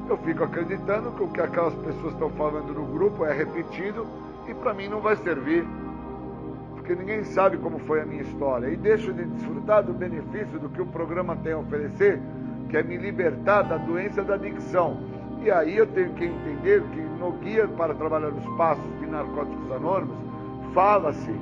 Eu 0.09 0.17
fico 0.17 0.43
acreditando 0.43 1.11
que 1.11 1.23
o 1.23 1.27
que 1.27 1.41
aquelas 1.41 1.73
pessoas 1.75 2.13
estão 2.13 2.29
falando 2.31 2.73
no 2.73 2.85
grupo 2.85 3.25
é 3.25 3.33
repetido 3.33 4.05
e 4.47 4.53
para 4.53 4.73
mim 4.73 4.87
não 4.87 4.99
vai 4.99 5.15
servir. 5.15 5.65
Porque 6.73 6.95
ninguém 6.95 7.23
sabe 7.23 7.57
como 7.57 7.79
foi 7.79 8.01
a 8.01 8.05
minha 8.05 8.21
história. 8.21 8.67
E 8.67 8.75
deixo 8.75 9.13
de 9.13 9.23
desfrutar 9.23 9.83
do 9.83 9.93
benefício 9.93 10.59
do 10.59 10.69
que 10.69 10.81
o 10.81 10.85
programa 10.85 11.35
tem 11.37 11.53
a 11.53 11.59
oferecer, 11.59 12.19
que 12.69 12.77
é 12.77 12.83
me 12.83 12.97
libertar 12.97 13.61
da 13.63 13.77
doença 13.77 14.23
da 14.23 14.33
adicção. 14.33 14.97
E 15.43 15.49
aí 15.49 15.77
eu 15.77 15.87
tenho 15.87 16.13
que 16.13 16.25
entender 16.25 16.83
que 16.91 17.01
no 17.19 17.31
Guia 17.33 17.67
para 17.67 17.93
Trabalhar 17.93 18.29
os 18.29 18.57
Passos 18.57 18.99
de 18.99 19.05
Narcóticos 19.07 19.71
Anônimos, 19.71 20.17
fala-se 20.73 21.33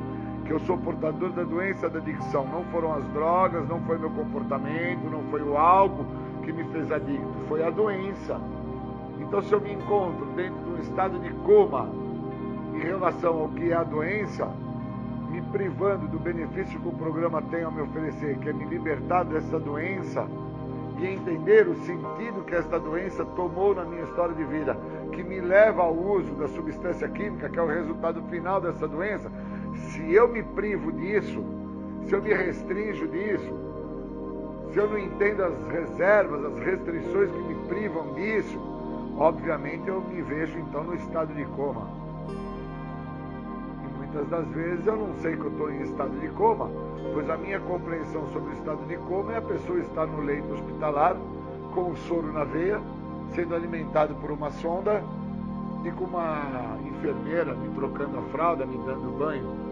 que 0.45 0.53
eu 0.53 0.59
sou 0.61 0.77
portador 0.77 1.31
da 1.31 1.43
doença 1.43 1.89
da 1.89 1.99
adicção. 1.99 2.45
Não 2.47 2.63
foram 2.65 2.93
as 2.93 3.03
drogas, 3.09 3.67
não 3.67 3.79
foi 3.81 3.97
meu 3.97 4.09
comportamento, 4.11 5.09
não 5.09 5.23
foi 5.31 5.41
o 5.41 5.57
álcool 5.57 6.05
que 6.49 6.53
me 6.53 6.63
fez 6.71 6.91
adicto, 6.91 7.27
foi 7.47 7.63
a 7.63 7.69
doença. 7.69 8.41
Então, 9.19 9.39
se 9.39 9.53
eu 9.53 9.61
me 9.61 9.71
encontro 9.71 10.25
dentro 10.35 10.59
de 10.63 10.71
um 10.71 10.79
estado 10.79 11.19
de 11.19 11.29
coma 11.45 11.87
em 12.73 12.79
relação 12.79 13.41
ao 13.41 13.49
que 13.49 13.71
é 13.71 13.75
a 13.75 13.83
doença, 13.83 14.47
me 15.29 15.41
privando 15.43 16.07
do 16.07 16.17
benefício 16.17 16.79
que 16.79 16.87
o 16.87 16.91
programa 16.91 17.39
tem 17.43 17.63
a 17.63 17.69
me 17.69 17.81
oferecer, 17.81 18.39
que 18.39 18.49
é 18.49 18.53
me 18.53 18.65
libertar 18.65 19.25
dessa 19.25 19.59
doença, 19.59 20.27
e 20.97 21.05
entender 21.05 21.67
o 21.67 21.75
sentido 21.75 22.43
que 22.45 22.55
esta 22.55 22.79
doença 22.79 23.23
tomou 23.23 23.75
na 23.75 23.85
minha 23.85 24.03
história 24.03 24.33
de 24.33 24.43
vida, 24.45 24.75
que 25.11 25.21
me 25.21 25.39
leva 25.39 25.83
ao 25.83 25.93
uso 25.93 26.33
da 26.33 26.47
substância 26.47 27.07
química, 27.09 27.47
que 27.47 27.59
é 27.59 27.61
o 27.61 27.67
resultado 27.67 28.23
final 28.23 28.59
dessa 28.59 28.87
doença, 28.87 29.31
se 29.75 30.13
eu 30.13 30.27
me 30.27 30.41
privo 30.41 30.91
disso, 30.93 31.43
se 32.07 32.15
eu 32.15 32.23
me 32.23 32.33
restringo 32.33 33.07
disso, 33.07 33.68
se 34.71 34.77
eu 34.77 34.89
não 34.89 34.97
entendo 34.97 35.43
as 35.43 35.67
reservas, 35.67 36.45
as 36.45 36.59
restrições 36.59 37.31
que 37.31 37.39
me 37.39 37.55
privam 37.67 38.13
disso, 38.13 38.59
obviamente 39.17 39.87
eu 39.87 40.01
me 40.01 40.21
vejo 40.21 40.57
então 40.59 40.83
no 40.83 40.95
estado 40.95 41.33
de 41.33 41.43
coma. 41.45 41.87
E 43.83 43.97
muitas 43.97 44.27
das 44.29 44.47
vezes 44.49 44.85
eu 44.85 44.95
não 44.95 45.13
sei 45.21 45.35
que 45.35 45.43
eu 45.43 45.51
estou 45.51 45.71
em 45.71 45.81
estado 45.81 46.19
de 46.19 46.27
coma, 46.29 46.69
pois 47.13 47.29
a 47.29 47.37
minha 47.37 47.59
compreensão 47.59 48.27
sobre 48.31 48.51
o 48.51 48.53
estado 48.53 48.85
de 48.87 48.97
coma 48.97 49.33
é 49.33 49.37
a 49.37 49.41
pessoa 49.41 49.79
estar 49.79 50.05
no 50.05 50.21
leito 50.21 50.53
hospitalar, 50.53 51.15
com 51.73 51.91
o 51.91 51.97
soro 52.07 52.31
na 52.31 52.43
veia, 52.43 52.79
sendo 53.33 53.55
alimentado 53.55 54.13
por 54.15 54.31
uma 54.31 54.51
sonda 54.51 55.03
e 55.83 55.91
com 55.91 56.05
uma 56.05 56.77
enfermeira 56.85 57.53
me 57.53 57.69
trocando 57.69 58.19
a 58.19 58.21
fralda, 58.31 58.65
me 58.65 58.77
dando 58.85 59.17
banho. 59.17 59.69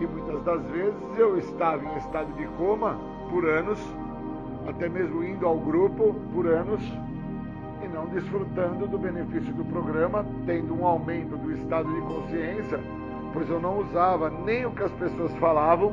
E 0.00 0.06
muitas 0.06 0.42
das 0.42 0.62
vezes 0.70 0.94
eu 1.18 1.38
estava 1.38 1.84
em 1.84 1.96
estado 1.98 2.32
de 2.34 2.46
coma 2.56 2.98
por 3.28 3.44
anos, 3.44 3.78
até 4.70 4.88
mesmo 4.88 5.22
indo 5.22 5.46
ao 5.46 5.58
grupo 5.58 6.14
por 6.32 6.46
anos 6.46 6.80
e 7.84 7.88
não 7.88 8.06
desfrutando 8.06 8.86
do 8.86 8.98
benefício 8.98 9.52
do 9.52 9.64
programa, 9.64 10.24
tendo 10.46 10.74
um 10.74 10.86
aumento 10.86 11.36
do 11.36 11.52
estado 11.52 11.92
de 11.92 12.00
consciência, 12.02 12.80
pois 13.32 13.48
eu 13.48 13.60
não 13.60 13.80
usava 13.80 14.30
nem 14.30 14.66
o 14.66 14.70
que 14.70 14.82
as 14.82 14.92
pessoas 14.92 15.32
falavam 15.36 15.92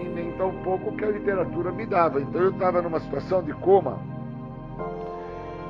e 0.00 0.04
nem 0.04 0.32
tampouco 0.32 0.90
o 0.90 0.96
que 0.96 1.04
a 1.04 1.10
literatura 1.10 1.72
me 1.72 1.86
dava. 1.86 2.20
Então 2.20 2.40
eu 2.40 2.50
estava 2.50 2.82
numa 2.82 3.00
situação 3.00 3.42
de 3.42 3.52
coma 3.54 3.98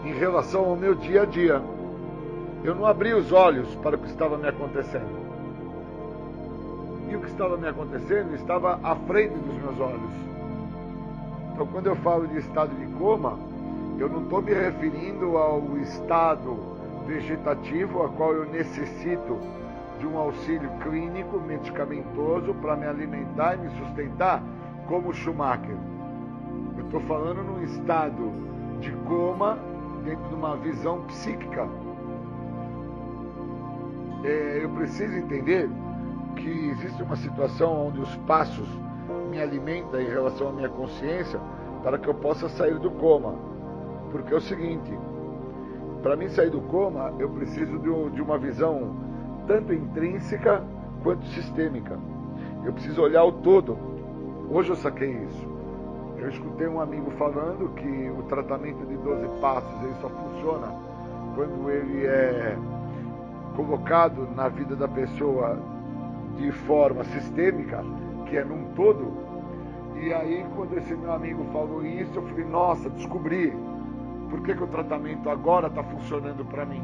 em 0.05 0.13
relação 0.15 0.65
ao 0.65 0.77
meu 0.77 0.95
dia 0.95 1.23
a 1.23 1.27
dia. 1.27 1.63
Eu 2.63 2.75
não 2.75 2.87
abri 2.87 3.15
os 3.15 3.31
olhos 3.31 3.73
para 3.77 3.97
o 3.97 3.99
que 3.99 4.09
estava 4.09 4.37
me 4.37 4.49
acontecendo. 4.49 5.25
E 7.09 7.17
o 7.17 7.21
que 7.21 7.27
estava 7.27 7.57
me 7.57 7.69
acontecendo 7.69 8.35
estava 8.35 8.81
à 8.83 8.97
frente 8.97 9.35
dos 9.35 9.55
meus 9.63 9.79
olhos. 9.79 10.24
Então, 11.55 11.69
quando 11.69 11.87
eu 11.87 11.95
falo 11.95 12.27
de 12.27 12.39
estado 12.39 12.75
de 12.75 12.87
coma, 12.95 13.39
eu 13.97 14.09
não 14.09 14.25
estou 14.25 14.43
me 14.43 14.53
referindo 14.53 15.39
ao 15.39 15.63
estado 15.79 16.59
vegetativo 17.07 18.03
a 18.03 18.09
qual 18.09 18.33
eu 18.33 18.45
necessito 18.51 19.39
de 20.01 20.07
um 20.07 20.19
auxílio 20.19 20.69
clínico, 20.83 21.39
medicamentoso, 21.39 22.53
para 22.55 22.75
me 22.75 22.87
alimentar 22.87 23.55
e 23.55 23.59
me 23.59 23.71
sustentar, 23.79 24.43
como 24.89 25.15
Schumacher. 25.15 25.77
Eu 26.77 26.87
estou 26.87 27.01
falando 27.03 27.45
num 27.45 27.63
estado 27.63 28.33
de 28.81 28.91
coma 29.07 29.57
dentro 30.05 30.29
de 30.29 30.35
uma 30.35 30.57
visão 30.57 31.03
psíquica. 31.03 31.69
É, 34.25 34.59
eu 34.61 34.71
preciso 34.71 35.17
entender 35.17 35.71
que 36.35 36.71
existe 36.71 37.01
uma 37.01 37.15
situação 37.15 37.87
onde 37.87 38.01
os 38.01 38.17
passos 38.27 38.67
me 39.31 39.41
alimentam 39.41 40.01
em 40.01 40.09
relação 40.09 40.49
à 40.49 40.53
minha 40.53 40.69
consciência 40.69 41.41
para 41.83 41.99
que 41.99 42.09
eu 42.09 42.15
possa 42.15 42.49
sair 42.49 42.79
do 42.79 42.91
coma. 42.91 43.35
Porque 44.11 44.33
é 44.33 44.37
o 44.37 44.41
seguinte, 44.41 44.93
para 46.03 46.17
mim 46.17 46.29
sair 46.29 46.51
do 46.51 46.61
coma, 46.61 47.13
eu 47.19 47.29
preciso 47.31 47.79
de 47.79 48.23
uma 48.23 48.39
visão 48.39 48.95
tanto 49.47 49.73
intrínseca 49.73 50.63
quanto 51.03 51.25
sistêmica. 51.27 51.99
Eu 52.65 52.73
preciso 52.73 53.03
olhar 53.03 53.25
o 53.25 53.33
todo. 53.33 53.77
Hoje 54.51 54.71
eu 54.71 54.77
saquei 54.77 55.11
isso. 55.11 55.55
Eu 56.19 56.29
escutei 56.31 56.67
um 56.67 56.81
amigo 56.81 57.11
falando 57.13 57.75
que 57.75 58.11
o 58.19 58.23
tratamento 58.23 58.87
de 58.87 58.97
12 58.97 59.29
passos 59.41 59.83
ele 59.83 59.95
só 60.01 60.09
funciona 60.09 60.73
quando 61.35 61.71
ele 61.71 62.07
é 62.07 62.57
colocado 63.57 64.29
na 64.35 64.49
vida 64.49 64.75
da 64.75 64.89
pessoa 64.89 65.59
de 66.37 66.51
forma 66.53 67.05
sistêmica, 67.05 67.85
que 68.35 68.39
é 68.39 68.45
num 68.45 68.65
todo. 68.75 69.13
E 69.95 70.13
aí, 70.13 70.45
quando 70.57 70.77
esse 70.77 70.93
meu 70.97 71.13
amigo 71.13 71.45
falou 71.53 71.87
isso, 71.87 72.11
eu 72.17 72.23
falei: 72.23 72.45
Nossa, 72.45 72.91
descobri 72.91 73.57
por 74.29 74.43
que, 74.43 74.55
que 74.55 74.65
o 74.65 74.67
tratamento 74.67 75.31
agora 75.31 75.69
está 75.69 75.85
funcionando 75.85 76.45
para 76.45 76.67
mim. 76.67 76.83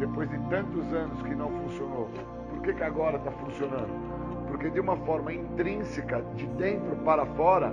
Depois 0.00 0.28
de 0.28 0.36
tantos 0.48 0.92
anos 0.92 1.22
que 1.22 1.32
não 1.36 1.48
funcionou, 1.48 2.10
por 2.50 2.60
que, 2.62 2.72
que 2.72 2.82
agora 2.82 3.18
está 3.18 3.30
funcionando? 3.30 4.48
Porque 4.48 4.68
de 4.68 4.80
uma 4.80 4.96
forma 4.96 5.32
intrínseca, 5.32 6.20
de 6.34 6.46
dentro 6.48 6.96
para 7.04 7.24
fora, 7.24 7.72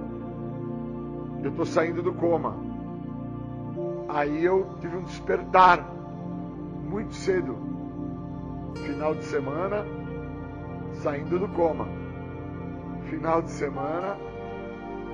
eu 1.43 1.49
estou 1.49 1.65
saindo 1.65 2.03
do 2.03 2.13
coma. 2.13 2.55
Aí 4.07 4.45
eu 4.45 4.75
tive 4.79 4.95
um 4.95 5.01
despertar 5.01 5.83
muito 6.87 7.15
cedo, 7.15 7.57
final 8.75 9.15
de 9.15 9.23
semana, 9.23 9.83
saindo 11.01 11.39
do 11.39 11.47
coma. 11.47 12.00
Final 13.11 13.41
de 13.41 13.51
semana, 13.51 14.17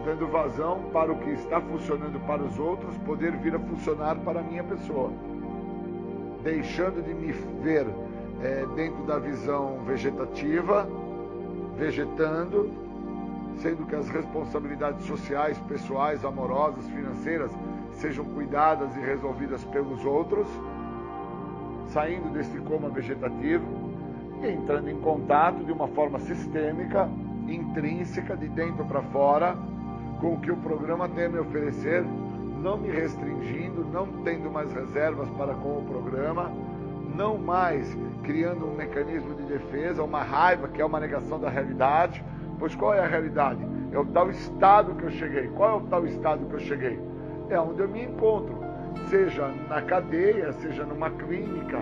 dando 0.05 0.27
vazão 0.27 0.83
para 0.93 1.11
o 1.11 1.17
que 1.17 1.31
está 1.31 1.59
funcionando 1.59 2.23
para 2.27 2.43
os 2.43 2.59
outros, 2.59 2.95
poder 2.99 3.31
vir 3.37 3.55
a 3.55 3.59
funcionar 3.59 4.17
para 4.17 4.39
a 4.39 4.43
minha 4.43 4.63
pessoa. 4.63 5.11
Deixando 6.43 7.03
de 7.03 7.11
me 7.11 7.31
ver 7.63 7.87
é, 8.43 8.67
dentro 8.75 9.03
da 9.05 9.17
visão 9.17 9.79
vegetativa, 9.79 10.87
vegetando, 11.75 12.69
sendo 13.63 13.83
que 13.87 13.95
as 13.95 14.07
responsabilidades 14.09 15.03
sociais, 15.07 15.57
pessoais, 15.67 16.23
amorosas, 16.23 16.85
financeiras 16.89 17.49
sejam 17.93 18.25
cuidadas 18.25 18.95
e 18.95 18.99
resolvidas 18.99 19.63
pelos 19.63 20.05
outros, 20.05 20.47
saindo 21.87 22.29
desse 22.29 22.59
coma 22.59 22.89
vegetativo 22.89 23.65
e 24.43 24.49
entrando 24.49 24.87
em 24.87 25.01
contato 25.01 25.65
de 25.65 25.71
uma 25.71 25.87
forma 25.87 26.19
sistêmica, 26.19 27.09
intrínseca, 27.47 28.35
de 28.35 28.47
dentro 28.47 28.85
para 28.85 29.01
fora, 29.03 29.55
com 30.19 30.33
o 30.33 30.39
que 30.39 30.51
o 30.51 30.57
programa 30.57 31.07
tem 31.09 31.25
a 31.25 31.29
me 31.29 31.39
oferecer, 31.39 32.03
não 32.61 32.77
me 32.77 32.89
restringindo, 32.89 33.85
não 33.85 34.07
tendo 34.23 34.49
mais 34.49 34.71
reservas 34.73 35.29
para 35.31 35.53
com 35.53 35.79
o 35.79 35.85
programa, 35.87 36.51
não 37.15 37.37
mais 37.37 37.95
criando 38.23 38.65
um 38.65 38.75
mecanismo 38.75 39.33
de 39.35 39.43
defesa, 39.43 40.03
uma 40.03 40.23
raiva 40.23 40.67
que 40.67 40.81
é 40.81 40.85
uma 40.85 40.99
negação 40.99 41.39
da 41.39 41.49
realidade, 41.49 42.23
Pois 42.59 42.73
qual 42.73 42.93
é 42.93 42.99
a 42.99 43.07
realidade? 43.07 43.59
É 43.91 43.99
o 43.99 44.05
tal 44.05 44.29
estado 44.31 44.95
que 44.95 45.03
eu 45.03 45.11
cheguei. 45.11 45.47
Qual 45.49 45.69
é 45.69 45.83
o 45.83 45.87
tal 45.87 46.05
estado 46.05 46.45
que 46.47 46.55
eu 46.55 46.59
cheguei? 46.59 46.99
É 47.49 47.59
onde 47.59 47.81
eu 47.81 47.87
me 47.87 48.03
encontro, 48.03 48.57
seja 49.09 49.47
na 49.69 49.81
cadeia, 49.81 50.51
seja 50.53 50.83
numa 50.83 51.09
clínica, 51.09 51.79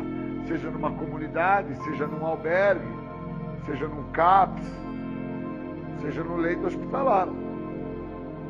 seja 0.48 0.70
numa 0.70 0.92
comunidade, 0.92 1.76
seja 1.84 2.06
num 2.06 2.26
albergue, 2.26 2.86
seja 3.66 3.88
num 3.88 4.04
CAPS, 4.12 4.70
seja 6.02 6.24
no 6.24 6.38
leito 6.38 6.66
hospitalar. 6.66 7.28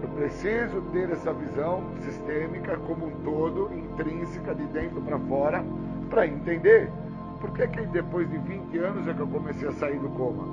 Eu 0.01 0.09
preciso 0.09 0.81
ter 0.91 1.09
essa 1.09 1.33
visão 1.33 1.83
sistêmica 2.01 2.77
como 2.77 3.07
um 3.07 3.11
todo, 3.23 3.73
intrínseca, 3.73 4.53
de 4.53 4.65
dentro 4.67 5.01
para 5.01 5.17
fora, 5.19 5.63
para 6.09 6.27
entender 6.27 6.91
por 7.39 7.51
que, 7.51 7.67
que 7.67 7.81
depois 7.87 8.29
de 8.29 8.37
20 8.37 8.77
anos 8.77 9.07
é 9.07 9.13
que 9.13 9.19
eu 9.19 9.27
comecei 9.27 9.67
a 9.67 9.71
sair 9.73 9.99
do 9.99 10.09
coma. 10.09 10.43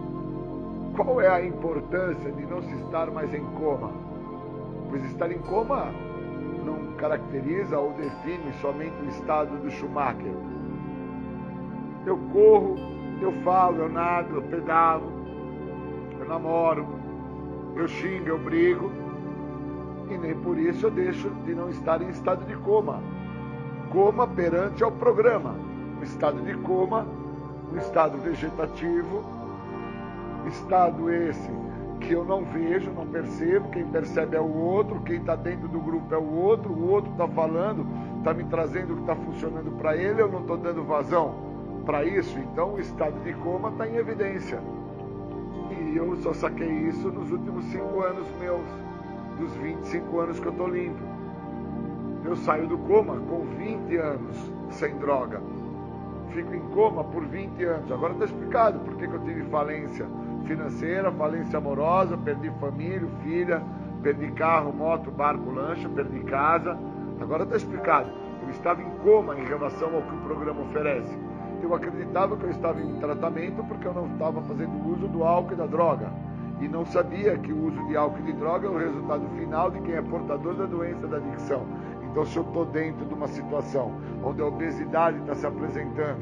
Qual 0.96 1.20
é 1.20 1.28
a 1.28 1.44
importância 1.44 2.30
de 2.32 2.46
não 2.46 2.62
se 2.62 2.74
estar 2.74 3.10
mais 3.10 3.32
em 3.34 3.44
coma? 3.52 3.90
Pois 4.90 5.02
estar 5.04 5.30
em 5.30 5.38
coma 5.38 5.92
não 6.64 6.92
caracteriza 6.96 7.78
ou 7.78 7.92
define 7.92 8.52
somente 8.60 8.94
o 9.02 9.08
estado 9.08 9.56
do 9.58 9.70
Schumacher. 9.70 10.34
Eu 12.04 12.18
corro, 12.32 12.76
eu 13.20 13.32
falo, 13.42 13.78
eu 13.78 13.88
nado, 13.88 14.36
eu 14.36 14.42
pedalo, 14.42 15.21
namoro, 16.32 16.86
eu 17.76 17.86
xingo, 17.86 18.28
eu 18.28 18.38
brigo, 18.38 18.90
e 20.08 20.16
nem 20.16 20.34
por 20.34 20.58
isso 20.58 20.86
eu 20.86 20.90
deixo 20.90 21.28
de 21.44 21.54
não 21.54 21.68
estar 21.68 22.00
em 22.00 22.08
estado 22.08 22.46
de 22.46 22.56
coma. 22.56 23.00
Coma 23.90 24.26
perante 24.26 24.82
ao 24.82 24.90
programa. 24.90 25.54
Um 25.98 26.02
estado 26.02 26.40
de 26.42 26.54
coma, 26.54 27.06
um 27.70 27.76
estado 27.76 28.16
vegetativo, 28.18 29.22
Estado 30.48 31.08
esse 31.08 31.48
que 32.00 32.12
eu 32.12 32.24
não 32.24 32.44
vejo, 32.44 32.90
não 32.90 33.06
percebo, 33.06 33.68
quem 33.68 33.86
percebe 33.86 34.34
é 34.36 34.40
o 34.40 34.52
outro, 34.52 35.00
quem 35.02 35.18
está 35.18 35.36
dentro 35.36 35.68
do 35.68 35.78
grupo 35.78 36.12
é 36.12 36.18
o 36.18 36.34
outro, 36.34 36.72
o 36.72 36.90
outro 36.90 37.12
está 37.12 37.28
falando, 37.28 37.86
está 38.18 38.34
me 38.34 38.42
trazendo 38.42 38.92
o 38.92 38.96
que 38.96 39.02
está 39.02 39.14
funcionando 39.14 39.70
para 39.78 39.96
ele, 39.96 40.20
eu 40.20 40.28
não 40.28 40.40
estou 40.40 40.56
dando 40.56 40.82
vazão 40.82 41.36
para 41.86 42.04
isso, 42.04 42.36
então 42.40 42.74
o 42.74 42.80
estado 42.80 43.22
de 43.22 43.32
coma 43.34 43.68
está 43.68 43.86
em 43.86 43.94
evidência. 43.94 44.60
E 45.92 45.96
eu 45.98 46.16
só 46.16 46.32
saquei 46.32 46.70
isso 46.88 47.10
nos 47.10 47.30
últimos 47.30 47.66
cinco 47.66 48.00
anos 48.00 48.26
meus, 48.40 48.64
dos 49.38 49.52
25 49.56 50.20
anos 50.20 50.40
que 50.40 50.46
eu 50.46 50.52
estou 50.52 50.66
limpo. 50.66 51.02
Eu 52.24 52.34
saio 52.34 52.66
do 52.66 52.78
coma 52.78 53.16
com 53.28 53.44
20 53.58 53.94
anos 53.98 54.52
sem 54.70 54.96
droga. 54.96 55.42
Fico 56.30 56.54
em 56.54 56.60
coma 56.70 57.04
por 57.04 57.26
20 57.26 57.62
anos. 57.64 57.92
Agora 57.92 58.14
está 58.14 58.24
explicado 58.24 58.78
por 58.80 58.96
que, 58.96 59.06
que 59.06 59.12
eu 59.12 59.22
tive 59.22 59.42
falência 59.50 60.06
financeira, 60.46 61.12
falência 61.12 61.58
amorosa, 61.58 62.16
perdi 62.16 62.50
família, 62.58 63.06
filha, 63.22 63.62
perdi 64.02 64.30
carro, 64.32 64.72
moto, 64.72 65.10
barco, 65.10 65.50
lancha, 65.50 65.90
perdi 65.90 66.20
casa. 66.20 66.74
Agora 67.20 67.42
está 67.44 67.56
explicado. 67.56 68.10
Eu 68.42 68.48
estava 68.48 68.80
em 68.80 68.90
coma 69.04 69.38
em 69.38 69.44
relação 69.44 69.94
ao 69.94 70.00
que 70.00 70.14
o 70.14 70.20
programa 70.20 70.62
oferece. 70.62 71.18
Eu 71.62 71.74
acreditava 71.74 72.36
que 72.36 72.44
eu 72.44 72.50
estava 72.50 72.80
em 72.80 72.94
tratamento 72.98 73.62
porque 73.64 73.86
eu 73.86 73.94
não 73.94 74.06
estava 74.06 74.42
fazendo 74.42 74.90
uso 74.90 75.06
do 75.06 75.22
álcool 75.22 75.52
e 75.52 75.56
da 75.56 75.66
droga. 75.66 76.10
E 76.60 76.68
não 76.68 76.84
sabia 76.84 77.38
que 77.38 77.52
o 77.52 77.66
uso 77.66 77.86
de 77.86 77.96
álcool 77.96 78.18
e 78.18 78.22
de 78.22 78.32
droga 78.32 78.66
é 78.66 78.70
o 78.70 78.76
resultado 78.76 79.24
final 79.38 79.70
de 79.70 79.80
quem 79.80 79.94
é 79.94 80.02
portador 80.02 80.54
da 80.54 80.66
doença 80.66 81.06
da 81.06 81.18
adicção. 81.18 81.62
Então, 82.10 82.26
se 82.26 82.36
eu 82.36 82.42
estou 82.42 82.64
dentro 82.66 83.06
de 83.06 83.14
uma 83.14 83.28
situação 83.28 83.92
onde 84.24 84.42
a 84.42 84.46
obesidade 84.46 85.18
está 85.18 85.34
se 85.34 85.46
apresentando, 85.46 86.20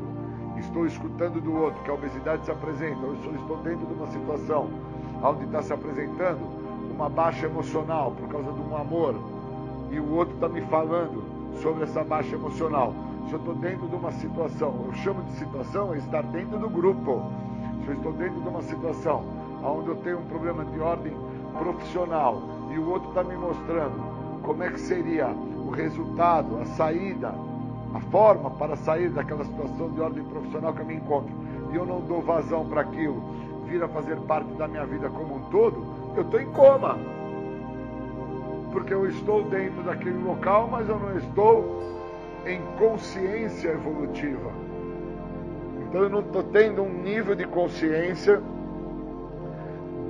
estou 0.59 0.87
escutando 0.87 1.41
do 1.41 1.55
outro 1.55 1.83
que 1.83 1.91
a 1.91 1.95
obesidade 1.95 2.45
se 2.45 2.51
apresenta, 2.51 3.01
ou 3.01 3.15
eu 3.15 3.35
estou 3.35 3.57
dentro 3.59 3.87
de 3.87 3.95
uma 3.95 4.07
situação 4.09 4.69
onde 5.23 5.45
está 5.45 5.63
se 5.63 5.73
apresentando 5.73 6.41
uma 6.95 7.09
baixa 7.09 7.47
emocional 7.47 8.13
por 8.13 8.29
causa 8.29 8.53
de 8.53 8.61
um 8.61 8.77
amor, 8.77 9.15
e 9.91 9.99
o 9.99 10.15
outro 10.15 10.35
está 10.35 10.49
me 10.49 10.61
falando 10.63 11.25
sobre 11.61 11.85
essa 11.85 12.05
baixa 12.05 12.37
emocional. 12.37 12.95
Se 13.31 13.37
eu 13.37 13.39
estou 13.39 13.55
dentro 13.55 13.87
de 13.87 13.95
uma 13.95 14.11
situação, 14.11 14.75
eu 14.87 14.93
chamo 14.93 15.23
de 15.23 15.35
situação 15.35 15.95
é 15.95 15.99
estar 15.99 16.21
dentro 16.25 16.59
do 16.59 16.69
grupo. 16.69 17.23
Se 17.85 17.91
eu 17.93 17.95
estou 17.95 18.13
dentro 18.13 18.41
de 18.41 18.49
uma 18.49 18.61
situação 18.61 19.23
onde 19.63 19.87
eu 19.87 19.95
tenho 19.99 20.19
um 20.19 20.25
problema 20.25 20.65
de 20.65 20.81
ordem 20.81 21.13
profissional 21.57 22.43
e 22.75 22.77
o 22.77 22.91
outro 22.91 23.11
está 23.11 23.23
me 23.23 23.37
mostrando 23.37 24.43
como 24.43 24.65
é 24.65 24.71
que 24.71 24.81
seria 24.81 25.29
o 25.29 25.71
resultado, 25.71 26.59
a 26.61 26.65
saída 26.75 27.33
a 27.95 28.01
forma 28.11 28.51
para 28.51 28.75
sair 28.75 29.11
daquela 29.11 29.45
situação 29.45 29.91
de 29.91 30.01
ordem 30.01 30.25
profissional 30.25 30.73
que 30.73 30.81
eu 30.81 30.87
me 30.87 30.97
encontro, 30.97 31.33
e 31.73 31.77
eu 31.77 31.87
não 31.87 32.01
dou 32.01 32.21
vazão 32.21 32.67
para 32.67 32.81
aquilo 32.81 33.23
vir 33.65 33.81
a 33.81 33.87
fazer 33.87 34.17
parte 34.23 34.53
da 34.55 34.67
minha 34.67 34.85
vida 34.87 35.09
como 35.09 35.37
um 35.37 35.41
todo, 35.51 35.87
eu 36.17 36.23
estou 36.23 36.41
em 36.41 36.51
coma. 36.51 36.99
Porque 38.73 38.93
eu 38.93 39.09
estou 39.09 39.45
dentro 39.45 39.85
daquele 39.85 40.21
local, 40.21 40.69
mas 40.69 40.89
eu 40.89 40.99
não 40.99 41.17
estou 41.17 42.00
em 42.47 42.61
consciência 42.79 43.71
evolutiva. 43.71 44.51
Então 45.89 46.03
eu 46.03 46.11
não 46.11 46.21
estou 46.21 46.43
tendo 46.45 46.83
um 46.83 47.03
nível 47.03 47.35
de 47.35 47.47
consciência 47.47 48.41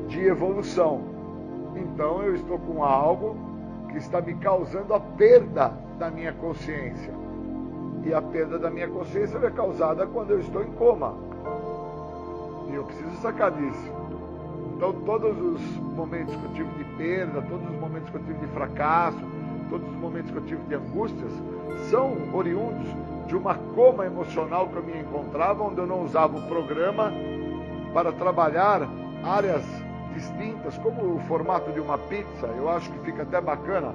de 0.09 0.21
evolução. 0.27 1.03
Então 1.75 2.23
eu 2.23 2.35
estou 2.35 2.59
com 2.59 2.85
algo 2.85 3.37
que 3.91 3.99
está 3.99 4.21
me 4.21 4.35
causando 4.35 4.95
a 4.95 5.01
perda 5.01 5.73
da 5.99 6.11
minha 6.11 6.33
consciência. 6.33 7.13
E 8.05 8.15
a 8.15 8.23
perda 8.23 8.59
da 8.59 8.71
minha 8.71 8.89
consciência 8.89 9.39
é 9.39 9.51
causada 9.51 10.07
quando 10.07 10.31
eu 10.31 10.41
estou 10.41 10.63
em 10.63 10.73
coma. 10.73 11.15
E 12.71 12.75
eu 12.75 12.85
preciso 12.85 13.17
sacar 13.23 13.51
disso. 13.51 13.93
Então, 14.77 14.93
todos 15.05 15.39
os 15.39 15.61
momentos 15.95 16.35
que 16.35 16.45
eu 16.45 16.53
tive 16.53 16.71
de 16.79 16.85
perda, 16.97 17.43
todos 17.43 17.69
os 17.69 17.79
momentos 17.79 18.09
que 18.09 18.17
eu 18.17 18.23
tive 18.23 18.39
de 18.39 18.47
fracasso, 18.47 19.21
todos 19.69 19.87
os 19.87 19.97
momentos 19.97 20.31
que 20.31 20.37
eu 20.39 20.45
tive 20.47 20.63
de 20.63 20.75
angústias, 20.75 21.33
são 21.91 22.17
oriundos 22.33 22.89
de 23.27 23.37
uma 23.37 23.55
coma 23.55 24.07
emocional 24.07 24.69
que 24.69 24.77
eu 24.77 24.83
me 24.83 24.99
encontrava, 24.99 25.63
onde 25.63 25.79
eu 25.79 25.87
não 25.87 26.03
usava 26.03 26.37
o 26.37 26.43
programa 26.43 27.13
para 27.95 28.13
trabalhar 28.13 28.89
áreas 29.23 29.65
distintas, 30.15 30.77
como 30.79 31.15
o 31.15 31.21
formato 31.21 31.71
de 31.73 31.81
uma 31.81 31.97
pizza. 31.97 32.47
Eu 32.57 32.69
acho 32.69 32.91
que 32.91 32.99
fica 33.01 33.23
até 33.23 33.41
bacana 33.41 33.95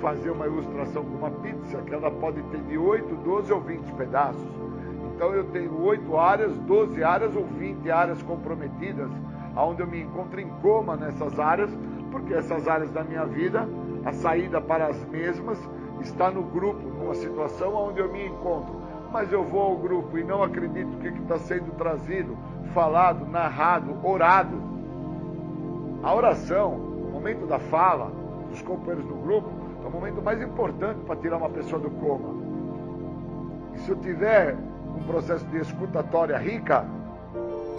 fazer 0.00 0.30
uma 0.30 0.46
ilustração 0.46 1.04
com 1.04 1.16
uma 1.16 1.30
pizza, 1.30 1.82
que 1.82 1.94
ela 1.94 2.10
pode 2.10 2.42
ter 2.44 2.60
de 2.62 2.78
8, 2.78 3.14
12 3.16 3.52
ou 3.52 3.60
20 3.60 3.92
pedaços. 3.92 4.46
Então 5.14 5.32
eu 5.32 5.44
tenho 5.44 5.82
8 5.82 6.16
áreas, 6.16 6.56
12 6.58 7.02
áreas 7.02 7.34
ou 7.34 7.44
20 7.44 7.90
áreas 7.90 8.22
comprometidas, 8.22 9.10
onde 9.56 9.82
eu 9.82 9.86
me 9.86 10.02
encontro 10.02 10.40
em 10.40 10.48
coma 10.60 10.96
nessas 10.96 11.40
áreas, 11.40 11.70
porque 12.10 12.34
essas 12.34 12.68
áreas 12.68 12.90
da 12.90 13.02
minha 13.02 13.24
vida, 13.24 13.66
a 14.04 14.12
saída 14.12 14.60
para 14.60 14.86
as 14.86 15.04
mesmas 15.06 15.58
está 16.06 16.30
no 16.30 16.42
grupo, 16.42 16.80
numa 16.80 17.14
situação 17.14 17.74
onde 17.74 18.00
eu 18.00 18.10
me 18.10 18.26
encontro. 18.26 18.76
Mas 19.12 19.32
eu 19.32 19.44
vou 19.44 19.62
ao 19.62 19.76
grupo 19.76 20.18
e 20.18 20.24
não 20.24 20.42
acredito 20.42 20.96
que 20.98 21.08
está 21.08 21.38
sendo 21.38 21.72
trazido, 21.76 22.36
falado, 22.74 23.26
narrado, 23.26 23.96
orado. 24.06 24.56
A 26.02 26.14
oração, 26.14 26.74
o 26.74 27.10
momento 27.12 27.46
da 27.46 27.58
fala 27.58 28.10
dos 28.50 28.62
companheiros 28.62 29.06
do 29.06 29.14
grupo, 29.14 29.48
é 29.84 29.86
o 29.86 29.90
momento 29.90 30.22
mais 30.22 30.40
importante 30.42 31.00
para 31.06 31.16
tirar 31.16 31.36
uma 31.36 31.50
pessoa 31.50 31.80
do 31.80 31.90
coma. 31.90 32.34
E 33.74 33.78
se 33.80 33.90
eu 33.90 33.96
tiver 33.96 34.56
um 34.96 35.02
processo 35.04 35.44
de 35.46 35.58
escutatória 35.58 36.36
rica, 36.36 36.84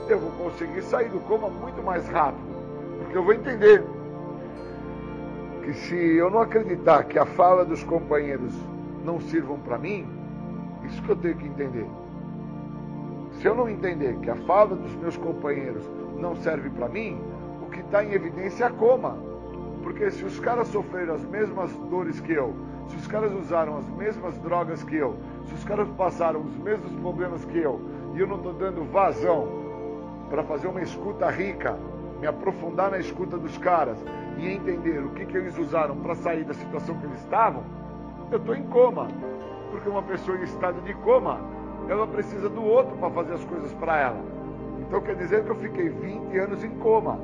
eu 0.08 0.20
vou 0.20 0.32
conseguir 0.32 0.82
sair 0.84 1.10
do 1.10 1.20
coma 1.22 1.50
muito 1.50 1.84
mais 1.84 2.08
rápido. 2.08 2.48
Porque 3.00 3.18
eu 3.18 3.24
vou 3.24 3.34
entender 3.34 3.84
que 5.68 5.74
se 5.74 5.96
eu 5.96 6.30
não 6.30 6.40
acreditar 6.40 7.04
que 7.04 7.20
a 7.20 7.26
fala 7.26 7.66
dos 7.66 7.84
companheiros 7.84 8.54
não 9.04 9.20
sirvam 9.20 9.60
para 9.60 9.78
mim, 9.78 10.08
isso 10.86 11.04
que 11.04 11.10
eu 11.10 11.16
tenho 11.18 11.36
que 11.36 11.46
entender. 11.46 11.86
Se 13.34 13.48
eu 13.48 13.54
não 13.54 13.68
entender 13.68 14.16
que 14.20 14.30
a 14.30 14.36
fala 14.38 14.78
dos 14.78 14.96
meus 14.96 15.18
companheiros 15.18 15.84
não 16.18 16.38
serve 16.38 16.70
para 16.70 16.88
mim, 16.88 17.20
o 17.62 17.70
que 17.70 17.82
está 17.82 18.02
em 18.02 18.14
evidência 18.14 18.64
é 18.64 18.68
a 18.68 18.70
coma. 18.70 19.18
Porque 19.84 20.10
se 20.10 20.24
os 20.24 20.40
caras 20.40 20.70
sofreram 20.70 21.16
as 21.16 21.26
mesmas 21.26 21.70
dores 21.90 22.18
que 22.22 22.32
eu, 22.32 22.56
se 22.88 22.96
os 22.96 23.06
caras 23.06 23.34
usaram 23.34 23.78
as 23.78 23.90
mesmas 23.90 24.38
drogas 24.38 24.82
que 24.86 24.96
eu, 24.96 25.18
se 25.48 25.54
os 25.54 25.66
caras 25.66 25.90
passaram 25.98 26.44
os 26.44 26.56
mesmos 26.60 26.94
problemas 27.02 27.44
que 27.44 27.58
eu, 27.58 27.82
e 28.16 28.22
eu 28.22 28.28
não 28.28 28.38
estou 28.38 28.54
dando 28.54 28.90
vazão 28.90 29.50
para 30.30 30.44
fazer 30.44 30.70
uma 30.70 30.82
escuta 30.82 31.30
rica, 31.30 31.78
me 32.20 32.28
aprofundar 32.28 32.92
na 32.92 32.98
escuta 32.98 33.38
dos 33.38 33.58
caras 33.58 33.98
e 34.38 34.48
entender 34.48 35.00
o 35.00 35.10
que, 35.10 35.26
que 35.26 35.38
eles 35.38 35.58
usaram 35.58 35.96
para 35.98 36.16
sair 36.16 36.44
da 36.44 36.54
situação 36.54 36.98
que 36.98 37.06
eles 37.06 37.20
estavam, 37.20 37.64
eu 38.32 38.38
estou 38.38 38.56
em 38.56 38.64
coma. 38.64 39.08
Porque 39.72 39.90
uma 39.90 40.04
pessoa 40.04 40.38
em 40.38 40.44
estado 40.44 40.82
de 40.82 40.94
coma, 40.96 41.40
ela 41.90 42.08
precisa 42.08 42.50
do 42.50 42.64
outro 42.64 42.96
para 42.98 43.10
fazer 43.10 43.34
as 43.34 43.46
coisas 43.46 43.74
para 43.74 43.98
ela. 44.00 44.22
Então 44.80 45.02
quer 45.02 45.16
dizer 45.16 45.44
que 45.44 45.50
eu 45.50 45.56
fiquei 45.56 45.90
20 45.90 46.38
anos 46.38 46.64
em 46.64 46.70
coma 46.78 47.20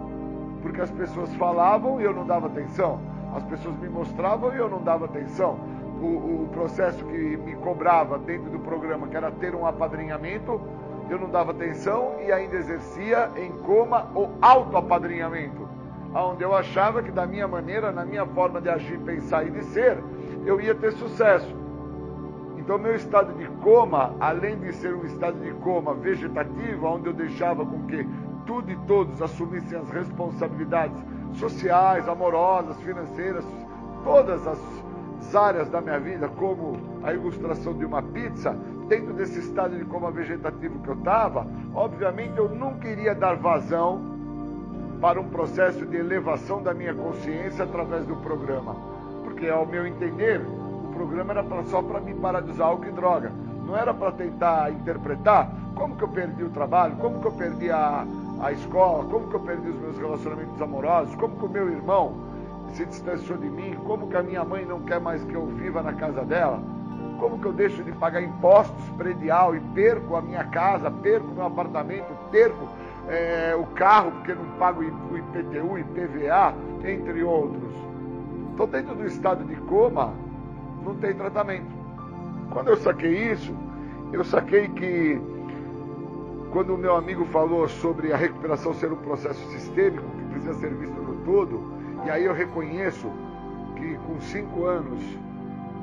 porque 0.64 0.80
as 0.80 0.90
pessoas 0.90 1.32
falavam 1.36 2.00
e 2.00 2.06
eu 2.06 2.14
não 2.14 2.26
dava 2.26 2.48
atenção, 2.48 3.00
as 3.36 3.44
pessoas 3.44 3.78
me 3.78 3.90
mostravam 3.90 4.56
e 4.56 4.58
eu 4.58 4.70
não 4.70 4.82
dava 4.82 5.06
atenção. 5.06 5.60
O, 6.02 6.44
o 6.44 6.50
processo 6.52 7.04
que 7.06 7.38
me 7.38 7.54
cobrava 7.56 8.18
dentro 8.18 8.50
do 8.50 8.60
programa, 8.60 9.08
que 9.08 9.16
era 9.16 9.30
ter 9.30 9.54
um 9.54 9.66
apadrinhamento, 9.66 10.60
eu 11.10 11.20
não 11.20 11.30
dava 11.30 11.52
atenção 11.52 12.16
e 12.26 12.32
ainda 12.32 12.56
exercia 12.56 13.30
em 13.36 13.52
coma 13.64 14.08
o 14.16 14.30
autoapadrinhamento, 14.42 15.68
onde 16.14 16.44
eu 16.44 16.56
achava 16.56 17.02
que 17.02 17.12
da 17.12 17.26
minha 17.26 17.48
maneira, 17.48 17.92
na 17.92 18.06
minha 18.06 18.26
forma 18.26 18.62
de 18.62 18.70
agir, 18.70 18.98
pensar 19.00 19.46
e 19.46 19.52
de 19.52 19.64
ser, 19.66 19.98
eu 20.46 20.60
ia 20.62 20.76
ter 20.76 20.92
sucesso. 20.94 21.54
Então, 22.58 22.78
meu 22.78 22.96
estado 22.96 23.34
de 23.34 23.46
coma, 23.62 24.16
além 24.20 24.58
de 24.58 24.72
ser 24.74 24.96
um 24.96 25.04
estado 25.06 25.38
de 25.40 25.52
coma 25.56 25.94
vegetativo, 25.94 26.88
onde 26.88 27.08
eu 27.08 27.14
deixava 27.14 27.66
com 27.66 27.86
que 27.88 28.08
tudo 28.46 28.72
e 28.72 28.76
todos 28.88 29.22
assumissem 29.22 29.78
as 29.78 29.90
responsabilidades 29.90 30.98
sociais, 31.34 32.08
amorosas, 32.08 32.80
financeiras, 32.82 33.46
todas 34.04 34.46
as 34.48 35.36
áreas 35.36 35.70
da 35.70 35.82
minha 35.82 36.00
vida, 36.00 36.28
como 36.28 36.78
a 37.04 37.14
ilustração 37.14 37.74
de 37.74 37.86
uma 37.86 38.02
pizza, 38.02 38.56
dentro 38.94 39.14
desse 39.16 39.40
estado 39.40 39.76
de 39.76 39.84
coma 39.86 40.12
vegetativo 40.12 40.78
que 40.84 40.88
eu 40.88 40.94
estava, 40.94 41.48
obviamente 41.74 42.38
eu 42.38 42.48
não 42.48 42.76
queria 42.76 43.16
dar 43.16 43.36
vazão 43.36 44.00
para 45.02 45.20
um 45.20 45.30
processo 45.30 45.84
de 45.84 45.98
elevação 45.98 46.62
da 46.62 46.76
minha 46.76 46.94
consciência 46.94 47.64
através 47.64 48.06
do 48.06 48.16
programa. 48.18 48.76
Porque, 49.24 49.50
ao 49.50 49.66
meu 49.66 49.88
entender, 49.88 50.40
o 50.42 50.94
programa 50.94 51.34
era 51.34 51.44
só 51.66 51.82
para 51.82 52.00
me 52.02 52.14
parar 52.14 52.42
de 52.42 52.52
usar 52.52 52.66
álcool 52.66 52.86
e 52.86 52.92
droga. 52.92 53.32
Não 53.66 53.76
era 53.76 53.94
para 53.96 54.12
tentar 54.12 54.72
interpretar 54.72 55.50
como 55.74 55.96
que 55.96 56.04
eu 56.04 56.10
perdi 56.10 56.44
o 56.44 56.50
trabalho, 56.50 56.96
como 56.98 57.20
que 57.20 57.26
eu 57.26 57.32
perdi 57.32 57.72
a, 57.72 58.06
a 58.42 58.52
escola, 58.52 59.06
como 59.06 59.28
que 59.28 59.36
eu 59.36 59.40
perdi 59.40 59.70
os 59.70 59.80
meus 59.80 59.98
relacionamentos 59.98 60.62
amorosos, 60.62 61.16
como 61.16 61.36
que 61.36 61.46
o 61.46 61.50
meu 61.50 61.68
irmão 61.68 62.14
se 62.74 62.86
distanciou 62.86 63.40
de 63.40 63.50
mim, 63.50 63.76
como 63.86 64.08
que 64.08 64.16
a 64.16 64.22
minha 64.22 64.44
mãe 64.44 64.66
não 64.66 64.82
quer 64.82 65.00
mais 65.00 65.24
que 65.24 65.34
eu 65.34 65.48
viva 65.48 65.82
na 65.82 65.94
casa 65.94 66.24
dela, 66.24 66.62
como 67.24 67.40
que 67.40 67.46
eu 67.46 67.54
deixo 67.54 67.82
de 67.82 67.94
pagar 67.94 68.22
impostos 68.22 68.84
predial 68.98 69.56
e 69.56 69.60
perco 69.74 70.18
a 70.18 70.22
minha 70.22 70.44
casa, 70.44 70.92
perco 70.92 71.28
meu 71.28 71.46
apartamento, 71.46 72.14
perco 72.30 72.68
é, 73.08 73.56
o 73.56 73.66
carro 73.68 74.12
porque 74.12 74.34
não 74.34 74.44
pago 74.60 74.82
o 74.82 75.18
IPTU, 75.18 75.80
IPVA, 75.80 76.54
entre 76.84 77.24
outros. 77.24 77.72
Estou 78.52 78.68
dentro 78.68 78.94
do 78.94 79.06
estado 79.06 79.46
de 79.46 79.56
coma, 79.56 80.14
não 80.84 80.96
tem 80.96 81.14
tratamento. 81.14 81.74
Quando 82.52 82.68
eu 82.68 82.76
saquei 82.76 83.32
isso, 83.32 83.56
eu 84.12 84.26
saquei 84.26 84.68
que 84.68 85.22
quando 86.52 86.76
o 86.76 86.78
meu 86.78 86.94
amigo 86.94 87.24
falou 87.28 87.70
sobre 87.70 88.12
a 88.12 88.18
recuperação 88.18 88.74
ser 88.74 88.92
um 88.92 88.98
processo 88.98 89.40
sistêmico, 89.50 90.04
que 90.04 90.26
precisa 90.26 90.56
ser 90.56 90.74
visto 90.74 91.02
no 91.02 91.16
todo, 91.24 91.72
e 92.06 92.10
aí 92.10 92.26
eu 92.26 92.34
reconheço 92.34 93.10
que 93.78 93.96
com 94.00 94.20
cinco 94.20 94.66
anos, 94.66 95.02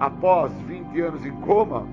após 0.00 0.52
20 0.62 1.00
anos 1.00 1.24
em 1.26 1.32
coma, 1.42 1.86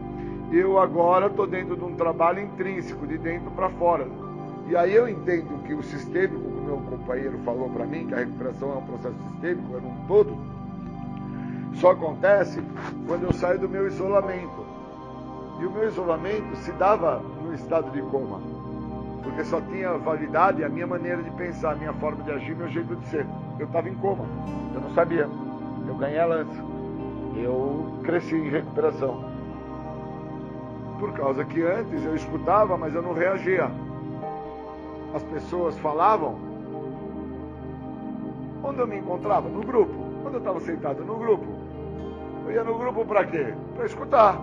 eu 0.52 0.80
agora 0.80 1.28
estou 1.28 1.46
dentro 1.46 1.76
de 1.76 1.84
um 1.84 1.96
trabalho 1.96 2.40
intrínseco, 2.40 3.06
de 3.06 3.18
dentro 3.18 3.52
para 3.52 3.70
fora. 3.72 4.08
E 4.68 4.76
aí 4.76 4.96
eu 4.96 5.08
entendo 5.08 5.62
que 5.64 5.74
o 5.74 5.84
sistêmico, 5.84 6.42
como 6.42 6.62
meu 6.62 6.78
companheiro 6.78 7.38
falou 7.40 7.70
para 7.70 7.86
mim, 7.86 8.08
que 8.08 8.14
a 8.14 8.20
recuperação 8.20 8.72
é 8.72 8.76
um 8.78 8.86
processo 8.86 9.16
sistêmico, 9.30 9.76
é 9.76 9.78
um 9.78 10.08
todo, 10.08 10.38
só 11.76 11.92
acontece 11.92 12.62
quando 13.06 13.24
eu 13.24 13.34
saio 13.34 13.60
do 13.60 13.70
meu 13.70 13.86
isolamento. 13.86 14.66
E 15.60 15.66
o 15.66 15.72
meu 15.72 15.88
isolamento 15.88 16.56
se 16.58 16.72
dava 16.74 17.22
no 17.44 17.54
estado 17.54 17.92
de 17.92 18.02
coma 18.04 18.40
porque 19.28 19.44
só 19.44 19.60
tinha 19.62 19.92
validade 19.98 20.64
a 20.64 20.70
minha 20.70 20.88
maneira 20.88 21.22
de 21.22 21.30
pensar, 21.32 21.74
a 21.74 21.76
minha 21.76 21.94
forma 21.94 22.24
de 22.24 22.32
agir, 22.32 22.56
meu 22.56 22.70
jeito 22.70 22.96
de 22.96 23.06
ser. 23.08 23.26
Eu 23.60 23.68
estava 23.68 23.90
em 23.90 23.94
coma, 23.96 24.26
eu 24.74 24.82
não 24.82 24.90
sabia. 24.94 25.30
Eu 25.88 25.96
ganhei 25.96 26.18
ela 26.18 26.38
antes. 26.38 26.58
Eu 27.44 28.00
cresci 28.04 28.36
em 28.36 28.50
recuperação. 28.50 29.24
Por 31.00 31.14
causa 31.14 31.46
que 31.46 31.62
antes 31.62 32.04
eu 32.04 32.16
escutava, 32.16 32.78
mas 32.78 32.96
eu 32.96 33.02
não 33.02 33.14
reagia. 33.14 33.70
As 35.14 35.24
pessoas 35.24 35.78
falavam. 35.80 36.36
Onde 38.64 38.80
eu 38.80 38.88
me 38.88 38.98
encontrava? 38.98 39.48
No 39.48 39.62
grupo. 39.62 39.94
Quando 40.24 40.36
eu 40.36 40.40
estava 40.40 40.60
sentado 40.60 41.06
no 41.06 41.16
grupo, 41.16 41.46
eu 42.46 42.52
ia 42.52 42.64
no 42.64 42.78
grupo 42.78 43.06
para 43.06 43.26
quê? 43.26 43.54
Para 43.76 43.86
escutar. 43.86 44.42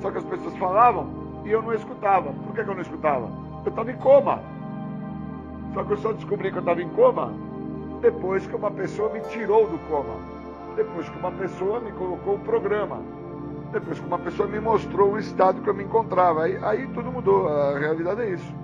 Só 0.00 0.10
que 0.10 0.18
as 0.18 0.24
pessoas 0.24 0.56
falavam 0.56 1.42
e 1.44 1.50
eu 1.50 1.60
não 1.60 1.74
escutava. 1.74 2.32
Por 2.32 2.54
que, 2.54 2.64
que 2.64 2.70
eu 2.70 2.74
não 2.74 2.82
escutava? 2.82 3.28
Eu 3.64 3.70
estava 3.70 3.90
em 3.90 3.96
coma. 3.96 4.40
Só 5.74 5.84
que 5.84 5.92
eu 5.92 5.96
só 5.98 6.12
descobri 6.12 6.50
que 6.50 6.58
eu 6.58 6.60
estava 6.60 6.80
em 6.80 6.88
coma 6.90 7.32
depois 8.00 8.46
que 8.46 8.54
uma 8.54 8.70
pessoa 8.70 9.10
me 9.10 9.20
tirou 9.22 9.66
do 9.66 9.78
coma. 9.88 10.33
Depois 10.76 11.08
que 11.08 11.18
uma 11.18 11.32
pessoa 11.32 11.80
me 11.80 11.92
colocou 11.92 12.34
o 12.34 12.38
programa. 12.40 13.00
Depois 13.72 13.98
que 13.98 14.06
uma 14.06 14.18
pessoa 14.18 14.48
me 14.48 14.60
mostrou 14.60 15.12
o 15.12 15.18
estado 15.18 15.62
que 15.62 15.68
eu 15.68 15.74
me 15.74 15.84
encontrava. 15.84 16.44
Aí, 16.44 16.58
aí 16.62 16.86
tudo 16.88 17.10
mudou. 17.10 17.48
A 17.48 17.78
realidade 17.78 18.22
é 18.22 18.30
isso. 18.30 18.54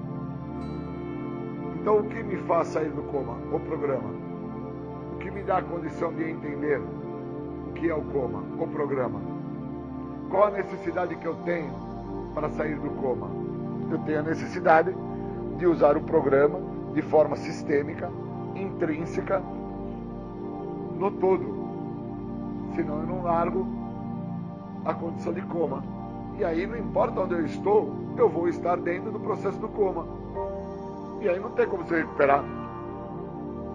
Então 1.80 1.98
o 1.98 2.04
que 2.04 2.22
me 2.22 2.36
faz 2.38 2.68
sair 2.68 2.90
do 2.90 3.02
coma? 3.02 3.36
O 3.52 3.60
programa. 3.60 4.10
O 5.14 5.18
que 5.18 5.30
me 5.30 5.42
dá 5.42 5.58
a 5.58 5.62
condição 5.62 6.12
de 6.12 6.30
entender 6.30 6.80
o 7.68 7.72
que 7.74 7.88
é 7.88 7.94
o 7.94 8.02
coma? 8.02 8.42
O 8.58 8.66
programa. 8.66 9.20
Qual 10.30 10.44
a 10.44 10.50
necessidade 10.50 11.14
que 11.16 11.26
eu 11.26 11.34
tenho 11.44 11.72
para 12.34 12.50
sair 12.50 12.76
do 12.76 12.90
coma? 13.00 13.28
eu 13.90 13.98
tenho 13.98 14.20
a 14.20 14.22
necessidade 14.22 14.94
de 15.58 15.66
usar 15.66 15.96
o 15.96 16.00
programa 16.00 16.60
de 16.94 17.02
forma 17.02 17.36
sistêmica, 17.36 18.10
intrínseca, 18.54 19.42
no 20.98 21.10
todo. 21.10 21.59
Senão 22.80 23.00
eu 23.00 23.06
não 23.06 23.22
largo 23.22 23.66
a 24.86 24.94
condição 24.94 25.34
de 25.34 25.42
coma. 25.42 25.84
E 26.38 26.44
aí 26.44 26.66
não 26.66 26.78
importa 26.78 27.20
onde 27.20 27.34
eu 27.34 27.44
estou, 27.44 27.94
eu 28.16 28.26
vou 28.26 28.48
estar 28.48 28.76
dentro 28.78 29.12
do 29.12 29.20
processo 29.20 29.58
do 29.58 29.68
coma. 29.68 30.06
E 31.20 31.28
aí 31.28 31.38
não 31.38 31.50
tem 31.50 31.66
como 31.66 31.84
se 31.84 31.94
recuperar. 31.94 32.42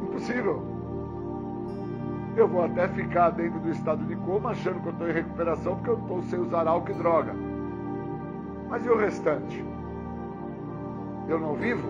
Impossível. 0.01 0.63
Eu 2.35 2.47
vou 2.47 2.65
até 2.65 2.87
ficar 2.87 3.29
dentro 3.29 3.59
do 3.59 3.69
estado 3.69 4.03
de 4.05 4.15
coma 4.15 4.49
achando 4.49 4.81
que 4.81 4.87
eu 4.87 4.91
estou 4.93 5.09
em 5.09 5.13
recuperação 5.13 5.75
porque 5.75 5.89
eu 5.91 5.99
estou 5.99 6.23
sem 6.23 6.39
usar 6.39 6.67
álcool 6.67 6.91
e 6.91 6.95
droga. 6.95 7.33
Mas 8.67 8.83
e 8.85 8.89
o 8.89 8.97
restante? 8.97 9.63
eu 11.27 11.39
não 11.39 11.55
vivo? 11.55 11.87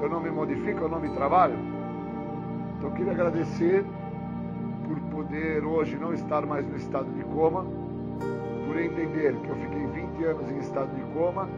eu 0.00 0.10
não 0.10 0.20
me 0.20 0.30
modifico, 0.30 0.82
eu 0.82 0.88
não 0.88 1.00
me 1.00 1.08
trabalho. 1.10 1.56
Então 2.76 2.90
eu 2.90 2.94
queria 2.94 3.12
agradecer 3.12 3.84
poder 5.16 5.64
hoje 5.64 5.96
não 5.96 6.12
estar 6.12 6.44
mais 6.44 6.68
no 6.68 6.76
estado 6.76 7.10
de 7.14 7.24
coma, 7.24 7.64
por 8.66 8.78
entender 8.78 9.34
que 9.36 9.48
eu 9.48 9.56
fiquei 9.56 9.86
20 9.86 10.24
anos 10.24 10.50
em 10.50 10.58
estado 10.58 10.94
de 10.94 11.02
coma 11.14 11.48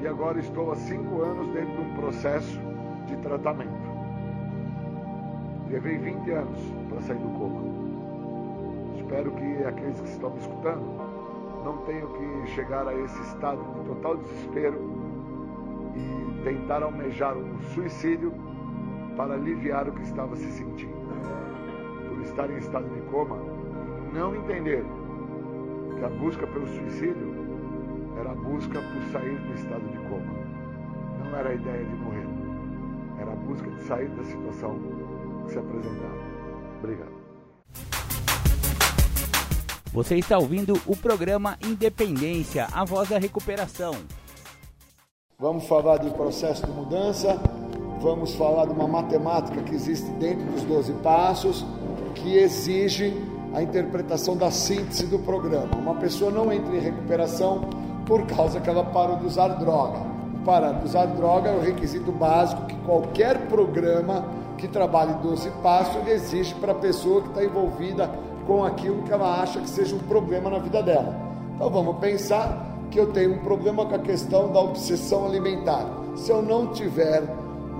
e 0.00 0.06
agora 0.06 0.38
estou 0.38 0.70
há 0.70 0.76
5 0.76 1.22
anos 1.22 1.48
dentro 1.48 1.72
de 1.72 1.80
um 1.80 1.94
processo 1.96 2.60
de 3.08 3.16
tratamento. 3.16 3.72
Levei 5.68 5.98
20 5.98 6.30
anos 6.30 6.58
para 6.88 7.00
sair 7.00 7.18
do 7.18 7.36
coma. 7.36 7.62
Espero 8.96 9.32
que 9.32 9.64
aqueles 9.64 10.00
que 10.00 10.08
estão 10.10 10.30
me 10.30 10.38
escutando 10.38 10.84
não 11.64 11.78
tenham 11.78 12.06
que 12.12 12.46
chegar 12.52 12.86
a 12.86 12.94
esse 12.94 13.20
estado 13.22 13.60
de 13.74 13.88
total 13.88 14.18
desespero 14.18 14.78
e 15.96 16.44
tentar 16.44 16.80
almejar 16.84 17.36
um 17.36 17.58
suicídio 17.74 18.32
para 19.16 19.34
aliviar 19.34 19.88
o 19.88 19.92
que 19.92 20.02
estava 20.02 20.36
se 20.36 20.48
sentindo. 20.52 20.94
Estar 22.34 22.50
em 22.50 22.58
estado 22.58 22.88
de 22.92 23.00
coma 23.12 23.36
e 24.10 24.12
não 24.12 24.34
entender 24.34 24.84
que 25.96 26.04
a 26.04 26.08
busca 26.08 26.44
pelo 26.48 26.66
suicídio 26.66 27.32
era 28.18 28.32
a 28.32 28.34
busca 28.34 28.80
por 28.80 29.02
sair 29.12 29.38
do 29.38 29.54
estado 29.54 29.88
de 29.88 29.98
coma. 30.08 30.34
Não 31.20 31.36
era 31.36 31.50
a 31.50 31.54
ideia 31.54 31.84
de 31.84 31.94
morrer, 31.94 32.26
era 33.20 33.30
a 33.30 33.36
busca 33.36 33.70
de 33.70 33.80
sair 33.84 34.08
da 34.08 34.24
situação 34.24 34.76
que 35.46 35.52
se 35.52 35.58
apresentava. 35.60 36.18
Obrigado. 36.80 37.12
Você 39.92 40.16
está 40.16 40.36
ouvindo 40.36 40.74
o 40.86 40.96
programa 40.96 41.56
Independência, 41.64 42.66
a 42.72 42.84
voz 42.84 43.10
da 43.10 43.18
recuperação. 43.20 43.94
Vamos 45.38 45.68
falar 45.68 45.98
de 45.98 46.10
processo 46.10 46.66
de 46.66 46.72
mudança, 46.72 47.40
vamos 48.00 48.34
falar 48.34 48.66
de 48.66 48.72
uma 48.72 48.88
matemática 48.88 49.62
que 49.62 49.72
existe 49.72 50.10
dentro 50.14 50.44
dos 50.46 50.64
12 50.64 50.94
passos, 50.94 51.64
que 52.14 52.36
exige 52.36 53.14
a 53.54 53.62
interpretação 53.62 54.36
da 54.36 54.50
síntese 54.50 55.06
do 55.06 55.18
programa. 55.18 55.76
Uma 55.76 55.94
pessoa 55.94 56.30
não 56.30 56.52
entra 56.52 56.74
em 56.74 56.80
recuperação 56.80 57.68
por 58.06 58.26
causa 58.26 58.60
que 58.60 58.68
ela 58.68 58.84
parou 58.84 59.16
de 59.16 59.26
usar 59.26 59.48
droga. 59.48 60.00
Parar 60.44 60.72
de 60.72 60.84
usar 60.84 61.06
droga 61.06 61.50
é 61.50 61.56
o 61.56 61.60
requisito 61.60 62.12
básico 62.12 62.66
que 62.66 62.76
qualquer 62.78 63.46
programa 63.48 64.24
que 64.58 64.68
trabalhe 64.68 65.14
12 65.22 65.50
passos 65.62 66.06
exige 66.06 66.54
para 66.56 66.72
a 66.72 66.74
pessoa 66.74 67.22
que 67.22 67.28
está 67.28 67.44
envolvida 67.44 68.10
com 68.46 68.64
aquilo 68.64 69.02
que 69.02 69.12
ela 69.12 69.40
acha 69.40 69.60
que 69.60 69.68
seja 69.68 69.96
um 69.96 70.00
problema 70.00 70.50
na 70.50 70.58
vida 70.58 70.82
dela. 70.82 71.14
Então 71.54 71.70
vamos 71.70 71.96
pensar 71.96 72.66
que 72.90 72.98
eu 72.98 73.12
tenho 73.12 73.34
um 73.34 73.38
problema 73.38 73.86
com 73.86 73.94
a 73.94 73.98
questão 73.98 74.52
da 74.52 74.60
obsessão 74.60 75.26
alimentar. 75.26 75.86
Se 76.14 76.30
eu 76.30 76.42
não 76.42 76.68
tiver 76.68 77.22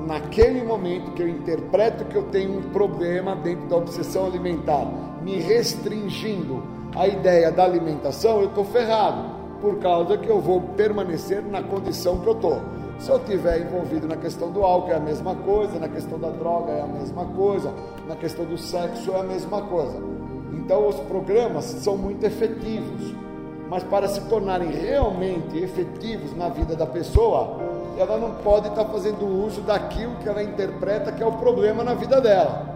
naquele 0.07 0.63
momento 0.63 1.13
que 1.13 1.23
eu 1.23 1.29
interpreto 1.29 2.05
que 2.05 2.17
eu 2.17 2.25
tenho 2.25 2.59
um 2.59 2.63
problema 2.71 3.35
dentro 3.37 3.67
da 3.67 3.77
obsessão 3.77 4.27
alimentar, 4.27 4.87
me 5.23 5.39
restringindo 5.39 6.63
a 6.95 7.09
ideia 7.09 7.51
da 7.51 7.65
alimentação, 7.65 8.41
eu 8.41 8.49
estou 8.49 8.65
ferrado, 8.65 9.35
por 9.61 9.79
causa 9.79 10.19
que 10.19 10.29
eu 10.29 10.41
vou 10.41 10.61
permanecer 10.77 11.43
na 11.43 11.63
condição 11.63 12.19
que 12.21 12.27
eu 12.27 12.35
estou. 12.35 12.61
Se 12.99 13.11
eu 13.11 13.17
estiver 13.17 13.63
envolvido 13.63 14.07
na 14.07 14.17
questão 14.17 14.53
do 14.53 14.63
álcool 14.63 14.93
é 14.93 14.97
a 14.97 15.01
mesma 15.01 15.35
coisa, 15.35 15.79
na 15.79 15.89
questão 15.89 16.19
da 16.19 16.31
droga 16.31 16.73
é 16.73 16.83
a 16.83 16.87
mesma 16.87 17.25
coisa, 17.25 17.73
na 18.07 18.15
questão 18.15 18.45
do 18.45 18.57
sexo 18.57 19.11
é 19.13 19.21
a 19.21 19.23
mesma 19.25 19.63
coisa. 19.63 20.01
Então 20.53 20.87
os 20.87 20.97
programas 21.01 21.65
são 21.65 21.97
muito 21.97 22.25
efetivos, 22.25 23.15
mas 23.69 23.83
para 23.83 24.07
se 24.07 24.21
tornarem 24.29 24.71
realmente 24.71 25.59
efetivos 25.59 26.37
na 26.37 26.49
vida 26.49 26.77
da 26.77 26.87
pessoa, 26.87 27.59
ela 27.99 28.19
não 28.19 28.33
pode 28.37 28.69
estar 28.69 28.85
fazendo 28.87 29.27
uso 29.27 29.61
daquilo 29.61 30.17
que 30.17 30.29
ela 30.29 30.43
interpreta 30.43 31.13
que 31.13 31.23
é 31.23 31.27
o 31.27 31.33
problema 31.33 31.83
na 31.85 31.95
vida 31.95 32.21
dela. 32.21 32.75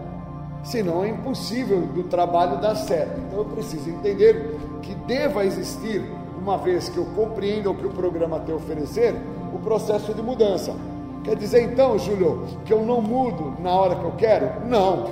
Senão 0.63 1.03
é 1.03 1.09
impossível 1.09 1.81
do 1.81 2.03
trabalho 2.03 2.59
dar 2.59 2.75
certo. 2.75 3.19
Então 3.19 3.39
eu 3.39 3.45
preciso 3.45 3.89
entender 3.89 4.57
que 4.81 4.93
deva 4.93 5.45
existir, 5.45 6.03
uma 6.37 6.57
vez 6.57 6.89
que 6.89 6.97
eu 6.97 7.05
compreenda 7.15 7.69
o 7.69 7.75
que 7.75 7.85
o 7.85 7.91
programa 7.91 8.39
tem 8.39 8.53
a 8.53 8.57
oferecer, 8.57 9.15
o 9.53 9.59
processo 9.59 10.13
de 10.13 10.21
mudança. 10.21 10.75
Quer 11.23 11.35
dizer 11.35 11.63
então, 11.63 11.97
Júlio, 11.97 12.45
que 12.65 12.73
eu 12.73 12.83
não 12.83 13.01
mudo 13.01 13.53
na 13.59 13.71
hora 13.71 13.95
que 13.95 14.03
eu 14.03 14.13
quero? 14.17 14.65
Não. 14.67 15.05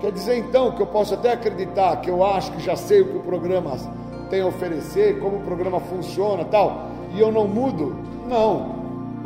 Quer 0.00 0.12
dizer 0.12 0.38
então 0.38 0.72
que 0.72 0.82
eu 0.82 0.86
posso 0.86 1.14
até 1.14 1.32
acreditar 1.32 1.96
que 1.96 2.10
eu 2.10 2.24
acho 2.24 2.52
que 2.52 2.62
já 2.62 2.76
sei 2.76 3.00
o 3.00 3.06
que 3.06 3.16
o 3.16 3.20
programa 3.20 3.76
tem 4.28 4.42
a 4.42 4.46
oferecer, 4.46 5.18
como 5.20 5.38
o 5.38 5.40
programa 5.40 5.80
funciona 5.80 6.44
tal, 6.44 6.88
e 7.14 7.20
eu 7.20 7.32
não 7.32 7.46
mudo? 7.46 7.96
Não. 8.28 8.75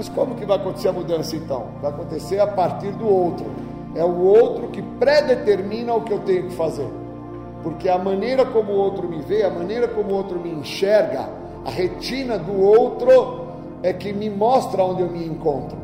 Mas 0.00 0.08
como 0.08 0.34
que 0.34 0.46
vai 0.46 0.56
acontecer 0.56 0.88
a 0.88 0.92
mudança 0.92 1.36
então? 1.36 1.66
Vai 1.82 1.90
acontecer 1.90 2.40
a 2.40 2.46
partir 2.46 2.90
do 2.92 3.06
outro. 3.06 3.44
É 3.94 4.02
o 4.02 4.18
outro 4.18 4.68
que 4.68 4.80
predetermina 4.80 5.92
o 5.92 6.00
que 6.00 6.10
eu 6.10 6.20
tenho 6.20 6.44
que 6.44 6.54
fazer. 6.54 6.88
Porque 7.62 7.86
a 7.86 7.98
maneira 7.98 8.46
como 8.46 8.72
o 8.72 8.76
outro 8.76 9.06
me 9.06 9.20
vê, 9.20 9.42
a 9.42 9.50
maneira 9.50 9.86
como 9.88 10.12
o 10.12 10.14
outro 10.14 10.40
me 10.40 10.52
enxerga, 10.52 11.28
a 11.66 11.70
retina 11.70 12.38
do 12.38 12.62
outro 12.62 13.44
é 13.82 13.92
que 13.92 14.10
me 14.10 14.30
mostra 14.30 14.82
onde 14.82 15.02
eu 15.02 15.10
me 15.10 15.22
encontro. 15.22 15.76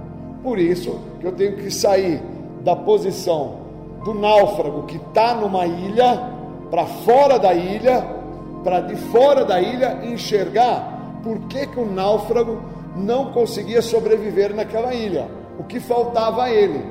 Por 0.42 0.58
isso 0.58 0.98
que 1.20 1.26
eu 1.26 1.32
tenho 1.32 1.54
que 1.56 1.70
sair 1.70 2.22
da 2.64 2.74
posição 2.74 3.56
do 4.02 4.14
náufrago 4.14 4.84
que 4.84 4.96
está 4.96 5.34
numa 5.34 5.66
ilha 5.66 6.22
para 6.70 6.86
fora 6.86 7.38
da 7.38 7.52
ilha, 7.52 8.02
para 8.64 8.80
de 8.80 8.96
fora 8.96 9.44
da 9.44 9.60
ilha 9.60 10.00
enxergar 10.06 11.20
por 11.22 11.38
que, 11.48 11.66
que 11.66 11.78
o 11.78 11.84
náufrago 11.84 12.75
não 12.96 13.32
conseguia 13.32 13.82
sobreviver 13.82 14.54
naquela 14.54 14.94
ilha. 14.94 15.28
O 15.58 15.64
que 15.64 15.78
faltava 15.78 16.44
a 16.44 16.50
ele? 16.50 16.84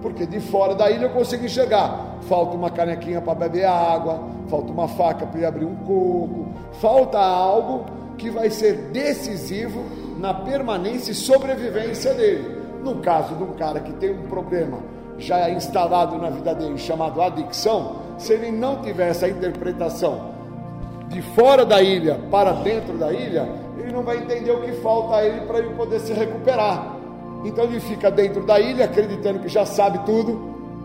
Porque 0.00 0.24
de 0.24 0.40
fora 0.40 0.74
da 0.74 0.90
ilha 0.90 1.04
eu 1.04 1.10
consigo 1.10 1.44
enxergar. 1.44 2.18
Falta 2.22 2.56
uma 2.56 2.70
canequinha 2.70 3.20
para 3.20 3.34
beber 3.34 3.64
água, 3.64 4.20
falta 4.48 4.72
uma 4.72 4.88
faca 4.88 5.26
para 5.26 5.48
abrir 5.48 5.64
um 5.64 5.76
coco, 5.76 6.48
falta 6.80 7.18
algo 7.18 7.84
que 8.16 8.30
vai 8.30 8.50
ser 8.50 8.90
decisivo 8.92 9.82
na 10.18 10.34
permanência 10.34 11.12
e 11.12 11.14
sobrevivência 11.14 12.14
dele. 12.14 12.60
No 12.82 12.96
caso 12.96 13.34
de 13.34 13.42
um 13.42 13.52
cara 13.54 13.80
que 13.80 13.92
tem 13.94 14.12
um 14.12 14.26
problema 14.28 14.78
já 15.18 15.50
instalado 15.50 16.16
na 16.18 16.30
vida 16.30 16.54
dele, 16.54 16.78
chamado 16.78 17.20
adicção, 17.20 17.96
se 18.18 18.32
ele 18.32 18.50
não 18.50 18.82
tiver 18.82 19.08
essa 19.08 19.28
interpretação 19.28 20.30
de 21.08 21.20
fora 21.22 21.64
da 21.64 21.82
ilha 21.82 22.18
para 22.30 22.52
dentro 22.52 22.96
da 22.96 23.12
ilha, 23.12 23.48
ele 23.90 23.96
não 23.96 24.02
vai 24.04 24.18
entender 24.18 24.52
o 24.52 24.62
que 24.62 24.72
falta 24.80 25.16
a 25.16 25.24
ele 25.24 25.40
para 25.46 25.58
ele 25.58 25.74
poder 25.74 26.00
se 26.00 26.12
recuperar. 26.12 26.96
Então 27.44 27.64
ele 27.64 27.80
fica 27.80 28.10
dentro 28.10 28.42
da 28.44 28.58
ilha 28.60 28.84
acreditando 28.84 29.40
que 29.40 29.48
já 29.48 29.66
sabe 29.66 29.98
tudo, 30.06 30.40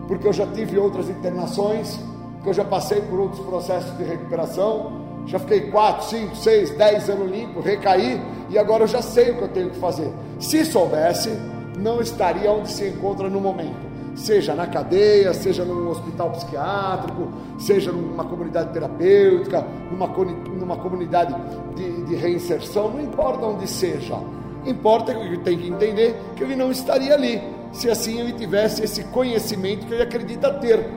porque 0.08 0.26
eu 0.26 0.32
já 0.32 0.46
tive 0.46 0.78
outras 0.78 1.08
internações, 1.08 1.98
que 2.42 2.48
eu 2.48 2.54
já 2.54 2.64
passei 2.64 3.00
por 3.02 3.20
outros 3.20 3.40
processos 3.46 3.96
de 3.96 4.04
recuperação, 4.04 5.04
já 5.26 5.38
fiquei 5.38 5.70
4, 5.70 6.04
5, 6.06 6.36
6, 6.36 6.70
10 6.70 7.10
anos 7.10 7.30
limpo, 7.30 7.60
recaí 7.60 8.20
e 8.48 8.58
agora 8.58 8.84
eu 8.84 8.88
já 8.88 9.02
sei 9.02 9.30
o 9.30 9.36
que 9.36 9.42
eu 9.42 9.48
tenho 9.48 9.70
que 9.70 9.78
fazer. 9.78 10.12
Se 10.38 10.64
soubesse, 10.64 11.30
não 11.78 12.00
estaria 12.00 12.50
onde 12.50 12.70
se 12.70 12.88
encontra 12.88 13.28
no 13.28 13.40
momento 13.40 13.85
seja 14.16 14.54
na 14.54 14.66
cadeia, 14.66 15.32
seja 15.34 15.64
num 15.64 15.88
hospital 15.90 16.30
psiquiátrico, 16.30 17.28
seja 17.58 17.92
numa 17.92 18.24
comunidade 18.24 18.72
terapêutica, 18.72 19.64
numa, 19.90 20.06
numa 20.06 20.76
comunidade 20.76 21.34
de, 21.76 22.02
de 22.04 22.14
reinserção, 22.16 22.90
não 22.90 23.00
importa 23.00 23.44
onde 23.44 23.68
seja. 23.68 24.18
Importa 24.64 25.14
que 25.14 25.20
ele 25.20 25.38
tem 25.38 25.58
que 25.58 25.68
entender 25.68 26.16
que 26.34 26.42
ele 26.42 26.56
não 26.56 26.72
estaria 26.72 27.14
ali, 27.14 27.40
se 27.70 27.88
assim 27.88 28.18
ele 28.18 28.32
tivesse 28.32 28.82
esse 28.82 29.04
conhecimento 29.04 29.86
que 29.86 29.94
ele 29.94 30.02
acredita 30.02 30.52
ter. 30.54 30.90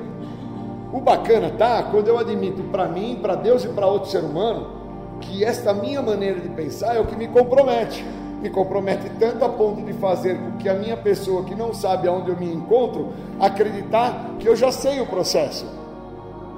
O 0.92 1.00
bacana 1.02 1.52
tá 1.52 1.84
quando 1.84 2.08
eu 2.08 2.18
admito 2.18 2.64
para 2.64 2.88
mim, 2.88 3.20
para 3.22 3.36
Deus 3.36 3.64
e 3.64 3.68
para 3.68 3.86
outro 3.86 4.10
ser 4.10 4.24
humano, 4.24 4.80
que 5.22 5.44
esta 5.44 5.74
minha 5.74 6.02
maneira 6.02 6.40
de 6.40 6.50
pensar 6.50 6.96
é 6.96 7.00
o 7.00 7.06
que 7.06 7.16
me 7.16 7.28
compromete 7.28 8.04
me 8.42 8.50
compromete 8.50 9.10
tanto 9.20 9.44
a 9.44 9.50
ponto 9.50 9.82
de 9.84 9.94
fazer 9.94 10.38
com 10.38 10.58
que 10.58 10.70
a 10.70 10.74
minha 10.74 10.96
pessoa 10.96 11.44
que 11.44 11.54
não 11.54 11.74
sabe 11.74 12.08
aonde 12.08 12.30
eu 12.30 12.38
me 12.38 12.52
encontro 12.52 13.10
acreditar 13.40 14.36
que 14.40 14.48
eu 14.48 14.56
já 14.56 14.72
sei 14.72 15.02
o 15.02 15.06
processo. 15.06 15.66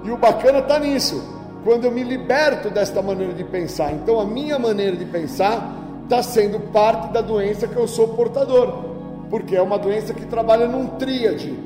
E 0.03 0.11
o 0.11 0.17
bacana 0.17 0.59
está 0.59 0.79
nisso, 0.79 1.23
quando 1.63 1.85
eu 1.85 1.91
me 1.91 2.03
liberto 2.03 2.69
desta 2.69 3.01
maneira 3.01 3.33
de 3.33 3.43
pensar. 3.43 3.91
Então 3.93 4.19
a 4.19 4.25
minha 4.25 4.57
maneira 4.59 4.95
de 4.95 5.05
pensar 5.05 5.75
está 6.03 6.21
sendo 6.21 6.59
parte 6.71 7.11
da 7.11 7.21
doença 7.21 7.67
que 7.67 7.75
eu 7.75 7.87
sou 7.87 8.09
portador, 8.09 8.83
porque 9.29 9.55
é 9.55 9.61
uma 9.61 9.77
doença 9.77 10.13
que 10.13 10.25
trabalha 10.25 10.67
num 10.67 10.87
tríade. 10.87 11.57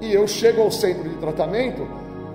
E 0.00 0.12
eu 0.12 0.26
chego 0.26 0.62
ao 0.62 0.70
centro 0.70 1.08
de 1.08 1.16
tratamento 1.16 1.86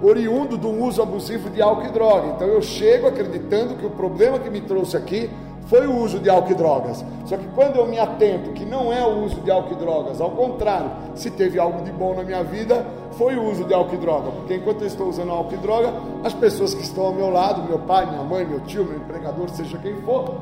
oriundo 0.01 0.57
do 0.57 0.69
uso 0.69 1.01
abusivo 1.01 1.49
de 1.49 1.61
álcool 1.61 1.87
e 1.87 1.91
droga. 1.91 2.27
Então 2.35 2.47
eu 2.47 2.61
chego 2.61 3.07
acreditando 3.07 3.75
que 3.75 3.85
o 3.85 3.89
problema 3.89 4.39
que 4.39 4.49
me 4.49 4.61
trouxe 4.61 4.95
aqui 4.95 5.29
foi 5.69 5.85
o 5.85 5.95
uso 5.95 6.17
de 6.19 6.29
álcool 6.29 6.51
e 6.51 6.55
drogas. 6.55 7.05
Só 7.25 7.37
que 7.37 7.47
quando 7.49 7.75
eu 7.75 7.85
me 7.85 7.99
atento 7.99 8.51
que 8.53 8.65
não 8.65 8.91
é 8.91 9.05
o 9.05 9.23
uso 9.23 9.39
de 9.41 9.51
álcool 9.51 9.73
e 9.73 9.75
drogas, 9.75 10.19
ao 10.19 10.31
contrário, 10.31 10.89
se 11.13 11.29
teve 11.29 11.59
algo 11.59 11.83
de 11.83 11.91
bom 11.91 12.15
na 12.15 12.23
minha 12.23 12.43
vida, 12.43 12.83
foi 13.11 13.35
o 13.35 13.43
uso 13.43 13.63
de 13.63 13.73
álcool 13.73 13.93
e 13.93 13.97
droga. 13.99 14.31
Porque 14.31 14.55
enquanto 14.55 14.81
eu 14.81 14.87
estou 14.87 15.07
usando 15.07 15.31
álcool 15.31 15.53
e 15.53 15.57
droga, 15.57 15.93
as 16.23 16.33
pessoas 16.33 16.73
que 16.73 16.81
estão 16.81 17.05
ao 17.05 17.13
meu 17.13 17.29
lado, 17.29 17.69
meu 17.69 17.77
pai, 17.79 18.07
minha 18.07 18.23
mãe, 18.23 18.45
meu 18.45 18.59
tio, 18.61 18.83
meu 18.83 18.97
empregador, 18.97 19.47
seja 19.49 19.77
quem 19.77 19.95
for, 20.01 20.33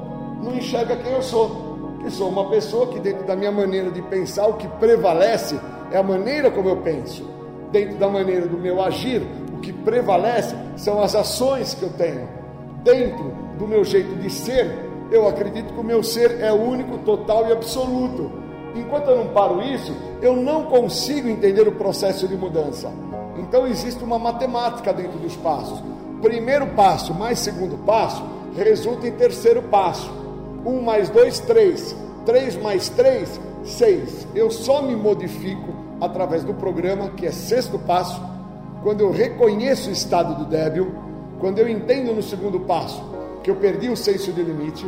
não 0.42 0.56
enxerga 0.56 0.96
quem 0.96 1.12
eu 1.12 1.22
sou. 1.22 1.78
e 2.06 2.10
sou 2.10 2.30
uma 2.30 2.50
pessoa 2.50 2.88
que, 2.88 3.00
dentro 3.00 3.26
da 3.26 3.36
minha 3.36 3.52
maneira 3.52 3.92
de 3.92 4.02
pensar, 4.04 4.48
o 4.48 4.54
que 4.54 4.68
prevalece 4.80 5.60
é 5.92 5.98
a 5.98 6.04
maneira 6.04 6.50
como 6.50 6.70
eu 6.70 6.78
penso. 6.78 7.30
Dentro 7.70 7.98
da 7.98 8.08
maneira 8.08 8.48
do 8.48 8.58
meu 8.58 8.82
agir, 8.82 9.22
o 9.54 9.60
que 9.60 9.74
prevalece 9.74 10.56
são 10.78 11.02
as 11.02 11.16
ações 11.16 11.74
que 11.74 11.84
eu 11.84 11.90
tenho. 11.90 12.30
Dentro 12.82 13.34
do 13.58 13.68
meu 13.68 13.84
jeito 13.84 14.16
de 14.16 14.30
ser, 14.30 14.87
eu 15.12 15.28
acredito 15.28 15.74
que 15.74 15.80
o 15.80 15.84
meu 15.84 16.04
ser 16.04 16.42
é 16.42 16.52
único, 16.52 16.98
total 17.00 17.48
e 17.48 17.52
absoluto. 17.52 18.32
Enquanto 18.76 19.10
eu 19.10 19.18
não 19.18 19.28
paro 19.28 19.62
isso, 19.62 19.96
eu 20.22 20.36
não 20.36 20.64
consigo 20.66 21.28
entender 21.30 21.68
o 21.68 21.74
processo 21.74 22.28
de 22.28 22.36
mudança. 22.36 22.92
Então 23.38 23.66
existe 23.66 24.04
uma 24.04 24.20
matemática 24.20 24.94
dentro 24.94 25.18
dos 25.20 25.36
passos. 25.36 25.82
Primeiro 26.22 26.68
passo 26.68 27.14
mais 27.14 27.40
segundo 27.40 27.78
passo 27.86 28.24
resulta 28.56 29.08
em 29.08 29.12
terceiro 29.12 29.62
passo. 29.64 30.12
Um 30.66 30.82
mais 30.82 31.10
dois, 31.10 31.40
três. 31.40 31.96
Três 32.26 32.58
mais 32.58 32.90
três, 32.90 33.40
seis. 33.64 34.28
Eu 34.36 34.52
só 34.52 34.82
me 34.82 34.96
modifico 34.96 35.74
através 36.02 36.44
do 36.44 36.54
programa, 36.54 37.10
que 37.12 37.26
é 37.26 37.32
sexto 37.32 37.80
passo, 37.80 38.22
quando 38.84 39.02
eu 39.02 39.12
reconheço 39.12 39.90
o 39.90 39.94
estado 39.94 40.36
do 40.36 40.46
débil, 40.46 40.94
quando 41.40 41.60
eu 41.60 41.70
entendo 41.70 42.14
no 42.14 42.22
segundo 42.22 42.60
passo 42.62 43.17
que 43.48 43.52
eu 43.52 43.56
perdi 43.56 43.88
o 43.88 43.96
senso 43.96 44.34
de 44.34 44.44
limite, 44.44 44.86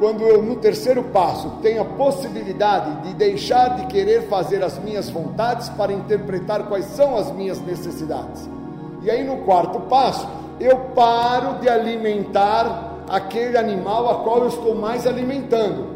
quando 0.00 0.24
eu 0.24 0.42
no 0.42 0.56
terceiro 0.56 1.04
passo 1.04 1.58
tenho 1.62 1.82
a 1.82 1.84
possibilidade 1.84 3.06
de 3.06 3.14
deixar 3.14 3.76
de 3.76 3.86
querer 3.86 4.22
fazer 4.22 4.60
as 4.64 4.76
minhas 4.80 5.08
vontades 5.08 5.68
para 5.68 5.92
interpretar 5.92 6.66
quais 6.66 6.86
são 6.86 7.16
as 7.16 7.30
minhas 7.30 7.60
necessidades. 7.60 8.50
E 9.02 9.08
aí 9.08 9.22
no 9.22 9.44
quarto 9.44 9.78
passo, 9.82 10.28
eu 10.58 10.76
paro 10.96 11.60
de 11.60 11.68
alimentar 11.68 13.04
aquele 13.08 13.56
animal 13.56 14.10
a 14.10 14.24
qual 14.24 14.38
eu 14.38 14.48
estou 14.48 14.74
mais 14.74 15.06
alimentando. 15.06 15.90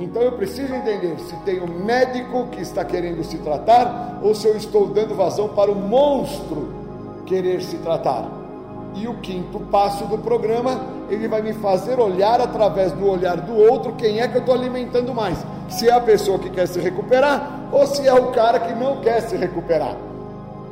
Então 0.00 0.20
eu 0.20 0.32
preciso 0.32 0.74
entender 0.74 1.20
se 1.20 1.36
tem 1.44 1.62
um 1.62 1.84
médico 1.84 2.48
que 2.48 2.60
está 2.60 2.84
querendo 2.84 3.22
se 3.22 3.38
tratar 3.38 4.18
ou 4.24 4.34
se 4.34 4.48
eu 4.48 4.56
estou 4.56 4.88
dando 4.88 5.14
vazão 5.14 5.50
para 5.50 5.70
o 5.70 5.76
monstro 5.76 6.74
querer 7.26 7.62
se 7.62 7.76
tratar. 7.76 8.35
E 8.96 9.06
o 9.06 9.14
quinto 9.14 9.60
passo 9.60 10.06
do 10.06 10.16
programa, 10.16 10.80
ele 11.10 11.28
vai 11.28 11.42
me 11.42 11.52
fazer 11.52 12.00
olhar 12.00 12.40
através 12.40 12.92
do 12.92 13.06
olhar 13.06 13.36
do 13.36 13.54
outro 13.54 13.92
quem 13.92 14.20
é 14.20 14.26
que 14.26 14.36
eu 14.36 14.40
estou 14.40 14.54
alimentando 14.54 15.14
mais. 15.14 15.38
Se 15.68 15.88
é 15.88 15.92
a 15.92 16.00
pessoa 16.00 16.38
que 16.38 16.48
quer 16.48 16.66
se 16.66 16.80
recuperar 16.80 17.68
ou 17.70 17.86
se 17.86 18.06
é 18.06 18.14
o 18.14 18.32
cara 18.32 18.58
que 18.58 18.74
não 18.74 19.00
quer 19.00 19.20
se 19.20 19.36
recuperar. 19.36 19.96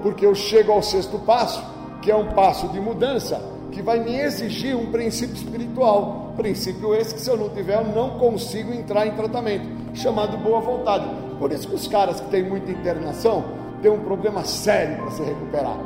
Porque 0.03 0.25
eu 0.25 0.35
chego 0.35 0.73
ao 0.73 0.83
sexto 0.83 1.19
passo, 1.19 1.63
que 2.01 2.11
é 2.11 2.17
um 2.17 2.29
passo 2.29 2.69
de 2.69 2.81
mudança, 2.81 3.41
que 3.71 3.83
vai 3.83 3.99
me 3.99 4.19
exigir 4.19 4.77
um 4.77 4.91
princípio 4.91 5.35
espiritual. 5.35 6.33
Princípio 6.37 6.95
esse 6.95 7.15
que 7.15 7.21
se 7.21 7.31
eu 7.31 7.37
não 7.37 7.51
tiver, 7.51 7.77
eu 7.77 7.87
não 7.87 8.19
consigo 8.19 8.73
entrar 8.73 9.07
em 9.07 9.13
tratamento, 9.13 9.67
chamado 9.95 10.37
boa 10.39 10.61
vontade. 10.61 11.05
Por 11.39 11.53
isso 11.53 11.69
que 11.69 11.75
os 11.75 11.87
caras 11.89 12.21
que 12.21 12.31
têm 12.31 12.43
muita 12.43 12.71
internação 12.71 13.45
têm 13.83 13.91
um 13.91 14.01
problema 14.01 14.45
sério 14.45 14.97
para 14.97 15.11
se 15.11 15.23
recuperar. 15.23 15.77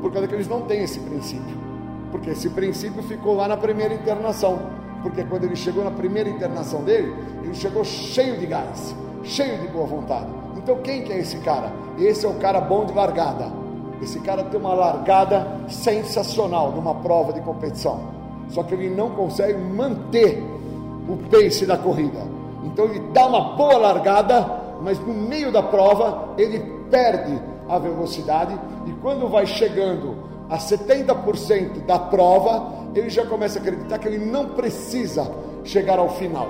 Por 0.00 0.12
causa 0.12 0.28
que 0.28 0.34
eles 0.34 0.48
não 0.48 0.62
têm 0.62 0.84
esse 0.84 1.00
princípio. 1.00 1.69
Porque 2.10 2.30
esse 2.30 2.50
princípio 2.50 3.02
ficou 3.02 3.36
lá 3.36 3.48
na 3.48 3.56
primeira 3.56 3.94
internação. 3.94 4.58
Porque 5.02 5.24
quando 5.24 5.44
ele 5.44 5.56
chegou 5.56 5.82
na 5.82 5.90
primeira 5.90 6.28
internação 6.28 6.82
dele, 6.82 7.14
ele 7.42 7.54
chegou 7.54 7.84
cheio 7.84 8.38
de 8.38 8.46
gás, 8.46 8.94
cheio 9.24 9.58
de 9.58 9.68
boa 9.68 9.86
vontade. 9.86 10.26
Então 10.56 10.76
quem 10.82 11.02
que 11.02 11.12
é 11.12 11.18
esse 11.18 11.38
cara? 11.38 11.72
Esse 11.98 12.26
é 12.26 12.28
o 12.28 12.34
cara 12.34 12.60
bom 12.60 12.84
de 12.84 12.92
largada. 12.92 13.50
Esse 14.02 14.18
cara 14.20 14.44
tem 14.44 14.58
uma 14.58 14.74
largada 14.74 15.46
sensacional 15.68 16.72
numa 16.72 16.94
prova 16.94 17.32
de 17.32 17.40
competição. 17.40 18.00
Só 18.48 18.62
que 18.62 18.74
ele 18.74 18.90
não 18.90 19.10
consegue 19.10 19.58
manter 19.58 20.42
o 21.08 21.16
pace 21.30 21.66
da 21.66 21.76
corrida. 21.76 22.20
Então 22.64 22.86
ele 22.86 23.00
dá 23.12 23.26
uma 23.26 23.56
boa 23.56 23.76
largada, 23.76 24.62
mas 24.82 24.98
no 24.98 25.14
meio 25.14 25.52
da 25.52 25.62
prova 25.62 26.30
ele 26.36 26.58
perde 26.90 27.40
a 27.68 27.78
velocidade 27.78 28.58
e 28.86 28.92
quando 28.94 29.28
vai 29.28 29.46
chegando 29.46 30.29
a 30.50 30.58
70% 30.58 31.86
da 31.86 31.96
prova, 31.96 32.72
ele 32.92 33.08
já 33.08 33.24
começa 33.24 33.60
a 33.60 33.62
acreditar 33.62 33.98
que 33.98 34.08
ele 34.08 34.18
não 34.18 34.48
precisa 34.48 35.30
chegar 35.62 36.00
ao 36.00 36.08
final. 36.08 36.48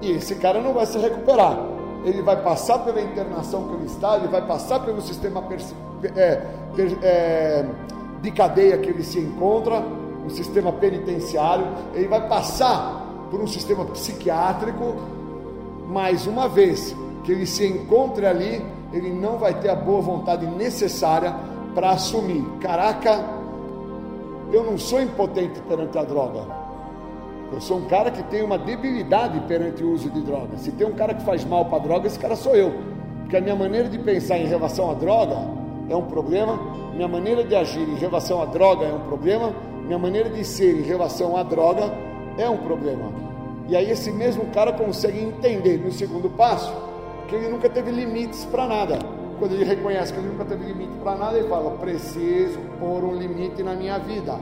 E 0.00 0.12
esse 0.12 0.36
cara 0.36 0.62
não 0.62 0.72
vai 0.72 0.86
se 0.86 0.96
recuperar. 0.98 1.58
Ele 2.04 2.22
vai 2.22 2.40
passar 2.42 2.78
pela 2.80 3.00
internação 3.00 3.66
que 3.66 3.74
ele 3.74 3.86
está, 3.86 4.16
ele 4.16 4.28
vai 4.28 4.46
passar 4.46 4.80
pelo 4.80 5.00
sistema 5.02 5.42
é, 6.14 6.42
é, 7.02 7.66
de 8.22 8.30
cadeia 8.30 8.78
que 8.78 8.90
ele 8.90 9.02
se 9.02 9.18
encontra, 9.18 9.82
o 10.24 10.30
sistema 10.30 10.72
penitenciário, 10.72 11.66
ele 11.92 12.06
vai 12.06 12.28
passar 12.28 13.26
por 13.30 13.40
um 13.40 13.46
sistema 13.48 13.84
psiquiátrico. 13.86 14.94
Mais 15.88 16.26
uma 16.26 16.48
vez 16.48 16.94
que 17.24 17.32
ele 17.32 17.46
se 17.46 17.66
encontre 17.66 18.26
ali, 18.26 18.64
ele 18.92 19.10
não 19.10 19.38
vai 19.38 19.54
ter 19.54 19.70
a 19.70 19.74
boa 19.74 20.00
vontade 20.00 20.46
necessária 20.46 21.34
para 21.74 21.90
assumir: 21.90 22.44
caraca, 22.60 23.24
eu 24.52 24.64
não 24.64 24.78
sou 24.78 25.02
impotente 25.02 25.60
perante 25.62 25.98
a 25.98 26.04
droga. 26.04 26.64
Eu 27.52 27.60
sou 27.60 27.78
um 27.78 27.84
cara 27.84 28.10
que 28.10 28.22
tem 28.24 28.42
uma 28.42 28.58
debilidade 28.58 29.38
perante 29.40 29.82
o 29.82 29.92
uso 29.92 30.10
de 30.10 30.20
droga. 30.20 30.56
Se 30.56 30.72
tem 30.72 30.86
um 30.86 30.94
cara 30.94 31.14
que 31.14 31.22
faz 31.24 31.44
mal 31.44 31.66
para 31.66 31.78
droga, 31.80 32.06
esse 32.06 32.18
cara 32.18 32.34
sou 32.34 32.56
eu. 32.56 32.72
Porque 33.20 33.36
a 33.36 33.40
minha 33.40 33.54
maneira 33.54 33.88
de 33.88 33.98
pensar 33.98 34.38
em 34.38 34.46
relação 34.46 34.90
à 34.90 34.94
droga 34.94 35.36
é 35.88 35.94
um 35.94 36.02
problema, 36.02 36.58
minha 36.94 37.08
maneira 37.08 37.44
de 37.44 37.54
agir 37.54 37.88
em 37.88 37.96
relação 37.96 38.42
à 38.42 38.46
droga 38.46 38.86
é 38.86 38.92
um 38.92 39.00
problema, 39.00 39.52
minha 39.84 39.98
maneira 39.98 40.30
de 40.30 40.44
ser 40.44 40.78
em 40.78 40.82
relação 40.82 41.36
à 41.36 41.42
droga 41.42 41.92
é 42.38 42.48
um 42.48 42.56
problema. 42.56 43.12
E 43.68 43.76
aí 43.76 43.90
esse 43.90 44.10
mesmo 44.10 44.46
cara 44.46 44.72
consegue 44.72 45.20
entender 45.20 45.78
no 45.78 45.92
segundo 45.92 46.28
passo 46.30 46.72
que 47.28 47.34
ele 47.34 47.48
nunca 47.48 47.68
teve 47.68 47.90
limites 47.90 48.44
para 48.46 48.66
nada 48.66 48.98
quando 49.44 49.56
ele 49.56 49.64
reconhece 49.64 50.10
que 50.10 50.18
ele 50.18 50.28
nunca 50.28 50.46
teve 50.46 50.64
limite 50.64 50.92
para 51.02 51.16
nada, 51.16 51.36
ele 51.36 51.46
fala: 51.48 51.72
preciso 51.72 52.58
pôr 52.80 53.04
um 53.04 53.14
limite 53.14 53.62
na 53.62 53.74
minha 53.74 53.98
vida. 53.98 54.38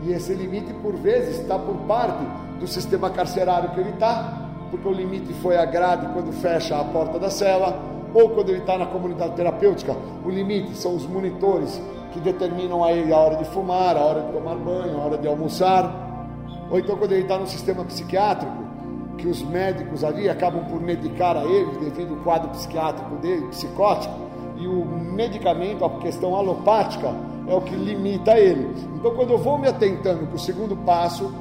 E 0.00 0.12
esse 0.12 0.32
limite, 0.32 0.72
por 0.74 0.94
vezes, 0.94 1.40
está 1.40 1.58
por 1.58 1.74
parte 1.88 2.24
do 2.60 2.66
sistema 2.68 3.10
carcerário 3.10 3.70
que 3.70 3.80
ele 3.80 3.90
está, 3.90 4.48
porque 4.70 4.86
o 4.86 4.92
limite 4.92 5.32
foi 5.42 5.56
a 5.56 5.64
grade 5.64 6.06
quando 6.12 6.32
fecha 6.34 6.78
a 6.78 6.84
porta 6.84 7.18
da 7.18 7.30
cela, 7.30 7.82
ou 8.14 8.30
quando 8.30 8.50
ele 8.50 8.60
está 8.60 8.78
na 8.78 8.86
comunidade 8.86 9.34
terapêutica, 9.34 9.96
o 10.24 10.30
limite 10.30 10.72
são 10.76 10.94
os 10.94 11.04
monitores 11.04 11.82
que 12.12 12.20
determinam 12.20 12.84
a 12.84 12.92
ele 12.92 13.12
a 13.12 13.18
hora 13.18 13.38
de 13.38 13.44
fumar, 13.46 13.96
a 13.96 14.00
hora 14.00 14.20
de 14.20 14.32
tomar 14.32 14.54
banho, 14.54 14.98
a 14.98 15.04
hora 15.04 15.18
de 15.18 15.26
almoçar, 15.26 16.38
ou 16.70 16.78
então 16.78 16.96
quando 16.96 17.10
ele 17.10 17.22
está 17.22 17.36
no 17.36 17.46
sistema 17.48 17.84
psiquiátrico, 17.84 18.68
que 19.16 19.26
os 19.26 19.42
médicos 19.42 20.04
ali 20.04 20.28
acabam 20.28 20.64
por 20.66 20.80
medicar 20.80 21.36
a 21.36 21.44
ele 21.44 21.72
devido 21.80 22.14
ao 22.14 22.20
quadro 22.20 22.50
psiquiátrico 22.50 23.16
dele, 23.16 23.48
psicótico, 23.48 24.27
e 24.58 24.66
o 24.66 24.84
medicamento, 24.84 25.84
a 25.84 25.90
questão 25.98 26.34
alopática, 26.34 27.14
é 27.46 27.54
o 27.54 27.60
que 27.60 27.74
limita 27.74 28.38
ele. 28.38 28.74
Então, 28.96 29.14
quando 29.14 29.30
eu 29.30 29.38
vou 29.38 29.56
me 29.58 29.68
atentando 29.68 30.26
para 30.26 30.36
o 30.36 30.38
segundo 30.38 30.76
passo, 30.76 31.32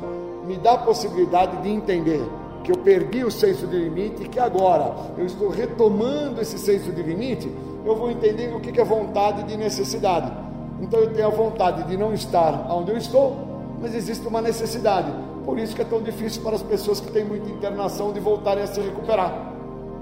me 0.45 0.56
dá 0.56 0.73
a 0.73 0.77
possibilidade 0.77 1.57
de 1.61 1.69
entender 1.69 2.22
que 2.64 2.72
eu 2.72 2.77
perdi 2.77 3.23
o 3.23 3.31
senso 3.31 3.68
de 3.68 3.77
limite 3.77 4.23
e 4.23 4.27
que 4.27 4.39
agora 4.39 4.94
eu 5.18 5.26
estou 5.26 5.49
retomando 5.49 6.41
esse 6.41 6.57
senso 6.57 6.91
de 6.91 7.02
limite, 7.02 7.52
eu 7.85 7.95
vou 7.95 8.11
entendendo 8.11 8.57
o 8.57 8.60
que 8.60 8.80
é 8.80 8.84
vontade 8.84 9.44
de 9.44 9.57
necessidade. 9.57 10.31
Então, 10.80 10.99
eu 10.99 11.11
tenho 11.11 11.27
a 11.27 11.31
vontade 11.31 11.84
de 11.84 11.98
não 11.98 12.14
estar 12.14 12.68
onde 12.72 12.91
eu 12.91 12.98
estou, 12.98 13.35
mas 13.81 13.95
existe 13.95 14.27
uma 14.27 14.41
necessidade. 14.41 15.11
Por 15.44 15.57
isso 15.57 15.76
que 15.76 15.81
é 15.81 15.85
tão 15.85 16.02
difícil 16.02 16.41
para 16.44 16.56
as 16.56 16.61
pessoas 16.61 16.99
que 16.99 17.11
têm 17.11 17.23
muita 17.23 17.49
internação 17.49 18.11
de 18.11 18.19
voltarem 18.19 18.64
a 18.64 18.68
se 18.68 18.80
recuperar. 18.80 19.57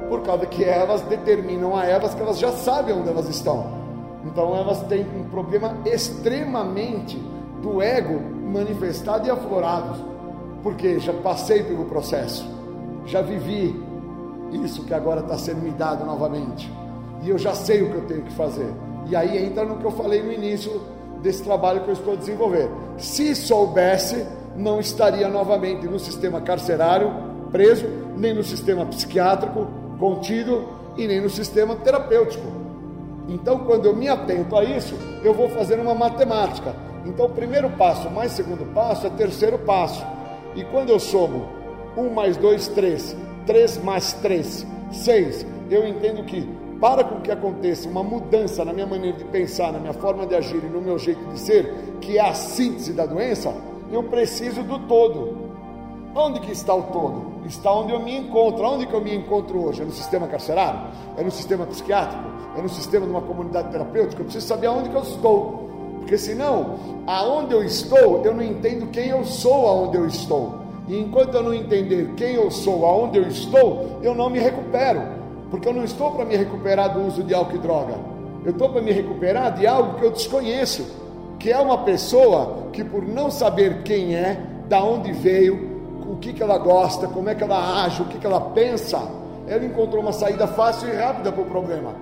Por 0.09 0.21
causa 0.21 0.45
que 0.45 0.63
elas 0.63 1.01
determinam 1.01 1.75
a 1.75 1.85
elas 1.85 2.13
que 2.13 2.21
elas 2.21 2.37
já 2.37 2.51
sabem 2.51 2.95
onde 2.95 3.09
elas 3.09 3.27
estão. 3.27 3.65
Então 4.25 4.55
elas 4.55 4.81
têm 4.83 5.05
um 5.15 5.29
problema 5.29 5.77
extremamente 5.85 7.17
do 7.61 7.81
ego 7.81 8.19
manifestado 8.51 9.27
e 9.27 9.31
aflorado. 9.31 9.95
Porque 10.63 10.99
já 10.99 11.13
passei 11.13 11.63
pelo 11.63 11.85
processo, 11.85 12.47
já 13.05 13.21
vivi 13.21 13.83
isso 14.51 14.83
que 14.83 14.93
agora 14.93 15.21
está 15.21 15.37
sendo 15.37 15.61
me 15.61 15.71
dado 15.71 16.05
novamente. 16.05 16.71
E 17.21 17.29
eu 17.29 17.37
já 17.37 17.53
sei 17.53 17.83
o 17.83 17.91
que 17.91 17.95
eu 17.95 18.05
tenho 18.05 18.21
que 18.23 18.33
fazer. 18.33 18.71
E 19.07 19.15
aí 19.15 19.45
entra 19.45 19.63
no 19.63 19.77
que 19.77 19.85
eu 19.85 19.91
falei 19.91 20.23
no 20.23 20.31
início 20.31 20.81
desse 21.21 21.43
trabalho 21.43 21.81
que 21.81 21.89
eu 21.89 21.93
estou 21.93 22.17
desenvolvendo. 22.17 22.71
Se 22.97 23.35
soubesse, 23.35 24.25
não 24.55 24.79
estaria 24.79 25.27
novamente 25.27 25.87
no 25.87 25.99
sistema 25.99 26.41
carcerário, 26.41 27.11
preso, 27.51 27.85
nem 28.17 28.33
no 28.33 28.43
sistema 28.43 28.85
psiquiátrico, 28.85 29.67
contido, 29.99 30.67
e 30.97 31.07
nem 31.07 31.21
no 31.21 31.29
sistema 31.29 31.75
terapêutico. 31.75 32.45
Então, 33.27 33.59
quando 33.59 33.85
eu 33.85 33.95
me 33.95 34.07
atento 34.07 34.55
a 34.55 34.63
isso, 34.63 34.95
eu 35.23 35.33
vou 35.33 35.49
fazer 35.49 35.79
uma 35.79 35.93
matemática. 35.93 36.75
Então, 37.05 37.29
primeiro 37.29 37.69
passo 37.71 38.09
mais 38.09 38.31
segundo 38.31 38.65
passo 38.73 39.07
é 39.07 39.09
terceiro 39.09 39.59
passo. 39.59 40.05
E 40.55 40.63
quando 40.63 40.89
eu 40.89 40.99
somo 40.99 41.47
1 41.97 42.09
mais 42.09 42.37
2, 42.37 42.67
3, 42.69 43.15
3 43.45 43.77
mais 43.79 44.13
3, 44.13 44.65
6, 44.91 45.45
eu 45.69 45.87
entendo 45.87 46.23
que 46.23 46.47
para 46.79 47.03
com 47.03 47.21
que 47.21 47.31
aconteça 47.31 47.89
uma 47.89 48.03
mudança 48.03 48.63
na 48.63 48.73
minha 48.73 48.85
maneira 48.85 49.17
de 49.17 49.23
pensar, 49.25 49.71
na 49.71 49.79
minha 49.79 49.93
forma 49.93 50.25
de 50.25 50.35
agir 50.35 50.63
e 50.63 50.69
no 50.69 50.81
meu 50.81 50.99
jeito 50.99 51.23
de 51.27 51.39
ser, 51.39 51.73
que 52.01 52.17
é 52.17 52.21
a 52.21 52.33
síntese 52.33 52.93
da 52.93 53.05
doença, 53.05 53.53
eu 53.91 54.03
preciso 54.03 54.61
do 54.63 54.79
todo. 54.79 55.45
Onde 56.13 56.39
que 56.41 56.51
está 56.51 56.73
o 56.73 56.83
todo? 56.83 57.34
Está 57.45 57.71
onde 57.71 57.93
eu 57.93 57.99
me 57.99 58.17
encontro. 58.17 58.65
Onde 58.65 58.87
que 58.87 58.93
eu 58.93 59.01
me 59.01 59.15
encontro 59.15 59.63
hoje? 59.63 59.81
É 59.81 59.85
no 59.85 59.91
sistema 59.91 60.27
carcerário? 60.27 60.79
É 61.17 61.23
no 61.23 61.31
sistema 61.31 61.65
psiquiátrico? 61.65 62.23
É 62.57 62.61
no 62.61 62.69
sistema 62.69 63.05
de 63.05 63.11
uma 63.11 63.21
comunidade 63.21 63.69
terapêutica? 63.71 64.21
Eu 64.21 64.25
preciso 64.25 64.47
saber 64.47 64.67
aonde 64.67 64.89
que 64.89 64.95
eu 64.95 65.01
estou. 65.01 65.65
Porque 65.99 66.17
senão, 66.17 66.75
aonde 67.07 67.53
eu 67.53 67.63
estou, 67.63 68.23
eu 68.23 68.33
não 68.33 68.43
entendo 68.43 68.87
quem 68.91 69.07
eu 69.07 69.23
sou 69.25 69.67
aonde 69.67 69.97
eu 69.97 70.07
estou. 70.07 70.59
E 70.87 70.99
enquanto 70.99 71.33
eu 71.33 71.43
não 71.43 71.53
entender 71.53 72.13
quem 72.15 72.35
eu 72.35 72.51
sou, 72.51 72.85
aonde 72.85 73.17
eu 73.17 73.27
estou, 73.27 73.99
eu 74.03 74.13
não 74.13 74.29
me 74.29 74.39
recupero. 74.39 75.01
Porque 75.49 75.67
eu 75.67 75.73
não 75.73 75.83
estou 75.83 76.11
para 76.11 76.25
me 76.25 76.35
recuperar 76.35 76.93
do 76.93 77.07
uso 77.07 77.23
de 77.23 77.33
álcool 77.33 77.55
e 77.55 77.59
droga. 77.59 77.95
Eu 78.43 78.51
estou 78.51 78.69
para 78.69 78.81
me 78.81 78.91
recuperar 78.91 79.55
de 79.57 79.65
algo 79.65 79.97
que 79.97 80.05
eu 80.05 80.11
desconheço. 80.11 80.85
Que 81.39 81.51
é 81.51 81.57
uma 81.57 81.79
pessoa 81.79 82.67
que, 82.71 82.83
por 82.83 83.03
não 83.03 83.31
saber 83.31 83.83
quem 83.83 84.15
é, 84.15 84.39
da 84.67 84.83
onde 84.83 85.11
veio, 85.11 85.74
o 86.07 86.15
que, 86.17 86.33
que 86.33 86.43
ela 86.43 86.57
gosta, 86.57 87.07
como 87.07 87.29
é 87.29 87.35
que 87.35 87.43
ela 87.43 87.83
age, 87.83 88.01
o 88.01 88.05
que, 88.05 88.17
que 88.17 88.25
ela 88.25 88.39
pensa, 88.39 89.01
ela 89.47 89.65
encontrou 89.65 90.01
uma 90.01 90.13
saída 90.13 90.47
fácil 90.47 90.89
e 90.89 90.95
rápida 90.95 91.31
para 91.31 91.41
o 91.41 91.45
problema. 91.45 91.93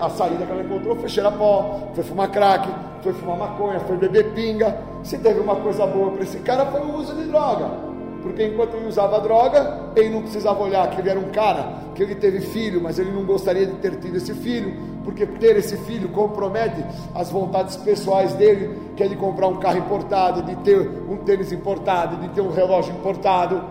A 0.00 0.10
saída 0.10 0.44
que 0.44 0.52
ela 0.52 0.62
encontrou 0.62 0.96
foi 0.96 1.08
cheirar 1.08 1.32
pó, 1.32 1.88
foi 1.94 2.04
fumar 2.04 2.30
crack, 2.30 2.68
foi 3.02 3.12
fumar 3.14 3.38
maconha, 3.38 3.80
foi 3.80 3.96
beber 3.96 4.32
pinga. 4.34 4.76
Se 5.02 5.18
teve 5.18 5.40
uma 5.40 5.56
coisa 5.56 5.86
boa 5.86 6.10
para 6.10 6.22
esse 6.22 6.38
cara, 6.40 6.66
foi 6.66 6.80
o 6.80 6.96
uso 6.96 7.14
de 7.14 7.24
droga. 7.24 7.93
Porque 8.24 8.42
enquanto 8.42 8.74
ele 8.74 8.86
usava 8.86 9.20
droga, 9.20 9.90
ele 9.94 10.08
não 10.08 10.22
precisava 10.22 10.62
olhar 10.62 10.88
que 10.88 10.98
ele 10.98 11.10
era 11.10 11.20
um 11.20 11.30
cara, 11.30 11.74
que 11.94 12.02
ele 12.02 12.14
teve 12.14 12.40
filho, 12.40 12.80
mas 12.80 12.98
ele 12.98 13.12
não 13.12 13.22
gostaria 13.22 13.66
de 13.66 13.74
ter 13.74 13.96
tido 13.96 14.16
esse 14.16 14.32
filho, 14.32 14.74
porque 15.04 15.26
ter 15.26 15.58
esse 15.58 15.76
filho 15.76 16.08
compromete 16.08 16.82
as 17.14 17.30
vontades 17.30 17.76
pessoais 17.76 18.32
dele, 18.32 18.80
que 18.96 19.02
é 19.02 19.08
de 19.08 19.14
comprar 19.14 19.46
um 19.48 19.56
carro 19.56 19.76
importado, 19.76 20.42
de 20.42 20.56
ter 20.56 20.80
um 21.06 21.18
tênis 21.18 21.52
importado, 21.52 22.16
de 22.16 22.30
ter 22.30 22.40
um 22.40 22.50
relógio 22.50 22.94
importado, 22.94 23.62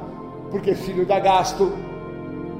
porque 0.51 0.75
filho 0.75 1.03
dá 1.03 1.19
gasto. 1.19 1.73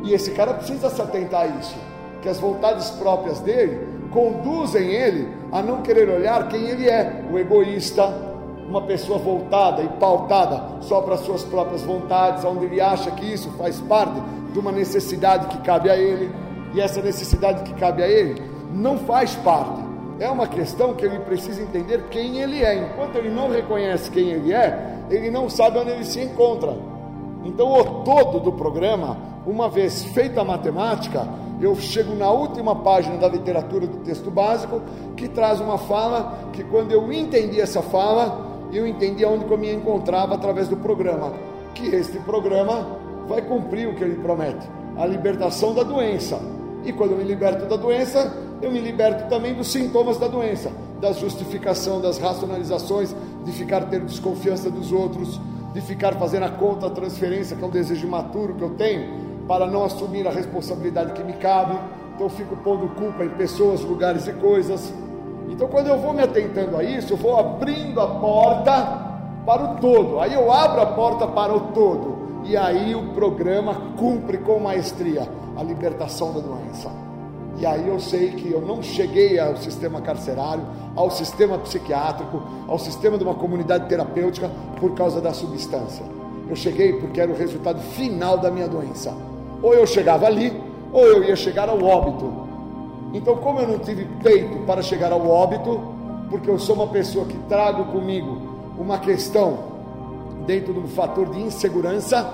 E 0.04 0.16
esse 0.16 0.32
cara 0.32 0.56
precisa 0.56 0.90
se 0.90 1.00
atentar 1.00 1.42
a 1.42 1.46
isso, 1.46 1.78
que 2.24 2.28
as 2.28 2.40
vontades 2.40 2.90
próprias 2.90 3.40
dele 3.40 3.88
conduzem 4.10 4.90
ele 4.90 5.28
a 5.52 5.62
não 5.62 5.84
querer 5.84 6.10
olhar 6.10 6.48
quem 6.48 6.68
ele 6.70 6.90
é, 6.90 7.24
o 7.32 7.38
egoísta, 7.38 8.33
uma 8.74 8.82
pessoa 8.82 9.20
voltada 9.20 9.84
e 9.84 9.88
pautada 10.00 10.82
só 10.82 11.00
para 11.00 11.16
suas 11.18 11.44
próprias 11.44 11.84
vontades, 11.84 12.44
onde 12.44 12.66
ele 12.66 12.82
acha 12.82 13.12
que 13.12 13.24
isso 13.24 13.52
faz 13.52 13.80
parte 13.82 14.20
de 14.52 14.58
uma 14.58 14.72
necessidade 14.72 15.46
que 15.46 15.60
cabe 15.60 15.92
a 15.92 15.96
ele, 15.96 16.34
e 16.74 16.82
essa 16.82 17.00
necessidade 17.00 17.62
que 17.62 17.74
cabe 17.80 18.02
a 18.02 18.08
ele 18.08 18.42
não 18.74 18.98
faz 18.98 19.36
parte. 19.36 19.80
É 20.20 20.28
uma 20.28 20.48
questão 20.48 20.96
que 20.96 21.06
ele 21.06 21.20
precisa 21.20 21.62
entender 21.62 22.06
quem 22.10 22.40
ele 22.40 22.64
é. 22.64 22.76
Enquanto 22.76 23.16
ele 23.16 23.30
não 23.30 23.48
reconhece 23.48 24.10
quem 24.10 24.30
ele 24.30 24.52
é, 24.52 24.98
ele 25.12 25.30
não 25.30 25.48
sabe 25.50 25.78
onde 25.78 25.92
ele 25.92 26.04
se 26.04 26.20
encontra. 26.20 26.76
Então, 27.44 27.72
o 27.72 27.84
todo 28.04 28.40
do 28.40 28.54
programa, 28.54 29.18
uma 29.46 29.70
vez 29.70 30.04
feita 30.06 30.42
a 30.42 30.44
matemática, 30.44 31.28
eu 31.62 31.76
chego 31.76 32.16
na 32.16 32.32
última 32.32 32.76
página 32.78 33.18
da 33.18 33.28
literatura 33.28 33.86
do 33.86 33.98
texto 33.98 34.32
básico, 34.32 34.82
que 35.16 35.28
traz 35.28 35.60
uma 35.60 35.78
fala 35.78 36.50
que, 36.54 36.64
quando 36.64 36.92
eu 36.92 37.14
entendi 37.14 37.62
essa 37.62 37.82
fala, 37.84 38.53
eu 38.78 38.88
entendi 38.88 39.24
aonde 39.24 39.46
eu 39.50 39.58
me 39.58 39.72
encontrava 39.72 40.36
através 40.36 40.68
do 40.68 40.78
programa, 40.78 41.34
que 41.74 41.88
este 41.96 42.20
programa 42.20 42.98
vai 43.28 43.42
cumprir 43.42 43.88
o 43.88 43.96
que 43.96 44.04
ele 44.04 44.16
promete, 44.16 44.68
a 44.98 45.06
libertação 45.06 45.74
da 45.74 45.84
doença. 45.84 46.40
E 46.84 46.92
quando 46.92 47.12
eu 47.12 47.18
me 47.18 47.24
liberto 47.24 47.66
da 47.66 47.76
doença, 47.76 48.36
eu 48.62 48.72
me 48.72 48.80
liberto 48.80 49.30
também 49.30 49.54
dos 49.54 49.72
sintomas 49.72 50.18
da 50.18 50.28
doença, 50.28 50.72
da 51.00 51.12
justificação, 51.12 52.02
das 52.02 52.18
racionalizações, 52.18 53.16
de 53.46 53.52
ficar 53.52 53.82
tendo 53.86 54.06
desconfiança 54.06 54.70
dos 54.70 54.92
outros, 54.92 55.40
de 55.74 55.82
ficar 55.82 56.14
fazendo 56.16 56.44
a 56.44 56.50
conta, 56.50 56.88
a 56.88 56.90
transferência, 56.90 57.56
que 57.56 57.64
é 57.64 57.68
um 57.68 57.72
desejo 57.72 58.06
imaturo 58.06 58.54
que 58.56 58.62
eu 58.62 58.72
tenho, 58.72 59.46
para 59.48 59.66
não 59.68 59.84
assumir 59.84 60.28
a 60.28 60.32
responsabilidade 60.32 61.14
que 61.14 61.24
me 61.24 61.34
cabe. 61.34 61.78
Então 62.16 62.30
fico 62.30 62.56
pondo 62.58 62.88
culpa 62.96 63.26
em 63.26 63.30
pessoas, 63.30 63.82
lugares 63.82 64.28
e 64.28 64.34
coisas. 64.34 64.94
Então, 65.54 65.68
quando 65.68 65.86
eu 65.86 66.00
vou 66.00 66.14
me 66.14 66.24
atentando 66.24 66.76
a 66.76 66.84
isso, 66.84 67.14
eu 67.14 67.18
vou 67.18 67.40
abrindo 67.40 68.02
a 68.02 68.08
porta 68.08 69.04
para 69.46 69.64
o 69.64 69.76
todo. 69.76 70.20
Aí 70.20 70.34
eu 70.34 70.52
abro 70.52 70.82
a 70.82 70.86
porta 70.88 71.28
para 71.28 71.54
o 71.54 71.60
todo. 71.74 72.42
E 72.44 72.58
aí 72.58 72.96
o 72.96 73.14
programa 73.14 73.94
cumpre 73.96 74.40
com 74.40 74.60
maestria 74.60 75.30
a 75.56 75.62
libertação 75.62 76.34
da 76.34 76.40
doença. 76.40 76.90
E 77.60 77.68
aí 77.68 77.88
eu 77.88 78.00
sei 78.00 78.32
que 78.32 78.52
eu 78.52 78.62
não 78.62 78.82
cheguei 78.82 79.40
ao 79.40 79.56
sistema 79.56 80.02
carcerário, 80.02 80.64
ao 80.96 81.12
sistema 81.12 81.60
psiquiátrico, 81.60 82.42
ao 82.68 82.80
sistema 82.80 83.16
de 83.16 83.24
uma 83.24 83.36
comunidade 83.36 83.88
terapêutica 83.88 84.50
por 84.80 84.96
causa 84.96 85.22
da 85.22 85.34
substância. 85.34 86.04
Eu 86.50 86.56
cheguei 86.56 86.94
porque 86.94 87.22
era 87.22 87.32
o 87.32 87.36
resultado 87.36 87.80
final 87.80 88.40
da 88.40 88.50
minha 88.50 88.68
doença. 88.68 89.16
Ou 89.62 89.76
eu 89.76 89.86
chegava 89.86 90.26
ali, 90.26 90.52
ou 90.92 91.06
eu 91.06 91.24
ia 91.24 91.36
chegar 91.36 91.70
ao 91.70 91.82
óbito. 91.82 92.43
Então, 93.14 93.38
como 93.38 93.60
eu 93.60 93.68
não 93.68 93.80
tive 93.80 94.06
peito 94.24 94.58
para 94.66 94.82
chegar 94.82 95.12
ao 95.12 95.30
óbito, 95.30 95.80
porque 96.30 96.50
eu 96.50 96.58
sou 96.58 96.76
uma 96.76 96.88
pessoa 96.88 97.26
que 97.26 97.38
trago 97.48 97.86
comigo 97.92 98.42
uma 98.78 98.98
questão 98.98 99.72
dentro 100.48 100.74
do 100.74 100.88
fator 100.88 101.30
de 101.30 101.40
insegurança, 101.40 102.28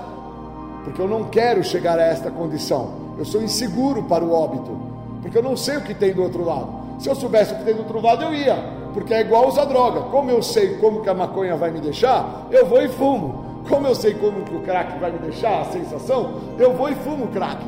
porque 0.82 1.02
eu 1.02 1.06
não 1.06 1.24
quero 1.24 1.62
chegar 1.62 1.98
a 1.98 2.02
esta 2.02 2.30
condição. 2.30 2.92
Eu 3.18 3.26
sou 3.26 3.42
inseguro 3.42 4.04
para 4.04 4.24
o 4.24 4.32
óbito, 4.32 4.70
porque 5.20 5.36
eu 5.36 5.42
não 5.42 5.54
sei 5.54 5.76
o 5.76 5.82
que 5.82 5.92
tem 5.92 6.14
do 6.14 6.22
outro 6.22 6.44
lado. 6.44 6.80
Se 6.98 7.10
eu 7.10 7.14
soubesse 7.14 7.52
o 7.52 7.58
que 7.58 7.64
tem 7.64 7.74
do 7.74 7.80
outro 7.80 8.00
lado, 8.00 8.24
eu 8.24 8.34
ia, 8.34 8.56
porque 8.94 9.12
é 9.12 9.20
igual 9.20 9.48
usar 9.48 9.66
droga. 9.66 10.00
Como 10.02 10.30
eu 10.30 10.42
sei 10.42 10.78
como 10.78 11.02
que 11.02 11.10
a 11.10 11.14
maconha 11.14 11.56
vai 11.56 11.70
me 11.70 11.80
deixar, 11.80 12.46
eu 12.50 12.64
vou 12.64 12.80
e 12.80 12.88
fumo. 12.88 13.44
Como 13.68 13.86
eu 13.86 13.94
sei 13.94 14.14
como 14.14 14.42
que 14.42 14.56
o 14.56 14.60
crack 14.60 14.98
vai 14.98 15.12
me 15.12 15.18
deixar, 15.18 15.60
a 15.60 15.64
sensação, 15.66 16.32
eu 16.58 16.74
vou 16.74 16.88
e 16.88 16.94
fumo 16.94 17.28
crack. 17.28 17.62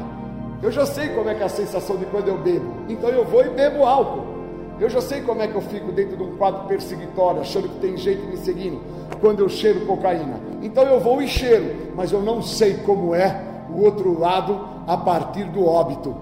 Eu 0.63 0.71
já 0.71 0.87
sei 0.87 1.09
como 1.09 1.29
é 1.29 1.35
que 1.35 1.43
é 1.43 1.47
a 1.47 1.49
sensação 1.49 1.97
de 1.97 2.07
quando 2.07 2.29
eu 2.29 2.39
bebo. 2.39 2.73
Então 2.89 3.11
eu 3.11 3.25
vou 3.25 3.45
e 3.45 3.49
bebo 3.49 3.85
álcool. 3.85 4.33
Eu 4.79 4.89
já 4.89 5.01
sei 5.01 5.21
como 5.21 5.43
é 5.43 5.49
que 5.49 5.57
eu 5.57 5.61
fico 5.61 5.91
dentro 5.91 6.17
de 6.17 6.23
um 6.23 6.37
quadro 6.37 6.69
perseguitório, 6.69 7.41
achando 7.41 7.69
que 7.69 7.81
tem 7.81 7.97
jeito 7.97 8.25
me 8.27 8.37
seguindo, 8.37 8.81
quando 9.21 9.41
eu 9.41 9.49
cheiro 9.49 9.85
cocaína. 9.87 10.41
Então 10.63 10.85
eu 10.85 11.01
vou 11.01 11.21
e 11.21 11.27
cheiro, 11.27 11.93
mas 11.97 12.13
eu 12.13 12.23
não 12.23 12.41
sei 12.41 12.75
como 12.79 13.13
é 13.13 13.43
o 13.71 13.83
outro 13.83 14.19
lado 14.19 14.61
a 14.87 14.97
partir 14.97 15.45
do 15.45 15.67
óbito. 15.67 16.17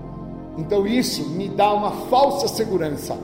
Então 0.56 0.86
isso 0.86 1.28
me 1.30 1.48
dá 1.48 1.72
uma 1.74 1.90
falsa 2.08 2.48
segurança. 2.48 3.16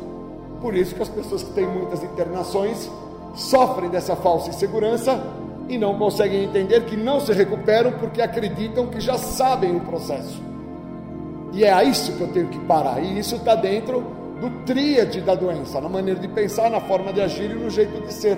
Por 0.61 0.75
isso 0.75 0.95
que 0.95 1.03
as 1.03 1.09
pessoas 1.09 1.43
que 1.43 1.53
têm 1.53 1.67
muitas 1.67 2.03
internações 2.03 2.91
sofrem 3.35 3.89
dessa 3.89 4.17
falsa 4.17 4.51
insegurança 4.51 5.19
e 5.67 5.79
não 5.79 5.99
conseguem 5.99 6.45
entender 6.45 6.85
que 6.85 6.97
não 6.97 7.21
se 7.21 7.33
recuperam 7.33 7.93
porque 7.93 8.21
acreditam 8.21 8.87
que 8.87 9.01
já 9.01 9.17
sabem 9.19 9.77
o 9.77 9.81
processo. 9.81 10.56
E 11.57 11.65
é 11.65 11.73
a 11.73 11.83
isso 11.83 12.13
que 12.13 12.21
eu 12.21 12.29
tenho 12.29 12.49
que 12.49 12.59
parar. 12.61 13.01
E 13.03 13.19
isso 13.19 13.37
está 13.37 13.55
dentro 13.55 14.05
do 14.43 14.51
tríade 14.67 15.23
da 15.23 15.35
doença, 15.35 15.81
na 15.81 15.89
maneira 15.89 16.21
de 16.21 16.29
pensar, 16.29 16.71
na 16.71 16.81
forma 16.81 17.15
de 17.15 17.23
agir 17.23 17.51
e 17.51 17.55
no 17.55 17.71
jeito 17.71 17.99
de 18.07 18.13
ser. 18.13 18.37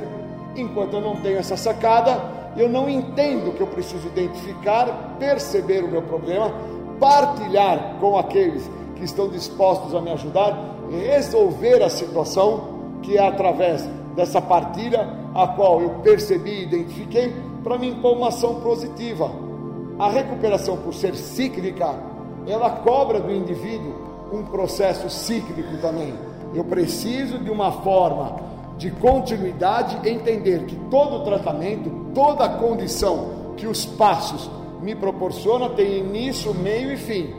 Enquanto 0.55 0.95
eu 0.95 1.01
não 1.01 1.17
tenho 1.17 1.37
essa 1.37 1.57
sacada, 1.57 2.17
eu 2.57 2.69
não 2.69 2.89
entendo 2.89 3.53
que 3.57 3.61
eu 3.61 3.67
preciso 3.67 4.07
identificar, 4.07 5.17
perceber 5.19 5.83
o 5.83 5.89
meu 5.89 6.03
problema, 6.03 6.53
partilhar 7.01 7.97
com 8.01 8.17
aqueles 8.17 8.71
que 8.95 9.05
estão 9.05 9.29
dispostos 9.29 9.93
a 9.97 10.01
me 10.01 10.13
ajudar, 10.13 10.77
resolver 10.89 11.83
a 11.83 11.91
situação, 11.91 13.01
que 13.03 13.19
é 13.19 13.27
através 13.27 13.85
dessa 14.15 14.41
partilha 14.41 15.09
a 15.35 15.49
qual 15.49 15.81
eu 15.81 15.91
percebi 16.05 16.51
e 16.51 16.63
identifiquei, 16.63 17.35
para 17.65 17.77
me 17.79 17.89
impor 17.89 18.17
uma 18.17 18.29
ação 18.29 18.61
positiva. 18.61 19.29
A 19.99 20.09
recuperação, 20.09 20.77
por 20.77 20.95
ser 20.95 21.17
cíclica, 21.17 22.08
ela 22.51 22.71
cobra 22.71 23.21
do 23.21 23.33
indivíduo 23.33 23.95
um 24.33 24.43
processo 24.45 25.09
cíclico 25.09 25.79
também. 25.81 26.15
Eu 26.55 26.65
preciso 26.65 27.39
de 27.39 27.51
uma 27.51 27.73
forma 27.73 28.37
de 28.77 28.91
continuidade 28.91 30.09
entender 30.09 30.65
que 30.65 30.77
todo 30.91 31.25
tratamento, 31.25 31.91
toda 32.15 32.49
condição 32.49 33.53
que 33.57 33.67
os 33.67 33.85
passos 33.85 34.49
me 34.81 34.95
proporciona 34.95 35.69
tem 35.71 35.99
início, 35.99 36.55
meio 36.55 36.93
e 36.93 36.97
fim. 36.97 37.35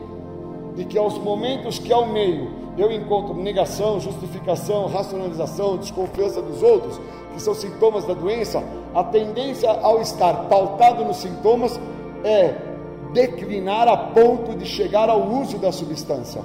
E 0.76 0.84
que 0.84 0.98
aos 0.98 1.18
momentos 1.18 1.78
que 1.78 1.92
ao 1.92 2.06
meio 2.06 2.50
eu 2.76 2.92
encontro 2.92 3.34
negação, 3.34 3.98
justificação, 3.98 4.86
racionalização, 4.86 5.76
desconfiança 5.76 6.40
dos 6.40 6.62
outros, 6.62 7.00
que 7.34 7.42
são 7.42 7.54
sintomas 7.54 8.04
da 8.04 8.14
doença, 8.14 8.62
a 8.94 9.02
tendência 9.02 9.70
ao 9.70 10.00
estar 10.00 10.48
pautado 10.48 11.04
nos 11.04 11.16
sintomas 11.16 11.80
é 12.22 12.69
declinar 13.12 13.88
a 13.88 13.96
ponto 13.96 14.56
de 14.56 14.66
chegar 14.66 15.08
ao 15.08 15.26
uso 15.26 15.58
da 15.58 15.72
substância. 15.72 16.42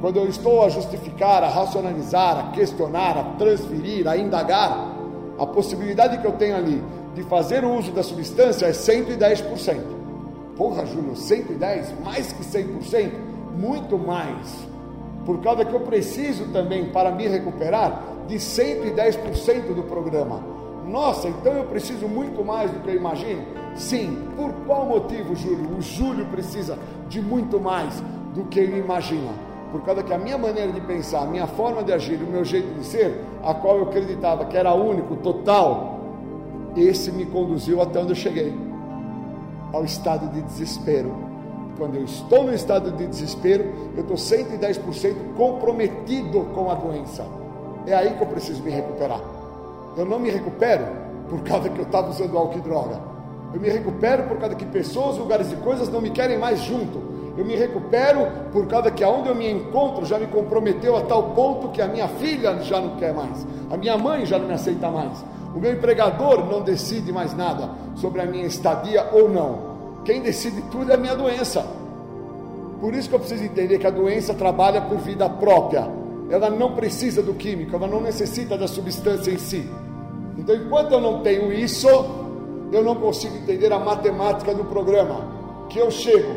Quando 0.00 0.18
eu 0.18 0.28
estou 0.28 0.62
a 0.62 0.68
justificar, 0.68 1.42
a 1.42 1.48
racionalizar, 1.48 2.38
a 2.38 2.50
questionar, 2.50 3.16
a 3.16 3.24
transferir, 3.38 4.06
a 4.06 4.16
indagar, 4.16 4.92
a 5.38 5.46
possibilidade 5.46 6.18
que 6.18 6.26
eu 6.26 6.32
tenho 6.32 6.56
ali 6.56 6.82
de 7.14 7.22
fazer 7.22 7.64
o 7.64 7.74
uso 7.74 7.92
da 7.92 8.02
substância 8.02 8.66
é 8.66 8.72
110%. 8.72 9.80
Porra, 10.56 10.84
Júlio, 10.86 11.16
110? 11.16 11.94
Mais 12.04 12.32
que 12.32 12.42
100%? 12.42 13.10
Muito 13.56 13.98
mais. 13.98 14.66
Por 15.24 15.40
causa 15.40 15.64
que 15.64 15.74
eu 15.74 15.80
preciso 15.80 16.46
também, 16.52 16.86
para 16.90 17.10
me 17.10 17.26
recuperar, 17.26 18.02
de 18.28 18.36
110% 18.36 19.74
do 19.74 19.82
programa. 19.82 20.42
Nossa, 20.86 21.28
então 21.28 21.52
eu 21.52 21.64
preciso 21.64 22.06
muito 22.06 22.44
mais 22.44 22.70
do 22.70 22.80
que 22.80 22.90
eu 22.90 22.94
imagino. 22.94 23.42
Sim, 23.76 24.18
por 24.34 24.52
qual 24.66 24.86
motivo, 24.86 25.34
Júlio? 25.34 25.76
O 25.76 25.82
Júlio 25.82 26.26
precisa 26.26 26.78
de 27.08 27.20
muito 27.20 27.60
mais 27.60 28.02
do 28.34 28.44
que 28.44 28.58
ele 28.58 28.78
imagina. 28.78 29.30
Por 29.70 29.82
causa 29.82 30.02
que 30.02 30.12
a 30.14 30.18
minha 30.18 30.38
maneira 30.38 30.72
de 30.72 30.80
pensar, 30.80 31.22
a 31.22 31.26
minha 31.26 31.46
forma 31.46 31.82
de 31.82 31.92
agir, 31.92 32.16
o 32.22 32.26
meu 32.26 32.44
jeito 32.44 32.72
de 32.78 32.84
ser, 32.86 33.20
a 33.42 33.52
qual 33.52 33.78
eu 33.78 33.84
acreditava 33.84 34.46
que 34.46 34.56
era 34.56 34.72
único, 34.72 35.16
total, 35.16 36.00
esse 36.76 37.12
me 37.12 37.26
conduziu 37.26 37.82
até 37.82 38.00
onde 38.00 38.12
eu 38.12 38.16
cheguei 38.16 38.54
ao 39.72 39.84
estado 39.84 40.28
de 40.32 40.40
desespero. 40.42 41.14
Quando 41.76 41.96
eu 41.96 42.04
estou 42.04 42.44
no 42.44 42.54
estado 42.54 42.90
de 42.92 43.06
desespero, 43.06 43.64
eu 43.94 44.02
estou 44.02 44.16
110% 44.16 45.34
comprometido 45.36 46.46
com 46.54 46.70
a 46.70 46.74
doença. 46.74 47.26
É 47.86 47.94
aí 47.94 48.14
que 48.16 48.22
eu 48.22 48.26
preciso 48.26 48.62
me 48.62 48.70
recuperar. 48.70 49.20
Eu 49.96 50.06
não 50.06 50.18
me 50.18 50.30
recupero 50.30 50.86
por 51.28 51.42
causa 51.42 51.68
que 51.68 51.78
eu 51.78 51.84
estava 51.84 52.08
usando 52.08 52.38
álcool 52.38 52.58
e 52.58 52.60
droga. 52.62 53.15
Eu 53.54 53.60
me 53.60 53.68
recupero 53.68 54.24
por 54.24 54.38
causa 54.38 54.54
que 54.54 54.64
pessoas, 54.66 55.16
lugares 55.16 55.50
e 55.52 55.56
coisas 55.56 55.88
não 55.88 56.00
me 56.00 56.10
querem 56.10 56.38
mais 56.38 56.60
junto. 56.60 57.16
Eu 57.36 57.44
me 57.44 57.54
recupero 57.54 58.26
por 58.50 58.66
causa 58.66 58.90
que 58.90 59.04
aonde 59.04 59.28
eu 59.28 59.34
me 59.34 59.50
encontro 59.50 60.06
já 60.06 60.18
me 60.18 60.26
comprometeu 60.26 60.96
a 60.96 61.02
tal 61.02 61.34
ponto 61.34 61.68
que 61.68 61.82
a 61.82 61.86
minha 61.86 62.08
filha 62.08 62.58
já 62.60 62.80
não 62.80 62.96
quer 62.96 63.12
mais, 63.12 63.46
a 63.70 63.76
minha 63.76 63.98
mãe 63.98 64.24
já 64.24 64.38
não 64.38 64.46
me 64.46 64.54
aceita 64.54 64.90
mais, 64.90 65.22
o 65.54 65.58
meu 65.58 65.72
empregador 65.72 66.46
não 66.46 66.62
decide 66.62 67.12
mais 67.12 67.36
nada 67.36 67.70
sobre 67.94 68.22
a 68.22 68.26
minha 68.26 68.46
estadia 68.46 69.06
ou 69.12 69.28
não. 69.28 69.76
Quem 70.04 70.22
decide 70.22 70.62
tudo 70.70 70.90
é 70.90 70.94
a 70.94 70.98
minha 70.98 71.14
doença. 71.14 71.66
Por 72.80 72.94
isso 72.94 73.08
que 73.08 73.14
eu 73.14 73.18
preciso 73.18 73.44
entender 73.44 73.78
que 73.78 73.86
a 73.86 73.90
doença 73.90 74.32
trabalha 74.32 74.80
por 74.80 74.98
vida 74.98 75.28
própria. 75.28 75.88
Ela 76.30 76.50
não 76.50 76.72
precisa 76.72 77.22
do 77.22 77.34
químico, 77.34 77.74
ela 77.76 77.86
não 77.86 78.00
necessita 78.00 78.56
da 78.56 78.68
substância 78.68 79.30
em 79.30 79.38
si. 79.38 79.68
Então, 80.38 80.54
enquanto 80.54 80.92
eu 80.92 81.00
não 81.00 81.20
tenho 81.22 81.52
isso, 81.52 81.88
eu 82.72 82.82
não 82.82 82.94
consigo 82.94 83.36
entender 83.36 83.72
a 83.72 83.78
matemática 83.78 84.54
do 84.54 84.64
programa. 84.64 85.36
Que 85.68 85.78
eu 85.78 85.90
chego 85.90 86.32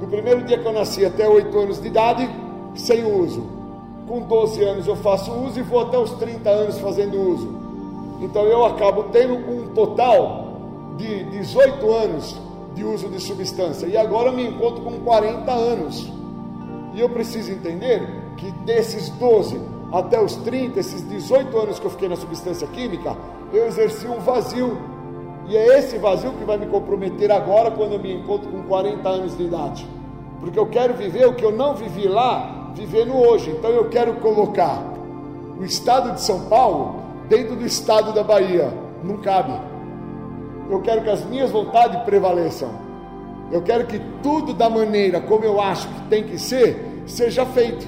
do 0.00 0.06
primeiro 0.06 0.42
dia 0.44 0.58
que 0.58 0.66
eu 0.66 0.72
nasci 0.72 1.04
até 1.04 1.28
8 1.28 1.56
anos 1.58 1.80
de 1.80 1.88
idade, 1.88 2.28
sem 2.74 3.04
uso. 3.04 3.46
Com 4.06 4.20
12 4.20 4.62
anos 4.62 4.86
eu 4.86 4.96
faço 4.96 5.32
uso 5.32 5.58
e 5.58 5.62
vou 5.62 5.80
até 5.80 5.98
os 5.98 6.12
30 6.12 6.48
anos 6.50 6.78
fazendo 6.78 7.20
uso. 7.20 7.48
Então 8.20 8.44
eu 8.44 8.64
acabo 8.64 9.04
tendo 9.04 9.34
um 9.34 9.68
total 9.74 10.94
de 10.96 11.24
18 11.24 11.90
anos 11.90 12.36
de 12.74 12.84
uso 12.84 13.08
de 13.08 13.20
substância. 13.20 13.86
E 13.86 13.96
agora 13.96 14.28
eu 14.28 14.32
me 14.32 14.46
encontro 14.46 14.82
com 14.82 15.00
40 15.00 15.50
anos. 15.50 16.10
E 16.94 17.00
eu 17.00 17.08
preciso 17.08 17.52
entender 17.52 18.06
que 18.36 18.50
desses 18.64 19.08
12 19.10 19.60
até 19.92 20.20
os 20.20 20.36
30, 20.36 20.80
esses 20.80 21.06
18 21.08 21.56
anos 21.58 21.78
que 21.78 21.86
eu 21.86 21.90
fiquei 21.90 22.08
na 22.08 22.16
substância 22.16 22.66
química, 22.68 23.16
eu 23.52 23.66
exerci 23.66 24.06
um 24.06 24.20
vazio. 24.20 24.76
E 25.52 25.56
é 25.56 25.78
esse 25.78 25.98
vazio 25.98 26.32
que 26.32 26.44
vai 26.44 26.56
me 26.56 26.64
comprometer 26.64 27.30
agora 27.30 27.70
quando 27.70 27.92
eu 27.92 27.98
me 27.98 28.10
encontro 28.10 28.50
com 28.50 28.62
40 28.62 29.06
anos 29.06 29.36
de 29.36 29.42
idade. 29.42 29.86
Porque 30.40 30.58
eu 30.58 30.64
quero 30.64 30.94
viver 30.94 31.26
o 31.26 31.34
que 31.34 31.44
eu 31.44 31.52
não 31.52 31.74
vivi 31.74 32.08
lá, 32.08 32.70
viver 32.74 33.04
no 33.04 33.18
hoje. 33.18 33.50
Então 33.50 33.68
eu 33.68 33.90
quero 33.90 34.14
colocar 34.14 34.82
o 35.60 35.62
estado 35.62 36.14
de 36.14 36.22
São 36.22 36.46
Paulo 36.46 37.02
dentro 37.28 37.54
do 37.54 37.66
estado 37.66 38.14
da 38.14 38.24
Bahia. 38.24 38.72
Não 39.04 39.18
cabe. 39.18 39.52
Eu 40.70 40.80
quero 40.80 41.02
que 41.02 41.10
as 41.10 41.22
minhas 41.26 41.50
vontades 41.50 42.00
prevaleçam. 42.04 42.70
Eu 43.50 43.60
quero 43.60 43.86
que 43.86 44.00
tudo 44.22 44.54
da 44.54 44.70
maneira 44.70 45.20
como 45.20 45.44
eu 45.44 45.60
acho 45.60 45.86
que 45.86 46.00
tem 46.08 46.24
que 46.24 46.38
ser, 46.38 47.02
seja 47.04 47.44
feito. 47.44 47.86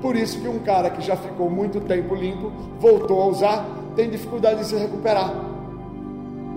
Por 0.00 0.14
isso 0.14 0.40
que 0.40 0.46
um 0.46 0.60
cara 0.60 0.88
que 0.88 1.02
já 1.02 1.16
ficou 1.16 1.50
muito 1.50 1.80
tempo 1.80 2.14
limpo, 2.14 2.52
voltou 2.78 3.20
a 3.22 3.26
usar, 3.26 3.66
tem 3.96 4.08
dificuldade 4.08 4.60
de 4.60 4.66
se 4.66 4.76
recuperar. 4.76 5.55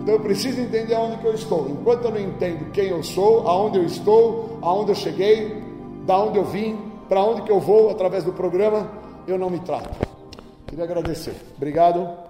Então 0.02 0.14
eu 0.14 0.20
preciso 0.20 0.62
entender 0.62 0.96
aonde 0.96 1.18
que 1.18 1.26
eu 1.26 1.34
estou. 1.34 1.70
Enquanto 1.70 2.06
eu 2.06 2.12
não 2.12 2.20
entendo 2.20 2.72
quem 2.72 2.88
eu 2.88 3.04
sou, 3.04 3.48
aonde 3.48 3.78
eu 3.78 3.86
estou, 3.86 4.58
aonde 4.62 4.92
eu 4.92 4.96
cheguei, 4.96 5.62
da 6.06 6.18
onde 6.18 6.38
eu 6.38 6.46
vim, 6.46 6.78
para 7.08 7.22
onde 7.22 7.42
que 7.42 7.52
eu 7.52 7.60
vou 7.60 7.90
através 7.90 8.24
do 8.24 8.32
programa, 8.32 8.90
eu 9.28 9.38
não 9.38 9.50
me 9.50 9.60
trato. 9.60 10.08
Queria 10.68 10.86
agradecer. 10.86 11.36
Obrigado. 11.58 12.30